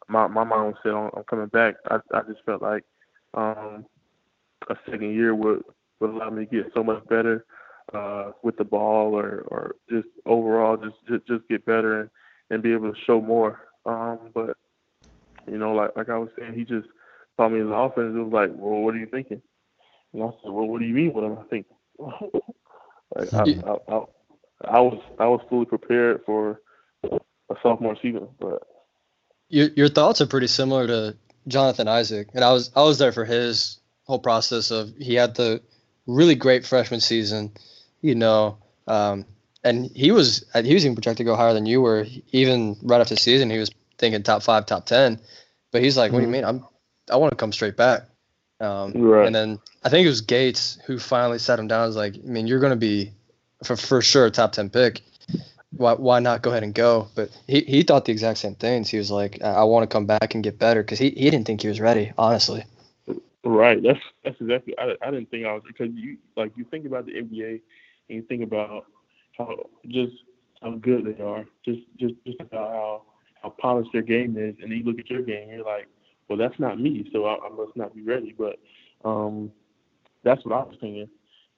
my 0.09 0.27
my 0.27 0.43
was 0.45 0.75
set 0.83 0.93
on 0.93 1.11
I'm 1.17 1.25
coming 1.25 1.47
back. 1.49 1.77
I 1.91 1.99
I 2.15 2.23
just 2.23 2.45
felt 2.45 2.63
like 2.63 2.85
um, 3.35 3.85
a 4.69 4.77
second 4.87 5.15
year 5.15 5.35
would 5.35 5.63
would 6.01 6.11
allow 6.11 6.31
me 6.31 6.47
to 6.47 6.51
get 6.51 6.73
so 6.75 6.83
much 6.83 7.07
better 7.09 7.45
uh, 7.95 8.33
with 8.43 8.57
the 8.57 8.65
ball 8.65 9.15
or 9.15 9.45
or 9.49 9.77
just 9.91 10.09
overall 10.27 10.77
just 10.77 10.97
just, 11.09 11.27
just 11.27 11.49
get 11.49 11.65
better 11.67 12.01
and 12.01 12.11
and 12.51 12.63
be 12.63 12.73
able 12.73 12.93
to 12.93 13.01
show 13.07 13.21
more. 13.21 13.61
Um, 13.87 14.31
but 14.35 14.57
you 15.47 15.59
know, 15.59 15.73
like 15.73 15.91
like 15.97 16.09
I 16.09 16.19
was 16.19 16.31
saying, 16.39 16.55
he 16.55 16.65
just 16.65 16.89
saw 17.37 17.49
me 17.49 17.61
in 17.61 17.69
the 17.69 17.75
offense. 17.75 18.15
It 18.15 18.21
was 18.21 18.33
like, 18.33 18.51
well, 18.55 18.81
what 18.81 18.95
are 18.95 18.99
you 18.99 19.07
thinking? 19.07 19.43
And 20.13 20.23
I 20.23 20.27
said, 20.27 20.51
well, 20.51 20.67
what 20.67 20.81
do 20.81 20.87
you 20.87 20.95
mean? 20.95 21.13
What 21.13 21.25
am 21.25 21.39
I 21.39 21.43
thinking? 21.45 21.77
like 23.15 23.35
I, 23.35 23.71
I, 23.71 23.95
I, 23.95 24.05
I 24.65 24.81
was 24.81 25.01
I 25.19 25.27
was 25.27 25.41
fully 25.49 25.67
prepared 25.67 26.23
for 26.25 26.61
a 27.05 27.55
sophomore 27.63 27.97
season, 28.03 28.29
but 28.41 28.63
your 29.49 29.69
your 29.77 29.89
thoughts 29.89 30.21
are 30.21 30.27
pretty 30.27 30.47
similar 30.47 30.87
to 30.87 31.17
Jonathan 31.47 31.89
Isaac, 31.89 32.29
and 32.35 32.45
I 32.45 32.53
was 32.53 32.71
I 32.77 32.83
was 32.83 32.99
there 32.99 33.13
for 33.13 33.25
his 33.25 33.79
whole 34.05 34.19
process 34.19 34.71
of 34.71 34.95
he 34.97 35.15
had 35.15 35.35
the 35.35 35.61
really 36.07 36.35
great 36.35 36.65
freshman 36.65 37.01
season, 37.01 37.53
you 38.01 38.15
know, 38.15 38.59
um, 38.87 39.25
and 39.65 39.91
he 39.95 40.11
was 40.11 40.45
he 40.55 40.75
was 40.75 40.85
even 40.85 40.95
projected 40.95 41.19
to 41.19 41.25
go 41.25 41.37
higher 41.37 41.55
than 41.55 41.67
you 41.67 41.81
were. 41.81 42.07
Even 42.33 42.77
right 42.83 43.01
after 43.01 43.15
the 43.15 43.21
season, 43.21 43.51
he 43.51 43.59
was 43.59 43.71
thinking 43.99 44.23
top 44.23 44.43
five, 44.43 44.67
top 44.67 44.87
ten. 44.87 45.21
But 45.71 45.83
he's 45.83 45.97
like, 45.97 46.13
"What 46.13 46.21
do 46.21 46.27
you 46.27 46.33
mm-hmm. 46.33 46.33
mean? 46.33 46.45
I'm 46.45 46.65
I 47.11 47.17
want 47.17 47.33
to 47.33 47.37
come 47.37 47.53
straight 47.53 47.77
back." 47.77 48.03
Um, 48.61 48.93
Right. 48.93 49.27
And 49.27 49.35
then 49.35 49.59
I 49.85 49.89
think 49.89 50.05
it 50.05 50.09
was 50.09 50.21
Gates 50.21 50.79
who 50.87 50.99
finally 50.99 51.39
sat 51.39 51.59
him 51.59 51.69
down. 51.69 51.83
and 51.83 51.89
was 51.89 51.97
like, 51.97 52.17
I 52.17 52.29
mean, 52.29 52.47
you're 52.47 52.59
going 52.59 52.71
to 52.71 52.77
be 52.77 53.13
for 53.63 53.77
for 53.77 54.03
sure 54.03 54.27
a 54.27 54.31
top 54.31 54.53
ten 54.53 54.71
pick. 54.71 55.03
Why 55.71 55.95
why 55.95 56.21
not 56.21 56.43
go 56.43 56.51
ahead 56.51 56.63
and 56.63 56.75
go? 56.75 57.09
But 57.15 57.31
he, 57.47 57.61
he 57.61 57.83
thought 57.83 58.07
the 58.07 58.13
exact 58.13 58.39
same 58.39 58.55
things. 58.55 58.89
He 58.89 58.97
was 58.99 59.11
like, 59.11 59.39
I, 59.43 59.51
I 59.51 59.65
want 59.65 59.89
to 59.89 59.93
come 59.93 60.07
back 60.07 60.35
and 60.35 60.43
get 60.43 60.59
better 60.59 60.83
because 60.83 60.99
he, 60.99 61.11
he 61.11 61.31
didn't 61.31 61.47
think 61.47 61.61
he 61.61 61.69
was 61.69 61.81
ready, 61.81 62.13
honestly. 62.17 62.65
Right. 63.45 63.83
That's 63.83 64.01
that's 64.25 64.41
exactly. 64.41 64.75
I, 64.79 64.95
I 65.03 65.11
didn't 65.11 65.31
think 65.31 65.47
I 65.47 65.53
was 65.53 65.63
because 65.67 65.91
you 65.93 66.17
like 66.37 66.53
you 66.57 66.65
think 66.65 66.87
about 66.87 67.07
the 67.07 67.13
NBA 67.13 67.61
and 68.09 68.17
you 68.17 68.23
think 68.23 68.43
about 68.43 68.87
how 69.37 69.67
just 69.89 70.15
how 70.63 70.73
good 70.73 71.05
they 71.05 71.23
are, 71.23 71.45
just 71.65 71.81
just 71.99 72.15
just 72.27 72.41
about 72.41 72.71
how 72.71 73.03
how 73.43 73.51
polished 73.51 73.91
their 73.93 74.03
game 74.03 74.37
is, 74.37 74.57
and 74.61 74.71
then 74.71 74.79
you 74.79 74.85
look 74.85 74.99
at 74.99 75.09
your 75.09 75.23
game, 75.23 75.51
you're 75.51 75.65
like, 75.65 75.89
well, 76.29 76.39
that's 76.39 76.59
not 76.59 76.81
me, 76.81 77.09
so 77.13 77.25
I, 77.25 77.47
I 77.47 77.49
must 77.51 77.77
not 77.77 77.95
be 77.95 78.03
ready. 78.03 78.35
But 78.37 78.59
um, 79.05 79.53
that's 80.25 80.45
what 80.45 80.55
I 80.55 80.65
was 80.65 80.77
thinking. 80.81 81.09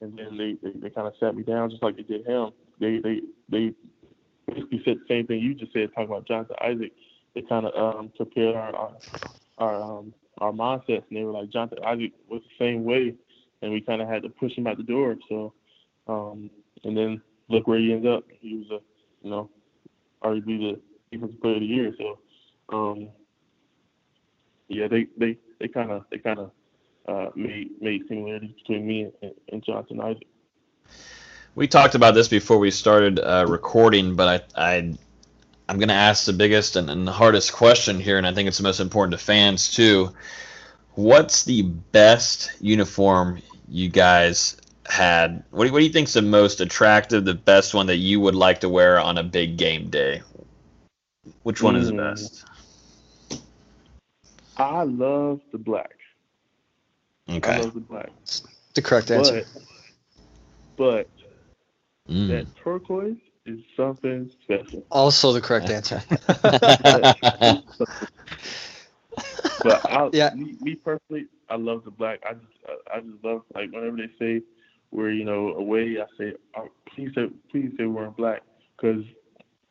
And 0.02 0.18
then 0.18 0.36
they, 0.36 0.56
they, 0.62 0.78
they 0.78 0.90
kind 0.90 1.06
of 1.06 1.14
sat 1.20 1.34
me 1.34 1.42
down 1.42 1.70
just 1.70 1.82
like 1.82 1.96
they 1.96 2.02
did 2.02 2.26
him. 2.26 2.50
They 2.78 2.98
they 2.98 3.20
they 3.48 3.74
basically 4.50 4.82
said 4.84 4.96
the 4.98 5.14
same 5.14 5.26
thing 5.26 5.40
you 5.40 5.54
just 5.54 5.72
said, 5.72 5.90
talking 5.94 6.10
about 6.10 6.26
Jonathan 6.26 6.56
Isaac. 6.62 6.92
They 7.34 7.42
kind 7.42 7.66
of 7.66 7.96
um, 7.96 8.12
prepared 8.16 8.56
our 8.56 8.74
our 8.74 8.96
our, 9.58 9.82
um, 9.82 10.14
our 10.38 10.52
mindsets, 10.52 11.04
and 11.08 11.18
they 11.18 11.24
were 11.24 11.32
like, 11.32 11.50
Jonathan 11.50 11.78
Isaac 11.84 12.12
was 12.28 12.42
the 12.42 12.64
same 12.64 12.84
way, 12.84 13.14
and 13.62 13.72
we 13.72 13.80
kind 13.80 14.02
of 14.02 14.08
had 14.08 14.22
to 14.22 14.28
push 14.28 14.56
him 14.56 14.66
out 14.66 14.78
the 14.78 14.82
door. 14.82 15.16
So, 15.28 15.52
um, 16.08 16.50
and 16.84 16.96
then 16.96 17.20
look 17.48 17.66
where 17.66 17.78
he 17.78 17.92
ends 17.92 18.06
up. 18.06 18.24
He 18.40 18.56
was 18.56 18.66
a 18.70 19.24
you 19.24 19.30
know 19.30 19.50
arguably 20.22 20.74
the 20.74 20.80
defensive 21.10 21.40
player 21.40 21.54
of 21.54 21.60
the 21.60 21.66
year. 21.66 21.94
So, 21.98 22.18
um, 22.76 23.08
yeah, 24.68 24.88
they 24.88 25.06
they 25.16 25.36
they 25.60 25.68
kind 25.68 25.90
of 25.90 26.04
they 26.10 26.18
kind 26.18 26.38
of 26.38 26.50
uh, 27.08 27.30
made 27.34 27.70
made 27.80 28.02
similarities 28.08 28.54
between 28.56 28.86
me 28.86 29.10
and, 29.22 29.32
and 29.52 29.64
Jonathan 29.64 30.00
Isaac. 30.00 30.26
We 31.54 31.66
talked 31.66 31.94
about 31.94 32.14
this 32.14 32.28
before 32.28 32.58
we 32.58 32.70
started 32.70 33.18
uh, 33.18 33.44
recording, 33.48 34.14
but 34.16 34.46
I, 34.56 34.68
I 34.76 34.94
I'm 35.68 35.78
gonna 35.78 35.92
ask 35.92 36.24
the 36.24 36.32
biggest 36.32 36.76
and, 36.76 36.90
and 36.90 37.06
the 37.06 37.12
hardest 37.12 37.52
question 37.52 38.00
here, 38.00 38.18
and 38.18 38.26
I 38.26 38.32
think 38.34 38.48
it's 38.48 38.56
the 38.58 38.62
most 38.64 38.80
important 38.80 39.18
to 39.18 39.24
fans 39.24 39.72
too. 39.72 40.10
What's 40.94 41.44
the 41.44 41.62
best 41.62 42.50
uniform 42.60 43.40
you 43.68 43.88
guys 43.88 44.56
had? 44.88 45.44
What 45.50 45.64
do, 45.64 45.66
you- 45.68 45.72
what 45.72 45.78
do 45.80 45.84
you 45.84 45.92
think's 45.92 46.12
the 46.12 46.22
most 46.22 46.60
attractive, 46.60 47.24
the 47.24 47.34
best 47.34 47.74
one 47.74 47.86
that 47.86 47.96
you 47.96 48.20
would 48.20 48.34
like 48.34 48.60
to 48.60 48.68
wear 48.68 48.98
on 48.98 49.18
a 49.18 49.22
big 49.22 49.56
game 49.56 49.88
day? 49.90 50.22
Which 51.42 51.62
one 51.62 51.76
is 51.76 51.86
the 51.88 51.94
Mm. 51.94 52.10
best? 52.10 52.44
I 54.56 54.82
love 54.82 55.40
the 55.52 55.58
black. 55.58 55.92
Okay. 57.28 57.52
I 57.52 57.56
Okay. 57.56 57.62
love 57.62 57.74
the 57.74 57.80
black. 57.80 58.10
The 58.74 58.82
correct 58.82 59.10
answer. 59.10 59.44
But, 60.76 61.06
but 61.06 61.08
Mm. 62.10 62.28
that 62.28 62.46
turquoise 62.62 63.16
is 63.46 63.60
something 63.76 64.30
special. 64.42 64.84
Also 64.90 65.32
the 65.32 65.40
correct 65.40 65.70
answer. 65.70 66.02
But 69.62 69.82
I, 69.86 70.10
Yeah. 70.12 70.30
me, 70.34 70.56
me 70.60 70.74
personally, 70.76 71.26
I 71.48 71.56
love 71.56 71.84
the 71.84 71.90
black. 71.90 72.20
I 72.28 72.34
just, 72.34 72.46
I, 72.66 72.98
I 72.98 73.00
just 73.00 73.22
love 73.24 73.42
like 73.54 73.70
whenever 73.72 73.96
they 73.96 74.10
say 74.18 74.42
we're, 74.90 75.10
you 75.10 75.24
know, 75.24 75.54
away, 75.54 75.98
I 76.00 76.06
say, 76.18 76.34
oh, 76.56 76.68
please 76.94 77.10
say, 77.14 77.28
please 77.50 77.72
say 77.78 77.86
we're 77.86 78.06
in 78.06 78.12
black, 78.12 78.42
because 78.76 79.04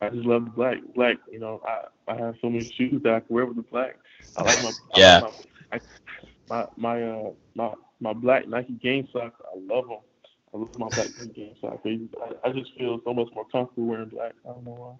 I 0.00 0.10
just 0.10 0.26
love 0.26 0.44
the 0.44 0.50
black. 0.50 0.78
Black, 0.94 1.16
you 1.30 1.40
know, 1.40 1.60
I, 1.66 1.86
I 2.12 2.16
have 2.16 2.36
so 2.40 2.48
many 2.50 2.70
shoes 2.76 3.02
that 3.04 3.14
I 3.14 3.20
can 3.20 3.34
wear 3.34 3.46
with 3.46 3.56
the 3.56 3.62
black. 3.62 3.96
I 4.36 4.42
like 4.42 4.60
my, 4.60 4.72
Yeah. 4.94 5.20
I 5.20 5.26
like 5.26 5.34
my, 5.70 5.78
I, 5.78 5.80
my, 6.48 6.66
my, 6.76 7.02
uh, 7.02 7.30
my, 7.54 7.74
my 8.00 8.12
black 8.12 8.48
Nike 8.48 8.72
game 8.74 9.08
socks. 9.12 9.40
I 9.44 9.58
love 9.58 9.88
them. 9.88 9.98
I 10.52 10.58
love 10.58 10.78
my 10.78 10.88
black 10.88 11.08
game 11.34 11.54
socks. 11.60 11.80
I, 11.86 12.48
I 12.48 12.52
just 12.52 12.72
feel 12.76 13.00
so 13.04 13.14
much 13.14 13.28
more 13.34 13.44
comfortable 13.52 13.86
wearing 13.86 14.08
black. 14.08 14.32
I 14.44 14.48
don't 14.52 14.64
know 14.64 14.98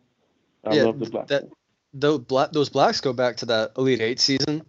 why. 0.62 0.70
I 0.70 0.77
Yeah, 0.77 0.82
love 0.85 0.98
the 1.01 1.10
black. 1.10 1.27
that 1.28 1.44
those 1.93 2.20
black 2.20 2.52
those 2.52 2.68
blacks 2.68 3.01
go 3.01 3.12
back 3.12 3.36
to 3.39 3.47
that 3.47 3.72
Elite 3.77 4.01
Eight 4.01 4.20
season 4.20 4.62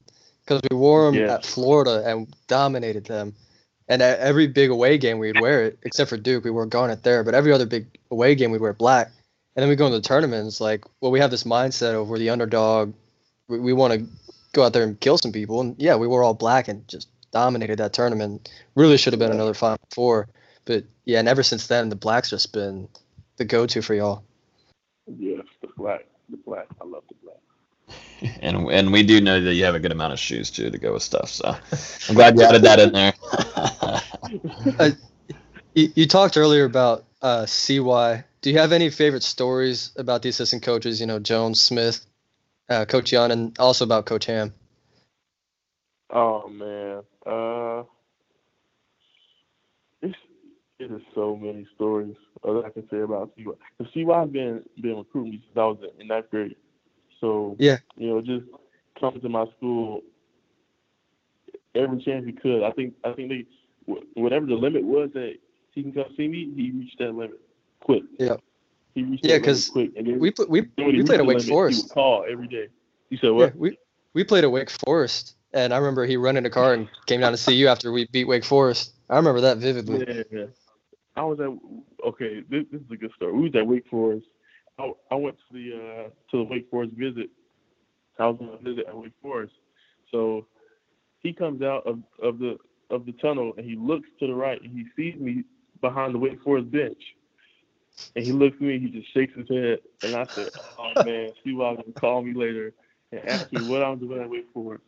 because 0.44 0.62
we 0.72 0.76
wore 0.76 1.06
them 1.12 1.22
Yeah. 1.22 1.36
at 1.36 1.46
Florida 1.46 2.04
and 2.06 2.34
dominated 2.48 3.06
them. 3.06 3.36
And 3.88 4.02
at 4.02 4.20
every 4.20 4.48
big 4.48 4.70
away 4.70 4.98
game 4.98 5.20
we'd 5.20 5.40
wear 5.40 5.66
it, 5.66 5.78
except 5.84 6.10
for 6.10 6.18
Duke, 6.18 6.46
we 6.46 6.50
wore 6.52 6.66
garnet 6.66 7.04
there. 7.04 7.24
But 7.24 7.34
every 7.36 7.52
other 7.52 7.66
big 7.66 7.86
away 8.10 8.36
game 8.36 8.50
we'd 8.52 8.62
wear 8.62 8.74
black. 8.74 9.12
And 9.56 9.62
then 9.62 9.70
we 9.70 9.76
go 9.76 9.86
into 9.86 9.98
the 9.98 10.08
tournaments 10.08 10.62
like, 10.62 10.86
well, 11.02 11.12
we 11.12 11.20
have 11.20 11.30
this 11.30 11.44
mindset 11.44 11.94
of 12.00 12.08
we're 12.08 12.18
the 12.18 12.30
underdog. 12.30 12.94
We, 13.50 13.60
we 13.60 13.74
want 13.74 13.94
to 13.94 14.06
go 14.54 14.64
out 14.64 14.72
there 14.72 14.84
and 14.84 14.98
kill 15.00 15.18
some 15.18 15.34
people. 15.34 15.60
And 15.60 15.76
yeah, 15.78 15.96
we 15.98 16.08
wore 16.08 16.24
all 16.24 16.34
black 16.34 16.70
and 16.70 16.88
just 16.88 17.10
dominated 17.32 17.80
that 17.80 17.92
tournament. 17.92 18.50
Really 18.76 18.98
should 18.98 19.12
have 19.14 19.20
been 19.20 19.32
another 19.32 19.54
Final 19.54 19.78
Four. 19.94 20.30
But 20.72 20.86
yeah, 21.04 21.20
and 21.20 21.28
ever 21.28 21.44
since 21.44 21.68
then, 21.68 21.90
the 21.90 21.98
black's 21.98 22.30
just 22.30 22.54
been 22.54 22.88
the 23.36 23.44
go-to 23.44 23.82
for 23.82 23.94
y'all. 23.94 24.24
Yes, 25.06 25.42
the 25.60 25.68
black, 25.76 26.06
the 26.30 26.38
black. 26.38 26.68
I 26.80 26.86
love 26.86 27.04
the 27.10 27.16
black. 27.22 27.38
And 28.42 28.70
and 28.70 28.94
we 28.94 29.04
do 29.04 29.20
know 29.20 29.42
that 29.42 29.54
you 29.56 29.66
have 29.66 29.76
a 29.76 29.82
good 29.82 29.92
amount 29.92 30.14
of 30.14 30.20
shoes 30.20 30.50
too 30.50 30.70
to 30.70 30.78
go 30.78 30.94
with 30.94 31.04
stuff. 31.04 31.28
So 31.30 31.58
I'm 32.08 32.16
glad 32.16 32.38
you 32.38 32.46
added 32.46 32.62
that 32.62 32.80
in 32.80 32.94
there. 32.94 33.14
uh, 34.80 34.92
you, 35.74 35.92
you 35.94 36.08
talked 36.08 36.38
earlier 36.38 36.64
about 36.64 37.04
uh, 37.22 37.46
CY. 37.46 38.24
Do 38.40 38.50
you 38.50 38.60
have 38.60 38.72
any 38.72 38.90
favorite 38.92 39.24
stories 39.24 39.92
about 39.98 40.22
the 40.22 40.30
assistant 40.30 40.64
coaches? 40.64 41.02
You 41.02 41.08
know, 41.08 41.20
Jones, 41.20 41.60
Smith, 41.60 42.06
uh, 42.70 42.86
Coach 42.86 43.12
Young, 43.12 43.32
and 43.32 43.60
also 43.60 43.84
about 43.84 44.06
Coach 44.06 44.26
Ham. 44.28 44.54
Oh 46.12 46.48
man, 46.48 47.04
uh, 47.26 47.80
it's 47.82 48.01
it 50.82 50.92
is 50.92 51.02
so 51.16 51.36
many 51.36 51.66
stories 51.76 52.16
that 52.44 52.64
I 52.66 52.70
can 52.70 52.88
say 52.90 53.00
about 53.00 53.32
CY. 53.38 53.52
The 53.80 53.86
CY's 53.94 54.30
been 54.30 54.64
been 54.82 54.98
recruiting 54.98 55.32
me 55.34 55.44
since 55.46 55.58
I 55.58 55.66
was 55.66 55.78
in 56.00 56.08
ninth 56.08 56.30
grade. 56.32 56.56
So 57.20 57.56
Yeah. 57.60 57.78
you 57.98 58.08
know, 58.10 58.22
just 58.22 58.46
coming 59.00 59.22
to 59.22 59.30
my 59.30 59.46
school 59.58 60.02
every 61.76 62.02
chance 62.04 62.26
he 62.26 62.32
could. 62.34 62.64
I 62.64 62.72
think 62.72 62.94
I 63.04 63.14
think 63.14 63.30
they 63.30 63.46
whatever 64.16 64.46
the 64.46 64.56
limit 64.56 64.84
was 64.84 65.10
that 65.14 65.34
he 65.72 65.84
can 65.84 65.94
come 65.94 66.06
see 66.18 66.28
me, 66.28 66.52
he 66.56 66.72
reached 66.72 66.98
that 67.00 67.14
limit 67.16 67.40
quick. 67.82 68.04
Yeah. 68.20 68.38
He 68.94 69.04
reached 69.04 69.26
Yeah, 69.26 69.38
because 69.38 69.70
quick. 69.70 69.92
And 69.96 70.06
then 70.08 70.20
we 70.20 70.32
pl- 70.32 70.48
we 70.50 70.62
he 70.78 70.84
we 70.86 71.04
played 71.04 71.20
at 71.20 71.26
Wake 71.26 71.38
limit, 71.38 71.44
He 71.44 71.50
Forest. 71.50 71.84
would 71.86 71.92
call 71.94 72.26
every 72.30 72.48
day. 72.48 72.68
You 73.10 73.18
said 73.18 73.28
Yeah, 73.28 73.32
what? 73.32 73.56
we 73.56 73.78
we 74.14 74.24
played 74.24 74.44
at 74.44 74.52
Wake 74.52 74.70
Forest, 74.86 75.36
and 75.54 75.74
I 75.74 75.78
remember 75.78 76.06
he 76.06 76.18
rented 76.18 76.46
a 76.46 76.50
car 76.50 76.74
and 76.74 76.88
came 77.06 77.22
down 77.22 77.32
to 77.32 77.38
see 77.38 77.54
you 77.56 77.68
after 77.70 77.92
we 77.92 78.08
beat 78.12 78.26
Wake 78.26 78.44
Forest. 78.44 78.94
I 79.10 79.16
remember 79.16 79.42
that 79.42 79.58
vividly. 79.58 80.06
Yeah, 80.08 80.24
yeah. 80.32 80.46
I 81.16 81.24
was 81.24 81.40
at 81.40 81.50
okay. 82.08 82.42
This, 82.50 82.64
this 82.72 82.82
is 82.82 82.92
a 82.92 82.98
good 82.98 83.12
story. 83.16 83.34
We 83.34 83.44
was 83.44 83.56
at 83.56 83.68
Wake 83.68 83.88
Forest. 83.90 84.26
I, 84.80 84.92
I 85.12 85.16
went 85.16 85.38
to 85.38 85.54
the 85.54 85.76
uh, 85.76 86.10
to 86.32 86.38
the 86.38 86.44
Wake 86.44 86.70
Forest 86.70 86.94
visit. 86.96 87.30
I 88.20 88.28
was 88.28 88.38
on 88.40 88.50
a 88.50 88.58
visit 88.58 88.86
at 88.88 88.96
Wake 88.96 89.14
Forest. 89.22 89.54
So 90.12 90.46
he 91.20 91.34
comes 91.34 91.62
out 91.62 91.86
of, 91.88 92.00
of 92.22 92.40
the 92.40 92.58
of 92.90 93.06
the 93.06 93.14
tunnel 93.14 93.54
and 93.58 93.66
he 93.66 93.76
looks 93.76 94.08
to 94.20 94.28
the 94.28 94.34
right 94.34 94.62
and 94.62 94.72
he 94.72 94.86
sees 94.96 95.20
me 95.20 95.44
behind 95.82 96.14
the 96.14 96.20
Wake 96.20 96.42
Forest 96.44 96.72
bench. 96.72 97.02
And 98.16 98.26
he 98.26 98.32
looks 98.32 98.56
at 98.56 98.62
me. 98.62 98.80
He 98.80 98.90
just 98.90 99.14
shakes 99.14 99.34
his 99.38 99.48
head. 99.50 99.80
And 100.04 100.16
I 100.16 100.28
said, 100.36 100.50
"Oh 100.78 100.94
man, 101.04 101.32
CY 101.44 101.52
gonna 101.54 101.84
call 102.00 102.22
me 102.22 102.34
later 102.34 102.74
and 103.12 103.22
ask 103.28 103.52
me 103.52 103.62
what 103.62 103.84
I'm 103.84 104.00
doing 104.00 104.22
at 104.22 104.30
Wake 104.30 104.48
Forest." 104.54 104.84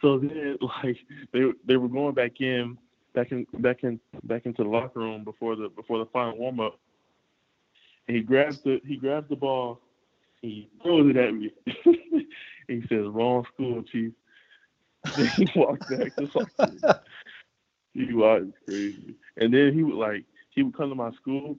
So 0.00 0.18
then, 0.18 0.56
like 0.84 0.98
they 1.32 1.42
they 1.66 1.76
were 1.76 1.88
going 1.88 2.14
back 2.14 2.40
in, 2.40 2.78
back 3.14 3.32
in, 3.32 3.46
back 3.58 3.82
in, 3.84 4.00
back 4.24 4.46
into 4.46 4.62
the 4.62 4.68
locker 4.68 5.00
room 5.00 5.24
before 5.24 5.56
the 5.56 5.68
before 5.68 5.98
the 5.98 6.06
final 6.06 6.36
warm 6.36 6.60
up. 6.60 6.78
And 8.08 8.16
he 8.16 8.22
grabs 8.22 8.60
the 8.62 8.80
he 8.86 8.96
grabs 8.96 9.28
the 9.28 9.36
ball, 9.36 9.80
he 10.42 10.68
throws 10.82 11.10
it 11.10 11.16
at 11.16 11.34
me. 11.34 11.52
he 12.68 12.82
says, 12.88 13.06
"Wrong 13.06 13.44
school, 13.54 13.82
chief." 13.82 14.12
Then 15.16 15.26
he 15.28 15.48
walks 15.56 15.86
back 15.88 16.14
to 16.16 16.30
something. 16.30 16.80
He 17.94 18.12
was 18.12 18.48
crazy. 18.66 19.14
And 19.38 19.52
then 19.52 19.72
he 19.72 19.82
would 19.82 19.94
like 19.94 20.24
he 20.50 20.62
would 20.62 20.76
come 20.76 20.90
to 20.90 20.94
my 20.94 21.10
school, 21.12 21.56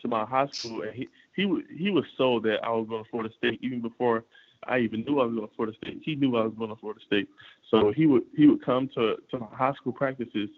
to 0.00 0.08
my 0.08 0.24
high 0.24 0.48
school, 0.48 0.82
and 0.82 0.92
he 0.92 1.08
he 1.34 1.46
would 1.46 1.64
he 1.76 1.90
was 1.90 2.04
sold 2.16 2.42
that 2.44 2.64
I 2.64 2.70
was 2.70 2.86
going 2.88 3.04
to 3.04 3.10
Florida 3.10 3.32
State 3.36 3.60
even 3.62 3.80
before 3.80 4.24
I 4.66 4.78
even 4.80 5.04
knew 5.04 5.20
I 5.20 5.26
was 5.26 5.34
going 5.34 5.48
to 5.48 5.54
Florida 5.54 5.76
State. 5.82 6.00
He 6.04 6.14
knew 6.14 6.36
I 6.36 6.44
was 6.44 6.54
going 6.58 6.70
to 6.70 6.76
Florida 6.76 7.00
State. 7.06 7.28
So 7.70 7.92
he 7.92 8.06
would 8.06 8.24
he 8.36 8.46
would 8.46 8.64
come 8.64 8.88
to 8.94 9.16
to 9.30 9.38
my 9.38 9.46
high 9.52 9.72
school 9.74 9.92
practices. 9.92 10.50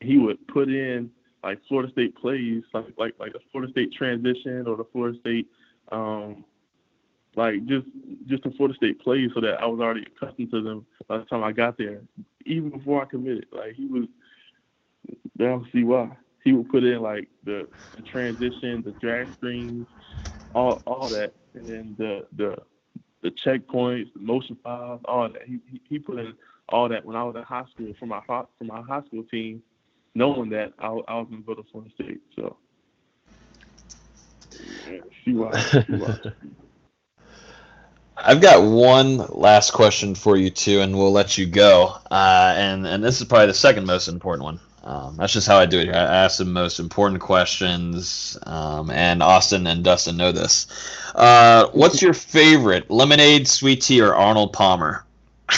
He 0.00 0.18
would 0.18 0.46
put 0.48 0.68
in 0.68 1.10
like 1.42 1.58
Florida 1.68 1.90
State 1.92 2.16
plays, 2.16 2.62
like 2.72 2.86
like 2.96 3.14
like 3.18 3.32
the 3.32 3.40
Florida 3.50 3.70
State 3.72 3.92
transition 3.92 4.66
or 4.66 4.76
the 4.76 4.86
Florida 4.92 5.18
State, 5.20 5.48
um, 5.90 6.44
like 7.36 7.64
just 7.66 7.86
just 8.26 8.44
the 8.44 8.50
Florida 8.52 8.76
State 8.76 9.00
plays, 9.00 9.30
so 9.34 9.40
that 9.40 9.60
I 9.60 9.66
was 9.66 9.80
already 9.80 10.06
accustomed 10.06 10.50
to 10.52 10.62
them 10.62 10.86
by 11.08 11.18
the 11.18 11.24
time 11.24 11.42
I 11.42 11.52
got 11.52 11.76
there, 11.76 12.00
even 12.46 12.70
before 12.70 13.02
I 13.02 13.06
committed. 13.06 13.46
Like 13.52 13.74
he 13.74 13.86
was, 13.86 14.04
I 15.10 15.44
don't 15.44 15.66
see 15.72 15.84
why 15.84 16.10
he 16.44 16.52
would 16.52 16.70
put 16.70 16.84
in 16.84 17.00
like 17.00 17.28
the, 17.44 17.68
the 17.96 18.02
transition, 18.02 18.82
the 18.84 18.92
drag 19.00 19.32
screens, 19.36 19.86
all 20.54 20.82
all 20.86 21.08
that, 21.10 21.34
and 21.54 21.68
then 21.68 21.96
the 21.98 22.26
the 22.36 22.56
the 23.22 23.30
checkpoints, 23.30 24.12
the 24.14 24.20
motion 24.20 24.56
files, 24.62 25.00
all 25.04 25.28
that. 25.28 25.42
He 25.46 25.58
he, 25.70 25.80
he 25.88 25.98
put 25.98 26.18
in 26.18 26.34
all 26.68 26.88
that 26.88 27.04
when 27.04 27.16
I 27.16 27.22
was 27.22 27.36
in 27.36 27.42
high 27.42 27.64
school 27.72 27.94
for 27.98 28.06
my 28.06 28.20
for 28.26 28.64
my 28.64 28.82
high 28.82 29.02
school 29.06 29.24
team, 29.24 29.62
knowing 30.14 30.50
that 30.50 30.72
I, 30.78 30.86
I 30.86 31.18
was 31.18 31.28
going 31.30 31.44
to 31.44 31.64
Florida 31.70 31.90
State. 31.94 32.20
So 32.36 32.56
yeah, 34.90 35.00
why. 35.34 36.18
I've 38.24 38.40
got 38.40 38.62
one 38.62 39.16
last 39.30 39.72
question 39.72 40.14
for 40.14 40.36
you 40.36 40.50
too, 40.50 40.80
and 40.80 40.96
we'll 40.96 41.12
let 41.12 41.38
you 41.38 41.46
go. 41.46 41.96
Uh, 42.10 42.54
and 42.56 42.86
and 42.86 43.02
this 43.02 43.20
is 43.20 43.26
probably 43.26 43.46
the 43.46 43.54
second 43.54 43.86
most 43.86 44.06
important 44.08 44.44
one. 44.44 44.60
Um, 44.84 45.16
that's 45.16 45.32
just 45.32 45.46
how 45.46 45.58
I 45.58 45.66
do 45.66 45.78
it 45.78 45.84
here. 45.84 45.94
I 45.94 46.24
ask 46.24 46.38
the 46.38 46.44
most 46.44 46.80
important 46.80 47.20
questions, 47.20 48.36
um, 48.46 48.90
and 48.90 49.22
Austin 49.22 49.66
and 49.68 49.84
Dustin 49.84 50.16
know 50.16 50.32
this. 50.32 50.66
Uh, 51.14 51.68
what's 51.72 52.02
your 52.02 52.14
favorite 52.14 52.90
lemonade, 52.90 53.46
sweet 53.46 53.82
tea, 53.82 54.00
or 54.00 54.14
Arnold 54.14 54.52
Palmer? 54.52 55.04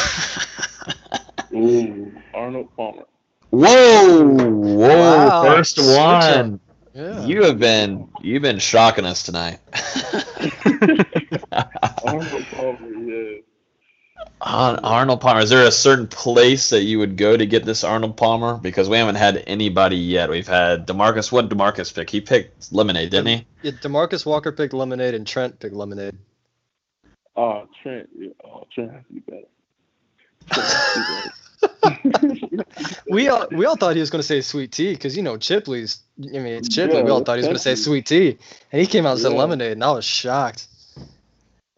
Ooh, 1.54 2.12
Arnold 2.34 2.68
Palmer. 2.76 3.06
Whoa, 3.50 4.26
whoa! 4.26 4.88
Wow. 4.88 5.42
First 5.44 5.78
one. 5.78 6.60
Yeah. 6.92 7.24
You 7.24 7.44
have 7.44 7.58
been 7.58 8.08
you've 8.20 8.42
been 8.42 8.58
shocking 8.58 9.04
us 9.04 9.22
tonight. 9.22 9.58
Arnold 12.04 12.46
Palmer, 12.52 12.94
yeah. 12.94 13.38
Ar- 14.40 14.78
Arnold 14.82 15.20
Palmer. 15.20 15.40
Is 15.40 15.50
there 15.50 15.66
a 15.66 15.70
certain 15.72 16.06
place 16.06 16.70
that 16.70 16.82
you 16.82 16.98
would 16.98 17.16
go 17.16 17.36
to 17.36 17.46
get 17.46 17.64
this 17.64 17.84
Arnold 17.84 18.16
Palmer? 18.16 18.58
Because 18.58 18.88
we 18.88 18.96
haven't 18.98 19.14
had 19.16 19.42
anybody 19.46 19.96
yet. 19.96 20.30
We've 20.30 20.46
had 20.46 20.86
Demarcus. 20.86 21.32
What 21.32 21.48
did 21.48 21.56
Demarcus 21.58 21.94
pick? 21.94 22.10
He 22.10 22.20
picked 22.20 22.72
lemonade, 22.72 23.10
didn't 23.10 23.26
he? 23.26 23.46
Yeah, 23.62 23.72
Demarcus 23.72 24.26
Walker 24.26 24.52
picked 24.52 24.74
lemonade 24.74 25.14
and 25.14 25.26
Trent 25.26 25.58
picked 25.60 25.74
lemonade. 25.74 26.16
Oh, 27.36 27.66
Trent. 27.82 28.08
Oh, 28.44 28.64
Trent 28.72 28.92
has 28.92 29.02
to 29.06 29.12
be 29.12 29.20
better. 29.20 29.46
Trent 30.52 30.66
has 32.06 32.20
to 32.20 32.28
be 32.28 32.56
better. 32.56 32.64
We 33.08 33.28
all 33.28 33.46
we 33.50 33.64
all 33.64 33.76
thought 33.76 33.94
he 33.94 34.00
was 34.00 34.10
going 34.10 34.20
to 34.20 34.26
say 34.26 34.40
sweet 34.40 34.72
tea 34.72 34.92
because 34.92 35.16
you 35.16 35.22
know 35.22 35.36
Chipley's. 35.36 36.00
I 36.20 36.38
mean 36.38 36.46
it's 36.54 36.68
Chipley. 36.68 37.02
we 37.04 37.10
all 37.10 37.20
thought 37.22 37.34
he 37.34 37.38
was 37.40 37.46
going 37.46 37.56
to 37.56 37.62
say 37.62 37.74
sweet 37.74 38.06
tea, 38.06 38.38
and 38.72 38.80
he 38.80 38.86
came 38.86 39.06
out 39.06 39.12
and 39.12 39.20
said 39.20 39.32
lemonade, 39.32 39.72
and 39.72 39.84
I 39.84 39.92
was 39.92 40.04
shocked. 40.04 40.66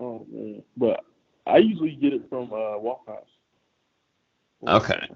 Oh 0.01 0.27
man, 0.31 0.63
but 0.77 1.05
I 1.47 1.59
usually 1.59 1.95
get 1.95 2.13
it 2.13 2.29
from 2.29 2.53
uh, 2.53 2.79
House. 3.07 3.29
Okay. 4.67 5.09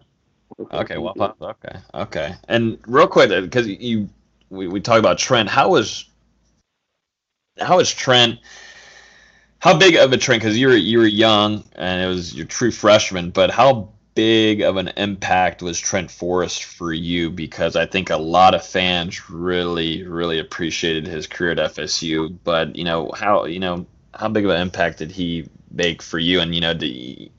Okay. 0.73 0.98
Well, 0.98 1.15
Pop- 1.15 1.43
okay. 1.43 1.78
Okay. 1.94 2.35
And 2.48 2.78
real 2.86 3.09
quick, 3.09 3.31
because 3.31 3.66
you 3.66 4.09
we, 4.51 4.69
we 4.69 4.81
talked 4.81 4.98
about 4.98 5.19
Trent. 5.19 5.48
How 5.48 5.70
was 5.70 6.09
how 7.59 7.78
was 7.78 7.93
Trent? 7.93 8.39
How 9.59 9.77
big 9.77 9.97
of 9.97 10.12
a 10.12 10.16
Trent? 10.16 10.43
Because 10.43 10.57
you 10.57 10.69
were 10.69 10.77
you 10.77 10.98
were 10.98 11.07
young 11.07 11.65
and 11.74 12.02
it 12.02 12.07
was 12.07 12.35
your 12.35 12.47
true 12.47 12.70
freshman. 12.70 13.31
But 13.31 13.51
how 13.51 13.90
big 14.15 14.61
of 14.61 14.77
an 14.77 14.89
impact 14.97 15.62
was 15.62 15.81
Trent 15.81 16.11
Forrest 16.11 16.65
for 16.65 16.93
you? 16.93 17.31
Because 17.31 17.77
I 17.77 17.86
think 17.86 18.11
a 18.11 18.16
lot 18.16 18.55
of 18.55 18.65
fans 18.65 19.31
really 19.31 20.05
really 20.05 20.39
appreciated 20.39 21.07
his 21.07 21.27
career 21.27 21.52
at 21.52 21.74
FSU. 21.74 22.36
But 22.44 22.77
you 22.77 22.85
know 22.85 23.11
how 23.16 23.47
you 23.47 23.59
know 23.59 23.86
how 24.15 24.28
big 24.28 24.44
of 24.44 24.51
an 24.51 24.61
impact 24.61 24.98
did 24.98 25.11
he 25.11 25.48
make 25.71 26.03
for 26.03 26.19
you? 26.19 26.41
And 26.41 26.55
you 26.55 26.61
know, 26.61 26.75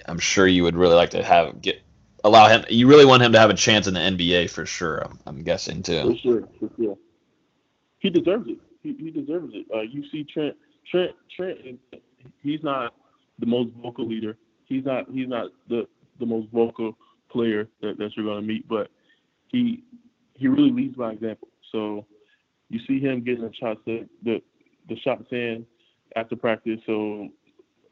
I'm 0.05 0.19
sure 0.19 0.47
you 0.47 0.63
would 0.63 0.75
really 0.75 0.95
like 0.95 1.11
to 1.11 1.23
have 1.23 1.61
get 1.61 1.81
allow 2.23 2.47
him. 2.47 2.63
You 2.69 2.87
really 2.87 3.05
want 3.05 3.23
him 3.23 3.31
to 3.33 3.39
have 3.39 3.49
a 3.49 3.55
chance 3.55 3.87
in 3.87 3.93
the 3.93 3.99
NBA 3.99 4.49
for 4.49 4.65
sure. 4.65 4.99
I'm, 4.99 5.19
I'm 5.25 5.43
guessing 5.43 5.83
For 6.03 6.13
too. 6.13 6.17
sure, 6.21 6.47
for 6.59 6.69
sure. 6.77 6.97
He 7.99 8.09
deserves 8.09 8.47
it. 8.47 8.57
He, 8.81 8.93
he 8.93 9.11
deserves 9.11 9.53
it. 9.53 9.65
Uh, 9.73 9.81
you 9.81 10.03
see 10.11 10.23
Trent. 10.23 10.55
Trent. 10.89 11.11
Trent. 11.35 11.79
He's 12.41 12.63
not 12.63 12.93
the 13.39 13.45
most 13.45 13.71
vocal 13.81 14.07
leader. 14.07 14.37
He's 14.65 14.85
not. 14.85 15.09
He's 15.11 15.27
not 15.27 15.51
the 15.69 15.87
the 16.19 16.25
most 16.25 16.49
vocal 16.51 16.97
player 17.31 17.67
that, 17.81 17.97
that 17.97 18.11
you're 18.15 18.25
going 18.25 18.41
to 18.41 18.47
meet. 18.47 18.67
But 18.67 18.89
he 19.47 19.83
he 20.33 20.47
really 20.47 20.71
leads 20.71 20.95
by 20.95 21.11
example. 21.11 21.49
So 21.71 22.05
you 22.69 22.79
see 22.87 22.99
him 22.99 23.23
getting 23.23 23.43
the 23.43 23.53
shots 23.53 23.79
the 23.85 24.07
the, 24.23 24.41
the 24.89 24.97
shots 24.97 25.25
in 25.31 25.65
after 26.15 26.35
practice. 26.35 26.79
So 26.85 27.29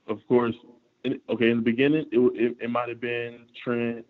of 0.10 0.28
course, 0.28 0.56
in, 1.04 1.20
okay, 1.30 1.50
in 1.50 1.58
the 1.58 1.64
beginning, 1.64 2.06
it 2.12 2.20
it, 2.36 2.58
it 2.62 2.70
might 2.70 2.90
have 2.90 3.02
been 3.02 3.46
Trent, 3.64 4.06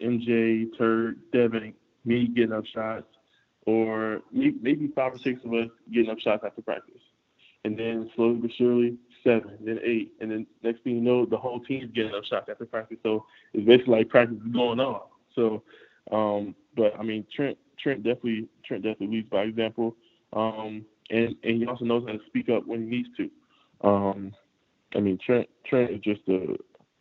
MJ, 0.00 0.66
Turk, 0.76 1.16
Devin, 1.32 1.74
me 2.04 2.28
getting 2.28 2.52
up 2.52 2.66
shots, 2.66 3.06
or 3.66 4.22
maybe 4.32 4.90
five 4.94 5.14
or 5.14 5.18
six 5.18 5.44
of 5.44 5.52
us 5.52 5.68
getting 5.92 6.10
up 6.10 6.18
shots 6.20 6.44
after 6.46 6.62
practice. 6.62 6.94
And 7.64 7.76
then 7.78 8.10
slowly 8.14 8.36
but 8.36 8.50
surely, 8.56 8.96
seven, 9.24 9.58
then 9.60 9.80
eight, 9.82 10.12
and 10.20 10.30
then 10.30 10.46
next 10.62 10.82
thing 10.84 10.94
you 10.94 11.00
know, 11.00 11.26
the 11.26 11.36
whole 11.36 11.60
team's 11.60 11.90
getting 11.92 12.14
up 12.14 12.24
shots 12.24 12.48
after 12.48 12.64
practice. 12.64 12.98
So 13.02 13.26
it's 13.52 13.66
basically 13.66 13.98
like 13.98 14.08
practice 14.08 14.38
is 14.38 14.52
going 14.52 14.80
on. 14.80 15.02
So, 15.34 15.62
um, 16.12 16.54
but 16.76 16.98
I 16.98 17.02
mean, 17.02 17.26
Trent, 17.34 17.58
Trent 17.78 18.04
definitely, 18.04 18.48
Trent 18.64 18.84
definitely 18.84 19.16
leads 19.16 19.28
by 19.28 19.42
example. 19.42 19.96
Um, 20.32 20.84
and 21.10 21.34
and 21.42 21.56
he 21.56 21.66
also 21.66 21.84
knows 21.84 22.04
how 22.06 22.12
to 22.12 22.20
speak 22.26 22.48
up 22.48 22.66
when 22.66 22.82
he 22.82 22.86
needs 22.86 23.08
to. 23.16 23.30
Um, 23.86 24.32
I 24.94 25.00
mean, 25.00 25.18
Trent, 25.24 25.48
Trent 25.66 25.90
is 25.90 26.00
just 26.00 26.20
a 26.28 26.56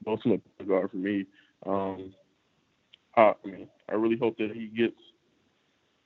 ultimate 0.05 0.41
guard 0.67 0.91
for 0.91 0.97
me. 0.97 1.25
Um, 1.65 2.13
I, 3.15 3.33
I 3.43 3.47
mean, 3.47 3.67
I 3.89 3.93
really 3.95 4.17
hope 4.17 4.37
that 4.37 4.51
he 4.53 4.67
gets 4.67 4.95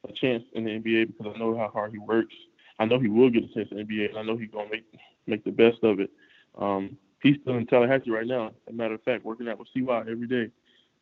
a 0.07 0.13
chance 0.13 0.43
in 0.53 0.65
the 0.65 0.71
NBA 0.71 1.07
because 1.07 1.33
I 1.35 1.39
know 1.39 1.57
how 1.57 1.69
hard 1.69 1.91
he 1.91 1.99
works. 1.99 2.33
I 2.79 2.85
know 2.85 2.99
he 2.99 3.07
will 3.07 3.29
get 3.29 3.43
a 3.43 3.53
chance 3.53 3.69
in 3.71 3.77
the 3.77 3.83
NBA, 3.83 4.09
and 4.09 4.17
I 4.17 4.23
know 4.23 4.37
he's 4.37 4.49
gonna 4.51 4.69
make 4.69 4.85
make 5.27 5.43
the 5.43 5.51
best 5.51 5.83
of 5.83 5.99
it. 5.99 6.09
Um, 6.57 6.97
he's 7.21 7.37
still 7.41 7.57
in 7.57 7.67
Tallahassee 7.67 8.09
right 8.09 8.25
now. 8.25 8.47
As 8.47 8.53
a 8.69 8.73
matter 8.73 8.95
of 8.95 9.03
fact, 9.03 9.25
working 9.25 9.47
out 9.47 9.59
with 9.59 9.67
CY 9.75 9.99
every 10.09 10.27
day. 10.27 10.51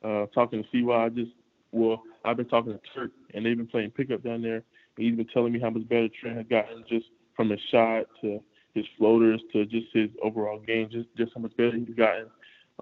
Uh, 0.03 0.25
talking 0.33 0.63
to 0.63 0.69
CY, 0.71 0.93
I 0.93 1.09
just 1.09 1.31
well, 1.71 2.01
I've 2.25 2.37
been 2.37 2.47
talking 2.47 2.73
to 2.73 2.79
Turk, 2.93 3.11
and 3.33 3.45
they've 3.45 3.57
been 3.57 3.67
playing 3.67 3.91
pickup 3.91 4.23
down 4.23 4.41
there. 4.41 4.63
And 4.97 5.05
he's 5.05 5.15
been 5.15 5.27
telling 5.27 5.53
me 5.53 5.59
how 5.59 5.69
much 5.69 5.87
better 5.87 6.09
Trent 6.19 6.37
has 6.37 6.47
gotten 6.47 6.83
just 6.89 7.05
from 7.35 7.49
his 7.49 7.59
shot 7.71 8.05
to 8.21 8.41
his 8.79 8.87
floaters 8.97 9.41
to 9.53 9.65
just 9.65 9.87
his 9.93 10.09
overall 10.23 10.59
game, 10.59 10.89
just 10.89 11.07
just 11.17 11.31
how 11.35 11.41
much 11.41 11.55
better 11.57 11.75
he's 11.75 11.95
gotten 11.95 12.27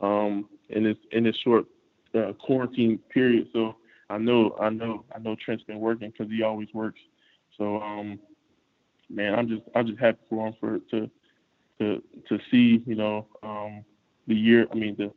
um, 0.01 0.47
in 0.69 0.83
this 0.83 0.97
in 1.11 1.23
this 1.23 1.35
short 1.43 1.65
uh, 2.15 2.33
quarantine 2.33 2.99
period. 3.09 3.47
So 3.53 3.75
I 4.09 4.17
know 4.17 4.55
I 4.59 4.69
know 4.69 5.05
I 5.13 5.19
know 5.19 5.35
Trent's 5.35 5.63
been 5.63 5.79
working 5.79 6.11
because 6.11 6.31
he 6.31 6.43
always 6.43 6.69
works. 6.73 6.99
So 7.57 7.81
um, 7.81 8.19
man, 9.09 9.35
I'm 9.35 9.47
just 9.47 9.61
I'm 9.75 9.87
just 9.87 9.99
happy 9.99 10.19
for 10.29 10.47
him 10.47 10.55
for 10.59 10.79
to 10.91 11.09
to 11.79 12.03
to 12.29 12.39
see 12.51 12.83
you 12.85 12.95
know 12.95 13.27
um, 13.43 13.83
the 14.27 14.35
year. 14.35 14.67
I 14.71 14.75
mean 14.75 14.95
the 14.97 15.11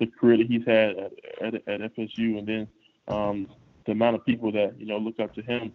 the 0.00 0.06
career 0.06 0.38
that 0.38 0.46
he's 0.46 0.64
had 0.66 0.96
at 0.98 1.12
at, 1.42 1.54
at 1.68 1.94
FSU, 1.94 2.38
and 2.38 2.46
then 2.46 2.68
um, 3.08 3.48
the 3.86 3.92
amount 3.92 4.16
of 4.16 4.24
people 4.24 4.50
that 4.52 4.78
you 4.78 4.86
know 4.86 4.98
look 4.98 5.20
up 5.20 5.34
to 5.34 5.42
him. 5.42 5.72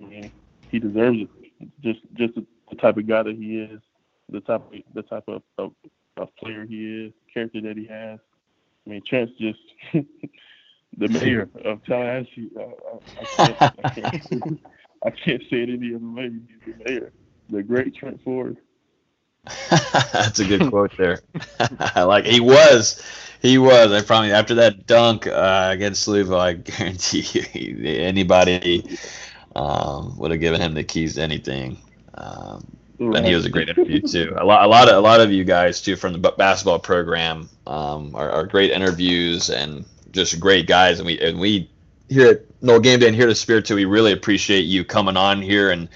I 0.00 0.04
mean, 0.04 0.32
he 0.70 0.78
deserves 0.78 1.18
it. 1.20 1.28
Just 1.80 2.00
just 2.14 2.34
the, 2.34 2.44
the 2.70 2.76
type 2.76 2.96
of 2.96 3.06
guy 3.06 3.22
that 3.22 3.36
he 3.36 3.60
is, 3.60 3.80
the 4.30 4.40
type 4.40 4.62
of, 4.72 4.72
the 4.94 5.02
type 5.02 5.24
of, 5.28 5.42
of, 5.58 5.72
of 6.16 6.34
player 6.36 6.64
he 6.64 7.06
is, 7.06 7.12
character 7.32 7.60
that 7.62 7.76
he 7.76 7.86
has. 7.86 8.18
I 8.86 8.90
mean, 8.90 9.02
Trent's 9.06 9.32
just 9.38 9.58
the 9.92 11.08
mayor 11.08 11.48
of 11.64 11.84
Tallahassee. 11.84 12.50
Uh, 12.56 12.62
I, 13.38 13.72
I, 13.84 13.88
can't, 13.90 14.06
I, 14.06 14.18
can't, 14.18 14.60
I 15.04 15.10
can't 15.10 15.42
say 15.50 15.62
it 15.62 15.70
any 15.70 15.94
other 15.94 16.08
way. 16.08 16.30
He's 16.64 16.74
the 16.74 16.84
mayor, 16.84 17.12
the 17.50 17.62
great 17.62 17.94
Trent 17.94 18.22
Ford. 18.22 18.56
That's 19.70 20.40
a 20.40 20.44
good 20.44 20.68
quote 20.70 20.96
there. 20.96 21.20
I 21.94 22.02
like. 22.02 22.24
He 22.24 22.40
was. 22.40 23.02
He 23.42 23.58
was. 23.58 23.92
I 23.92 24.02
promise. 24.02 24.32
After 24.32 24.54
that 24.56 24.86
dunk 24.86 25.26
uh, 25.26 25.68
against 25.70 26.08
Louisville, 26.08 26.40
I 26.40 26.54
guarantee 26.54 27.24
you, 27.52 27.88
anybody 27.88 28.98
um, 29.54 30.16
would 30.18 30.32
have 30.32 30.40
given 30.40 30.60
him 30.60 30.74
the 30.74 30.82
keys 30.82 31.14
to 31.14 31.22
anything. 31.22 31.78
Um, 32.14 32.76
and 32.98 33.26
he 33.26 33.34
was 33.34 33.44
a 33.44 33.50
great 33.50 33.68
interview 33.68 34.00
too. 34.00 34.34
A 34.38 34.44
lot, 34.44 34.64
a 34.64 34.68
lot 34.68 34.88
of, 34.88 34.96
a 34.96 35.00
lot 35.00 35.20
of 35.20 35.30
you 35.30 35.44
guys 35.44 35.80
too 35.80 35.96
from 35.96 36.12
the 36.12 36.18
basketball 36.18 36.78
program 36.78 37.48
um, 37.66 38.14
are, 38.14 38.30
are 38.30 38.46
great 38.46 38.70
interviews 38.70 39.50
and 39.50 39.84
just 40.12 40.38
great 40.40 40.66
guys. 40.66 40.98
And 40.98 41.06
we 41.06 41.18
and 41.20 41.38
we 41.38 41.70
here 42.08 42.30
at 42.30 42.62
Nole 42.62 42.80
Game 42.80 43.00
Day 43.00 43.08
and 43.08 43.16
Hear 43.16 43.26
the 43.26 43.34
Spear 43.34 43.60
too. 43.60 43.74
We 43.74 43.84
really 43.84 44.12
appreciate 44.12 44.62
you 44.62 44.84
coming 44.84 45.16
on 45.16 45.42
here 45.42 45.70
and 45.70 45.88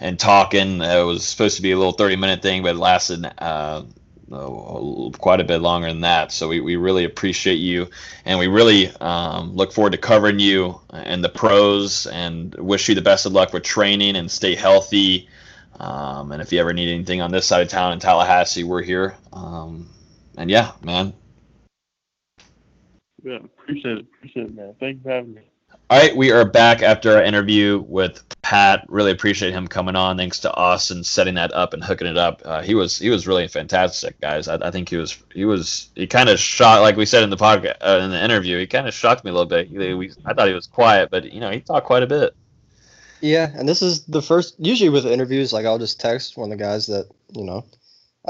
and 0.00 0.18
talking. 0.18 0.80
Uh, 0.80 1.00
it 1.00 1.04
was 1.04 1.26
supposed 1.26 1.56
to 1.56 1.62
be 1.62 1.72
a 1.72 1.76
little 1.76 1.92
30 1.92 2.16
minute 2.16 2.42
thing, 2.42 2.62
but 2.62 2.76
it 2.76 2.78
lasted 2.78 3.26
uh, 3.38 3.82
oh, 4.30 5.12
quite 5.18 5.40
a 5.40 5.44
bit 5.44 5.58
longer 5.58 5.88
than 5.88 6.00
that. 6.02 6.32
So 6.32 6.48
we, 6.48 6.60
we 6.60 6.76
really 6.76 7.04
appreciate 7.04 7.56
you, 7.56 7.88
and 8.24 8.38
we 8.38 8.46
really 8.46 8.88
um, 9.00 9.54
look 9.54 9.72
forward 9.72 9.92
to 9.92 9.98
covering 9.98 10.38
you 10.38 10.80
and 10.90 11.22
the 11.22 11.28
pros, 11.28 12.06
and 12.06 12.54
wish 12.54 12.88
you 12.88 12.94
the 12.94 13.02
best 13.02 13.26
of 13.26 13.32
luck 13.32 13.52
with 13.52 13.64
training 13.64 14.16
and 14.16 14.30
stay 14.30 14.54
healthy. 14.54 15.28
Um, 15.78 16.32
and 16.32 16.42
if 16.42 16.52
you 16.52 16.60
ever 16.60 16.72
need 16.72 16.92
anything 16.92 17.22
on 17.22 17.30
this 17.30 17.46
side 17.46 17.62
of 17.62 17.68
town 17.68 17.92
in 17.92 18.00
Tallahassee, 18.00 18.64
we're 18.64 18.82
here. 18.82 19.16
Um, 19.32 19.88
and 20.36 20.50
yeah, 20.50 20.72
man, 20.82 21.12
Yeah, 23.22 23.36
appreciate 23.36 23.98
it. 23.98 24.06
Appreciate 24.16 24.46
it, 24.46 24.54
man. 24.54 24.74
Thank 24.80 24.96
you 24.96 25.02
for 25.02 25.10
having 25.10 25.34
me. 25.34 25.42
All 25.90 25.98
right, 25.98 26.14
we 26.14 26.32
are 26.32 26.44
back 26.44 26.82
after 26.82 27.16
our 27.16 27.22
interview 27.22 27.82
with 27.88 28.22
Pat. 28.42 28.84
Really 28.88 29.10
appreciate 29.10 29.54
him 29.54 29.66
coming 29.66 29.96
on. 29.96 30.18
Thanks 30.18 30.38
to 30.40 30.52
Austin 30.54 31.02
setting 31.02 31.34
that 31.36 31.50
up 31.54 31.72
and 31.72 31.82
hooking 31.82 32.06
it 32.06 32.18
up. 32.18 32.42
Uh, 32.44 32.60
he 32.60 32.74
was 32.74 32.98
he 32.98 33.08
was 33.08 33.26
really 33.26 33.48
fantastic, 33.48 34.20
guys. 34.20 34.48
I, 34.48 34.56
I 34.56 34.70
think 34.70 34.90
he 34.90 34.96
was 34.96 35.16
he 35.32 35.46
was 35.46 35.88
he 35.94 36.06
kind 36.06 36.28
of 36.28 36.38
shocked, 36.38 36.82
like 36.82 36.96
we 36.96 37.06
said 37.06 37.22
in 37.22 37.30
the 37.30 37.38
podcast 37.38 37.76
uh, 37.80 38.00
in 38.02 38.10
the 38.10 38.22
interview. 38.22 38.58
He 38.58 38.66
kind 38.66 38.86
of 38.86 38.92
shocked 38.92 39.24
me 39.24 39.30
a 39.30 39.32
little 39.32 39.46
bit. 39.46 39.68
He, 39.68 39.94
we, 39.94 40.12
I 40.26 40.34
thought 40.34 40.48
he 40.48 40.54
was 40.54 40.66
quiet, 40.66 41.08
but 41.10 41.32
you 41.32 41.40
know 41.40 41.50
he 41.50 41.60
talked 41.60 41.86
quite 41.86 42.02
a 42.02 42.06
bit. 42.06 42.34
Yeah, 43.20 43.50
and 43.54 43.68
this 43.68 43.82
is 43.82 44.04
the 44.04 44.22
first. 44.22 44.54
Usually 44.58 44.90
with 44.90 45.06
interviews, 45.06 45.52
like 45.52 45.66
I'll 45.66 45.78
just 45.78 46.00
text 46.00 46.36
one 46.36 46.52
of 46.52 46.58
the 46.58 46.64
guys 46.64 46.86
that 46.86 47.08
you 47.32 47.44
know 47.44 47.64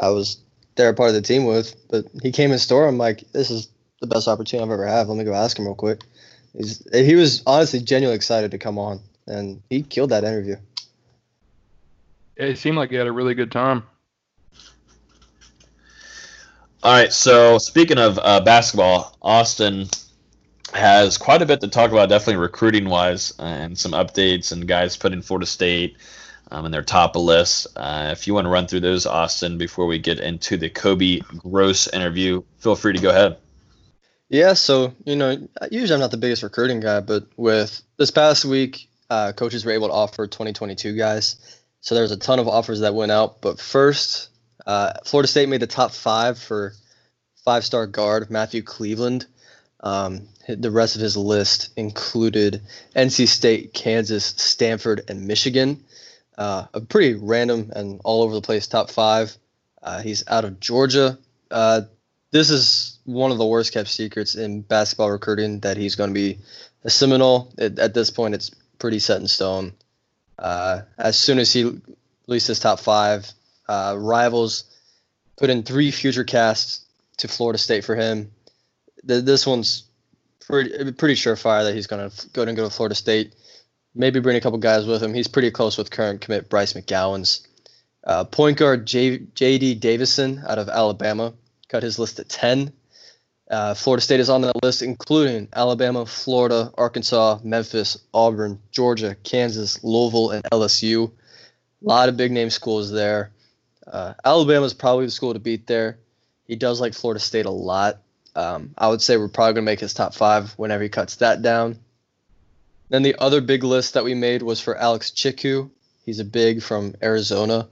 I 0.01 0.09
was 0.11 0.39
there 0.77 0.93
part 0.95 1.11
of 1.11 1.15
the 1.15 1.23
team 1.23 1.45
with, 1.45 1.75
but 1.91 2.07
he 2.23 2.33
came 2.33 2.53
in 2.53 2.59
store. 2.59 2.87
I'm 2.87 2.99
like, 2.99 3.31
this 3.33 3.51
is 3.51 3.69
the 4.01 4.07
best 4.07 4.29
opportunity 4.29 4.65
I've 4.65 4.73
ever 4.73 4.87
had. 4.87 5.09
Let 5.09 5.19
me 5.19 5.25
go 5.25 5.35
ask 5.35 5.59
him 5.59 5.67
real 5.67 5.75
quick. 5.75 6.03
He's, 6.57 6.87
he 6.93 7.15
was 7.15 7.43
honestly 7.47 7.81
genuinely 7.81 8.17
excited 8.17 8.53
to 8.53 8.59
come 8.59 8.79
on, 8.79 9.01
and 9.27 9.63
he 9.69 9.83
killed 9.83 10.11
that 10.11 10.25
interview. 10.25 10.57
It 12.37 12.57
seemed 12.59 12.77
like 12.77 12.91
he 12.91 12.97
had 12.97 13.09
a 13.09 13.13
really 13.13 13.35
good 13.35 13.51
time. 13.51 13.83
All 16.83 16.93
right, 16.93 17.13
so 17.13 17.59
speaking 17.59 17.99
of 17.99 18.19
uh, 18.23 18.41
basketball, 18.41 19.17
Austin 19.21 19.89
has 20.79 21.19
quite 21.19 21.43
a 21.43 21.47
bit 21.47 21.61
to 21.61 21.69
talk 21.69 21.91
about, 21.91 22.09
definitely 22.09 22.37
recruiting 22.37 22.89
wise, 22.89 23.35
and 23.39 23.79
some 23.79 23.93
updates 23.93 24.53
and 24.53 24.67
guys 24.67 24.97
put 24.97 25.13
in 25.13 25.23
Florida 25.23 25.47
State 25.47 25.97
um, 26.51 26.65
in 26.65 26.73
their 26.73 26.83
top 26.83 27.17
of 27.17 27.23
list. 27.23 27.67
Uh, 27.77 28.11
if 28.13 28.27
you 28.27 28.35
want 28.35 28.47
to 28.47 28.51
run 28.51 28.67
through 28.67 28.81
those, 28.81 29.07
Austin, 29.07 29.59
before 29.59 29.87
we 29.87 29.99
get 29.99 30.21
into 30.21 30.57
the 30.57 30.71
Kobe 30.71 31.21
Gross 31.39 31.89
interview, 31.89 32.43
feel 32.59 32.77
free 32.77 32.93
to 32.93 33.01
go 33.01 33.11
ahead. 33.11 33.37
Yeah, 34.29 34.53
so 34.55 34.95
you 35.05 35.17
know, 35.17 35.49
usually 35.71 35.95
I'm 35.95 36.01
not 36.01 36.11
the 36.11 36.17
biggest 36.19 36.43
recruiting 36.43 36.81
guy, 36.81 37.01
but 37.01 37.27
with 37.37 37.83
this 37.97 38.11
past 38.11 38.45
week, 38.45 38.89
uh, 39.11 39.33
coaches 39.33 39.65
were 39.65 39.73
able 39.73 39.89
to 39.89 39.95
offer 39.95 40.27
2022 40.27 40.97
guys. 40.97 41.37
So 41.81 41.95
there's 41.95 42.11
a 42.11 42.17
ton 42.17 42.39
of 42.39 42.49
offers 42.49 42.81
that 42.81 42.95
went 42.95 43.13
out. 43.13 43.41
But 43.41 43.59
first, 43.59 44.29
uh, 44.67 44.93
Florida 45.05 45.29
State 45.29 45.49
made 45.49 45.61
the 45.61 45.67
top 45.67 45.93
five 45.93 46.39
for 46.39 46.75
five-star 47.45 47.87
guard 47.87 48.31
Matthew 48.31 48.63
Cleveland. 48.63 49.27
Um, 49.81 50.29
the 50.49 50.71
rest 50.71 50.97
of 50.97 51.03
his 51.03 51.17
list 51.17 51.71
included 51.77 52.63
NC 52.97 53.29
State, 53.29 53.75
Kansas, 53.75 54.25
Stanford, 54.25 55.03
and 55.09 55.27
Michigan. 55.27 55.85
Uh, 56.37 56.67
a 56.73 56.81
pretty 56.81 57.15
random 57.15 57.73
and 57.75 58.01
all 58.05 58.23
over 58.23 58.35
the 58.35 58.41
place 58.41 58.67
top 58.67 58.91
five. 58.91 59.37
Uh, 59.83 60.01
he's 60.01 60.25
out 60.29 60.45
of 60.45 60.61
Georgia. 60.61 61.19
Uh, 61.51 61.83
this 62.31 62.51
is 62.51 62.99
one 63.05 63.31
of 63.31 63.39
the 63.39 63.47
worst 63.47 63.73
kept 63.73 63.89
secrets 63.89 64.35
in 64.35 64.63
basketball 64.63 65.11
recruiting 65.11 65.61
that 65.61 65.77
he's 65.77 65.97
going 65.97 66.11
to 66.11 66.15
be 66.15 66.39
a 66.85 66.91
Seminole. 66.91 67.53
It, 67.59 67.79
at 67.79 67.95
this 67.95 68.11
point, 68.11 68.35
it's 68.35 68.51
pretty 68.79 68.99
set 68.99 69.21
in 69.21 69.29
stone. 69.29 69.73
Uh, 70.39 70.83
as 70.97 71.19
soon 71.19 71.39
as 71.39 71.53
he 71.53 71.81
releases 72.27 72.61
top 72.61 72.81
five, 72.81 73.31
uh, 73.69 73.97
rivals 73.99 74.65
put 75.37 75.51
in 75.51 75.63
three 75.63 75.91
future 75.91 76.25
casts 76.25 76.85
to 77.19 77.29
Florida 77.29 77.59
State 77.59 77.85
for 77.85 77.97
him. 77.97 78.31
This 79.03 79.47
one's 79.47 79.88
pretty 80.49 80.93
pretty 80.93 81.15
surefire 81.15 81.65
that 81.65 81.75
he's 81.75 81.87
going 81.87 82.11
to 82.11 82.29
go 82.31 82.43
and 82.43 82.57
go 82.57 82.65
to 82.65 82.75
Florida 82.75 82.95
State. 82.95 83.35
Maybe 83.95 84.21
bring 84.21 84.37
a 84.37 84.41
couple 84.41 84.59
guys 84.59 84.87
with 84.87 85.03
him. 85.03 85.15
He's 85.15 85.29
pretty 85.29 85.51
close 85.51 85.77
with 85.79 85.91
current 85.91 86.21
commit 86.21 86.49
Bryce 86.49 86.73
McGowens 86.75 87.47
Uh, 88.05 88.25
point 88.25 88.59
guard 88.59 88.87
J, 88.87 89.19
J.D. 89.35 89.77
Davison 89.77 90.43
out 90.47 90.59
of 90.59 90.69
Alabama 90.69 91.35
cut 91.69 91.83
his 91.83 91.99
list 91.99 92.19
at 92.19 92.29
10. 92.29 92.73
Uh, 93.51 93.75
Florida 93.75 94.03
State 94.03 94.21
is 94.21 94.29
on 94.29 94.43
that 94.43 94.63
list, 94.63 94.83
including 94.83 95.49
Alabama, 95.55 96.05
Florida, 96.05 96.71
Arkansas, 96.77 97.39
Memphis, 97.43 97.99
Auburn, 98.13 98.61
Georgia, 98.71 99.17
Kansas, 99.23 99.83
Louisville, 99.83 100.31
and 100.31 100.45
LSU. 100.45 101.11
A 101.11 101.13
lot 101.81 102.09
of 102.09 102.17
big 102.17 102.33
name 102.33 102.51
schools 102.51 102.91
there. 102.91 103.31
Uh, 103.87 104.15
Alabama 104.25 104.67
is 104.67 104.75
probably 104.75 105.07
the 105.07 105.11
school 105.11 105.33
to 105.33 105.39
beat 105.39 105.67
there. 105.67 105.99
He 106.47 106.57
does 106.57 106.81
like 106.81 106.95
Florida 106.95 107.21
State 107.21 107.47
a 107.47 107.51
lot. 107.51 107.99
Um, 108.39 108.73
I 108.79 108.87
would 108.87 109.03
say 109.03 109.17
we're 109.17 109.27
probably 109.27 109.55
going 109.55 109.65
to 109.65 109.73
make 109.73 109.81
his 109.81 109.95
top 109.95 110.15
five 110.15 110.53
whenever 110.53 110.85
he 110.85 110.89
cuts 110.89 111.17
that 111.17 111.43
down. 111.43 111.77
Then 112.89 113.03
the 113.03 113.17
other 113.19 113.41
big 113.41 113.65
list 113.65 113.95
that 113.95 114.05
we 114.05 114.15
made 114.15 114.43
was 114.43 114.61
for 114.61 114.77
Alex 114.77 115.11
Tchikou. 115.11 115.71
He's 116.07 116.21
a 116.21 116.25
big 116.25 116.63
from 116.63 116.95
Arizona. 117.03 117.67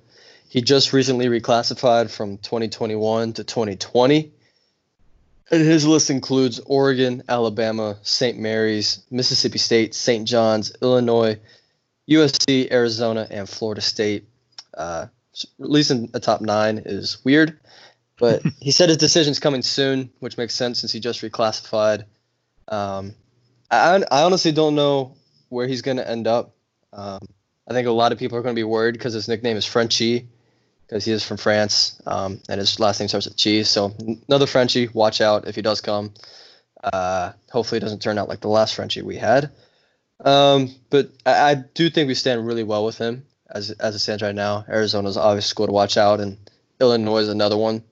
He 0.48 0.62
just 0.62 0.92
recently 0.92 1.26
reclassified 1.26 2.10
from 2.10 2.38
2021 2.38 3.34
to 3.34 3.44
2020. 3.44 4.32
And 5.52 5.62
his 5.62 5.86
list 5.86 6.10
includes 6.10 6.58
Oregon, 6.58 7.22
Alabama, 7.28 7.98
St. 8.02 8.36
Mary's, 8.36 9.04
Mississippi 9.08 9.58
State, 9.58 9.94
St. 9.94 10.26
John's, 10.26 10.72
Illinois, 10.82 11.38
USC, 12.10 12.72
Arizona, 12.72 13.28
and 13.30 13.48
Florida 13.48 13.80
State. 13.80 14.26
Uh, 14.76 15.06
releasing 15.60 16.10
a 16.12 16.18
top 16.18 16.40
nine 16.40 16.82
is 16.84 17.24
weird, 17.24 17.56
but 18.18 18.42
he 18.60 18.70
said 18.70 18.88
his 18.88 18.98
decision's 18.98 19.40
coming 19.40 19.62
soon, 19.62 20.10
which 20.20 20.38
makes 20.38 20.54
sense 20.54 20.80
since 20.80 20.92
he 20.92 21.00
just 21.00 21.22
reclassified. 21.22 22.04
Um, 22.68 23.14
I, 23.70 24.02
I 24.10 24.22
honestly 24.22 24.52
don't 24.52 24.74
know 24.74 25.16
where 25.48 25.66
he's 25.66 25.82
going 25.82 25.98
to 25.98 26.08
end 26.08 26.26
up. 26.26 26.54
Um, 26.92 27.20
I 27.68 27.72
think 27.72 27.88
a 27.88 27.92
lot 27.92 28.12
of 28.12 28.18
people 28.18 28.38
are 28.38 28.42
going 28.42 28.54
to 28.54 28.58
be 28.58 28.64
worried 28.64 28.92
because 28.92 29.12
his 29.12 29.28
nickname 29.28 29.56
is 29.56 29.64
Frenchie, 29.64 30.28
because 30.86 31.04
he 31.04 31.12
is 31.12 31.24
from 31.24 31.36
France, 31.36 32.00
um, 32.06 32.40
and 32.48 32.58
his 32.60 32.78
last 32.78 33.00
name 33.00 33.08
starts 33.08 33.26
with 33.26 33.36
cheese. 33.36 33.68
So 33.68 33.94
another 34.28 34.46
Frenchie, 34.46 34.88
watch 34.88 35.20
out 35.20 35.48
if 35.48 35.56
he 35.56 35.62
does 35.62 35.80
come. 35.80 36.14
Uh, 36.82 37.32
hopefully, 37.50 37.78
it 37.78 37.80
doesn't 37.80 38.02
turn 38.02 38.18
out 38.18 38.28
like 38.28 38.40
the 38.40 38.48
last 38.48 38.74
Frenchie 38.74 39.02
we 39.02 39.16
had. 39.16 39.50
Um, 40.24 40.74
but 40.90 41.10
I, 41.24 41.50
I, 41.50 41.54
do 41.54 41.90
think 41.90 42.08
we 42.08 42.14
stand 42.14 42.46
really 42.46 42.62
well 42.62 42.86
with 42.86 42.96
him 42.96 43.26
as 43.50 43.70
as 43.72 43.94
it 43.94 43.98
stands 43.98 44.22
right 44.22 44.34
now. 44.34 44.64
Arizona's 44.68 45.16
obviously 45.16 45.48
school 45.48 45.66
to 45.66 45.72
watch 45.72 45.96
out, 45.96 46.20
and 46.20 46.38
Illinois 46.80 47.18
is 47.18 47.28
another 47.28 47.56
one. 47.56 47.82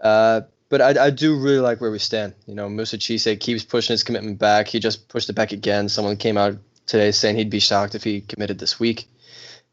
Uh, 0.00 0.42
but 0.68 0.80
I, 0.80 1.06
I 1.06 1.10
do 1.10 1.36
really 1.36 1.58
like 1.58 1.80
where 1.80 1.90
we 1.90 1.98
stand. 1.98 2.34
You 2.46 2.54
know, 2.54 2.68
Moussa 2.68 2.98
Cisse 2.98 3.38
keeps 3.38 3.64
pushing 3.64 3.94
his 3.94 4.04
commitment 4.04 4.38
back. 4.38 4.68
He 4.68 4.78
just 4.78 5.08
pushed 5.08 5.28
it 5.28 5.34
back 5.34 5.52
again. 5.52 5.88
Someone 5.88 6.16
came 6.16 6.36
out 6.36 6.56
today 6.86 7.10
saying 7.10 7.36
he'd 7.36 7.50
be 7.50 7.60
shocked 7.60 7.94
if 7.94 8.04
he 8.04 8.20
committed 8.20 8.58
this 8.58 8.78
week. 8.78 9.08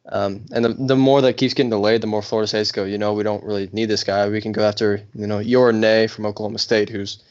Um, 0.09 0.45
and 0.51 0.63
the, 0.63 0.69
the 0.69 0.95
more 0.95 1.21
that 1.21 1.33
keeps 1.33 1.53
getting 1.53 1.69
delayed, 1.69 2.01
the 2.01 2.07
more 2.07 2.21
Florida 2.21 2.47
State's 2.47 2.71
go, 2.71 2.85
you 2.85 2.97
know, 2.97 3.13
we 3.13 3.23
don't 3.23 3.43
really 3.43 3.69
need 3.73 3.85
this 3.85 4.03
guy. 4.03 4.27
We 4.29 4.41
can 4.41 4.53
go 4.53 4.63
after, 4.63 5.01
you 5.13 5.27
know, 5.27 5.39
Yor 5.39 5.71
Anei 5.71 6.09
from 6.09 6.25
Oklahoma 6.25 6.59
State, 6.59 6.89
who's 6.89 7.21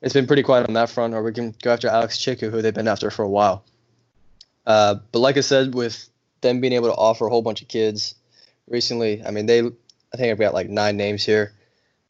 it's 0.00 0.14
been 0.14 0.26
pretty 0.26 0.42
quiet 0.42 0.66
on 0.66 0.74
that 0.74 0.90
front, 0.90 1.12
or 1.12 1.22
we 1.22 1.32
can 1.32 1.54
go 1.62 1.72
after 1.72 1.88
Alex 1.88 2.18
Tchikou, 2.18 2.50
who 2.50 2.62
they've 2.62 2.72
been 2.74 2.88
after 2.88 3.10
for 3.10 3.22
a 3.22 3.28
while. 3.28 3.64
Uh, 4.64 4.96
but 5.12 5.18
like 5.18 5.36
I 5.36 5.40
said, 5.40 5.74
with 5.74 6.08
them 6.40 6.60
being 6.60 6.72
able 6.72 6.88
to 6.88 6.94
offer 6.94 7.26
a 7.26 7.30
whole 7.30 7.42
bunch 7.42 7.60
of 7.60 7.68
kids 7.68 8.14
recently, 8.68 9.22
I 9.24 9.30
mean, 9.30 9.46
they, 9.46 9.60
I 9.60 10.16
think 10.16 10.30
I've 10.30 10.38
got 10.38 10.54
like 10.54 10.68
nine 10.68 10.96
names 10.96 11.24
here. 11.24 11.52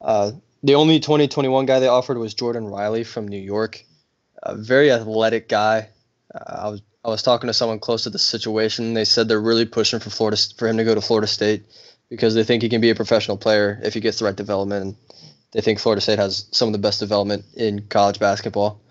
Uh, 0.01 0.31
the 0.63 0.75
only 0.75 0.99
2021 0.99 1.65
guy 1.65 1.79
they 1.79 1.87
offered 1.87 2.17
was 2.17 2.33
Jordan 2.33 2.65
Riley 2.65 3.03
from 3.03 3.27
New 3.27 3.39
York, 3.39 3.83
a 4.43 4.55
very 4.55 4.91
athletic 4.91 5.47
guy. 5.47 5.89
Uh, 6.33 6.61
I 6.63 6.69
was 6.69 6.81
I 7.03 7.09
was 7.09 7.23
talking 7.23 7.47
to 7.47 7.53
someone 7.53 7.79
close 7.79 8.03
to 8.03 8.11
the 8.11 8.19
situation. 8.19 8.93
They 8.93 9.05
said 9.05 9.27
they're 9.27 9.41
really 9.41 9.65
pushing 9.65 9.99
for 9.99 10.11
Florida 10.11 10.37
for 10.57 10.67
him 10.67 10.77
to 10.77 10.83
go 10.83 10.93
to 10.93 11.01
Florida 11.01 11.25
State 11.25 11.63
because 12.09 12.35
they 12.35 12.43
think 12.43 12.61
he 12.61 12.69
can 12.69 12.81
be 12.81 12.91
a 12.91 12.95
professional 12.95 13.37
player 13.37 13.79
if 13.83 13.95
he 13.95 14.01
gets 14.01 14.19
the 14.19 14.25
right 14.25 14.35
development. 14.35 14.85
And 14.85 14.95
they 15.51 15.61
think 15.61 15.79
Florida 15.79 16.01
State 16.01 16.19
has 16.19 16.45
some 16.51 16.67
of 16.67 16.73
the 16.73 16.79
best 16.79 16.99
development 16.99 17.45
in 17.55 17.87
college 17.87 18.19
basketball. 18.19 18.81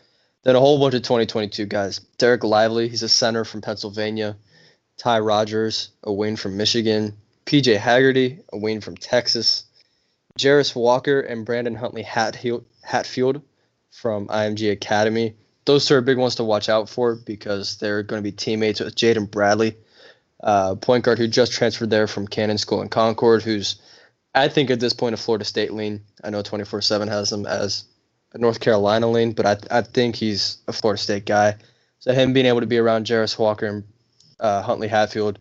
Then 0.43 0.57
a 0.57 0.61
whole 0.61 0.81
bunch 0.81 0.95
of 0.95 1.03
2022 1.03 1.67
guys. 1.67 2.01
Dereck 2.19 2.43
Lively, 2.43 2.89
he's 2.89 3.03
a 3.03 3.09
center 3.09 3.45
from 3.45 3.61
Pennsylvania. 3.61 4.37
Ty 4.97 5.21
Rodgers, 5.21 5.91
a 6.03 6.13
wing 6.13 6.35
from 6.37 6.57
Michigan. 6.57 7.17
PJ 7.47 7.77
Haggerty, 7.77 8.41
a 8.53 8.59
wing 8.59 8.81
from 8.81 8.97
Texas. 8.97 9.65
Jarace 10.41 10.75
Walker 10.75 11.21
and 11.21 11.45
Brandon 11.45 11.75
Huntley 11.75 12.03
Hatfield 12.03 13.43
from 13.91 14.29
IMG 14.29 14.73
Academy. 14.73 15.37
Those 15.67 15.85
two 15.85 15.95
are 15.95 16.01
big 16.01 16.17
ones 16.17 16.37
to 16.37 16.45
watch 16.45 16.71
out 16.71 16.89
for 16.89 17.15
because 17.15 17.77
they're 17.77 18.03
going 18.03 18.23
to 18.23 18.29
be 18.29 18.35
teammates 18.35 18.81
with 18.81 18.95
Jaden 18.95 19.31
Bradley, 19.31 19.77
uh, 20.43 20.77
point 20.77 21.05
guard 21.05 21.19
who 21.19 21.29
just 21.29 21.53
transferred 21.53 21.91
there 21.91 22.07
from 22.07 22.27
Cannon 22.27 22.57
School 22.57 22.81
in 22.81 22.89
Concord, 22.89 23.43
who's, 23.43 23.83
I 24.35 24.49
think, 24.49 24.71
at 24.71 24.81
this 24.81 24.95
point, 24.95 25.13
a 25.13 25.19
Florida 25.19 25.45
State 25.45 25.75
lean. 25.75 26.03
I 26.25 26.31
know 26.31 26.41
24 26.41 26.81
7 26.81 27.09
has 27.09 27.31
him 27.31 27.45
as 27.45 27.85
a 28.33 28.39
North 28.39 28.61
Carolina 28.61 29.11
lean, 29.11 29.33
but 29.33 29.45
I, 29.47 29.79
I 29.79 29.83
think 29.83 30.17
he's 30.17 30.59
a 30.67 30.73
Florida 30.73 31.01
State 31.01 31.27
guy. 31.27 31.57
So 31.99 32.15
him 32.15 32.33
being 32.33 32.47
able 32.47 32.61
to 32.61 32.67
be 32.67 32.79
around 32.79 33.05
Jarace 33.05 33.39
Walker 33.39 33.67
and 33.67 33.85
uh, 34.41 34.63
Huntley 34.63 34.89
Hatfield, 34.89 35.39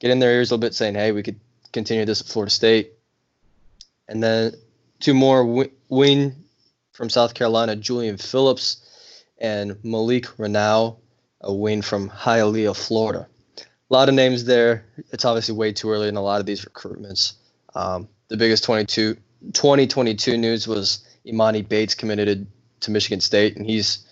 get 0.00 0.10
in 0.10 0.18
their 0.18 0.32
ears 0.32 0.50
a 0.50 0.54
little 0.54 0.66
bit 0.66 0.74
saying, 0.74 0.94
hey, 0.94 1.12
we 1.12 1.22
could 1.22 1.38
continue 1.72 2.04
this 2.04 2.20
at 2.20 2.26
Florida 2.26 2.50
State. 2.50 2.95
And 4.08 4.22
then 4.22 4.52
two 5.00 5.14
more 5.14 5.68
wing 5.88 6.44
from 6.92 7.10
South 7.10 7.34
Carolina, 7.34 7.76
Julian 7.76 8.16
Phillips 8.16 8.82
and 9.38 9.76
Malik 9.84 10.26
Reneau, 10.38 10.96
a 11.40 11.52
wing 11.52 11.82
from 11.82 12.08
Hialeah, 12.08 12.76
Florida. 12.76 13.26
A 13.58 13.94
lot 13.94 14.08
of 14.08 14.14
names 14.14 14.44
there. 14.44 14.86
It's 15.12 15.24
obviously 15.24 15.54
way 15.54 15.72
too 15.72 15.90
early 15.90 16.08
in 16.08 16.16
a 16.16 16.22
lot 16.22 16.40
of 16.40 16.46
these 16.46 16.64
recruitments. 16.64 17.34
Um, 17.74 18.08
the 18.28 18.36
biggest 18.36 18.64
22, 18.64 19.16
2022 19.52 20.36
news 20.36 20.66
was 20.66 21.04
Emoni 21.26 21.66
Bates 21.66 21.94
committed 21.94 22.46
to 22.80 22.90
Michigan 22.90 23.20
State, 23.20 23.56
and 23.56 23.66
he's 23.66 24.04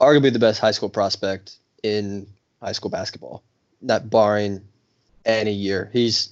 arguably 0.00 0.32
the 0.32 0.38
best 0.38 0.60
high 0.60 0.70
school 0.70 0.88
prospect 0.88 1.56
in 1.82 2.26
high 2.62 2.72
school 2.72 2.90
basketball, 2.90 3.42
not 3.80 4.10
barring 4.10 4.60
any 5.24 5.52
year. 5.52 5.90
He's 5.92 6.30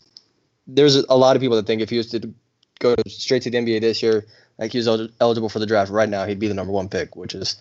there's 0.66 0.96
a 0.96 1.16
lot 1.16 1.36
of 1.36 1.42
people 1.42 1.56
that 1.56 1.66
think 1.66 1.80
if 1.80 1.90
he 1.90 1.96
was 1.96 2.10
to 2.10 2.32
go 2.78 2.94
straight 3.06 3.42
to 3.42 3.50
the 3.50 3.58
NBA 3.58 3.80
this 3.80 4.02
year, 4.02 4.26
like 4.58 4.72
he 4.72 4.78
was 4.78 4.88
el- 4.88 5.08
eligible 5.20 5.48
for 5.48 5.58
the 5.58 5.66
draft 5.66 5.90
right 5.90 6.08
now, 6.08 6.26
he'd 6.26 6.38
be 6.38 6.48
the 6.48 6.54
number 6.54 6.72
one 6.72 6.88
pick, 6.88 7.16
which 7.16 7.34
is 7.34 7.56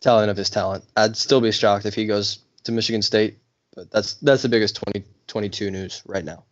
telling 0.00 0.28
of 0.28 0.36
his 0.36 0.50
talent. 0.50 0.84
I'd 0.96 1.16
still 1.16 1.40
be 1.40 1.52
shocked 1.52 1.86
if 1.86 1.94
he 1.94 2.06
goes 2.06 2.40
to 2.64 2.72
Michigan 2.72 3.02
State, 3.02 3.38
but 3.74 3.90
that's 3.90 4.14
that's 4.14 4.42
the 4.42 4.48
biggest 4.48 4.76
2022 4.76 5.70
news 5.70 6.02
right 6.06 6.24
now. 6.24 6.44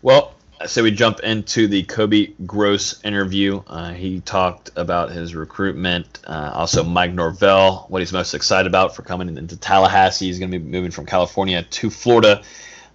Well, 0.00 0.34
so 0.66 0.82
we 0.82 0.90
jump 0.90 1.20
into 1.20 1.68
the 1.68 1.84
Kobe 1.84 2.32
Gross 2.46 3.02
interview. 3.04 3.62
Uh, 3.66 3.92
he 3.92 4.20
talked 4.20 4.70
about 4.76 5.10
his 5.10 5.34
recruitment. 5.34 6.20
Uh, 6.26 6.50
also, 6.52 6.82
Mike 6.82 7.12
Norvell, 7.12 7.86
what 7.88 8.00
he's 8.00 8.12
most 8.12 8.34
excited 8.34 8.66
about 8.66 8.96
for 8.96 9.02
coming 9.02 9.36
into 9.36 9.56
Tallahassee. 9.56 10.26
He's 10.26 10.38
going 10.38 10.50
to 10.50 10.58
be 10.58 10.64
moving 10.64 10.90
from 10.90 11.06
California 11.06 11.62
to 11.62 11.90
Florida, 11.90 12.42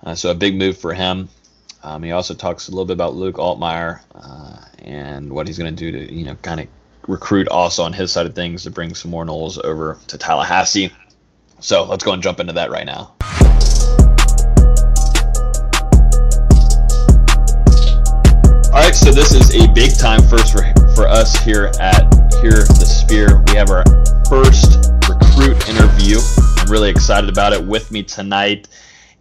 uh, 0.04 0.16
so 0.16 0.32
a 0.32 0.36
big 0.36 0.56
move 0.56 0.78
for 0.78 0.94
him. 0.94 1.30
Um, 1.86 2.02
he 2.02 2.12
also 2.12 2.34
talks 2.34 2.70
a 2.70 2.72
little 2.72 2.86
bit 2.86 2.94
about 2.94 3.14
Luke 3.14 3.36
Altmyer 3.36 4.00
uh, 4.16 4.58
and 4.80 5.34
what 5.34 5.48
he's 5.48 5.58
going 5.58 5.76
to 5.76 5.92
do 5.92 5.92
to, 5.92 6.14
you 6.14 6.24
know, 6.24 6.36
kind 6.36 6.62
of 6.62 6.68
recruit 7.10 7.50
also 7.50 7.84
on 7.84 7.92
his 7.92 8.10
side 8.10 8.26
of 8.26 8.34
things 8.34 8.64
to 8.64 8.72
bring 8.72 8.96
some 8.96 9.12
more 9.12 9.26
Noles 9.26 9.62
over 9.66 10.00
to 10.08 10.18
Tallahassee. 10.18 10.94
So 11.60 11.84
let's 11.84 12.06
go 12.06 12.14
and 12.14 12.24
jump 12.24 12.40
into 12.40 12.54
that 12.54 12.72
right 12.72 12.86
now. 12.86 13.14
All 18.72 18.80
right, 18.80 18.96
so 18.96 19.12
this 19.12 19.34
is 19.34 19.54
a 19.54 19.68
big 19.74 19.98
time 19.98 20.22
first 20.30 20.54
for, 20.54 20.64
for 20.96 21.06
us 21.10 21.36
here 21.44 21.70
at 21.82 22.04
Hear 22.42 22.64
the 22.64 22.86
Spear. 22.86 23.44
We 23.48 23.56
have 23.58 23.70
our 23.70 23.84
first 24.30 24.90
recruit 25.10 25.68
interview. 25.68 26.20
I'm 26.60 26.72
really 26.72 26.90
excited 26.90 27.30
about 27.30 27.52
it. 27.52 27.62
With 27.62 27.92
me 27.92 28.04
tonight 28.04 28.70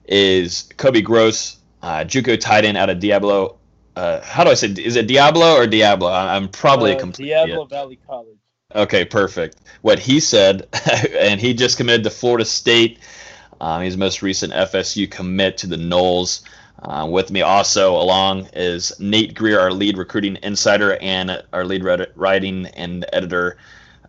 is 0.05 0.73
Kobe 0.77 1.01
Gross, 1.01 1.59
uh, 1.83 2.05
JUCO 2.05 2.39
tight 2.41 2.65
end 2.65 2.77
out 2.77 2.91
of 2.91 2.99
Diablo. 3.01 3.59
Uh, 3.97 4.21
how 4.23 4.45
do 4.45 4.51
I 4.51 4.55
say? 4.55 4.69
Is 4.69 4.97
it 4.97 5.07
Diablo 5.07 5.55
or 5.55 5.67
Diablo? 5.67 6.11
I'm 6.11 6.49
probably 6.49 6.95
Uh, 6.95 6.99
complete. 7.01 7.27
Diablo 7.27 7.65
Valley 7.67 7.99
College. 8.07 8.39
Okay, 8.75 9.05
perfect. 9.05 9.59
What 9.83 9.99
he 9.99 10.19
said, 10.21 10.67
and 11.19 11.41
he 11.41 11.53
just 11.53 11.77
committed 11.77 12.05
to 12.05 12.11
Florida 12.11 12.45
State. 12.45 12.99
Um, 13.61 13.83
he's 13.83 13.97
most 13.97 14.23
recent 14.23 14.53
FSU 14.53 15.11
commit 15.11 15.59
to 15.59 15.67
the 15.67 15.77
Noles. 15.77 16.43
Uh, 16.83 17.07
with 17.09 17.31
me 17.31 17.43
also 17.43 17.95
along 17.95 18.49
is 18.55 18.99
Nate 18.99 19.35
Greer, 19.35 19.61
our 19.61 19.71
lead 19.71 19.97
recruiting 19.99 20.37
insider, 20.43 20.97
and 21.01 21.43
our 21.53 21.65
lead 21.65 21.85
writ- 21.85 22.13
writing 22.17 22.67
and 22.67 23.05
editor, 23.13 23.59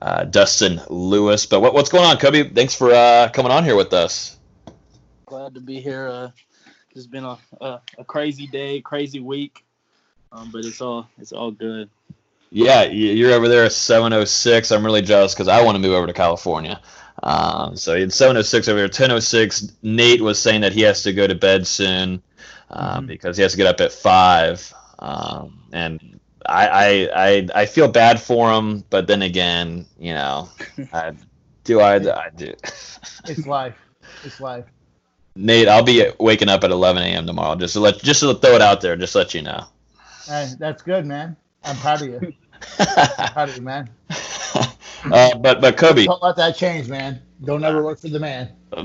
uh, 0.02 0.24
Dustin 0.24 0.82
Lewis. 0.90 1.46
But 1.46 1.60
what, 1.60 1.74
what's 1.76 1.90
going 1.90 2.06
on, 2.06 2.18
Kobe? 2.18 2.50
Thanks 2.50 2.74
for 2.74 2.92
uh, 2.92 3.30
coming 3.32 3.52
on 3.52 3.64
here 3.64 3.76
with 3.76 3.94
us. 3.94 4.38
Glad 5.28 5.54
to 5.54 5.60
be 5.60 5.80
here. 5.82 6.34
It's 6.96 7.08
been 7.08 7.24
a, 7.24 7.38
a, 7.60 7.82
a 7.98 8.04
crazy 8.04 8.48
day, 8.48 8.82
crazy 8.82 9.20
week, 9.20 9.66
um, 10.32 10.50
but 10.52 10.64
it's 10.66 10.82
all 10.82 11.08
it's 11.18 11.32
all 11.32 11.52
good. 11.52 11.90
Yeah, 12.52 12.84
you're 12.84 13.32
over 13.32 13.48
there 13.48 13.66
at 13.66 13.72
706. 13.72 14.72
I'm 14.72 14.86
really 14.86 15.02
jealous 15.02 15.34
because 15.34 15.48
I 15.48 15.64
want 15.64 15.76
to 15.76 15.80
move 15.82 15.94
over 15.94 16.06
to 16.06 16.14
California. 16.14 16.80
Um, 17.24 17.76
so 17.76 18.00
had 18.00 18.14
706 18.14 18.68
over 18.68 18.78
there. 18.78 18.86
1006. 18.86 19.72
Nate 19.82 20.22
was 20.22 20.40
saying 20.40 20.62
that 20.62 20.72
he 20.72 20.82
has 20.82 21.02
to 21.04 21.14
go 21.14 21.26
to 21.26 21.34
bed 21.34 21.66
soon 21.66 22.22
um, 22.70 23.08
because 23.08 23.38
he 23.38 23.44
has 23.44 23.54
to 23.54 23.58
get 23.58 23.66
up 23.66 23.82
at 23.82 23.92
five. 23.92 24.72
Um, 25.00 25.64
and 25.72 26.20
I, 26.46 26.68
I 26.68 27.10
I 27.16 27.48
I 27.56 27.66
feel 27.66 27.88
bad 27.88 28.22
for 28.22 28.52
him, 28.52 28.84
but 28.90 29.08
then 29.08 29.24
again, 29.24 29.88
you 29.98 30.14
know, 30.14 30.50
I 30.94 31.14
do 31.64 31.80
I 31.80 31.96
I 31.96 32.30
do. 32.36 32.54
It's 33.26 33.48
life. 33.48 33.78
It's 34.24 34.40
life. 34.40 34.66
Nate, 35.36 35.68
I'll 35.68 35.84
be 35.84 36.06
waking 36.20 36.50
up 36.50 36.64
at 36.64 36.72
11 36.72 37.02
a.m. 37.04 37.26
tomorrow. 37.26 37.56
Just 37.56 37.74
to 37.74 37.80
let 37.80 38.00
just 38.00 38.20
to 38.22 38.34
throw 38.36 38.56
it 38.56 38.62
out 38.62 38.82
there, 38.82 38.96
just 38.96 39.14
to 39.14 39.20
let 39.20 39.34
you 39.34 39.42
know. 39.42 39.66
Hey, 40.28 40.54
that's 40.60 40.82
good, 40.84 41.06
man. 41.06 41.36
I'm 41.64 41.76
proud 41.78 42.02
of 42.02 42.08
you. 42.08 42.34
I'm 42.80 42.88
proud 43.34 43.50
of 43.50 43.56
you, 43.56 43.62
man. 43.62 43.90
Uh, 45.12 45.36
but 45.38 45.60
but 45.60 45.76
Kobe, 45.76 46.06
Don't 46.06 46.22
let 46.24 46.36
that 46.38 46.56
change, 46.56 46.88
man. 46.88 47.22
Don't 47.44 47.64
ever 47.64 47.84
work 47.84 48.00
for 48.00 48.08
the 48.10 48.20
man. 48.20 48.50
oh 48.74 48.84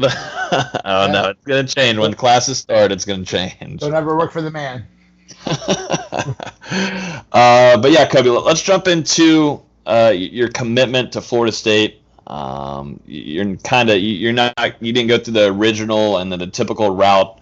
no, 1.11 1.29
it's 1.31 1.45
gonna 1.45 1.65
change 1.65 1.99
when 1.99 2.11
the 2.11 2.17
classes 2.17 2.59
start. 2.59 2.91
It's 2.93 3.05
gonna 3.05 3.25
change. 3.25 3.81
Don't 3.81 3.95
ever 3.95 4.17
work 4.17 4.33
for 4.33 4.43
the 4.43 4.51
man. 4.51 4.87
Uh, 7.33 7.79
but 7.81 7.91
yeah, 7.93 8.07
Kobe, 8.07 8.29
let- 8.29 8.45
let's 8.45 8.63
jump 8.63 8.89
into 8.89 9.63
uh, 9.87 10.13
your 10.15 10.49
commitment 10.49 11.13
to 11.13 11.21
Florida 11.23 11.53
State. 11.53 12.03
Um, 12.29 13.01
you're 13.07 13.57
kind 13.57 13.89
of 13.89 13.99
you're 13.99 14.33
not 14.33 14.55
you 14.81 14.93
didn't 14.93 15.09
go 15.09 15.19
through 15.19 15.35
the 15.35 15.47
original 15.47 16.19
and 16.19 16.31
then 16.31 16.39
the 16.39 16.47
typical 16.47 16.95
route 16.95 17.41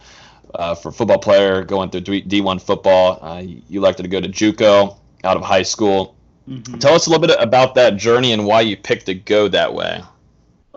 uh, 0.54 0.74
for 0.76 0.92
football 0.92 1.18
player 1.18 1.64
going 1.64 1.90
through 1.90 2.20
D 2.20 2.40
one 2.40 2.58
football. 2.58 3.18
Uh, 3.20 3.40
you 3.40 3.80
elected 3.80 4.04
to 4.04 4.08
go 4.08 4.20
to 4.20 4.28
JUCO 4.28 4.96
out 5.24 5.36
of 5.36 5.42
high 5.42 5.62
school. 5.62 6.16
Tell 6.78 6.94
us 6.94 7.06
a 7.06 7.10
little 7.10 7.26
bit 7.26 7.36
about 7.40 7.74
that 7.74 7.96
journey 7.96 8.32
and 8.32 8.46
why 8.46 8.60
you 8.60 8.76
picked 8.76 9.06
to 9.06 9.14
go 9.14 9.48
that 9.48 9.74
way. 9.74 10.00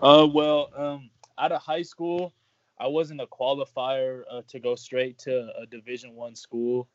Uh, 0.00 0.26
well, 0.32 0.70
um, 0.76 1.10
out 1.38 1.52
of 1.52 1.62
high 1.62 1.82
school, 1.82 2.32
I 2.80 2.88
wasn't 2.88 3.20
a 3.20 3.26
qualifier 3.26 4.22
uh, 4.28 4.42
to 4.48 4.58
go 4.58 4.74
straight 4.74 5.18
to 5.18 5.52
a 5.56 5.66
Division 5.66 6.16
One 6.16 6.34
school. 6.34 6.88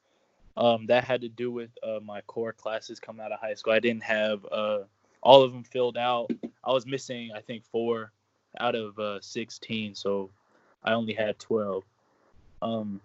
Um, 0.58 0.88
that 0.88 1.04
had 1.04 1.22
to 1.22 1.30
do 1.30 1.52
with 1.52 1.70
uh, 1.84 2.00
my 2.04 2.22
core 2.22 2.54
classes 2.54 3.00
coming 3.00 3.24
out 3.26 3.32
of 3.32 3.40
high 3.40 3.54
school. 3.54 3.74
I 3.74 3.80
didn't 3.80 4.04
have 4.04 4.46
uh, 4.52 4.80
all 5.26 5.42
of 5.42 5.52
them 5.52 5.64
filled 5.64 5.98
out. 5.98 6.30
I 6.64 6.72
was 6.72 6.86
missing, 6.86 7.32
I 7.36 7.42
think, 7.42 7.66
four 7.66 8.12
out 8.60 8.76
of 8.76 8.98
uh, 9.00 9.20
16, 9.20 9.96
so 9.96 10.30
I 10.84 10.94
only 10.94 11.14
had 11.14 11.40
12. 11.40 11.84
Um, 12.62 13.02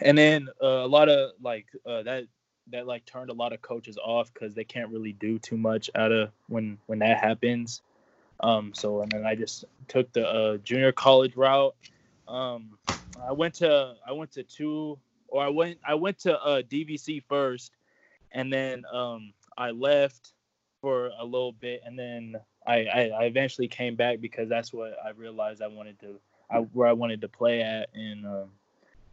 and 0.00 0.16
then 0.16 0.48
uh, 0.62 0.66
a 0.66 0.88
lot 0.88 1.10
of 1.10 1.32
like 1.42 1.66
uh, 1.86 2.02
that 2.02 2.24
that 2.72 2.86
like 2.86 3.04
turned 3.04 3.30
a 3.30 3.34
lot 3.34 3.52
of 3.52 3.60
coaches 3.60 3.98
off 4.02 4.32
because 4.32 4.54
they 4.54 4.64
can't 4.64 4.88
really 4.90 5.12
do 5.12 5.38
too 5.38 5.58
much 5.58 5.90
out 5.94 6.10
of 6.10 6.30
when 6.48 6.78
when 6.86 7.00
that 7.00 7.18
happens. 7.18 7.82
Um, 8.40 8.72
so 8.74 9.02
and 9.02 9.12
then 9.12 9.26
I 9.26 9.34
just 9.34 9.66
took 9.88 10.10
the 10.12 10.26
uh, 10.26 10.56
junior 10.58 10.92
college 10.92 11.36
route. 11.36 11.74
Um, 12.28 12.78
I 13.22 13.32
went 13.32 13.54
to 13.56 13.94
I 14.06 14.12
went 14.12 14.32
to 14.32 14.42
two 14.42 14.98
or 15.28 15.44
I 15.44 15.48
went 15.48 15.78
I 15.86 15.94
went 15.94 16.20
to 16.20 16.40
uh, 16.40 16.62
DVC 16.62 17.22
first, 17.28 17.72
and 18.32 18.50
then 18.50 18.84
um, 18.90 19.34
I 19.58 19.70
left 19.72 20.32
for 20.80 21.10
a 21.18 21.24
little 21.24 21.52
bit, 21.52 21.82
and 21.84 21.98
then 21.98 22.36
I, 22.66 22.84
I, 22.86 23.00
I 23.08 23.24
eventually 23.24 23.68
came 23.68 23.96
back 23.96 24.20
because 24.20 24.48
that's 24.48 24.72
what 24.72 24.94
I 25.04 25.10
realized 25.10 25.62
I 25.62 25.68
wanted 25.68 25.98
to 26.00 26.20
I, 26.50 26.58
where 26.58 26.88
I 26.88 26.92
wanted 26.92 27.20
to 27.22 27.28
play 27.28 27.62
at, 27.62 27.88
and 27.94 28.26
um, 28.26 28.50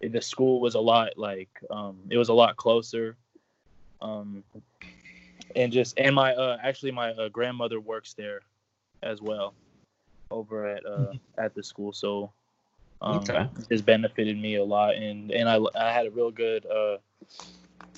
the 0.02 0.22
school 0.22 0.60
was 0.62 0.76
a 0.76 0.80
lot 0.80 1.18
like 1.18 1.50
um, 1.70 1.98
it 2.10 2.18
was 2.18 2.30
a 2.30 2.34
lot 2.34 2.56
closer. 2.58 3.18
Um, 4.02 4.44
and 5.56 5.72
just 5.72 5.98
and 5.98 6.16
my 6.16 6.34
uh, 6.34 6.58
actually 6.64 6.92
my 6.92 7.12
uh, 7.12 7.30
grandmother 7.30 7.80
works 7.80 8.14
there 8.14 8.42
as 9.04 9.22
well 9.22 9.56
over 10.32 10.68
at 10.68 10.86
uh, 10.86 11.14
at 11.38 11.54
the 11.54 11.64
school 11.64 11.92
so 11.94 12.32
um, 13.02 13.30
Okay. 13.30 13.48
it 13.58 13.68
just 13.70 13.86
benefited 13.86 14.38
me 14.38 14.56
a 14.56 14.64
lot 14.64 14.96
and 14.96 15.32
and 15.32 15.50
I, 15.50 15.60
I 15.76 15.92
had 15.92 16.06
a 16.06 16.12
real 16.12 16.32
good 16.32 16.66
uh, 16.66 16.98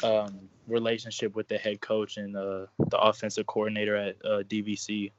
um, 0.04 0.50
relationship 0.70 1.36
with 1.36 1.48
the 1.48 1.58
head 1.58 1.82
coach 1.82 2.18
and 2.18 2.36
uh, 2.36 2.66
the 2.90 3.00
offensive 3.00 3.46
coordinator 3.46 3.96
at 3.96 4.16
uh, 4.24 4.44
DVC 4.44 5.12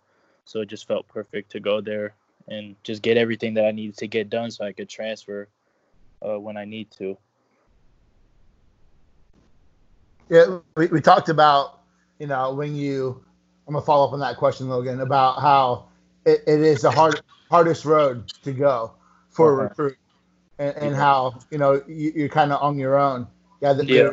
so 0.45 0.61
it 0.61 0.69
just 0.69 0.89
felt 0.89 1.07
perfect 1.07 1.53
to 1.53 1.61
go 1.61 1.81
there 1.81 2.15
and 2.49 2.75
just 2.83 3.03
get 3.03 3.17
everything 3.17 3.55
that 3.55 3.65
I 3.67 3.71
needed 3.71 3.97
to 3.99 4.09
get 4.09 4.29
done 4.31 4.51
so 4.51 4.65
I 4.65 4.73
could 4.73 4.89
transfer 4.89 5.49
uh, 6.27 6.39
when 6.41 6.57
I 6.57 6.65
need 6.65 6.91
to. 6.93 7.17
Yeah, 10.29 10.59
we, 10.77 10.87
we 10.89 11.01
talked 11.01 11.29
about, 11.29 11.81
you 12.19 12.27
know, 12.27 12.53
when 12.55 12.75
you, 12.75 13.25
I'm 13.67 13.75
gonna 13.75 13.85
follow 13.85 14.07
up 14.07 14.13
on 14.13 14.21
that 14.21 14.37
question, 14.37 14.69
Logan, 14.69 15.01
about 15.01 15.41
how 15.41 15.89
it, 16.25 16.43
it 16.47 16.61
is 16.61 16.83
the 16.83 16.91
hard, 16.91 17.21
hardest 17.49 17.85
road 17.85 18.29
to 18.43 18.53
go 18.53 18.93
for 19.29 19.53
a 19.53 19.65
recruit, 19.65 19.97
and, 20.59 20.77
and 20.77 20.97
how 20.97 21.39
you 21.51 21.59
know 21.59 21.83
you, 21.87 22.13
you're 22.15 22.29
kind 22.29 22.53
of 22.53 22.61
on 22.63 22.79
your 22.79 22.99
own. 22.99 23.27
Yeah, 23.61 23.73
the, 23.73 23.85
Yeah. 23.87 24.11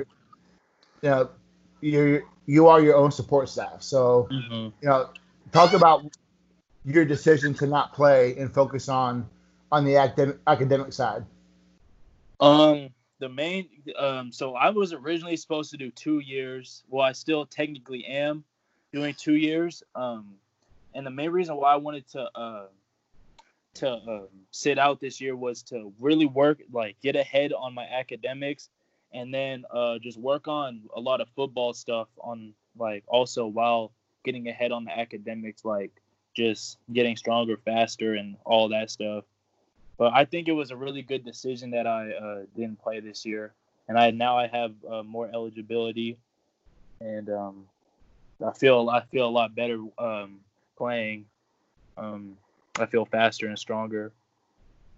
You're- 1.02 1.28
you 1.82 1.92
know, 1.92 2.00
you 2.00 2.28
you 2.46 2.68
are 2.68 2.80
your 2.82 2.96
own 2.96 3.12
support 3.12 3.50
staff. 3.50 3.82
So 3.82 4.30
Mhm. 4.32 4.74
you 4.82 4.90
know, 4.90 5.10
talk 5.52 5.74
about 5.74 6.06
your 6.86 7.04
decision 7.06 7.54
to 7.56 7.68
not 7.68 7.94
play 7.94 8.38
and 8.38 8.54
focus 8.54 8.88
on 8.90 9.30
on 9.72 9.84
the 9.86 9.98
academic 9.98 10.40
academic 10.48 10.94
side. 10.94 11.26
Um, 12.40 12.90
the 13.20 13.30
main 13.30 13.68
um, 13.98 14.32
so 14.32 14.56
I 14.56 14.70
was 14.70 14.94
originally 14.94 15.36
supposed 15.38 15.72
to 15.72 15.78
do 15.78 15.92
two 15.92 16.20
years. 16.20 16.84
Well, 16.90 17.04
I 17.04 17.12
still 17.12 17.46
technically 17.46 18.06
am 18.06 18.44
doing 18.94 19.14
two 19.16 19.36
years. 19.36 19.84
Um, 19.96 20.36
and 20.94 21.06
the 21.06 21.12
main 21.12 21.32
reason 21.32 21.58
why 21.58 21.74
I 21.74 21.78
wanted 21.78 22.08
to 22.10 22.22
uh 22.38 22.68
to 23.76 23.92
um, 23.94 24.28
sit 24.52 24.80
out 24.80 25.00
this 25.00 25.20
year 25.22 25.36
was 25.36 25.62
to 25.64 25.94
really 26.00 26.26
work 26.26 26.62
like 26.72 27.00
get 27.02 27.16
ahead 27.16 27.54
on 27.54 27.74
my 27.74 27.86
academics 27.86 28.70
and 29.14 29.34
then 29.34 29.64
uh 29.72 29.98
just 30.00 30.20
work 30.20 30.48
on 30.48 30.82
a 30.96 31.00
lot 31.00 31.22
of 31.22 31.28
football 31.36 31.74
stuff 31.74 32.08
on 32.20 32.54
like 32.78 33.04
also 33.08 33.46
while 33.48 33.92
getting 34.24 34.48
ahead 34.48 34.72
on 34.72 34.84
the 34.86 35.00
academics 35.00 35.64
like 35.64 35.92
just 36.38 36.78
getting 36.94 37.18
stronger 37.18 37.58
faster 37.58 38.14
and 38.14 38.38
all 38.46 38.70
that 38.70 38.92
stuff. 38.92 39.24
But 39.98 40.14
I 40.14 40.26
think 40.26 40.48
it 40.48 40.52
was 40.52 40.70
a 40.70 40.76
really 40.76 41.02
good 41.02 41.26
decision 41.26 41.72
that 41.72 41.88
I 41.88 42.12
uh, 42.12 42.40
didn't 42.56 42.80
play 42.80 43.00
this 43.00 43.26
year, 43.26 43.54
and 43.88 43.98
I 43.98 44.12
now 44.12 44.38
I 44.38 44.46
have 44.46 44.74
uh, 44.88 45.02
more 45.02 45.28
eligibility, 45.34 46.20
and 47.02 47.28
um, 47.32 47.66
I 48.46 48.52
feel 48.54 48.88
I 48.90 49.02
feel 49.12 49.28
a 49.28 49.32
lot 49.32 49.56
better 49.56 49.80
um, 49.98 50.42
playing. 50.78 51.26
Um, 51.98 52.38
I 52.80 52.86
feel 52.86 53.06
faster 53.06 53.48
and 53.48 53.58
stronger. 53.58 54.12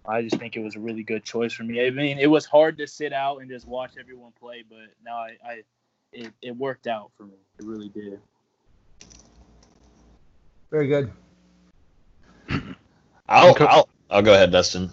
I 0.06 0.22
just 0.22 0.36
think 0.36 0.56
it 0.56 0.60
was 0.60 0.76
a 0.76 0.80
really 0.80 1.02
good 1.02 1.24
choice 1.24 1.52
for 1.52 1.62
me. 1.62 1.86
I 1.86 1.90
mean, 1.90 2.18
it 2.18 2.26
was 2.26 2.46
hard 2.46 2.78
to 2.78 2.86
sit 2.86 3.12
out 3.12 3.38
and 3.38 3.50
just 3.50 3.68
watch 3.68 3.92
everyone 3.98 4.32
play, 4.40 4.64
but 4.68 4.88
now 5.04 5.16
I, 5.16 5.36
I 5.44 5.62
it, 6.12 6.32
it 6.42 6.56
worked 6.56 6.86
out 6.86 7.10
for 7.16 7.24
me. 7.24 7.36
It 7.58 7.64
really 7.64 7.88
did. 7.88 8.20
Very 10.70 10.88
good. 10.88 11.12
I'll, 13.28 13.54
I'll, 13.60 13.88
I'll 14.10 14.22
go 14.22 14.34
ahead, 14.34 14.50
Dustin. 14.50 14.90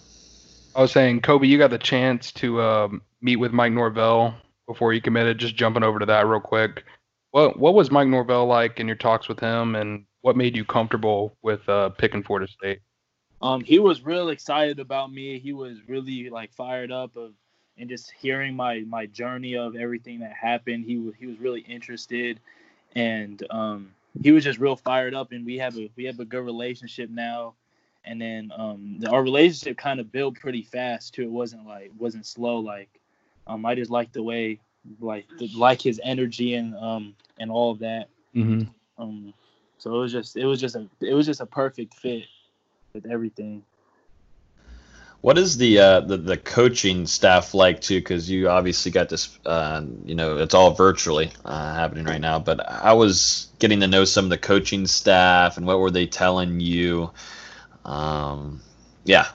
I 0.76 0.82
was 0.82 0.92
saying, 0.92 1.22
Kobe, 1.22 1.48
you 1.48 1.58
got 1.58 1.72
the 1.72 1.78
chance 1.80 2.32
to 2.34 2.62
um, 2.62 3.02
meet 3.22 3.38
with 3.38 3.52
Mike 3.52 3.74
Norvell 3.74 4.36
before 4.68 4.94
you 4.94 5.02
committed. 5.02 5.40
Just 5.40 5.56
jumping 5.56 5.84
over 5.84 6.00
to 6.00 6.06
that 6.06 6.28
real 6.28 6.40
quick. 6.40 6.84
What 7.32 7.58
what 7.58 7.74
was 7.74 7.92
Mike 7.92 8.08
Norvell 8.08 8.46
like 8.46 8.80
in 8.80 8.88
your 8.88 8.96
talks 8.96 9.28
with 9.28 9.40
him, 9.40 9.76
and 9.76 10.06
what 10.22 10.38
made 10.38 10.56
you 10.56 10.66
comfortable 10.66 11.36
with 11.42 11.68
uh, 11.68 11.90
picking 11.90 12.24
Florida 12.24 12.48
State? 12.48 12.80
Um, 13.41 13.61
he 13.61 13.80
was 13.80 14.03
real 14.03 14.30
excited 14.30 14.80
about 14.80 15.11
me. 15.11 15.39
He 15.39 15.53
was 15.53 15.77
really 15.88 16.30
like 16.30 16.53
fired 16.53 16.91
up 16.91 17.15
of 17.15 17.34
and 17.77 17.89
just 17.89 18.11
hearing 18.11 18.55
my 18.55 18.80
my 18.88 19.05
journey 19.05 19.55
of 19.55 19.76
everything 19.76 20.19
that 20.19 20.34
happened. 20.34 20.85
He 20.85 20.97
was 20.97 21.14
he 21.19 21.27
was 21.27 21.39
really 21.39 21.61
interested, 21.61 22.39
and 22.95 23.43
um, 23.51 23.93
he 24.22 24.31
was 24.31 24.43
just 24.43 24.59
real 24.59 24.76
fired 24.76 25.14
up. 25.14 25.31
And 25.31 25.45
we 25.45 25.57
have 25.57 25.77
a 25.77 25.89
we 25.95 26.05
have 26.05 26.19
a 26.19 26.26
good 26.26 26.43
relationship 26.43 27.09
now. 27.09 27.53
And 28.05 28.22
then 28.22 28.51
um, 28.55 28.99
our 29.09 29.22
relationship 29.22 29.77
kind 29.77 29.99
of 29.99 30.11
built 30.11 30.35
pretty 30.35 30.64
fast 30.64 31.14
too. 31.14 31.23
It 31.23 31.31
wasn't 31.31 31.68
like 31.68 31.91
wasn't 31.97 32.26
slow. 32.26 32.59
Like 32.59 32.89
um, 33.45 33.65
I 33.65 33.76
just 33.76 33.91
like 33.91 34.14
the 34.14 34.23
way 34.23 34.59
like 34.99 35.26
the, 35.38 35.47
like 35.49 35.81
his 35.81 35.99
energy 36.03 36.55
and 36.55 36.76
um 36.76 37.15
and 37.38 37.51
all 37.51 37.72
of 37.72 37.80
that. 37.80 38.07
Mm-hmm. 38.35 38.69
Um, 38.97 39.34
so 39.77 39.93
it 39.93 39.99
was 39.99 40.11
just 40.11 40.38
it 40.38 40.45
was 40.45 40.59
just 40.59 40.76
a 40.76 40.88
it 41.01 41.14
was 41.14 41.27
just 41.27 41.41
a 41.41 41.45
perfect 41.45 41.93
fit 41.93 42.23
with 42.98 43.11
everything. 43.11 43.64
What 45.22 45.38
is 45.38 45.57
the 45.57 45.80
uh, 45.80 45.99
the 46.02 46.18
the 46.18 46.38
coaching 46.38 47.07
staff 47.07 47.53
like 47.53 47.82
too? 47.82 47.99
Because 47.99 48.30
you 48.30 48.49
obviously 48.49 48.91
got 48.91 49.10
this, 49.10 49.38
uh, 49.45 49.84
you 50.06 50.15
know, 50.15 50.38
it's 50.38 50.53
all 50.53 50.72
virtually 50.72 51.32
uh, 51.44 51.74
happening 51.74 52.06
right 52.06 52.22
now. 52.22 52.40
But 52.40 52.68
I 52.69 52.94
was 52.94 53.49
getting 53.60 53.80
to 53.80 53.88
know 53.88 54.06
some 54.06 54.26
of 54.26 54.30
the 54.30 54.38
coaching 54.38 54.86
staff, 54.86 55.57
and 55.57 55.65
what 55.65 55.80
were 55.80 55.91
they 55.91 56.06
telling 56.06 56.60
you? 56.60 57.11
Um, 57.84 58.61
yeah. 59.06 59.28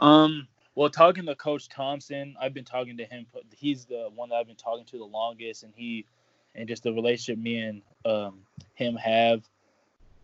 Um. 0.00 0.48
Well, 0.74 0.90
talking 0.90 1.26
to 1.26 1.34
Coach 1.34 1.68
Thompson, 1.68 2.36
I've 2.40 2.54
been 2.54 2.64
talking 2.64 2.96
to 2.98 3.04
him. 3.04 3.26
He's 3.56 3.84
the 3.84 4.10
one 4.14 4.28
that 4.28 4.36
I've 4.36 4.46
been 4.46 4.56
talking 4.56 4.84
to 4.86 4.98
the 4.98 5.04
longest, 5.04 5.64
and 5.64 5.72
he, 5.74 6.06
and 6.54 6.68
just 6.68 6.84
the 6.84 6.92
relationship 6.92 7.42
me 7.42 7.58
and 7.58 7.82
um, 8.04 8.40
him 8.74 8.94
have. 8.96 9.42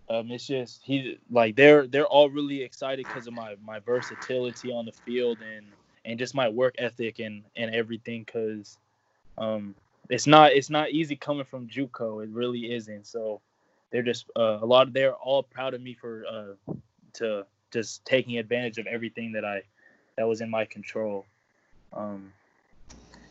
Um, 0.08 0.30
it's 0.30 0.46
just 0.46 0.82
he 0.84 1.18
like 1.30 1.56
they're 1.56 1.86
they're 1.86 2.06
all 2.06 2.28
really 2.28 2.62
excited 2.62 3.06
because 3.06 3.26
of 3.26 3.32
my 3.32 3.56
my 3.64 3.78
versatility 3.80 4.70
on 4.70 4.84
the 4.84 4.92
field 4.92 5.40
and 5.40 5.66
and 6.04 6.18
just 6.18 6.34
my 6.34 6.48
work 6.48 6.74
ethic 6.78 7.20
and 7.20 7.42
and 7.56 7.74
everything. 7.74 8.24
Because 8.24 8.78
um, 9.38 9.74
it's 10.10 10.26
not 10.26 10.52
it's 10.52 10.70
not 10.70 10.90
easy 10.90 11.16
coming 11.16 11.44
from 11.44 11.68
JUCO. 11.68 12.22
It 12.24 12.30
really 12.30 12.72
isn't. 12.72 13.06
So 13.06 13.40
they're 13.90 14.02
just 14.02 14.26
uh, 14.36 14.58
a 14.60 14.66
lot 14.66 14.88
of 14.88 14.92
they're 14.92 15.14
all 15.14 15.42
proud 15.42 15.74
of 15.74 15.80
me 15.80 15.94
for 15.94 16.24
uh, 16.30 16.74
to 17.14 17.46
just 17.72 18.04
taking 18.04 18.38
advantage 18.38 18.78
of 18.78 18.86
everything 18.86 19.32
that 19.32 19.44
I 19.44 19.62
that 20.16 20.28
was 20.28 20.40
in 20.40 20.50
my 20.50 20.64
control. 20.66 21.24
Um, 21.92 22.32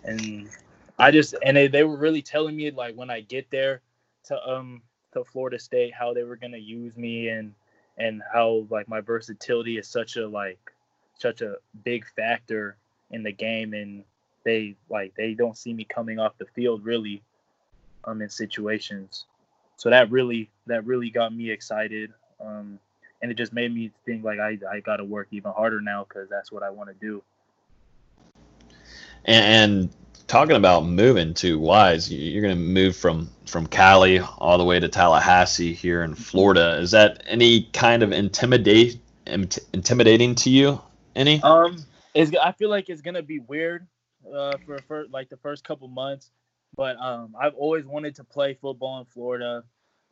and 0.04 0.50
I 0.98 1.12
just 1.12 1.36
and 1.44 1.56
they, 1.56 1.68
they 1.68 1.84
were 1.84 1.98
really 1.98 2.22
telling 2.22 2.56
me 2.56 2.72
like 2.72 2.96
when 2.96 3.10
I 3.10 3.22
get 3.22 3.50
there 3.52 3.82
to 4.26 4.50
um 4.50 4.82
to 5.14 5.24
Florida 5.24 5.60
State 5.60 5.94
how 5.94 6.14
they 6.14 6.24
were 6.24 6.36
gonna 6.36 6.58
use 6.58 6.96
me 6.96 7.30
and 7.30 7.54
and 7.98 8.22
how 8.32 8.66
like 8.70 8.88
my 8.88 9.02
versatility 9.02 9.78
is 9.78 9.88
such 9.88 10.18
a 10.18 10.28
like 10.28 10.60
such 11.20 11.42
a 11.42 11.56
big 11.84 12.06
factor 12.16 12.78
in 13.12 13.24
the 13.24 13.32
game 13.32 13.74
and 13.74 14.04
they 14.44 14.76
like 14.90 15.14
they 15.16 15.34
don't 15.34 15.58
see 15.58 15.74
me 15.74 15.84
coming 15.84 16.20
off 16.20 16.38
the 16.38 16.46
field 16.46 16.84
really 16.84 17.22
um 18.06 18.22
in 18.22 18.30
situations 18.30 19.26
so 19.78 19.90
that 19.90 20.10
really 20.12 20.50
that 20.66 20.86
really 20.86 21.10
got 21.10 21.34
me 21.34 21.52
excited 21.52 22.12
um 22.44 22.80
and 23.24 23.32
it 23.32 23.36
just 23.36 23.54
made 23.54 23.74
me 23.74 23.90
think 24.06 24.24
like 24.24 24.40
I, 24.40 24.60
I 24.70 24.82
got 24.82 24.98
to 24.98 25.06
work 25.06 25.30
even 25.32 25.54
harder 25.54 25.80
now 25.80 26.06
because 26.08 26.30
that's 26.30 26.52
what 26.52 26.62
I 26.62 26.70
want 26.70 26.90
to 26.90 26.96
do. 26.96 27.24
And, 29.24 29.90
talking 30.28 30.56
about 30.56 30.86
moving 30.86 31.34
to 31.36 31.60
Wise, 31.60 32.12
you're 32.12 32.42
going 32.42 32.56
to 32.56 32.62
move 32.62 32.96
from 32.96 33.30
from 33.46 33.68
Cali 33.68 34.20
all 34.20 34.58
the 34.58 34.64
way 34.64 34.80
to 34.80 34.90
Tallahassee 34.90 35.74
here 35.74 36.02
in 36.02 36.16
Florida. 36.16 36.78
Is 36.80 36.92
that 36.92 37.24
any 37.28 37.64
kind 37.74 38.02
of 38.02 38.12
intimidate 38.12 39.00
intimidating 39.26 40.36
to 40.36 40.50
you? 40.50 40.82
Any? 41.16 41.42
Um, 41.44 41.86
it's, 42.14 42.32
I 42.42 42.52
feel 42.52 42.70
like 42.70 42.90
it's 42.90 43.02
gonna 43.02 43.22
be 43.22 43.40
weird 43.40 43.88
uh, 44.34 44.58
for, 44.66 44.80
for 44.88 45.06
like 45.12 45.30
the 45.30 45.38
first 45.38 45.64
couple 45.64 45.88
months, 45.88 46.32
but 46.76 46.98
um, 46.98 47.36
I've 47.40 47.56
always 47.56 47.86
wanted 47.86 48.16
to 48.16 48.24
play 48.24 48.56
football 48.56 49.00
in 49.00 49.06
Florida. 49.06 49.64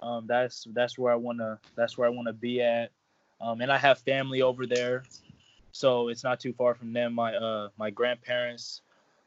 Um, 0.02 0.26
that's 0.28 0.66
that's 0.74 0.98
where 0.98 1.12
I 1.12 1.16
wanna 1.16 1.60
that's 1.76 1.98
where 1.98 2.08
I 2.08 2.12
wanna 2.12 2.34
be 2.34 2.62
at. 2.62 2.92
Um, 3.40 3.62
and 3.62 3.72
I 3.72 3.78
have 3.78 4.00
family 4.00 4.42
over 4.42 4.68
there, 4.68 5.04
so 5.72 6.10
it's 6.10 6.24
not 6.24 6.40
too 6.40 6.54
far 6.54 6.76
from 6.76 6.94
them. 6.94 7.14
My 7.14 7.36
uh 7.36 7.70
my 7.78 7.90
grandparents, 7.90 8.82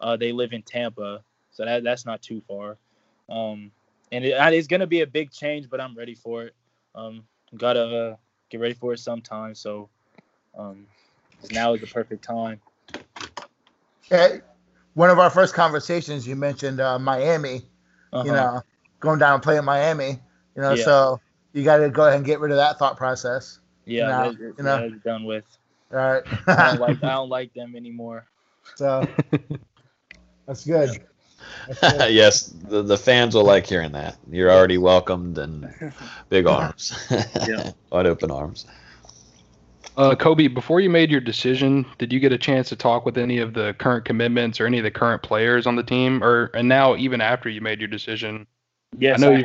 uh, 0.05 0.16
they 0.16 0.32
live 0.32 0.52
in 0.52 0.62
Tampa, 0.62 1.24
so 1.51 1.64
that 1.64 1.82
that's 1.82 2.05
not 2.05 2.20
too 2.20 2.43
far. 2.47 2.76
Um, 3.31 3.72
and 4.12 4.22
it, 4.24 4.35
it's 4.52 4.68
gonna 4.68 4.86
be 4.86 5.01
a 5.01 5.06
big 5.06 5.31
change, 5.31 5.70
but 5.70 5.81
I'm 5.81 5.97
ready 5.97 6.14
for 6.14 6.44
it. 6.44 6.55
Um, 6.94 7.24
gotta 7.56 7.82
uh, 7.82 8.16
get 8.51 8.60
ready 8.60 8.74
for 8.74 8.93
it 8.93 8.98
sometime. 8.98 9.55
So, 9.55 9.89
um, 10.56 10.86
now 11.51 11.72
is 11.72 11.81
the 11.81 11.86
perfect 11.86 12.22
time. 12.22 12.60
Yeah, 14.10 14.36
one 14.93 15.09
of 15.09 15.18
our 15.18 15.31
first 15.31 15.55
conversations, 15.55 16.28
you 16.28 16.36
mentioned 16.36 16.81
uh, 16.81 16.98
Miami. 16.98 17.62
Uh-huh. 18.12 18.24
You 18.26 18.32
know, 18.32 18.62
going 19.01 19.18
down 19.18 19.35
and 19.35 19.43
playing 19.43 19.64
Miami. 19.64 20.20
You 20.55 20.62
know, 20.62 20.74
yeah. 20.74 20.85
so 20.85 21.20
you 21.55 21.64
got 21.64 21.78
to 21.78 21.89
go 21.89 22.02
ahead 22.02 22.16
and 22.16 22.26
get 22.26 22.40
rid 22.40 22.51
of 22.51 22.59
that 22.59 22.78
thought 22.78 22.98
process. 22.98 23.59
Yeah, 23.86 24.26
you 24.26 24.39
know, 24.39 24.52
you 24.59 24.64
know. 24.64 24.90
done 25.02 25.24
with. 25.24 25.44
All 25.93 25.98
right. 25.98 26.22
I, 26.47 26.70
don't 26.70 26.81
like, 26.81 26.97
I 27.05 27.12
don't 27.12 27.28
like 27.31 27.55
them 27.55 27.74
anymore. 27.74 28.26
So 28.76 29.06
that's 30.47 30.65
good. 30.65 31.05
yes, 31.83 32.47
the, 32.47 32.83
the 32.83 32.97
fans 32.97 33.35
will 33.35 33.45
like 33.45 33.66
hearing 33.66 33.93
that. 33.93 34.16
You're 34.31 34.51
already 34.51 34.79
welcomed 34.79 35.39
and 35.39 35.73
big 36.29 36.47
arms, 36.49 37.07
yeah. 37.47 37.73
wide 37.91 38.07
open 38.07 38.31
arms. 38.31 38.66
Uh, 39.97 40.15
Kobe, 40.15 40.49
before 40.49 40.81
you 40.81 40.91
made 40.91 41.11
your 41.11 41.21
decision, 41.21 41.87
did 41.99 42.12
you 42.12 42.19
get 42.19 42.33
a 42.33 42.39
chance 42.39 42.69
to 42.71 42.77
talk 42.77 43.05
with 43.07 43.16
any 43.16 43.39
of 43.39 43.55
the 43.55 43.75
current 43.79 44.05
commitments 44.05 44.61
or 44.61 44.66
any 44.66 44.79
of 44.79 44.85
the 44.85 44.91
current 44.91 45.23
players 45.23 45.66
on 45.66 45.77
the 45.77 45.85
team, 45.85 46.23
or 46.23 46.51
and 46.55 46.69
now 46.69 46.97
even 46.97 47.21
after 47.21 47.49
you 47.49 47.61
made 47.61 47.79
your 47.79 47.89
decision? 47.89 48.47
Yes, 48.99 49.23
I 49.23 49.27
know 49.27 49.37
you. 49.37 49.45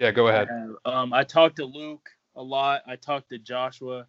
Yeah, 0.00 0.10
go 0.10 0.28
ahead. 0.28 0.48
I 0.86 0.90
um, 0.90 1.12
I 1.12 1.24
talked 1.24 1.56
to 1.56 1.64
Luke 1.64 2.08
a 2.36 2.42
lot. 2.42 2.82
I 2.86 2.96
talked 2.96 3.28
to 3.30 3.38
Joshua. 3.38 4.06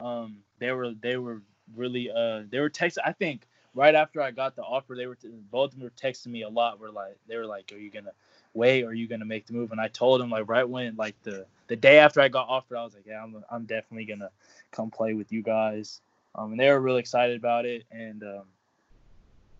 Um, 0.00 0.38
they 0.58 0.72
were 0.72 0.94
they 1.00 1.16
were 1.16 1.42
really 1.76 2.10
uh 2.10 2.42
they 2.50 2.58
were 2.58 2.70
texting. 2.70 2.98
I 3.04 3.12
think 3.12 3.46
right 3.74 3.94
after 3.94 4.20
I 4.20 4.30
got 4.30 4.56
the 4.56 4.62
offer, 4.62 4.94
they 4.94 5.06
were 5.06 5.14
t- 5.14 5.28
both 5.50 5.72
of 5.72 5.78
them 5.78 5.82
were 5.82 5.90
texting 5.90 6.28
me 6.28 6.42
a 6.42 6.48
lot. 6.48 6.78
Were 6.78 6.90
like 6.90 7.16
they 7.26 7.36
were 7.36 7.46
like, 7.46 7.72
"Are 7.72 7.78
you 7.78 7.90
gonna 7.90 8.12
wait? 8.54 8.84
Or 8.84 8.88
are 8.88 8.94
you 8.94 9.06
gonna 9.06 9.24
make 9.24 9.46
the 9.46 9.52
move?" 9.52 9.72
And 9.72 9.80
I 9.80 9.88
told 9.88 10.20
them 10.20 10.30
like 10.30 10.48
right 10.48 10.68
when 10.68 10.96
like 10.96 11.20
the 11.22 11.46
the 11.68 11.76
day 11.76 11.98
after 11.98 12.20
I 12.20 12.28
got 12.28 12.48
offered, 12.48 12.76
I 12.76 12.84
was 12.84 12.94
like, 12.94 13.06
"Yeah, 13.06 13.22
I'm 13.22 13.44
I'm 13.50 13.64
definitely 13.64 14.06
gonna 14.06 14.30
come 14.70 14.90
play 14.90 15.14
with 15.14 15.32
you 15.32 15.42
guys." 15.42 16.00
Um, 16.34 16.52
and 16.52 16.60
they 16.60 16.70
were 16.70 16.80
really 16.80 17.00
excited 17.00 17.36
about 17.36 17.66
it, 17.66 17.84
and 17.90 18.22
um, 18.22 18.44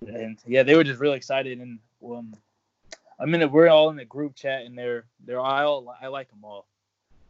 and 0.07 0.39
yeah, 0.47 0.63
they 0.63 0.77
were 0.77 0.85
just 0.85 1.01
really 1.01 1.17
excited. 1.17 1.59
And 1.59 1.79
um, 2.05 2.35
I 3.19 3.27
mean, 3.27 3.51
we're 3.51 3.69
all 3.69 3.91
in 3.91 3.97
the 3.97 4.05
group 4.05 4.35
chat, 4.35 4.65
and 4.67 4.77
they're 4.77 5.05
they're 5.27 5.41
all 5.41 5.95
I 6.01 6.09
like 6.09 6.31
them 6.31 6.45
all 6.45 6.67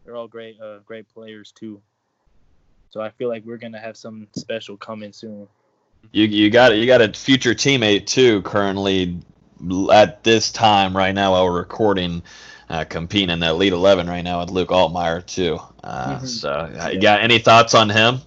they're 0.04 0.16
all 0.16 0.28
great, 0.28 0.60
uh, 0.60 0.78
great 0.78 1.08
players 1.12 1.52
too. 1.52 1.80
So 2.90 3.00
I 3.00 3.10
feel 3.10 3.28
like 3.28 3.44
we're 3.44 3.58
gonna 3.58 3.78
have 3.78 3.96
some 3.96 4.26
special 4.34 4.76
coming 4.76 5.12
soon. 5.12 5.46
You 6.12 6.24
you 6.24 6.50
got 6.50 6.76
you 6.76 6.86
got 6.86 7.00
a 7.02 7.12
future 7.12 7.54
teammate 7.54 8.06
too 8.06 8.42
currently 8.42 9.20
at 9.92 10.24
this 10.24 10.50
time 10.50 10.96
right 10.96 11.14
now 11.14 11.32
while 11.32 11.44
we're 11.44 11.58
recording, 11.58 12.22
uh, 12.68 12.84
competing 12.84 13.30
in 13.30 13.40
that 13.40 13.50
Elite 13.50 13.72
Eleven 13.72 14.08
right 14.08 14.22
now 14.22 14.40
with 14.40 14.50
Luke 14.50 14.70
Altmyer 14.70 15.24
too. 15.24 15.58
Uh, 15.84 16.16
mm-hmm. 16.16 16.26
So 16.26 16.50
uh, 16.50 16.90
you 16.92 17.00
got 17.00 17.22
any 17.22 17.38
thoughts 17.38 17.74
on 17.74 17.90
him? 17.90 18.20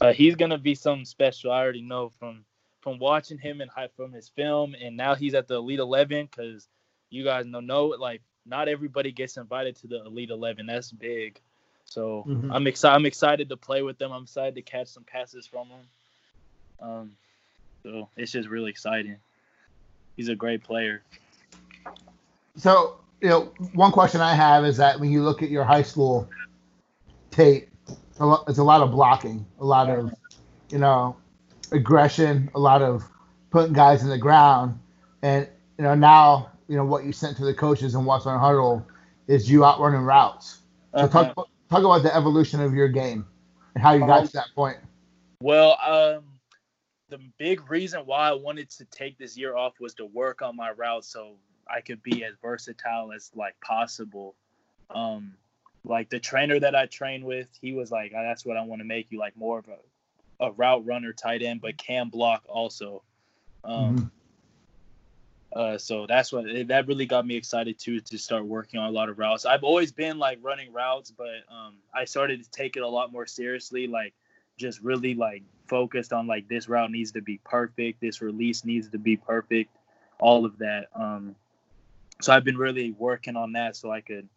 Uh, 0.00 0.12
he's 0.12 0.36
gonna 0.36 0.58
be 0.58 0.74
something 0.74 1.04
special. 1.04 1.50
I 1.50 1.60
already 1.60 1.82
know 1.82 2.10
from 2.18 2.44
from 2.80 2.98
watching 2.98 3.38
him 3.38 3.60
and 3.60 3.70
from 3.96 4.12
his 4.12 4.28
film, 4.28 4.74
and 4.80 4.96
now 4.96 5.14
he's 5.14 5.34
at 5.34 5.48
the 5.48 5.56
Elite 5.56 5.80
Eleven 5.80 6.26
because 6.26 6.68
you 7.10 7.24
guys 7.24 7.46
know 7.46 7.60
know 7.60 7.86
like 7.86 8.22
not 8.46 8.68
everybody 8.68 9.10
gets 9.10 9.36
invited 9.38 9.76
to 9.76 9.86
the 9.86 10.04
Elite 10.04 10.30
Eleven. 10.30 10.66
That's 10.66 10.92
big. 10.92 11.40
So 11.84 12.24
Mhm. 12.28 12.50
I'm 12.52 12.66
excited. 12.66 12.94
I'm 12.94 13.06
excited 13.06 13.48
to 13.48 13.56
play 13.56 13.82
with 13.82 13.98
them. 13.98 14.12
I'm 14.12 14.24
excited 14.24 14.54
to 14.56 14.62
catch 14.62 14.88
some 14.88 15.04
passes 15.04 15.46
from 15.46 15.68
him. 15.68 15.86
Um, 16.80 17.12
so 17.82 18.08
it's 18.16 18.32
just 18.32 18.48
really 18.48 18.70
exciting. 18.70 19.16
He's 20.16 20.28
a 20.28 20.34
great 20.34 20.62
player. 20.62 21.02
So, 22.56 22.98
you 23.20 23.28
know, 23.28 23.52
one 23.72 23.92
question 23.92 24.20
I 24.20 24.34
have 24.34 24.64
is 24.64 24.76
that 24.76 25.00
when 25.00 25.10
you 25.10 25.22
look 25.22 25.42
at 25.42 25.50
your 25.50 25.64
high 25.64 25.82
school 25.82 26.28
tape, 27.30 27.68
it's 28.48 28.58
a 28.58 28.64
lot 28.64 28.80
of 28.82 28.90
blocking, 28.90 29.44
a 29.60 29.64
lot 29.64 29.88
of, 29.90 30.12
you 30.70 30.78
know, 30.78 31.16
aggression, 31.72 32.50
a 32.54 32.58
lot 32.58 32.82
of 32.82 33.02
putting 33.50 33.72
guys 33.72 34.02
in 34.02 34.08
the 34.08 34.18
ground, 34.18 34.78
and 35.22 35.48
you 35.78 35.84
know 35.84 35.94
now, 35.94 36.50
you 36.68 36.76
know 36.76 36.84
what 36.84 37.04
you 37.04 37.12
sent 37.12 37.36
to 37.38 37.44
the 37.44 37.54
coaches 37.54 37.94
and 37.94 38.06
what's 38.06 38.26
on 38.26 38.38
huddle 38.38 38.86
is 39.26 39.50
you 39.50 39.64
out 39.64 39.80
running 39.80 40.02
routes. 40.02 40.60
So 40.94 41.08
talk 41.08 41.34
Uh-huh. 41.36 41.44
talk 41.70 41.84
about 41.84 42.02
the 42.02 42.14
evolution 42.14 42.60
of 42.60 42.74
your 42.74 42.88
game 42.88 43.26
and 43.74 43.82
how 43.82 43.92
you 43.92 44.04
got 44.04 44.20
Um, 44.20 44.26
to 44.26 44.32
that 44.34 44.46
point. 44.54 44.78
Well, 45.40 45.78
um, 45.84 46.33
the 47.14 47.22
big 47.38 47.70
reason 47.70 48.00
why 48.06 48.28
I 48.28 48.32
wanted 48.32 48.70
to 48.70 48.84
take 48.86 49.18
this 49.18 49.36
year 49.36 49.56
off 49.56 49.78
was 49.78 49.94
to 49.94 50.04
work 50.04 50.42
on 50.42 50.56
my 50.56 50.72
route 50.72 51.04
so 51.04 51.36
I 51.68 51.80
could 51.80 52.02
be 52.02 52.24
as 52.24 52.34
versatile 52.42 53.12
as 53.12 53.30
like 53.36 53.54
possible. 53.60 54.34
Um, 54.90 55.34
like 55.84 56.10
the 56.10 56.18
trainer 56.18 56.58
that 56.58 56.74
I 56.74 56.86
trained 56.86 57.24
with, 57.24 57.46
he 57.60 57.72
was 57.72 57.92
like, 57.92 58.12
"Ah, 58.16 58.22
"That's 58.22 58.44
what 58.44 58.56
I 58.56 58.62
want 58.62 58.80
to 58.80 58.84
make 58.84 59.12
you 59.12 59.18
like 59.20 59.36
more 59.36 59.60
of 59.60 59.68
a, 59.68 60.46
a 60.46 60.50
route 60.52 60.84
runner, 60.84 61.12
tight 61.12 61.42
end, 61.42 61.60
but 61.60 61.76
can 61.76 62.08
block 62.08 62.42
also." 62.48 63.04
Um, 63.62 64.10
uh, 65.52 65.78
so 65.78 66.06
that's 66.06 66.32
what 66.32 66.46
that 66.66 66.88
really 66.88 67.06
got 67.06 67.24
me 67.24 67.36
excited 67.36 67.78
too 67.78 68.00
to 68.00 68.18
start 68.18 68.44
working 68.44 68.80
on 68.80 68.88
a 68.88 68.92
lot 68.92 69.08
of 69.08 69.20
routes. 69.20 69.46
I've 69.46 69.62
always 69.62 69.92
been 69.92 70.18
like 70.18 70.40
running 70.42 70.72
routes, 70.72 71.12
but 71.12 71.44
um, 71.48 71.76
I 71.94 72.06
started 72.06 72.42
to 72.42 72.50
take 72.50 72.76
it 72.76 72.82
a 72.82 72.88
lot 72.88 73.12
more 73.12 73.26
seriously. 73.26 73.86
Like 73.86 74.14
just 74.56 74.80
really 74.80 75.14
like 75.14 75.44
focused 75.66 76.12
on 76.12 76.26
like 76.26 76.48
this 76.48 76.68
route 76.68 76.90
needs 76.90 77.12
to 77.12 77.22
be 77.22 77.38
perfect, 77.44 78.00
this 78.00 78.20
release 78.20 78.64
needs 78.64 78.88
to 78.90 78.98
be 78.98 79.16
perfect, 79.16 79.74
all 80.18 80.44
of 80.44 80.58
that. 80.58 80.88
Um, 80.94 81.34
so 82.20 82.32
I've 82.32 82.44
been 82.44 82.56
really 82.56 82.92
working 82.92 83.36
on 83.36 83.52
that 83.52 83.76
so 83.76 83.90
I 83.90 84.00
could 84.00 84.28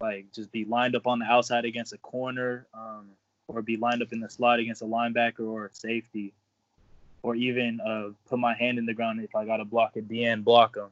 like 0.00 0.32
just 0.32 0.52
be 0.52 0.64
lined 0.64 0.94
up 0.94 1.06
on 1.06 1.18
the 1.18 1.26
outside 1.26 1.64
against 1.64 1.92
a 1.92 1.98
corner, 1.98 2.66
um, 2.74 3.06
or 3.48 3.62
be 3.62 3.76
lined 3.76 4.02
up 4.02 4.12
in 4.12 4.20
the 4.20 4.28
slot 4.28 4.58
against 4.58 4.82
a 4.82 4.86
linebacker 4.86 5.46
or 5.46 5.66
a 5.66 5.74
safety, 5.74 6.32
or 7.22 7.34
even 7.34 7.80
uh, 7.80 8.08
put 8.28 8.38
my 8.38 8.54
hand 8.54 8.78
in 8.78 8.86
the 8.86 8.94
ground 8.94 9.20
if 9.20 9.34
I 9.34 9.44
got 9.44 9.58
to 9.58 9.64
block 9.64 9.96
a 9.96 10.02
DN, 10.02 10.44
block 10.44 10.74
them. 10.74 10.90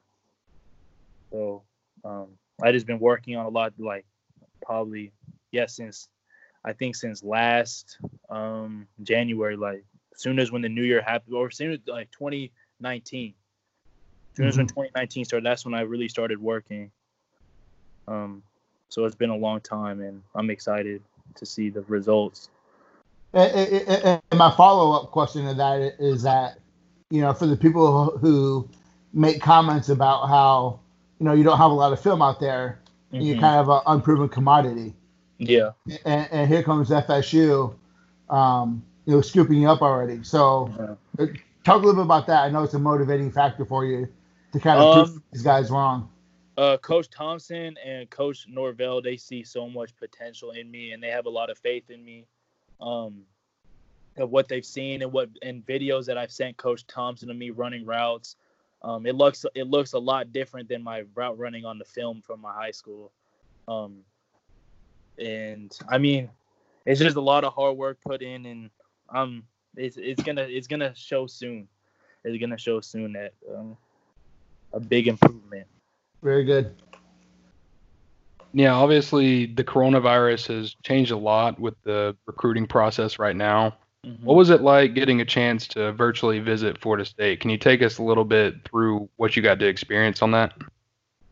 So 1.31 1.63
um, 2.05 2.29
I 2.63 2.73
just 2.73 2.87
been 2.87 2.99
working 2.99 3.37
on 3.37 3.47
a 3.47 3.49
lot, 3.49 3.73
like 3.79 4.05
probably 4.65 5.13
yeah 5.51 5.67
since 5.67 6.09
I 6.64 6.72
think 6.72 6.97
since 6.97 7.22
last 7.22 7.98
um, 8.30 8.86
January, 9.02 9.56
like 9.56 9.84
soon 10.14 10.39
as 10.39 10.52
when 10.52 10.62
the 10.62 10.68
new 10.68 10.82
year 10.82 11.02
happened, 11.02 11.34
or 11.34 11.51
soon 11.51 11.72
as 11.72 11.78
like 11.86 12.10
2019. 12.12 13.34
As 14.32 14.36
soon 14.36 14.48
as 14.48 14.56
when 14.56 14.66
2019 14.66 15.24
started, 15.26 15.44
that's 15.44 15.64
when 15.64 15.74
I 15.74 15.82
really 15.82 16.09
started 16.09 16.40
working. 16.40 16.90
Um, 18.09 18.43
so 18.89 19.05
it's 19.05 19.14
been 19.14 19.30
a 19.30 19.36
long 19.36 19.60
time, 19.60 20.01
and 20.01 20.22
I'm 20.34 20.51
excited 20.51 21.02
to 21.36 21.47
see 21.47 21.70
the 21.70 21.82
results. 21.82 22.48
And, 23.34 24.20
my 24.34 24.51
follow 24.51 24.93
up 24.93 25.10
question 25.10 25.47
to 25.47 25.55
that 25.55 25.94
is 25.98 26.22
that, 26.22 26.59
you 27.10 27.20
know, 27.20 27.32
for 27.32 27.47
the 27.47 27.56
people 27.56 28.16
who 28.18 28.68
make 29.12 29.40
comments 29.40 29.89
about 29.89 30.28
how, 30.28 30.80
you 31.18 31.24
know, 31.24 31.32
you 31.32 31.43
don't 31.43 31.59
have 31.59 31.70
a 31.70 31.74
lot 31.74 31.93
of 31.93 32.01
film 32.01 32.22
out 32.22 32.40
there, 32.40 32.80
and 33.12 33.26
you're 33.26 33.36
Mhm. 33.36 33.40
kind 33.40 33.60
of 33.60 33.68
an 33.68 33.80
unproven 33.86 34.28
commodity. 34.28 34.94
Yeah. 35.39 35.71
And, 36.05 36.29
and 36.31 36.49
here 36.49 36.63
comes 36.63 36.91
FSU, 36.91 37.75
um, 38.31 38.83
you 39.07 39.15
know, 39.15 39.21
scooping 39.21 39.63
you 39.63 39.69
up 39.69 39.83
already. 39.83 40.23
So, 40.23 40.97
uh, 41.19 41.27
talk 41.65 41.83
a 41.83 41.87
little 41.87 41.95
bit 41.95 42.05
about 42.05 42.27
that. 42.29 42.45
I 42.45 42.51
know 42.51 42.63
it's 42.63 42.75
a 42.75 42.79
motivating 42.79 43.31
factor 43.31 43.65
for 43.65 43.85
you 43.85 44.09
to 44.53 44.61
kind 44.61 44.81
of 44.81 44.93
prove 44.93 45.17
Um, 45.17 45.23
these 45.33 45.43
guys 45.43 45.71
wrong. 45.71 46.09
uh, 46.59 46.77
Coach 46.77 47.09
Thompson 47.11 47.77
and 47.85 48.09
Coach 48.11 48.47
Norvell, 48.49 49.01
they 49.01 49.17
see 49.17 49.43
so 49.43 49.69
much 49.69 49.97
potential 49.97 50.51
in 50.51 50.71
me, 50.71 50.93
and 50.93 51.03
they 51.03 51.09
have 51.09 51.27
a 51.27 51.31
lot 51.31 51.51
of 51.51 51.59
faith 51.59 51.91
in 51.91 52.05
me. 52.05 52.27
Um, 52.81 53.23
of 54.17 54.31
what 54.31 54.49
they've 54.49 54.65
seen 54.65 55.03
and 55.03 55.13
what 55.13 55.31
and 55.43 55.65
videos 55.65 56.07
that 56.07 56.19
I've 56.19 56.33
sent 56.33 56.57
Coach 56.57 56.87
Thompson 56.87 57.31
of 57.31 57.37
me 57.37 57.51
running 57.51 57.85
routes. 57.85 58.37
Um, 58.83 59.07
it 59.07 59.15
looks 59.15 59.47
it 59.55 59.69
looks 59.69 59.93
a 59.93 59.99
lot 59.99 60.33
different 60.33 60.69
than 60.69 60.83
my 60.83 61.05
route 61.15 61.39
running 61.39 61.65
on 61.65 61.79
the 61.79 61.85
film 61.85 62.21
from 62.21 62.41
my 62.41 62.53
high 62.53 62.73
school. 62.73 63.13
Um, 63.69 64.01
and 65.18 65.76
I 65.89 65.98
mean, 65.98 66.30
it's 66.86 67.01
just 67.01 67.16
a 67.16 67.20
lot 67.20 67.44
of 67.44 67.52
hard 67.52 67.76
work 67.76 67.98
put 68.05 68.22
in, 68.22 68.47
and 68.47 68.70
um, 69.14 69.44
it's 69.76 69.97
it's 69.97 70.22
gonna 70.22 70.43
it's 70.43 70.66
gonna 70.66 70.94
show 70.94 71.26
soon. 71.26 71.68
It's 72.24 72.40
gonna 72.40 72.59
show 72.59 72.80
soon 72.80 73.12
that 73.12 73.32
um, 73.55 73.76
a 74.72 74.80
big 74.80 75.09
improvement. 75.09 75.66
Very 76.22 76.44
good. 76.44 76.74
Yeah, 78.55 78.74
obviously 78.74 79.47
the 79.47 79.64
coronavirus 79.64 80.48
has 80.48 80.76
changed 80.82 81.10
a 81.10 81.16
lot 81.16 81.59
with 81.59 81.74
the 81.84 82.14
recruiting 82.26 82.66
process 82.66 83.18
right 83.18 83.34
now. 83.34 83.76
What 84.20 84.34
was 84.34 84.51
it 84.51 84.62
like 84.62 84.94
getting 84.94 85.20
a 85.20 85.24
chance 85.24 85.68
to 85.68 85.93
virtually 85.93 86.40
visit 86.40 86.76
Florida 86.76 87.05
State? 87.05 87.39
Can 87.39 87.51
you 87.51 87.56
take 87.56 87.82
us 87.82 87.98
a 87.98 88.02
little 88.02 88.24
bit 88.24 88.56
through 88.68 89.09
what 89.14 89.36
you 89.36 89.43
got 89.43 89.60
to 89.60 89.66
experience 89.66 90.22
on 90.22 90.32
that? 90.32 90.55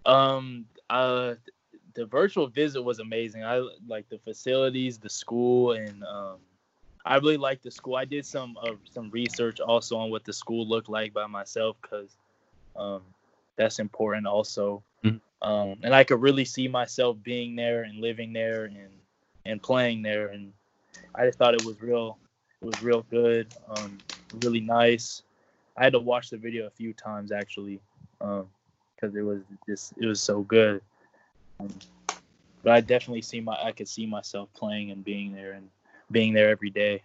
Um, 0.06 0.66
uh, 0.88 1.34
the 1.94 2.06
virtual 2.06 2.46
visit 2.46 2.82
was 2.82 2.98
amazing. 2.98 3.44
I 3.44 3.66
like 3.86 4.08
the 4.08 4.18
facilities, 4.18 4.98
the 4.98 5.10
school, 5.10 5.72
and 5.72 6.02
um, 6.04 6.36
I 7.04 7.16
really 7.16 7.36
liked 7.36 7.62
the 7.62 7.70
school. 7.70 7.96
I 7.96 8.04
did 8.04 8.24
some 8.26 8.56
uh, 8.62 8.74
some 8.84 9.10
research 9.10 9.60
also 9.60 9.96
on 9.96 10.10
what 10.10 10.24
the 10.24 10.32
school 10.32 10.66
looked 10.66 10.88
like 10.88 11.12
by 11.12 11.26
myself 11.26 11.76
because 11.82 12.16
um, 12.76 13.02
that's 13.56 13.78
important 13.78 14.26
also. 14.26 14.82
Mhm. 15.04 15.20
Um, 15.42 15.78
and 15.82 15.94
I 15.94 16.04
could 16.04 16.20
really 16.20 16.44
see 16.44 16.68
myself 16.68 17.16
being 17.22 17.56
there 17.56 17.82
and 17.82 17.98
living 18.00 18.32
there 18.32 18.64
and 18.64 18.90
and 19.46 19.62
playing 19.62 20.02
there, 20.02 20.28
and 20.28 20.52
I 21.14 21.26
just 21.26 21.38
thought 21.38 21.54
it 21.54 21.64
was 21.64 21.80
real. 21.80 22.18
It 22.62 22.66
was 22.66 22.82
real 22.82 23.02
good. 23.10 23.46
Um, 23.68 23.98
really 24.42 24.60
nice. 24.60 25.22
I 25.76 25.84
had 25.84 25.94
to 25.94 25.98
watch 25.98 26.28
the 26.30 26.36
video 26.36 26.66
a 26.66 26.70
few 26.70 26.92
times 26.92 27.32
actually. 27.32 27.80
Um, 28.20 28.46
because 29.00 29.16
it 29.16 29.22
was 29.22 29.40
just 29.66 29.94
it 29.98 30.06
was 30.06 30.20
so 30.20 30.42
good. 30.42 30.82
But 32.62 32.72
I 32.72 32.80
definitely 32.80 33.22
see 33.22 33.40
my 33.40 33.58
I 33.62 33.72
could 33.72 33.88
see 33.88 34.06
myself 34.06 34.48
playing 34.54 34.90
and 34.90 35.04
being 35.04 35.32
there 35.32 35.52
and 35.52 35.68
being 36.10 36.32
there 36.32 36.50
every 36.50 36.70
day. 36.70 37.02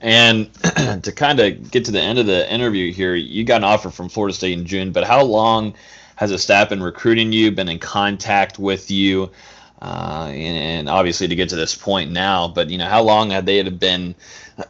And 0.00 0.52
to 1.02 1.12
kind 1.14 1.40
of 1.40 1.70
get 1.70 1.84
to 1.86 1.92
the 1.92 2.00
end 2.00 2.18
of 2.18 2.26
the 2.26 2.50
interview 2.52 2.92
here, 2.92 3.14
you 3.14 3.44
got 3.44 3.58
an 3.58 3.64
offer 3.64 3.90
from 3.90 4.08
Florida 4.08 4.34
State 4.34 4.58
in 4.58 4.64
June, 4.64 4.92
but 4.92 5.04
how 5.04 5.22
long 5.22 5.74
has 6.16 6.30
the 6.30 6.38
staff 6.38 6.70
been 6.70 6.82
recruiting 6.82 7.32
you, 7.32 7.50
been 7.50 7.68
in 7.68 7.78
contact 7.78 8.58
with 8.58 8.90
you? 8.90 9.30
Uh, 9.82 10.28
and, 10.28 10.58
and 10.58 10.88
obviously 10.90 11.26
to 11.26 11.34
get 11.34 11.48
to 11.48 11.56
this 11.56 11.74
point 11.74 12.10
now, 12.10 12.46
but 12.48 12.68
you 12.68 12.76
know, 12.76 12.86
how 12.86 13.02
long 13.02 13.30
have 13.30 13.46
they 13.46 13.62
been 13.62 14.14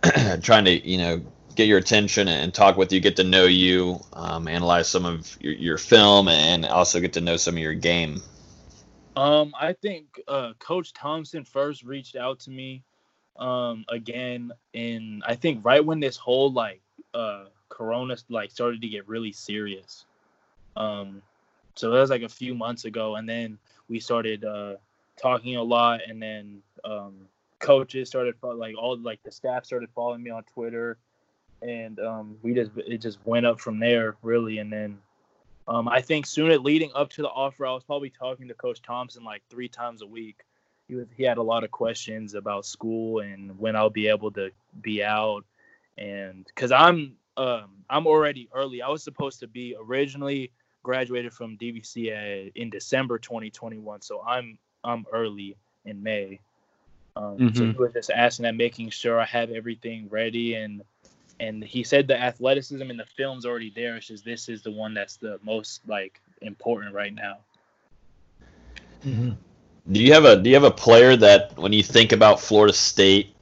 trying 0.42 0.64
to, 0.64 0.88
you 0.88 0.98
know, 0.98 1.20
get 1.60 1.68
your 1.68 1.78
attention 1.78 2.26
and 2.26 2.54
talk 2.54 2.78
with 2.78 2.90
you, 2.90 3.00
get 3.00 3.16
to 3.16 3.24
know 3.24 3.44
you, 3.44 4.00
um, 4.14 4.48
analyze 4.48 4.88
some 4.88 5.04
of 5.04 5.36
your, 5.42 5.52
your 5.52 5.76
film, 5.76 6.26
and 6.26 6.64
also 6.64 7.00
get 7.00 7.12
to 7.12 7.20
know 7.20 7.36
some 7.36 7.54
of 7.54 7.58
your 7.60 7.74
game? 7.74 8.22
Um, 9.14 9.52
I 9.60 9.74
think 9.74 10.18
uh, 10.26 10.54
Coach 10.58 10.94
Thompson 10.94 11.44
first 11.44 11.82
reached 11.82 12.16
out 12.16 12.40
to 12.40 12.50
me 12.50 12.82
um, 13.38 13.84
again, 13.90 14.52
in 14.72 15.22
I 15.26 15.34
think 15.34 15.62
right 15.62 15.84
when 15.84 16.00
this 16.00 16.16
whole 16.16 16.50
like 16.50 16.80
uh, 17.12 17.44
Corona 17.68 18.16
like 18.30 18.50
started 18.50 18.80
to 18.80 18.88
get 18.88 19.06
really 19.06 19.32
serious. 19.32 20.06
Um, 20.76 21.20
so 21.74 21.90
that 21.90 22.00
was 22.00 22.10
like 22.10 22.22
a 22.22 22.28
few 22.28 22.54
months 22.54 22.86
ago, 22.86 23.16
and 23.16 23.28
then 23.28 23.58
we 23.88 24.00
started 24.00 24.46
uh, 24.46 24.76
talking 25.20 25.56
a 25.56 25.62
lot, 25.62 26.00
and 26.08 26.22
then 26.22 26.62
um, 26.84 27.16
coaches 27.58 28.08
started 28.08 28.34
like 28.42 28.74
all 28.78 28.96
like 28.96 29.22
the 29.24 29.30
staff 29.30 29.66
started 29.66 29.90
following 29.94 30.22
me 30.22 30.30
on 30.30 30.42
Twitter, 30.44 30.96
and 31.62 31.98
um, 32.00 32.36
we 32.42 32.54
just 32.54 32.70
it 32.76 32.98
just 32.98 33.18
went 33.24 33.46
up 33.46 33.60
from 33.60 33.78
there 33.78 34.16
really, 34.22 34.58
and 34.58 34.72
then 34.72 34.98
um, 35.68 35.88
I 35.88 36.00
think 36.00 36.26
soon 36.26 36.50
it 36.50 36.62
leading 36.62 36.90
up 36.94 37.10
to 37.10 37.22
the 37.22 37.28
offer, 37.28 37.66
I 37.66 37.72
was 37.72 37.84
probably 37.84 38.10
talking 38.10 38.48
to 38.48 38.54
Coach 38.54 38.82
Thompson 38.82 39.24
like 39.24 39.42
three 39.50 39.68
times 39.68 40.02
a 40.02 40.06
week. 40.06 40.44
He 40.88 40.94
was 40.94 41.06
he 41.16 41.22
had 41.22 41.38
a 41.38 41.42
lot 41.42 41.64
of 41.64 41.70
questions 41.70 42.34
about 42.34 42.66
school 42.66 43.20
and 43.20 43.58
when 43.58 43.76
I'll 43.76 43.90
be 43.90 44.08
able 44.08 44.30
to 44.32 44.50
be 44.82 45.04
out, 45.04 45.44
and 45.98 46.44
because 46.46 46.72
I'm 46.72 47.16
um, 47.36 47.70
I'm 47.88 48.06
already 48.06 48.48
early. 48.54 48.82
I 48.82 48.88
was 48.88 49.02
supposed 49.02 49.40
to 49.40 49.46
be 49.46 49.76
originally 49.80 50.50
graduated 50.82 51.32
from 51.32 51.56
DVC 51.58 52.52
in 52.54 52.70
December 52.70 53.18
2021, 53.18 54.02
so 54.02 54.22
I'm 54.26 54.58
I'm 54.82 55.04
early 55.12 55.56
in 55.84 56.02
May. 56.02 56.40
Um, 57.16 57.54
So 57.54 57.64
he 57.66 57.72
was 57.72 57.92
just 57.92 58.10
asking 58.10 58.44
that, 58.44 58.54
making 58.54 58.90
sure 58.90 59.20
I 59.20 59.24
have 59.26 59.50
everything 59.50 60.08
ready, 60.08 60.54
and 60.54 60.82
and 61.40 61.64
he 61.64 61.82
said 61.82 62.06
the 62.06 62.20
athleticism 62.20 62.82
in 62.82 62.96
the 62.96 63.06
film's 63.16 63.46
already 63.46 63.72
there. 63.74 63.96
It's 63.96 64.06
just 64.06 64.24
this 64.24 64.48
is 64.48 64.62
the 64.62 64.70
one 64.70 64.94
that's 64.94 65.16
the 65.16 65.40
most 65.42 65.80
like 65.88 66.20
important 66.42 66.94
right 66.94 67.14
now. 67.14 67.38
Do 69.02 70.02
you 70.02 70.12
have 70.12 70.26
a 70.26 70.36
Do 70.36 70.48
you 70.50 70.54
have 70.54 70.64
a 70.64 70.70
player 70.70 71.16
that 71.16 71.56
when 71.56 71.72
you 71.72 71.82
think 71.82 72.12
about 72.12 72.40
Florida 72.40 72.74
State, 72.74 73.34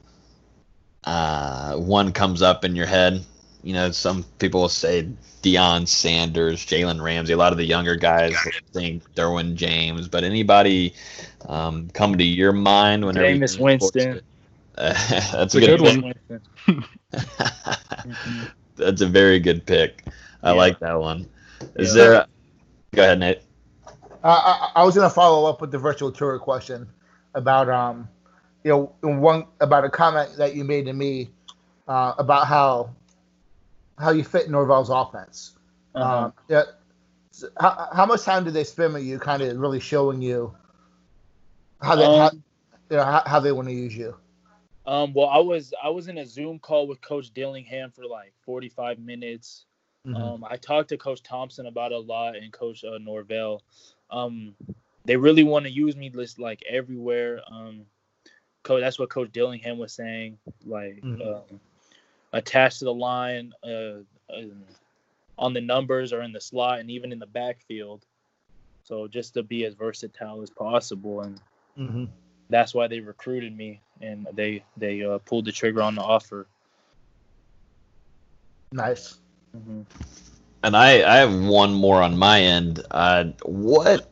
uh, 1.03 1.75
one 1.75 2.13
comes 2.13 2.41
up 2.41 2.63
in 2.63 2.75
your 2.75 2.85
head? 2.85 3.23
You 3.61 3.73
know, 3.73 3.91
some 3.91 4.23
people 4.39 4.61
will 4.61 4.69
say 4.69 5.09
Deion 5.43 5.85
Sanders, 5.85 6.65
Jalen 6.65 7.03
Ramsey, 7.03 7.33
a 7.33 7.37
lot 7.37 7.51
of 7.51 7.57
the 7.57 7.65
younger 7.65 7.97
guys 7.97 8.33
think 8.71 9.03
Derwin 9.15 9.55
James, 9.55 10.07
but 10.07 10.23
anybody 10.23 10.93
um, 11.49 11.89
come 11.89 12.17
to 12.17 12.23
your 12.23 12.53
mind 12.53 13.05
whenever 13.05 13.25
Jameis 13.25 13.59
Winston. 13.59 14.21
Uh, 14.77 14.93
that's 15.33 15.55
a 15.55 15.59
good, 15.59 15.81
good 15.81 16.03
one. 16.67 16.85
that's 18.75 19.01
a 19.01 19.07
very 19.07 19.39
good 19.39 19.65
pick. 19.65 20.05
I 20.43 20.51
yeah. 20.51 20.55
like 20.55 20.79
that 20.79 20.99
one. 20.99 21.27
Is 21.75 21.95
yeah. 21.95 22.03
there? 22.03 22.13
A, 22.13 22.27
go 22.95 23.03
ahead, 23.03 23.19
Nate. 23.19 23.41
Uh, 24.23 24.27
I, 24.75 24.81
I, 24.81 24.83
was 24.83 24.95
gonna 24.95 25.09
follow 25.09 25.49
up 25.49 25.61
with 25.61 25.71
the 25.71 25.77
virtual 25.77 26.11
tour 26.11 26.37
question 26.39 26.87
about 27.35 27.69
um, 27.69 28.07
you 28.63 28.71
know, 28.71 28.93
one 29.01 29.45
about 29.61 29.85
a 29.85 29.89
comment 29.89 30.35
that 30.37 30.55
you 30.55 30.63
made 30.63 30.85
to 30.85 30.93
me 30.93 31.29
uh, 31.87 32.13
about 32.17 32.47
how 32.47 32.93
how 33.97 34.11
you 34.11 34.23
fit 34.23 34.49
Norvell's 34.49 34.89
offense. 34.89 35.57
Uh-huh. 35.95 36.25
Um, 36.25 36.33
yeah. 36.47 36.63
So 37.31 37.47
how, 37.59 37.89
how 37.93 38.05
much 38.05 38.23
time 38.23 38.43
did 38.43 38.53
they 38.53 38.63
spend 38.63 38.93
with 38.93 39.03
you, 39.03 39.17
kind 39.19 39.41
of 39.41 39.57
really 39.57 39.79
showing 39.79 40.21
you 40.21 40.53
how 41.81 41.95
they 41.95 42.05
um, 42.05 42.19
how, 42.19 42.31
you 42.89 42.97
know, 42.97 43.03
how, 43.03 43.23
how 43.25 43.39
they 43.39 43.51
want 43.51 43.67
to 43.67 43.73
use 43.73 43.95
you? 43.95 44.15
Um, 44.89 45.13
well, 45.13 45.27
I 45.27 45.37
was 45.37 45.71
I 45.83 45.89
was 45.89 46.07
in 46.07 46.17
a 46.17 46.25
Zoom 46.25 46.57
call 46.57 46.87
with 46.87 46.99
Coach 46.99 47.31
Dillingham 47.31 47.91
for 47.91 48.05
like 48.05 48.33
45 48.41 48.97
minutes. 48.97 49.65
Mm-hmm. 50.07 50.15
Um, 50.15 50.43
I 50.49 50.57
talked 50.57 50.89
to 50.89 50.97
Coach 50.97 51.21
Thompson 51.21 51.67
about 51.67 51.91
a 51.91 51.99
lot 51.99 52.35
and 52.35 52.51
Coach 52.51 52.83
uh, 52.83 52.97
Norvell. 52.97 53.61
Um, 54.09 54.55
they 55.05 55.15
really 55.15 55.43
want 55.43 55.65
to 55.65 55.71
use 55.71 55.95
me 55.95 56.09
just 56.09 56.39
like 56.39 56.63
everywhere. 56.67 57.39
Um, 57.51 57.85
coach, 58.63 58.81
that's 58.81 58.97
what 58.97 59.11
Coach 59.11 59.31
Dillingham 59.31 59.77
was 59.77 59.93
saying. 59.93 60.39
Like 60.65 61.01
mm-hmm. 61.01 61.21
uh, 61.21 61.57
attached 62.33 62.79
to 62.79 62.85
the 62.85 62.93
line, 62.93 63.53
uh, 63.63 64.01
uh, 64.33 64.47
on 65.37 65.53
the 65.53 65.61
numbers 65.61 66.13
or 66.13 66.23
in 66.23 66.31
the 66.31 66.41
slot, 66.41 66.79
and 66.79 66.89
even 66.89 67.11
in 67.11 67.19
the 67.19 67.27
backfield. 67.27 68.07
So 68.85 69.07
just 69.07 69.35
to 69.35 69.43
be 69.43 69.65
as 69.65 69.75
versatile 69.75 70.41
as 70.41 70.49
possible, 70.49 71.21
and 71.21 71.41
mm-hmm. 71.77 72.05
That's 72.49 72.73
why 72.73 72.87
they 72.87 72.99
recruited 72.99 73.55
me, 73.55 73.81
and 74.01 74.27
they 74.33 74.63
they 74.77 75.03
uh, 75.03 75.19
pulled 75.19 75.45
the 75.45 75.51
trigger 75.51 75.81
on 75.81 75.95
the 75.95 76.01
offer. 76.01 76.47
Nice. 78.71 79.17
Mm-hmm. 79.55 79.81
And 80.61 80.75
I, 80.75 81.09
I 81.09 81.17
have 81.17 81.33
one 81.33 81.73
more 81.73 82.01
on 82.01 82.17
my 82.17 82.41
end. 82.41 82.83
Uh, 82.91 83.25
what, 83.43 84.05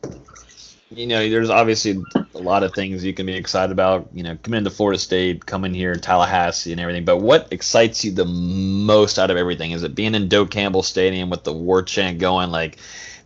you 0.90 1.06
know, 1.06 1.28
there's 1.28 1.50
obviously 1.50 2.02
a 2.34 2.38
lot 2.38 2.62
of 2.62 2.72
things 2.72 3.04
you 3.04 3.12
can 3.12 3.26
be 3.26 3.34
excited 3.34 3.70
about. 3.70 4.08
You 4.14 4.22
know, 4.22 4.38
coming 4.42 4.58
into 4.58 4.70
Florida 4.70 4.98
State, 4.98 5.44
coming 5.44 5.74
here, 5.74 5.92
in 5.92 6.00
Tallahassee, 6.00 6.72
and 6.72 6.80
everything. 6.80 7.04
But 7.04 7.18
what 7.18 7.52
excites 7.52 8.04
you 8.04 8.12
the 8.12 8.24
most 8.24 9.18
out 9.18 9.30
of 9.30 9.36
everything? 9.36 9.72
Is 9.72 9.82
it 9.82 9.94
being 9.94 10.14
in 10.14 10.28
Doak 10.28 10.50
Campbell 10.50 10.82
Stadium 10.82 11.28
with 11.28 11.44
the 11.44 11.52
war 11.52 11.82
chant 11.82 12.18
going, 12.18 12.50
like 12.50 12.78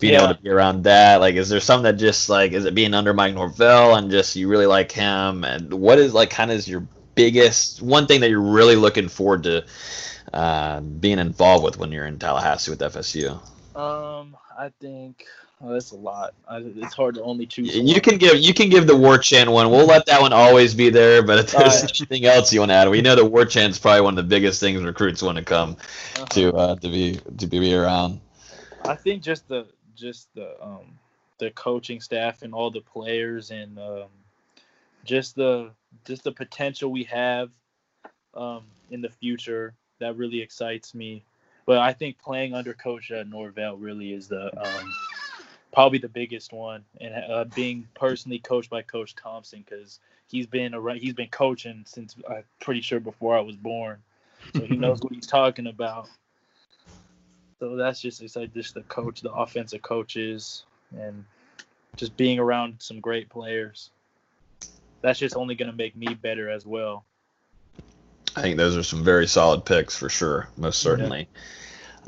being 0.02 0.12
yeah. 0.12 0.24
able 0.24 0.34
to 0.34 0.42
be 0.42 0.50
around 0.50 0.84
that? 0.84 1.20
Like, 1.20 1.36
is 1.36 1.48
there 1.48 1.60
something 1.60 1.84
that 1.84 1.98
just 1.98 2.28
like, 2.28 2.52
is 2.52 2.66
it 2.66 2.74
being 2.74 2.92
under 2.92 3.14
Mike 3.14 3.34
Norvell 3.34 3.94
and 3.94 4.10
just 4.10 4.36
you 4.36 4.48
really 4.48 4.66
like 4.66 4.92
him? 4.92 5.44
And 5.44 5.72
what 5.72 5.98
is 5.98 6.12
like 6.12 6.28
kind 6.28 6.50
of 6.50 6.58
is 6.58 6.68
your 6.68 6.86
biggest 7.14 7.80
one 7.80 8.06
thing 8.06 8.20
that 8.20 8.28
you're 8.28 8.40
really 8.40 8.76
looking 8.76 9.08
forward 9.08 9.44
to? 9.44 9.64
uh, 10.32 10.80
being 10.80 11.18
involved 11.18 11.64
with 11.64 11.78
when 11.78 11.92
you're 11.92 12.06
in 12.06 12.18
Tallahassee 12.18 12.70
with 12.70 12.80
FSU? 12.80 13.32
Um, 13.76 14.36
I 14.58 14.70
think 14.80 15.26
oh, 15.60 15.72
that's 15.72 15.92
a 15.92 15.96
lot. 15.96 16.34
I, 16.48 16.58
it's 16.58 16.94
hard 16.94 17.16
to 17.16 17.22
only 17.22 17.46
choose. 17.46 17.74
You 17.76 18.00
can 18.00 18.18
give 18.18 18.36
you 18.36 18.54
can 18.54 18.68
give 18.68 18.86
the 18.86 18.96
War 18.96 19.18
Chant 19.18 19.50
one. 19.50 19.70
We'll 19.70 19.86
let 19.86 20.06
that 20.06 20.20
one 20.20 20.32
always 20.32 20.74
be 20.74 20.90
there. 20.90 21.22
But 21.22 21.38
if 21.40 21.52
there's 21.52 21.82
right. 21.82 22.00
anything 22.00 22.26
else 22.26 22.52
you 22.52 22.60
want 22.60 22.70
to 22.70 22.74
add, 22.74 22.88
we 22.88 23.00
know 23.00 23.14
the 23.14 23.24
War 23.24 23.44
Chant 23.44 23.70
is 23.70 23.78
probably 23.78 24.02
one 24.02 24.18
of 24.18 24.24
the 24.24 24.28
biggest 24.28 24.60
things 24.60 24.82
recruits 24.82 25.22
want 25.22 25.38
to 25.38 25.44
come 25.44 25.76
uh-huh. 26.16 26.26
to 26.26 26.54
uh, 26.54 26.76
to 26.76 26.88
be 26.88 27.20
to 27.38 27.46
be 27.46 27.74
around. 27.74 28.20
I 28.84 28.96
think 28.96 29.22
just 29.22 29.48
the 29.48 29.66
just 29.94 30.28
the 30.34 30.62
um 30.62 30.98
the 31.38 31.50
coaching 31.50 32.00
staff 32.00 32.42
and 32.42 32.54
all 32.54 32.70
the 32.70 32.80
players 32.80 33.50
and 33.50 33.78
um, 33.78 34.08
just 35.04 35.34
the 35.34 35.70
just 36.06 36.22
the 36.24 36.32
potential 36.32 36.90
we 36.90 37.04
have 37.04 37.50
um, 38.34 38.62
in 38.90 39.00
the 39.00 39.08
future 39.08 39.74
that 39.98 40.16
really 40.16 40.40
excites 40.40 40.94
me. 40.94 41.24
But 41.66 41.78
I 41.78 41.92
think 41.92 42.18
playing 42.18 42.54
under 42.54 42.74
Coach 42.74 43.10
uh, 43.10 43.24
Norvell 43.24 43.76
really 43.76 44.12
is 44.12 44.28
the 44.28 44.56
um, 44.56 44.92
probably 45.72 45.98
the 45.98 46.08
biggest 46.08 46.52
one, 46.52 46.84
and 47.00 47.14
uh, 47.14 47.44
being 47.54 47.88
personally 47.94 48.38
coached 48.38 48.70
by 48.70 48.82
Coach 48.82 49.16
Thompson 49.16 49.64
because 49.68 49.98
he's 50.28 50.46
been 50.46 50.74
a, 50.74 50.94
he's 50.94 51.14
been 51.14 51.28
coaching 51.28 51.82
since 51.86 52.16
I'm 52.28 52.44
pretty 52.60 52.80
sure 52.80 53.00
before 53.00 53.36
I 53.36 53.40
was 53.40 53.56
born, 53.56 53.98
so 54.54 54.62
he 54.62 54.76
knows 54.76 55.00
what 55.02 55.12
he's 55.12 55.26
talking 55.26 55.66
about. 55.66 56.08
So 57.62 57.76
that's 57.76 58.00
just 58.00 58.20
it's 58.22 58.34
like 58.34 58.52
just 58.52 58.74
the 58.74 58.80
coach, 58.80 59.20
the 59.20 59.30
offensive 59.30 59.82
coaches, 59.82 60.64
and 60.98 61.24
just 61.94 62.16
being 62.16 62.40
around 62.40 62.74
some 62.80 62.98
great 62.98 63.28
players. 63.28 63.90
That's 65.00 65.20
just 65.20 65.36
only 65.36 65.54
going 65.54 65.70
to 65.70 65.76
make 65.76 65.94
me 65.94 66.12
better 66.12 66.50
as 66.50 66.66
well. 66.66 67.04
I 68.34 68.42
think 68.42 68.56
those 68.56 68.76
are 68.76 68.82
some 68.82 69.04
very 69.04 69.28
solid 69.28 69.64
picks 69.64 69.96
for 69.96 70.08
sure, 70.08 70.48
most 70.56 70.80
certainly. 70.80 71.28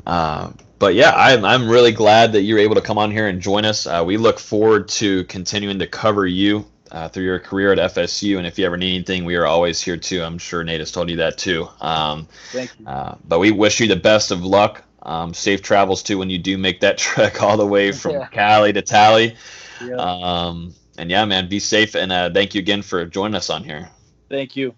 Yeah. 0.05 0.11
Uh, 0.11 0.51
but 0.77 0.93
yeah, 0.93 1.13
I'm, 1.15 1.45
I'm 1.45 1.69
really 1.69 1.93
glad 1.93 2.33
that 2.33 2.41
you're 2.41 2.59
able 2.59 2.75
to 2.75 2.81
come 2.81 2.97
on 2.97 3.09
here 3.09 3.29
and 3.29 3.41
join 3.41 3.63
us. 3.63 3.87
Uh, 3.87 4.03
we 4.05 4.17
look 4.17 4.39
forward 4.39 4.89
to 4.89 5.23
continuing 5.23 5.79
to 5.79 5.87
cover 5.87 6.27
you 6.27 6.65
uh, 6.91 7.07
through 7.07 7.23
your 7.23 7.39
career 7.39 7.71
at 7.71 7.77
FSU. 7.93 8.37
And 8.37 8.45
if 8.45 8.59
you 8.59 8.65
ever 8.65 8.75
need 8.75 8.93
anything, 8.93 9.23
we 9.23 9.37
are 9.37 9.45
always 9.45 9.81
here 9.81 9.95
too. 9.95 10.21
I'm 10.21 10.37
sure 10.37 10.65
Nate 10.65 10.81
has 10.81 10.91
told 10.91 11.09
you 11.09 11.15
that 11.15 11.37
too. 11.37 11.69
Um, 11.79 12.27
Thank 12.51 12.77
you. 12.77 12.85
Uh, 12.85 13.15
but 13.23 13.39
we 13.39 13.51
wish 13.51 13.79
you 13.79 13.87
the 13.87 13.95
best 13.95 14.31
of 14.31 14.43
luck. 14.43 14.83
Um, 15.05 15.33
safe 15.33 15.61
travels 15.61 16.01
too 16.01 16.17
when 16.17 16.29
you 16.29 16.39
do 16.39 16.57
make 16.57 16.79
that 16.81 16.97
trek 17.05 17.41
all 17.41 17.57
the 17.57 17.65
way 17.65 17.91
from 17.91 18.13
yeah. 18.13 18.27
Cali 18.27 18.73
to 18.73 18.81
Tally. 18.81 19.35
Yeah. 19.81 19.95
Um, 19.95 20.73
and 20.97 21.09
yeah, 21.09 21.25
man, 21.25 21.47
be 21.47 21.59
safe. 21.59 21.95
And 21.95 22.11
uh, 22.11 22.31
thank 22.33 22.55
you 22.55 22.59
again 22.59 22.81
for 22.81 23.05
joining 23.05 23.35
us 23.35 23.49
on 23.49 23.63
here. 23.63 23.89
Thank 24.29 24.55
you. 24.55 24.73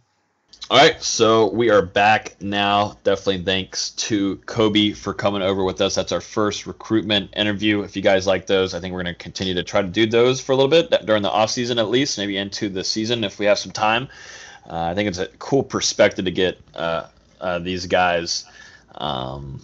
All 0.70 0.78
right, 0.78 1.02
so 1.02 1.50
we 1.50 1.70
are 1.70 1.82
back 1.82 2.36
now. 2.42 2.98
Definitely 3.06 3.46
thanks 3.46 3.92
to 3.92 4.36
Kobe 4.48 4.92
for 4.92 5.14
coming 5.14 5.42
over 5.42 5.64
with 5.64 5.80
us. 5.80 5.96
That's 5.96 6.12
our 6.12 6.20
first 6.20 6.68
recruitment 6.68 7.34
interview. 7.38 7.84
If 7.84 7.96
you 7.96 8.02
guys 8.02 8.28
like 8.28 8.48
those, 8.48 8.74
I 8.74 8.82
think 8.82 8.94
we're 8.94 9.04
going 9.04 9.16
to 9.16 9.24
continue 9.24 9.54
to 9.54 9.64
try 9.64 9.82
to 9.82 9.88
do 9.88 10.06
those 10.06 10.42
for 10.42 10.52
a 10.52 10.56
little 10.56 10.70
bit 10.70 11.06
during 11.06 11.24
the 11.24 11.30
off 11.30 11.52
season, 11.52 11.80
at 11.80 11.88
least, 11.88 12.18
maybe 12.18 12.36
into 12.36 12.68
the 12.68 12.84
season 12.84 13.24
if 13.24 13.40
we 13.40 13.46
have 13.46 13.58
some 13.58 13.72
time. 13.72 14.10
Uh, 14.70 14.82
I 14.82 14.94
think 14.94 15.08
it's 15.08 15.20
a 15.20 15.28
cool 15.40 15.64
perspective 15.64 16.26
to 16.26 16.32
get 16.32 16.60
uh, 16.76 17.08
uh, 17.40 17.60
these 17.60 17.86
guys 17.86 18.44
um, 18.96 19.62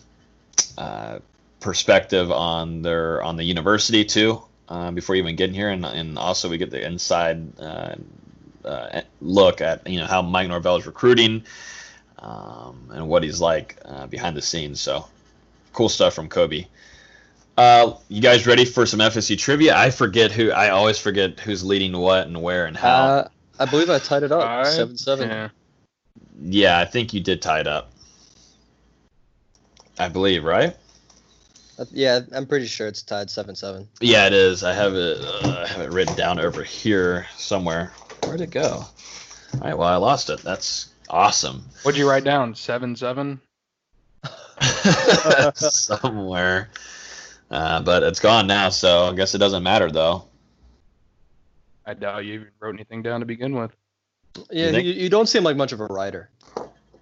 uh, 0.77 1.19
perspective 1.59 2.31
on 2.31 2.81
their 2.81 3.21
on 3.21 3.37
the 3.37 3.43
university 3.43 4.05
too. 4.05 4.41
Uh, 4.69 4.91
before 4.91 5.15
even 5.15 5.35
getting 5.35 5.53
here, 5.53 5.69
and, 5.69 5.85
and 5.85 6.17
also 6.17 6.49
we 6.49 6.57
get 6.57 6.71
the 6.71 6.83
inside 6.83 7.59
uh, 7.59 7.95
uh, 8.65 9.01
look 9.21 9.61
at 9.61 9.85
you 9.87 9.99
know 9.99 10.05
how 10.05 10.21
Mike 10.21 10.47
Norvell 10.47 10.77
is 10.77 10.85
recruiting 10.85 11.43
um, 12.19 12.89
and 12.93 13.07
what 13.07 13.23
he's 13.23 13.41
like 13.41 13.77
uh, 13.85 14.07
behind 14.07 14.35
the 14.35 14.41
scenes. 14.41 14.79
So 14.81 15.05
cool 15.73 15.89
stuff 15.89 16.13
from 16.13 16.29
Kobe. 16.29 16.65
Uh, 17.57 17.93
you 18.09 18.21
guys 18.21 18.47
ready 18.47 18.65
for 18.65 18.85
some 18.85 18.99
FSU 18.99 19.37
trivia? 19.37 19.77
I 19.77 19.91
forget 19.91 20.31
who. 20.31 20.51
I 20.51 20.69
always 20.69 20.97
forget 20.97 21.39
who's 21.39 21.63
leading 21.63 21.95
what 21.95 22.25
and 22.25 22.41
where 22.41 22.65
and 22.65 22.75
how. 22.75 23.03
Uh, 23.03 23.27
I 23.59 23.65
believe 23.65 23.89
I 23.89 23.99
tied 23.99 24.23
it 24.23 24.31
up 24.31 24.43
right. 24.43 24.65
seven 24.65 24.97
seven. 24.97 25.29
Yeah. 25.29 25.49
yeah, 26.41 26.79
I 26.79 26.85
think 26.85 27.13
you 27.13 27.19
did 27.19 27.41
tie 27.41 27.59
it 27.59 27.67
up. 27.67 27.92
I 29.99 30.09
believe, 30.09 30.43
right? 30.43 30.75
Uh, 31.77 31.85
yeah, 31.91 32.19
I'm 32.33 32.45
pretty 32.45 32.67
sure 32.67 32.87
it's 32.87 33.01
tied 33.01 33.29
seven 33.29 33.55
seven. 33.55 33.87
Yeah, 33.99 34.27
it 34.27 34.33
is. 34.33 34.63
I 34.63 34.73
have 34.73 34.93
it. 34.93 35.17
Uh, 35.21 35.63
I 35.63 35.67
have 35.67 35.81
it 35.81 35.91
written 35.91 36.15
down 36.15 36.39
over 36.39 36.63
here 36.63 37.25
somewhere. 37.35 37.91
Where'd 38.23 38.41
it 38.41 38.51
go? 38.51 38.85
All 39.55 39.59
right, 39.59 39.77
well, 39.77 39.87
I 39.87 39.95
lost 39.95 40.29
it. 40.29 40.41
That's 40.41 40.93
awesome. 41.09 41.63
What'd 41.83 41.97
you 41.97 42.09
write 42.09 42.23
down? 42.23 42.55
Seven 42.55 42.95
seven. 42.95 43.41
Somewhere, 45.55 46.69
uh, 47.51 47.81
but 47.81 48.03
it's 48.03 48.19
gone 48.19 48.47
now, 48.47 48.69
so 48.69 49.05
I 49.05 49.13
guess 49.13 49.35
it 49.35 49.39
doesn't 49.39 49.63
matter 49.63 49.91
though. 49.91 50.25
I 51.85 51.93
doubt 51.93 52.23
you 52.23 52.33
even 52.35 52.47
wrote 52.59 52.75
anything 52.75 53.01
down 53.01 53.19
to 53.19 53.25
begin 53.25 53.55
with. 53.55 53.75
Yeah, 54.49 54.69
you, 54.69 54.79
you, 54.79 54.93
you 54.93 55.09
don't 55.09 55.27
seem 55.27 55.43
like 55.43 55.57
much 55.57 55.73
of 55.73 55.81
a 55.81 55.85
writer. 55.85 56.29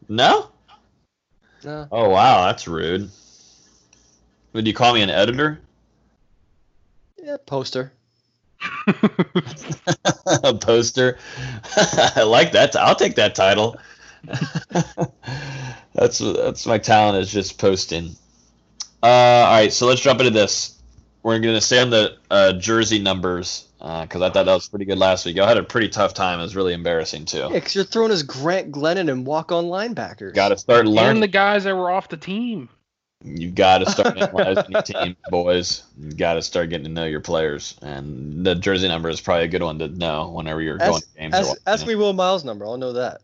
No. 0.09 0.50
No. 1.63 1.87
Oh 1.91 2.09
wow, 2.09 2.45
that's 2.45 2.67
rude. 2.67 3.09
Would 4.53 4.67
you 4.67 4.73
call 4.73 4.93
me 4.93 5.01
an 5.01 5.09
editor? 5.09 5.61
Yeah, 7.21 7.37
poster. 7.45 7.93
a 10.43 10.53
poster. 10.53 11.17
I 12.15 12.23
like 12.23 12.51
that. 12.53 12.75
I'll 12.75 12.95
take 12.95 13.15
that 13.15 13.35
title. 13.35 13.77
that's 15.93 16.19
that's 16.19 16.65
my 16.65 16.77
talent 16.77 17.17
is 17.17 17.31
just 17.31 17.57
posting. 17.57 18.15
Uh, 19.03 19.07
all 19.07 19.53
right, 19.53 19.73
so 19.73 19.87
let's 19.87 20.01
jump 20.01 20.19
into 20.19 20.31
this. 20.31 20.79
We're 21.23 21.39
going 21.39 21.55
to 21.55 21.61
stay 21.61 21.81
on 21.81 21.89
the 21.89 22.17
uh, 22.29 22.53
jersey 22.53 22.99
numbers 22.99 23.67
because 23.81 24.21
I 24.21 24.29
thought 24.29 24.45
that 24.45 24.53
was 24.53 24.69
pretty 24.69 24.85
good 24.85 24.99
last 24.99 25.25
week. 25.25 25.39
I 25.39 25.47
had 25.47 25.57
a 25.57 25.63
pretty 25.63 25.89
tough 25.89 26.13
time. 26.13 26.39
It 26.39 26.43
was 26.43 26.55
really 26.55 26.73
embarrassing 26.73 27.25
too. 27.25 27.39
Yeah, 27.39 27.49
because 27.49 27.73
you're 27.73 27.83
throwing 27.83 28.11
as 28.11 28.21
Grant 28.21 28.71
Glennon 28.71 29.09
and 29.11 29.25
walk-on 29.25 29.65
linebackers. 29.65 30.35
Got 30.35 30.49
to 30.49 30.57
start 30.57 30.81
And 30.85 30.89
learning. 30.93 31.21
the 31.21 31.27
guys 31.27 31.63
that 31.63 31.75
were 31.75 31.89
off 31.89 32.07
the 32.07 32.17
team. 32.17 32.69
You 33.23 33.49
got 33.51 33.79
to 33.79 33.89
start 33.89 34.17
analyzing 34.21 34.71
your 34.71 34.81
team, 34.83 35.15
boys. 35.29 35.83
You 35.99 36.11
got 36.11 36.35
to 36.35 36.41
start 36.43 36.69
getting 36.69 36.85
to 36.85 36.91
know 36.91 37.05
your 37.05 37.21
players, 37.21 37.75
and 37.81 38.45
the 38.45 38.53
jersey 38.55 38.87
number 38.87 39.09
is 39.09 39.19
probably 39.21 39.45
a 39.45 39.47
good 39.47 39.63
one 39.63 39.79
to 39.79 39.87
know 39.87 40.29
whenever 40.29 40.61
you're 40.61 40.77
going 40.77 41.01
to 41.01 41.07
games. 41.17 41.33
ask, 41.33 41.47
watching 41.49 41.63
ask 41.67 41.87
me 41.87 41.95
Will 41.95 42.13
Miles' 42.13 42.45
number. 42.45 42.65
I'll 42.65 42.77
know 42.77 42.93
that. 42.93 43.21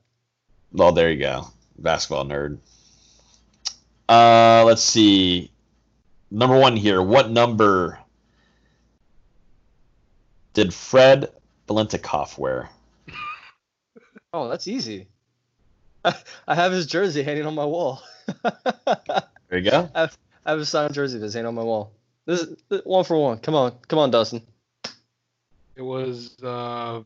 Well, 0.71 0.91
there 0.91 1.11
you 1.11 1.19
go, 1.19 1.47
basketball 1.79 2.25
nerd. 2.25 2.57
Uh, 4.09 4.63
let's 4.65 4.81
see. 4.83 5.51
Number 6.31 6.57
one 6.59 6.75
here. 6.75 7.01
What 7.01 7.29
number 7.31 7.99
did 10.57 10.73
Fred 10.73 11.29
Biletnikoff 11.67 12.39
wear? 12.39 12.67
Oh, 14.33 14.49
that's 14.49 14.67
easy. 14.67 15.07
I 16.03 16.55
have 16.55 16.71
his 16.71 16.87
jersey 16.87 17.21
hanging 17.21 17.45
on 17.45 17.53
my 17.53 17.65
wall. 17.65 18.01
There 19.49 19.59
you 19.59 19.71
go. 19.71 19.89
I 19.95 20.01
have, 20.01 20.17
I 20.45 20.49
have 20.49 20.59
a 20.59 20.65
signed 20.65 20.93
jersey 20.93 21.15
of 21.15 21.21
his 21.23 21.33
hanging 21.33 21.47
on 21.47 21.55
my 21.55 21.63
wall. 21.63 21.93
This 22.25 22.41
is 22.41 22.57
this- 22.67 22.81
one 22.83 23.05
for 23.05 23.17
one. 23.17 23.37
Come 23.37 23.55
on, 23.55 23.71
come 23.87 23.97
on, 23.99 24.11
Dustin. 24.11 24.41
It 25.77 25.83
was 25.83 26.35
uh, 26.43 27.03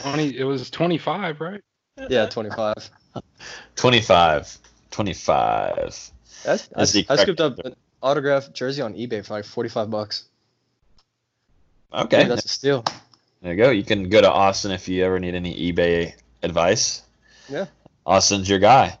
twenty. 0.00 0.36
It 0.36 0.42
was 0.42 0.68
twenty-five, 0.70 1.40
right? 1.40 1.60
Yeah, 2.08 2.26
25. 2.26 2.74
25. 3.76 4.58
25. 4.90 5.76
That's, 5.76 6.10
I, 6.42 6.56
That's 6.74 6.92
the 6.92 7.06
I 7.08 7.16
scooped 7.16 7.40
up 7.40 7.58
an 7.60 7.76
autographed 8.02 8.54
jersey 8.54 8.82
on 8.82 8.94
eBay 8.94 9.24
for 9.24 9.34
like 9.34 9.44
45 9.44 9.88
bucks. 9.90 10.29
Okay. 11.92 12.22
Dude, 12.22 12.30
that's 12.32 12.44
a 12.44 12.48
steal. 12.48 12.84
There 13.42 13.52
you 13.52 13.56
go. 13.56 13.70
You 13.70 13.84
can 13.84 14.08
go 14.08 14.20
to 14.20 14.30
Austin 14.30 14.70
if 14.70 14.88
you 14.88 15.04
ever 15.04 15.18
need 15.18 15.34
any 15.34 15.72
eBay 15.72 16.14
advice. 16.42 17.02
Yeah. 17.48 17.66
Austin's 18.06 18.48
your 18.48 18.58
guy. 18.58 18.98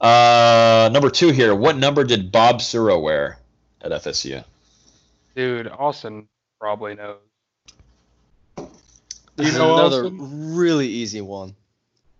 Uh, 0.00 0.88
number 0.92 1.10
two 1.10 1.30
here. 1.32 1.54
What 1.54 1.76
number 1.76 2.04
did 2.04 2.30
Bob 2.30 2.60
Sura 2.62 2.98
wear 2.98 3.38
at 3.82 3.90
FSU? 3.92 4.44
Dude, 5.34 5.68
Austin 5.68 6.28
probably 6.60 6.94
knows. 6.94 7.18
This 8.56 8.66
You 9.38 9.44
is 9.46 9.54
know 9.58 9.74
another 9.78 10.04
Austin? 10.06 10.56
really 10.56 10.88
easy 10.88 11.20
one. 11.20 11.54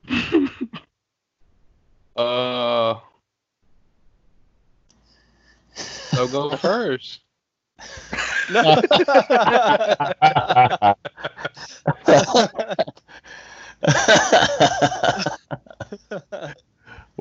Uh, 2.16 2.98
so 5.74 6.26
go 6.28 6.56
first. 6.56 7.20
No. 8.50 8.62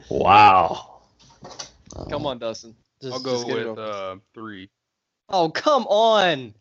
wow. 0.10 1.02
come 2.10 2.26
on, 2.26 2.40
Dustin. 2.40 2.76
Just, 3.02 3.14
I'll 3.14 3.19
go 3.19 3.34
just 3.34 3.48
with 3.48 3.68
over. 3.68 3.82
uh 3.82 4.15
three. 4.34 4.69
Oh, 5.30 5.49
come 5.49 5.86
on. 5.88 6.53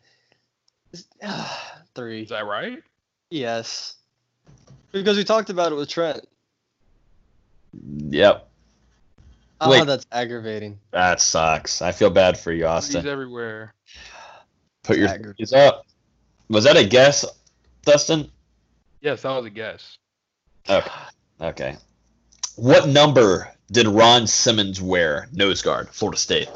Three. 1.95 2.23
Is 2.23 2.29
that 2.29 2.45
right? 2.45 2.83
Yes. 3.29 3.95
Because 4.91 5.17
we 5.17 5.23
talked 5.23 5.49
about 5.49 5.71
it 5.71 5.75
with 5.75 5.89
Trent. 5.89 6.27
Yep. 8.09 8.49
Oh, 9.61 9.69
Wait. 9.69 9.85
that's 9.85 10.05
aggravating. 10.11 10.79
That 10.91 11.21
sucks. 11.21 11.81
I 11.81 11.93
feel 11.93 12.09
bad 12.09 12.37
for 12.37 12.51
you, 12.51 12.63
Threes 12.63 12.95
Austin. 12.95 13.07
everywhere. 13.07 13.74
Put 14.85 14.97
your 14.97 15.07
Aggravating. 15.09 15.35
threes 15.35 15.53
up. 15.53 15.85
Was 16.49 16.63
that 16.65 16.77
a 16.77 16.85
guess, 16.85 17.25
Dustin? 17.83 18.29
Yes, 19.01 19.21
that 19.23 19.29
was 19.35 19.45
a 19.45 19.49
guess. 19.49 19.97
Okay. 20.69 20.89
Okay. 21.41 21.75
What 22.55 22.87
number 22.87 23.51
did 23.71 23.87
Ron 23.87 24.27
Simmons 24.27 24.81
wear? 24.81 25.27
Nose 25.33 25.61
guard, 25.61 25.89
Florida 25.89 26.17
State. 26.17 26.49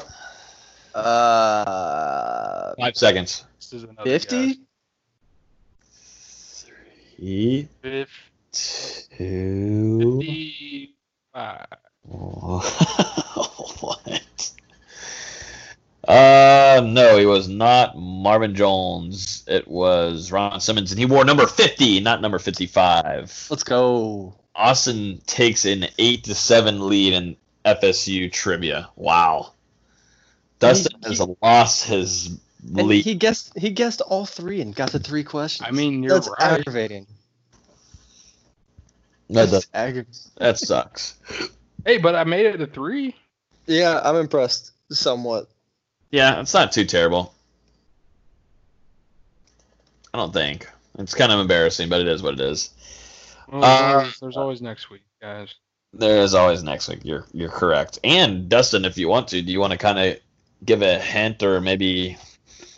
Uh, 0.94 2.72
Five 2.78 2.96
seconds. 2.96 3.44
This 3.58 3.72
is 3.72 3.82
another 3.84 4.04
50? 4.10 4.60
Three, 7.18 7.68
guess. 7.82 8.08
two. 8.52 10.18
Fifty-five. 10.20 11.66
what? 13.80 14.52
Uh, 16.08 16.80
no, 16.84 17.18
he 17.18 17.26
was 17.26 17.48
not 17.48 17.96
Marvin 17.96 18.54
Jones. 18.54 19.44
It 19.46 19.68
was 19.68 20.32
Ron 20.32 20.60
Simmons, 20.60 20.90
and 20.92 20.98
he 20.98 21.04
wore 21.06 21.24
number 21.24 21.46
50, 21.46 22.00
not 22.00 22.20
number 22.22 22.38
55. 22.38 23.46
Let's 23.50 23.62
go. 23.62 24.34
Austin 24.54 25.20
takes 25.26 25.64
an 25.64 25.86
8 25.98 26.24
to 26.24 26.34
7 26.34 26.88
lead 26.88 27.12
in 27.12 27.36
FSU 27.64 28.32
trivia. 28.32 28.88
Wow. 28.96 29.52
Dustin 30.58 30.98
he- 31.02 31.08
has 31.08 31.26
lost 31.42 31.84
his 31.84 32.38
lead. 32.64 33.04
he 33.04 33.14
guessed 33.14 33.56
he 33.58 33.70
guessed 33.70 34.00
all 34.02 34.26
three 34.26 34.60
and 34.60 34.74
got 34.74 34.92
the 34.92 34.98
three 34.98 35.24
questions. 35.24 35.66
I 35.66 35.70
mean, 35.72 36.02
you're 36.02 36.12
that's 36.14 36.28
right. 36.28 36.60
aggravating. 36.60 37.06
No, 39.28 39.46
That's 39.46 39.66
that, 39.66 39.78
aggravating. 39.78 40.12
that 40.38 40.58
sucks. 40.58 41.16
Hey, 41.86 41.98
but 41.98 42.14
I 42.16 42.24
made 42.24 42.46
it 42.46 42.58
to 42.58 42.66
three. 42.66 43.14
Yeah, 43.66 44.00
I'm 44.02 44.16
impressed 44.16 44.72
somewhat. 44.90 45.48
Yeah, 46.10 46.40
it's 46.40 46.54
not 46.54 46.72
too 46.72 46.84
terrible. 46.84 47.34
I 50.12 50.18
don't 50.18 50.32
think. 50.32 50.68
It's 50.98 51.14
kind 51.14 51.30
of 51.32 51.38
embarrassing, 51.40 51.88
but 51.88 52.00
it 52.00 52.08
is 52.08 52.22
what 52.22 52.34
it 52.34 52.40
is. 52.40 52.70
Well, 53.48 53.64
Uh, 53.64 54.02
there's, 54.02 54.20
there's 54.20 54.36
always 54.36 54.60
next 54.60 54.90
week, 54.90 55.02
guys. 55.22 55.54
There 55.92 56.22
is 56.22 56.34
always 56.34 56.62
next 56.62 56.88
week. 56.88 57.00
You're 57.02 57.26
you're 57.32 57.48
correct. 57.48 57.98
And 58.04 58.48
Dustin, 58.48 58.84
if 58.84 58.96
you 58.96 59.08
want 59.08 59.28
to, 59.28 59.42
do 59.42 59.50
you 59.50 59.58
want 59.60 59.72
to 59.72 59.78
kind 59.78 59.98
of 59.98 60.18
give 60.64 60.82
a 60.82 60.98
hint 60.98 61.42
or 61.42 61.60
maybe 61.60 62.16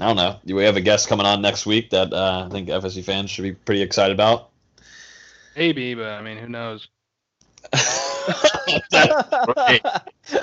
I 0.01 0.07
don't 0.07 0.17
know? 0.17 0.37
Do 0.47 0.55
we 0.55 0.65
have 0.65 0.77
a 0.77 0.81
guest 0.81 1.09
coming 1.09 1.27
on 1.27 1.43
next 1.43 1.67
week 1.67 1.91
that 1.91 2.13
uh, 2.13 2.45
I 2.47 2.49
think 2.51 2.69
FSU 2.69 3.05
fans 3.05 3.31
should 3.31 3.43
be 3.43 3.53
pretty 3.53 3.83
excited 3.83 4.15
about? 4.15 4.49
Maybe, 5.57 5.95
but 5.95 6.09
I 6.09 6.23
mean, 6.23 6.39
who 6.39 6.49
knows? 6.49 6.89
Right. 9.57 9.81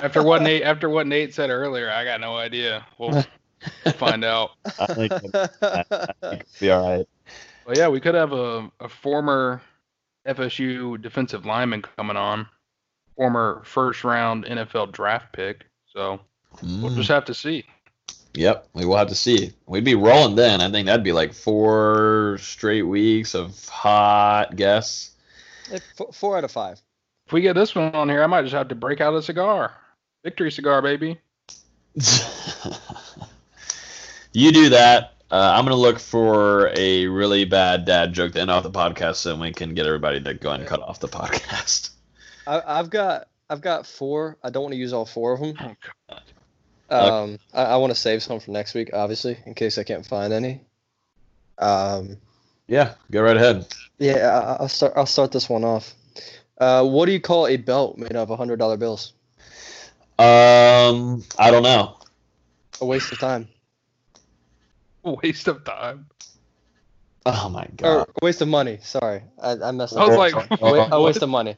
After 0.02 0.22
what 0.22 0.42
Nate 0.42 0.62
after 0.62 0.88
what 0.88 1.06
Nate 1.06 1.34
said 1.34 1.50
earlier, 1.50 1.90
I 1.90 2.04
got 2.04 2.20
no 2.20 2.36
idea. 2.36 2.86
We'll 2.98 3.24
find 3.94 4.24
out. 4.24 4.50
I 4.78 4.86
think, 4.86 5.12
I 5.12 5.82
think 5.84 6.10
it'll 6.22 6.38
be 6.60 6.70
all 6.70 6.96
right. 6.96 7.06
Well, 7.66 7.76
yeah, 7.76 7.88
we 7.88 8.00
could 8.00 8.14
have 8.14 8.32
a, 8.32 8.70
a 8.80 8.88
former 8.88 9.60
FSU 10.26 11.00
defensive 11.00 11.46
lineman 11.46 11.82
coming 11.82 12.16
on, 12.16 12.46
former 13.16 13.62
first 13.64 14.04
round 14.04 14.44
NFL 14.44 14.92
draft 14.92 15.32
pick. 15.32 15.66
So 15.86 16.20
we'll 16.62 16.90
Mm. 16.90 16.96
just 16.96 17.08
have 17.08 17.24
to 17.26 17.34
see. 17.34 17.64
Yep, 18.34 18.68
we 18.74 18.84
will 18.84 18.96
have 18.96 19.08
to 19.08 19.14
see. 19.14 19.52
We'd 19.66 19.84
be 19.84 19.94
rolling 19.96 20.36
then. 20.36 20.60
I 20.60 20.70
think 20.70 20.86
that'd 20.86 21.02
be 21.04 21.12
like 21.12 21.32
four 21.32 22.38
straight 22.40 22.82
weeks 22.82 23.34
of 23.34 23.68
hot 23.68 24.54
guests. 24.56 25.10
Four, 25.96 26.12
four 26.12 26.38
out 26.38 26.44
of 26.44 26.50
five. 26.52 26.80
If 27.30 27.34
we 27.34 27.42
get 27.42 27.52
this 27.52 27.76
one 27.76 27.94
on 27.94 28.08
here, 28.08 28.24
I 28.24 28.26
might 28.26 28.42
just 28.42 28.54
have 28.54 28.66
to 28.70 28.74
break 28.74 29.00
out 29.00 29.14
a 29.14 29.22
cigar. 29.22 29.72
Victory 30.24 30.50
cigar, 30.50 30.82
baby. 30.82 31.16
you 34.32 34.50
do 34.50 34.70
that. 34.70 35.12
Uh, 35.30 35.52
I'm 35.54 35.64
gonna 35.64 35.76
look 35.76 36.00
for 36.00 36.72
a 36.74 37.06
really 37.06 37.44
bad 37.44 37.84
dad 37.84 38.14
joke 38.14 38.32
to 38.32 38.40
end 38.40 38.50
off 38.50 38.64
the 38.64 38.70
podcast, 38.72 39.14
so 39.18 39.36
we 39.36 39.52
can 39.52 39.74
get 39.74 39.86
everybody 39.86 40.20
to 40.20 40.34
go 40.34 40.50
and 40.50 40.66
cut 40.66 40.82
off 40.82 40.98
the 40.98 41.06
podcast. 41.06 41.90
I, 42.48 42.62
I've 42.66 42.90
got 42.90 43.28
I've 43.48 43.60
got 43.60 43.86
four. 43.86 44.36
I 44.42 44.50
don't 44.50 44.64
want 44.64 44.72
to 44.72 44.78
use 44.80 44.92
all 44.92 45.06
four 45.06 45.34
of 45.34 45.38
them. 45.38 45.54
Oh, 45.60 45.76
God. 46.10 46.22
Um, 46.90 47.38
I, 47.54 47.62
I 47.62 47.76
want 47.76 47.92
to 47.92 48.00
save 48.00 48.24
some 48.24 48.40
for 48.40 48.50
next 48.50 48.74
week, 48.74 48.90
obviously, 48.92 49.38
in 49.46 49.54
case 49.54 49.78
I 49.78 49.84
can't 49.84 50.04
find 50.04 50.32
any. 50.32 50.62
Um, 51.58 52.16
Yeah, 52.66 52.94
go 53.12 53.22
right 53.22 53.36
ahead. 53.36 53.68
yeah, 54.00 54.28
I, 54.36 54.62
I'll 54.62 54.68
start. 54.68 54.94
I'll 54.96 55.06
start 55.06 55.30
this 55.30 55.48
one 55.48 55.62
off. 55.62 55.94
Uh, 56.60 56.84
what 56.84 57.06
do 57.06 57.12
you 57.12 57.20
call 57.20 57.46
a 57.46 57.56
belt 57.56 57.96
made 57.98 58.14
of 58.14 58.28
hundred 58.28 58.58
dollar 58.58 58.76
bills? 58.76 59.14
Um, 60.18 61.24
I 61.38 61.50
don't 61.50 61.62
know. 61.62 61.96
A 62.80 62.86
waste 62.86 63.10
of 63.12 63.18
time. 63.18 63.48
A 65.04 65.12
Waste 65.12 65.48
of 65.48 65.64
time. 65.64 66.06
Oh 67.24 67.48
my 67.48 67.62
Or 67.82 67.98
god. 68.00 68.08
a 68.20 68.24
waste 68.24 68.42
of 68.42 68.48
money. 68.48 68.78
Sorry, 68.82 69.22
I, 69.42 69.52
I 69.52 69.70
messed 69.72 69.96
I 69.96 70.00
up. 70.02 70.08
was 70.08 70.16
like, 70.18 70.34
a, 70.34 70.56
wa- 70.60 70.88
a 70.92 71.00
waste 71.02 71.22
of 71.22 71.30
money. 71.30 71.56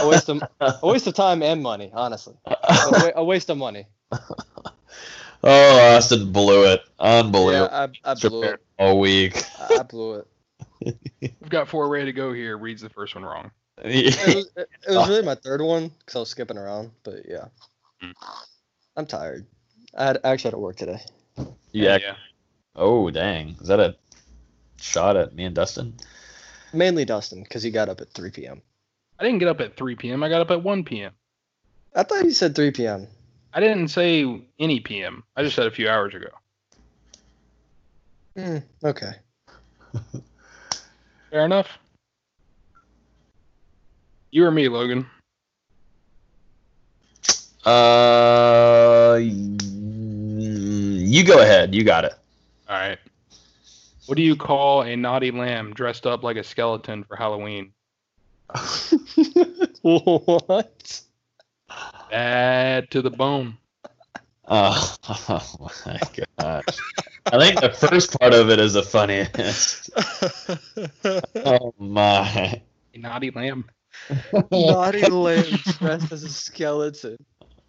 A 0.00 0.06
waste 0.06 0.28
of 0.28 0.40
a 0.60 0.86
waste 0.86 1.08
of 1.08 1.14
time 1.14 1.42
and 1.42 1.62
money. 1.62 1.90
Honestly, 1.92 2.34
a, 2.44 2.54
wa- 2.92 3.12
a 3.16 3.24
waste 3.24 3.50
of 3.50 3.58
money. 3.58 3.86
oh, 4.12 5.96
Austin 5.96 6.30
blew 6.32 6.64
it. 6.72 6.82
Unbelievable. 7.00 7.68
Yeah, 7.72 7.88
I, 8.04 8.10
I 8.12 8.14
blew 8.14 8.42
it. 8.44 8.60
All 8.78 9.00
week. 9.00 9.44
I, 9.58 9.80
I 9.80 9.82
blew 9.82 10.14
it. 10.14 10.96
We've 11.20 11.50
got 11.50 11.66
four 11.68 11.88
ready 11.88 12.06
to 12.06 12.12
go 12.12 12.32
here. 12.32 12.56
Reads 12.56 12.82
the 12.82 12.88
first 12.90 13.14
one 13.16 13.24
wrong. 13.24 13.50
It 13.82 14.34
was, 14.34 14.50
it, 14.56 14.68
it 14.88 14.96
was 14.96 15.08
really 15.08 15.22
my 15.26 15.34
third 15.34 15.60
one 15.60 15.88
because 15.98 16.16
I 16.16 16.18
was 16.20 16.30
skipping 16.30 16.58
around. 16.58 16.90
But 17.04 17.28
yeah, 17.28 17.46
Hmm. 18.00 18.12
I'm 18.96 19.06
tired. 19.06 19.46
I, 19.96 20.04
had, 20.06 20.18
I 20.24 20.30
actually 20.30 20.48
had 20.48 20.54
to 20.56 20.58
work 20.58 20.76
today. 20.76 21.00
yeah. 21.72 21.98
Yeah. 21.98 22.16
Oh 22.74 23.10
dang. 23.10 23.56
Is 23.60 23.68
that 23.68 23.80
a 23.80 23.96
shot 24.80 25.16
at 25.16 25.34
me 25.34 25.44
and 25.44 25.54
Dustin? 25.54 25.94
Mainly 26.72 27.04
Dustin, 27.04 27.42
because 27.42 27.62
he 27.62 27.70
got 27.70 27.88
up 27.88 28.00
at 28.00 28.12
3 28.12 28.30
p.m. 28.30 28.60
I 29.18 29.24
didn't 29.24 29.38
get 29.38 29.48
up 29.48 29.60
at 29.60 29.76
3 29.76 29.94
p.m. 29.96 30.22
I 30.22 30.28
got 30.28 30.42
up 30.42 30.50
at 30.50 30.62
1 30.62 30.84
p.m. 30.84 31.12
I 31.94 32.02
thought 32.02 32.24
you 32.24 32.32
said 32.32 32.54
3 32.54 32.70
p.m. 32.72 33.06
I 33.54 33.60
didn't 33.60 33.88
say 33.88 34.42
any 34.58 34.80
p.m. 34.80 35.24
I 35.36 35.42
just 35.42 35.56
said 35.56 35.66
a 35.66 35.70
few 35.70 35.88
hours 35.88 36.14
ago. 36.14 36.28
Mm, 38.36 38.62
okay. 38.84 39.12
Fair 41.30 41.46
enough. 41.46 41.78
You 44.30 44.44
or 44.44 44.50
me, 44.50 44.68
Logan? 44.68 45.06
Uh, 47.64 49.18
you 49.20 51.24
go 51.24 51.40
ahead. 51.40 51.74
You 51.74 51.84
got 51.84 52.04
it. 52.04 52.12
All 52.68 52.76
right. 52.76 52.98
What 54.06 54.16
do 54.16 54.22
you 54.22 54.36
call 54.36 54.82
a 54.82 54.96
naughty 54.96 55.32
lamb 55.32 55.74
dressed 55.74 56.06
up 56.06 56.22
like 56.22 56.36
a 56.36 56.44
skeleton 56.44 57.02
for 57.02 57.16
Halloween? 57.16 57.72
what? 59.82 61.00
Bad 62.10 62.90
to 62.92 63.02
the 63.02 63.10
bone. 63.10 63.58
Oh, 64.46 64.96
oh 65.28 65.70
my 65.84 66.00
gosh. 66.38 66.64
I 67.26 67.38
think 67.38 67.60
the 67.60 67.70
first 67.70 68.16
part 68.20 68.32
of 68.32 68.48
it 68.50 68.60
is 68.60 68.74
the 68.74 68.84
funniest. 68.84 69.90
oh 71.44 71.74
my. 71.78 72.62
A 72.94 72.98
naughty 72.98 73.32
lamb. 73.32 73.64
Naughty 74.50 75.06
lamb 75.06 75.44
dressed 75.78 76.12
as 76.12 76.22
a 76.22 76.28
skeleton. 76.28 77.16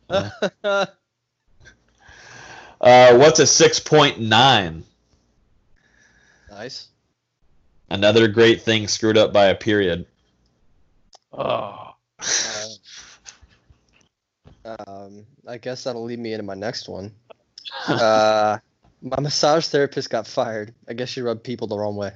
uh, 0.10 0.86
what's 2.82 3.40
a 3.40 3.44
6.9? 3.44 4.84
Nice. 6.50 6.88
Another 7.90 8.28
great 8.28 8.62
thing 8.62 8.88
screwed 8.88 9.18
up 9.18 9.32
by 9.32 9.46
a 9.46 9.56
period. 9.56 10.06
Oh. 11.32 11.94
Um, 14.66 15.26
I 15.48 15.58
guess 15.58 15.86
that'll 15.86 16.04
lead 16.04 16.20
me 16.20 16.34
into 16.34 16.44
my 16.44 16.56
next 16.56 16.90
one. 16.90 17.14
Uh, 17.88 18.58
my 19.02 19.20
massage 19.20 19.68
therapist 19.68 20.10
got 20.10 20.28
fired. 20.28 20.74
I 20.90 20.94
guess 20.94 21.10
she 21.10 21.22
rubbed 21.22 21.44
people 21.44 21.68
the 21.68 21.78
wrong 21.78 21.96
way. 21.96 22.12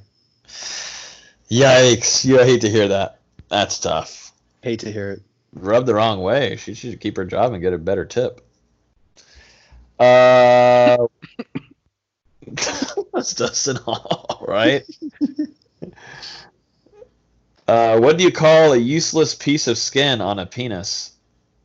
Yikes. 1.49 2.25
You 2.25 2.41
I 2.41 2.45
hate 2.45 2.61
to 2.61 2.69
hear 2.69 2.89
that. 2.89 3.20
That's 3.51 3.77
tough. 3.79 4.31
Hate 4.63 4.79
to 4.79 4.91
hear 4.91 5.11
it. 5.11 5.21
Rub 5.53 5.85
the 5.85 5.93
wrong 5.93 6.21
way. 6.21 6.55
She 6.55 6.73
should 6.73 7.01
keep 7.01 7.17
her 7.17 7.25
job 7.25 7.51
and 7.51 7.61
get 7.61 7.73
a 7.73 7.77
better 7.77 8.05
tip. 8.05 8.39
Uh, 9.99 10.95
that's 13.13 13.33
Dustin 13.33 13.75
Hall, 13.75 14.45
right? 14.47 14.83
uh, 17.67 17.99
what 17.99 18.17
do 18.17 18.23
you 18.23 18.31
call 18.31 18.71
a 18.71 18.77
useless 18.77 19.35
piece 19.35 19.67
of 19.67 19.77
skin 19.77 20.21
on 20.21 20.39
a 20.39 20.45
penis? 20.45 21.11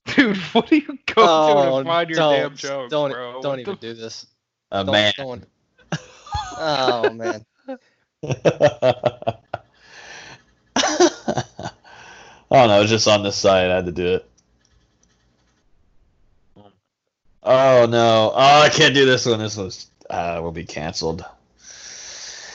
Dude, 0.07 0.37
what 0.53 0.67
do 0.67 0.77
you 0.79 0.99
go 1.07 1.15
Oh, 1.19 1.79
to 1.79 1.85
to 1.85 1.89
find 1.89 2.11
your 2.11 2.17
don't, 2.17 2.33
damn 2.41 2.57
joke, 2.57 2.91
don't, 2.91 3.13
bro? 3.13 3.33
Don't 3.43 3.45
What 3.45 3.59
even 3.61 3.77
do 3.77 3.95
this. 3.95 4.27
A 4.73 4.83
Don't- 4.85 4.93
man. 4.93 5.13
don't. 5.17 5.45
Oh 6.59 7.13
man. 7.13 7.45
Oh 12.51 12.67
no, 12.67 12.79
it 12.79 12.81
was 12.83 12.91
just 12.91 13.09
on 13.09 13.23
this 13.23 13.37
side. 13.37 13.71
I 13.71 13.77
had 13.77 13.87
to 13.87 13.93
do 13.93 14.07
it. 14.15 14.29
Oh 17.43 17.87
no! 17.89 18.33
Oh, 18.35 18.61
I 18.63 18.69
can't 18.71 18.95
do 18.95 19.07
this 19.07 19.25
one. 19.27 19.39
This 19.39 19.57
one 19.57 19.71
uh, 20.11 20.41
will 20.43 20.53
be 20.53 20.65
canceled. 20.65 21.25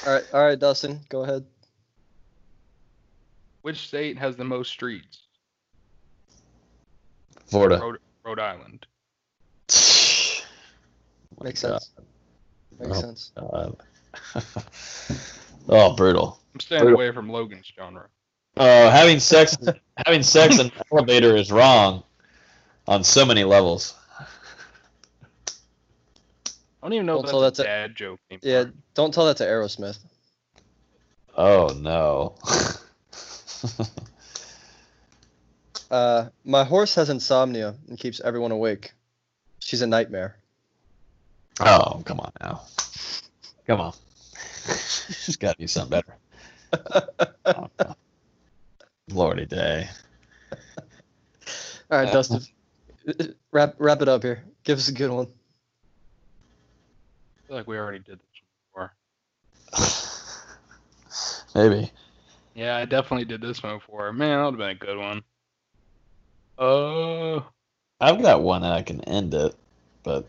All 0.05 0.13
right, 0.13 0.23
all 0.33 0.43
right, 0.43 0.59
Dustin, 0.59 0.99
go 1.09 1.23
ahead. 1.23 1.45
Which 3.61 3.87
state 3.87 4.17
has 4.17 4.35
the 4.35 4.43
most 4.43 4.69
streets? 4.71 5.19
Florida. 7.45 7.79
Rhode, 7.79 7.99
Rhode 8.25 8.39
Island. 8.39 8.85
Makes 11.41 11.59
sense. 11.59 11.91
Makes 12.79 12.97
Oh, 12.97 13.01
sense. 13.01 13.31
Oh, 15.69 15.93
brutal. 15.95 16.39
I'm 16.55 16.59
staying 16.59 16.81
Brutal. 16.81 16.95
away 16.99 17.11
from 17.13 17.29
Logan's 17.29 17.71
genre. 17.77 18.07
Oh, 18.57 18.89
having 18.89 19.19
sex, 19.19 19.57
having 20.05 20.23
sex 20.23 20.59
in 20.59 20.67
an 20.67 20.71
elevator 20.91 21.35
is 21.35 21.51
wrong 21.51 22.03
on 22.87 23.03
so 23.03 23.25
many 23.25 23.43
levels. 23.43 23.95
I 26.83 26.87
don't 26.87 26.93
even 26.93 27.05
know 27.05 27.15
Don't 27.17 27.25
if 27.25 27.29
tell 27.31 27.39
that's 27.41 27.57
that 27.57 27.63
a 27.63 27.65
to- 27.65 27.69
dad 27.69 27.95
joke. 27.95 28.19
anymore. 28.31 28.41
Yeah, 28.65 28.71
don't 28.95 29.13
tell 29.13 29.25
that 29.27 29.37
to 29.37 29.43
Aerosmith. 29.45 29.99
Oh 31.37 31.67
no. 31.77 32.35
Uh, 35.89 36.29
my 36.45 36.63
horse 36.63 36.95
has 36.95 37.09
insomnia 37.09 37.75
and 37.89 37.99
keeps 37.99 38.21
everyone 38.21 38.51
awake. 38.51 38.93
She's 39.59 39.81
a 39.81 39.87
nightmare. 39.87 40.37
oh, 41.59 42.01
come 42.05 42.21
on 42.21 42.31
now. 42.41 42.61
Come 43.67 43.81
on. 43.81 43.93
She's 44.69 45.35
got 45.35 45.51
to 45.51 45.57
be 45.57 45.67
something 45.67 45.89
better. 45.99 46.15
Oh, 47.45 47.69
no. 47.77 47.95
Lordy 49.11 49.45
day. 49.45 49.87
All 51.89 51.97
right, 51.99 52.07
Uh, 52.07 52.11
Dustin, 52.13 52.41
wrap 53.51 53.75
wrap 53.77 54.01
it 54.01 54.07
up 54.07 54.23
here. 54.23 54.43
Give 54.63 54.77
us 54.77 54.87
a 54.87 54.93
good 54.93 55.11
one. 55.11 55.27
I 57.43 57.47
feel 57.47 57.57
like 57.57 57.67
we 57.67 57.77
already 57.77 57.99
did 57.99 58.19
this 58.19 58.41
before. 58.69 58.93
Maybe. 61.55 61.91
Yeah, 62.55 62.77
I 62.77 62.85
definitely 62.85 63.25
did 63.25 63.41
this 63.41 63.61
one 63.61 63.77
before. 63.77 64.11
Man, 64.13 64.37
that 64.37 64.45
would 64.45 64.51
have 64.51 64.57
been 64.59 64.69
a 64.69 64.75
good 64.75 64.97
one. 64.97 65.21
Uh, 66.57 67.41
I've 67.99 68.21
got 68.21 68.41
one 68.41 68.61
that 68.61 68.71
I 68.71 68.81
can 68.83 69.01
end 69.05 69.33
it, 69.33 69.55
but 70.03 70.25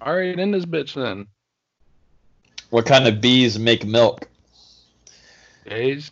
all 0.00 0.16
right, 0.16 0.38
end 0.38 0.52
this 0.54 0.64
bitch 0.64 0.94
then. 0.94 1.26
what 2.70 2.84
kind 2.86 3.06
of 3.06 3.20
bees 3.20 3.58
make 3.58 3.84
milk? 3.86 4.28
Days. 5.64 6.10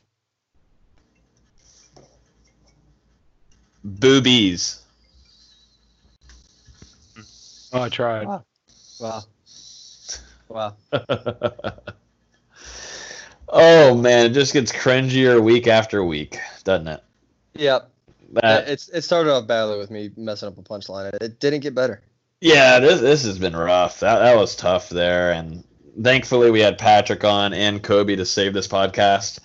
Boobies. 3.84 4.82
Oh, 7.72 7.82
I 7.82 7.88
tried. 7.88 8.26
Wow. 8.26 8.44
Wow. 9.00 9.22
Wow. 10.48 10.76
oh 13.48 13.94
man, 13.94 14.26
it 14.26 14.34
just 14.34 14.52
gets 14.52 14.72
cringier 14.72 15.40
week 15.42 15.66
after 15.68 16.04
week, 16.04 16.38
doesn't 16.64 16.88
it? 16.88 17.02
Yep. 17.54 17.90
That 18.32 18.68
it's 18.68 18.88
it 18.88 19.02
started 19.02 19.32
off 19.32 19.46
badly 19.46 19.78
with 19.78 19.90
me 19.90 20.10
messing 20.16 20.48
up 20.48 20.58
a 20.58 20.62
punchline. 20.62 21.12
It, 21.14 21.22
it 21.22 21.40
didn't 21.40 21.60
get 21.60 21.74
better. 21.74 22.02
Yeah, 22.40 22.78
this 22.80 23.00
this 23.00 23.24
has 23.24 23.38
been 23.38 23.56
rough. 23.56 24.00
That 24.00 24.18
that 24.20 24.36
was 24.36 24.56
tough 24.56 24.88
there, 24.88 25.32
and 25.32 25.64
thankfully 26.00 26.50
we 26.50 26.60
had 26.60 26.78
Patrick 26.78 27.24
on 27.24 27.52
and 27.52 27.82
Kobe 27.82 28.16
to 28.16 28.24
save 28.24 28.52
this 28.54 28.68
podcast. 28.68 29.40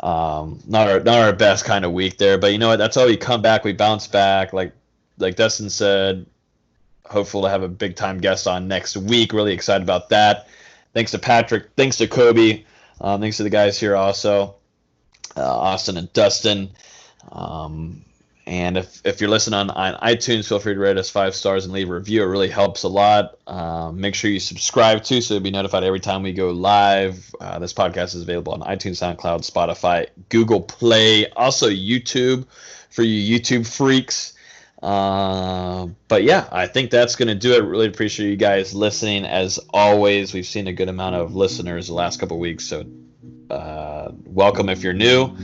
Um, 0.00 0.60
not 0.66 0.88
our 0.88 1.00
not 1.00 1.18
our 1.18 1.32
best 1.32 1.64
kind 1.64 1.84
of 1.84 1.92
week 1.92 2.18
there, 2.18 2.38
but 2.38 2.52
you 2.52 2.58
know 2.58 2.68
what? 2.68 2.76
That's 2.76 2.94
how 2.96 3.06
we 3.06 3.16
come 3.16 3.42
back. 3.42 3.64
We 3.64 3.72
bounce 3.72 4.06
back. 4.06 4.52
Like 4.52 4.72
like 5.18 5.36
Dustin 5.36 5.70
said, 5.70 6.26
hopeful 7.04 7.42
to 7.42 7.48
have 7.48 7.62
a 7.62 7.68
big 7.68 7.96
time 7.96 8.18
guest 8.18 8.46
on 8.46 8.68
next 8.68 8.96
week. 8.96 9.32
Really 9.32 9.52
excited 9.52 9.82
about 9.82 10.10
that. 10.10 10.48
Thanks 10.94 11.10
to 11.12 11.18
Patrick. 11.18 11.70
Thanks 11.76 11.96
to 11.98 12.06
Kobe. 12.06 12.64
Um, 13.00 13.20
thanks 13.20 13.36
to 13.38 13.42
the 13.42 13.50
guys 13.50 13.78
here 13.78 13.96
also, 13.96 14.56
uh, 15.36 15.58
Austin 15.58 15.96
and 15.96 16.12
Dustin. 16.12 16.70
Um, 17.30 18.04
and 18.48 18.78
if, 18.78 19.02
if 19.04 19.20
you're 19.20 19.28
listening 19.28 19.60
on, 19.60 19.68
on 19.68 19.94
iTunes, 20.00 20.48
feel 20.48 20.58
free 20.58 20.72
to 20.72 20.80
rate 20.80 20.96
us 20.96 21.10
five 21.10 21.34
stars 21.34 21.66
and 21.66 21.74
leave 21.74 21.90
a 21.90 21.92
review. 21.92 22.22
It 22.22 22.26
really 22.26 22.48
helps 22.48 22.82
a 22.82 22.88
lot. 22.88 23.38
Um, 23.46 24.00
make 24.00 24.14
sure 24.14 24.30
you 24.30 24.40
subscribe 24.40 25.04
too, 25.04 25.20
so 25.20 25.34
you'll 25.34 25.42
be 25.42 25.50
notified 25.50 25.84
every 25.84 26.00
time 26.00 26.22
we 26.22 26.32
go 26.32 26.48
live. 26.48 27.30
Uh, 27.38 27.58
this 27.58 27.74
podcast 27.74 28.14
is 28.14 28.22
available 28.22 28.54
on 28.54 28.60
iTunes, 28.62 29.02
SoundCloud, 29.02 29.48
Spotify, 29.48 30.06
Google 30.30 30.62
Play, 30.62 31.28
also 31.32 31.68
YouTube 31.68 32.46
for 32.88 33.02
you 33.02 33.38
YouTube 33.38 33.66
freaks. 33.66 34.32
Uh, 34.82 35.88
but 36.06 36.22
yeah, 36.22 36.48
I 36.50 36.68
think 36.68 36.90
that's 36.90 37.16
going 37.16 37.28
to 37.28 37.34
do 37.34 37.52
it. 37.52 37.58
Really 37.58 37.86
appreciate 37.86 38.30
you 38.30 38.36
guys 38.36 38.74
listening. 38.74 39.26
As 39.26 39.58
always, 39.74 40.32
we've 40.32 40.46
seen 40.46 40.68
a 40.68 40.72
good 40.72 40.88
amount 40.88 41.16
of 41.16 41.34
listeners 41.34 41.88
the 41.88 41.94
last 41.94 42.18
couple 42.18 42.38
weeks, 42.38 42.64
so 42.64 42.86
uh, 43.50 44.10
welcome 44.24 44.70
if 44.70 44.82
you're 44.82 44.94
new. 44.94 45.36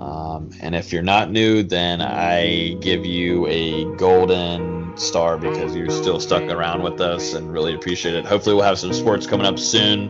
Um, 0.00 0.50
and 0.60 0.74
if 0.74 0.94
you're 0.94 1.02
not 1.02 1.30
new, 1.30 1.62
then 1.62 2.00
I 2.00 2.74
give 2.80 3.04
you 3.04 3.46
a 3.48 3.84
golden 3.96 4.96
star 4.96 5.36
because 5.36 5.76
you're 5.76 5.90
still 5.90 6.18
stuck 6.18 6.42
around 6.44 6.82
with 6.82 7.02
us 7.02 7.34
and 7.34 7.52
really 7.52 7.74
appreciate 7.74 8.14
it. 8.14 8.24
Hopefully, 8.24 8.54
we'll 8.54 8.64
have 8.64 8.78
some 8.78 8.94
sports 8.94 9.26
coming 9.26 9.44
up 9.44 9.58
soon 9.58 10.08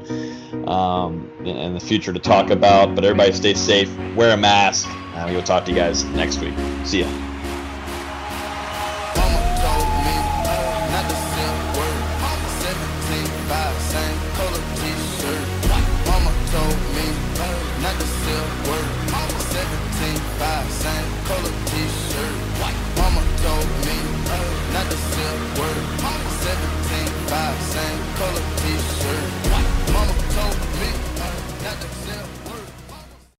um, 0.69 1.29
in, 1.45 1.75
the 1.75 1.81
future 1.81 2.13
to 2.13 2.21
talk 2.21 2.51
about. 2.51 2.95
But 2.95 3.05
everybody 3.05 3.33
stay 3.33 3.55
safe, 3.55 3.93
wear 4.15 4.33
a 4.33 4.37
mask, 4.37 4.87
and 4.89 5.35
we'll 5.35 5.43
talk 5.43 5.65
to 5.65 5.73
you 5.73 5.77
guys 5.77 6.05
next 6.05 6.39
week. 6.39 6.55
See 6.85 7.01
ya. 7.01 7.30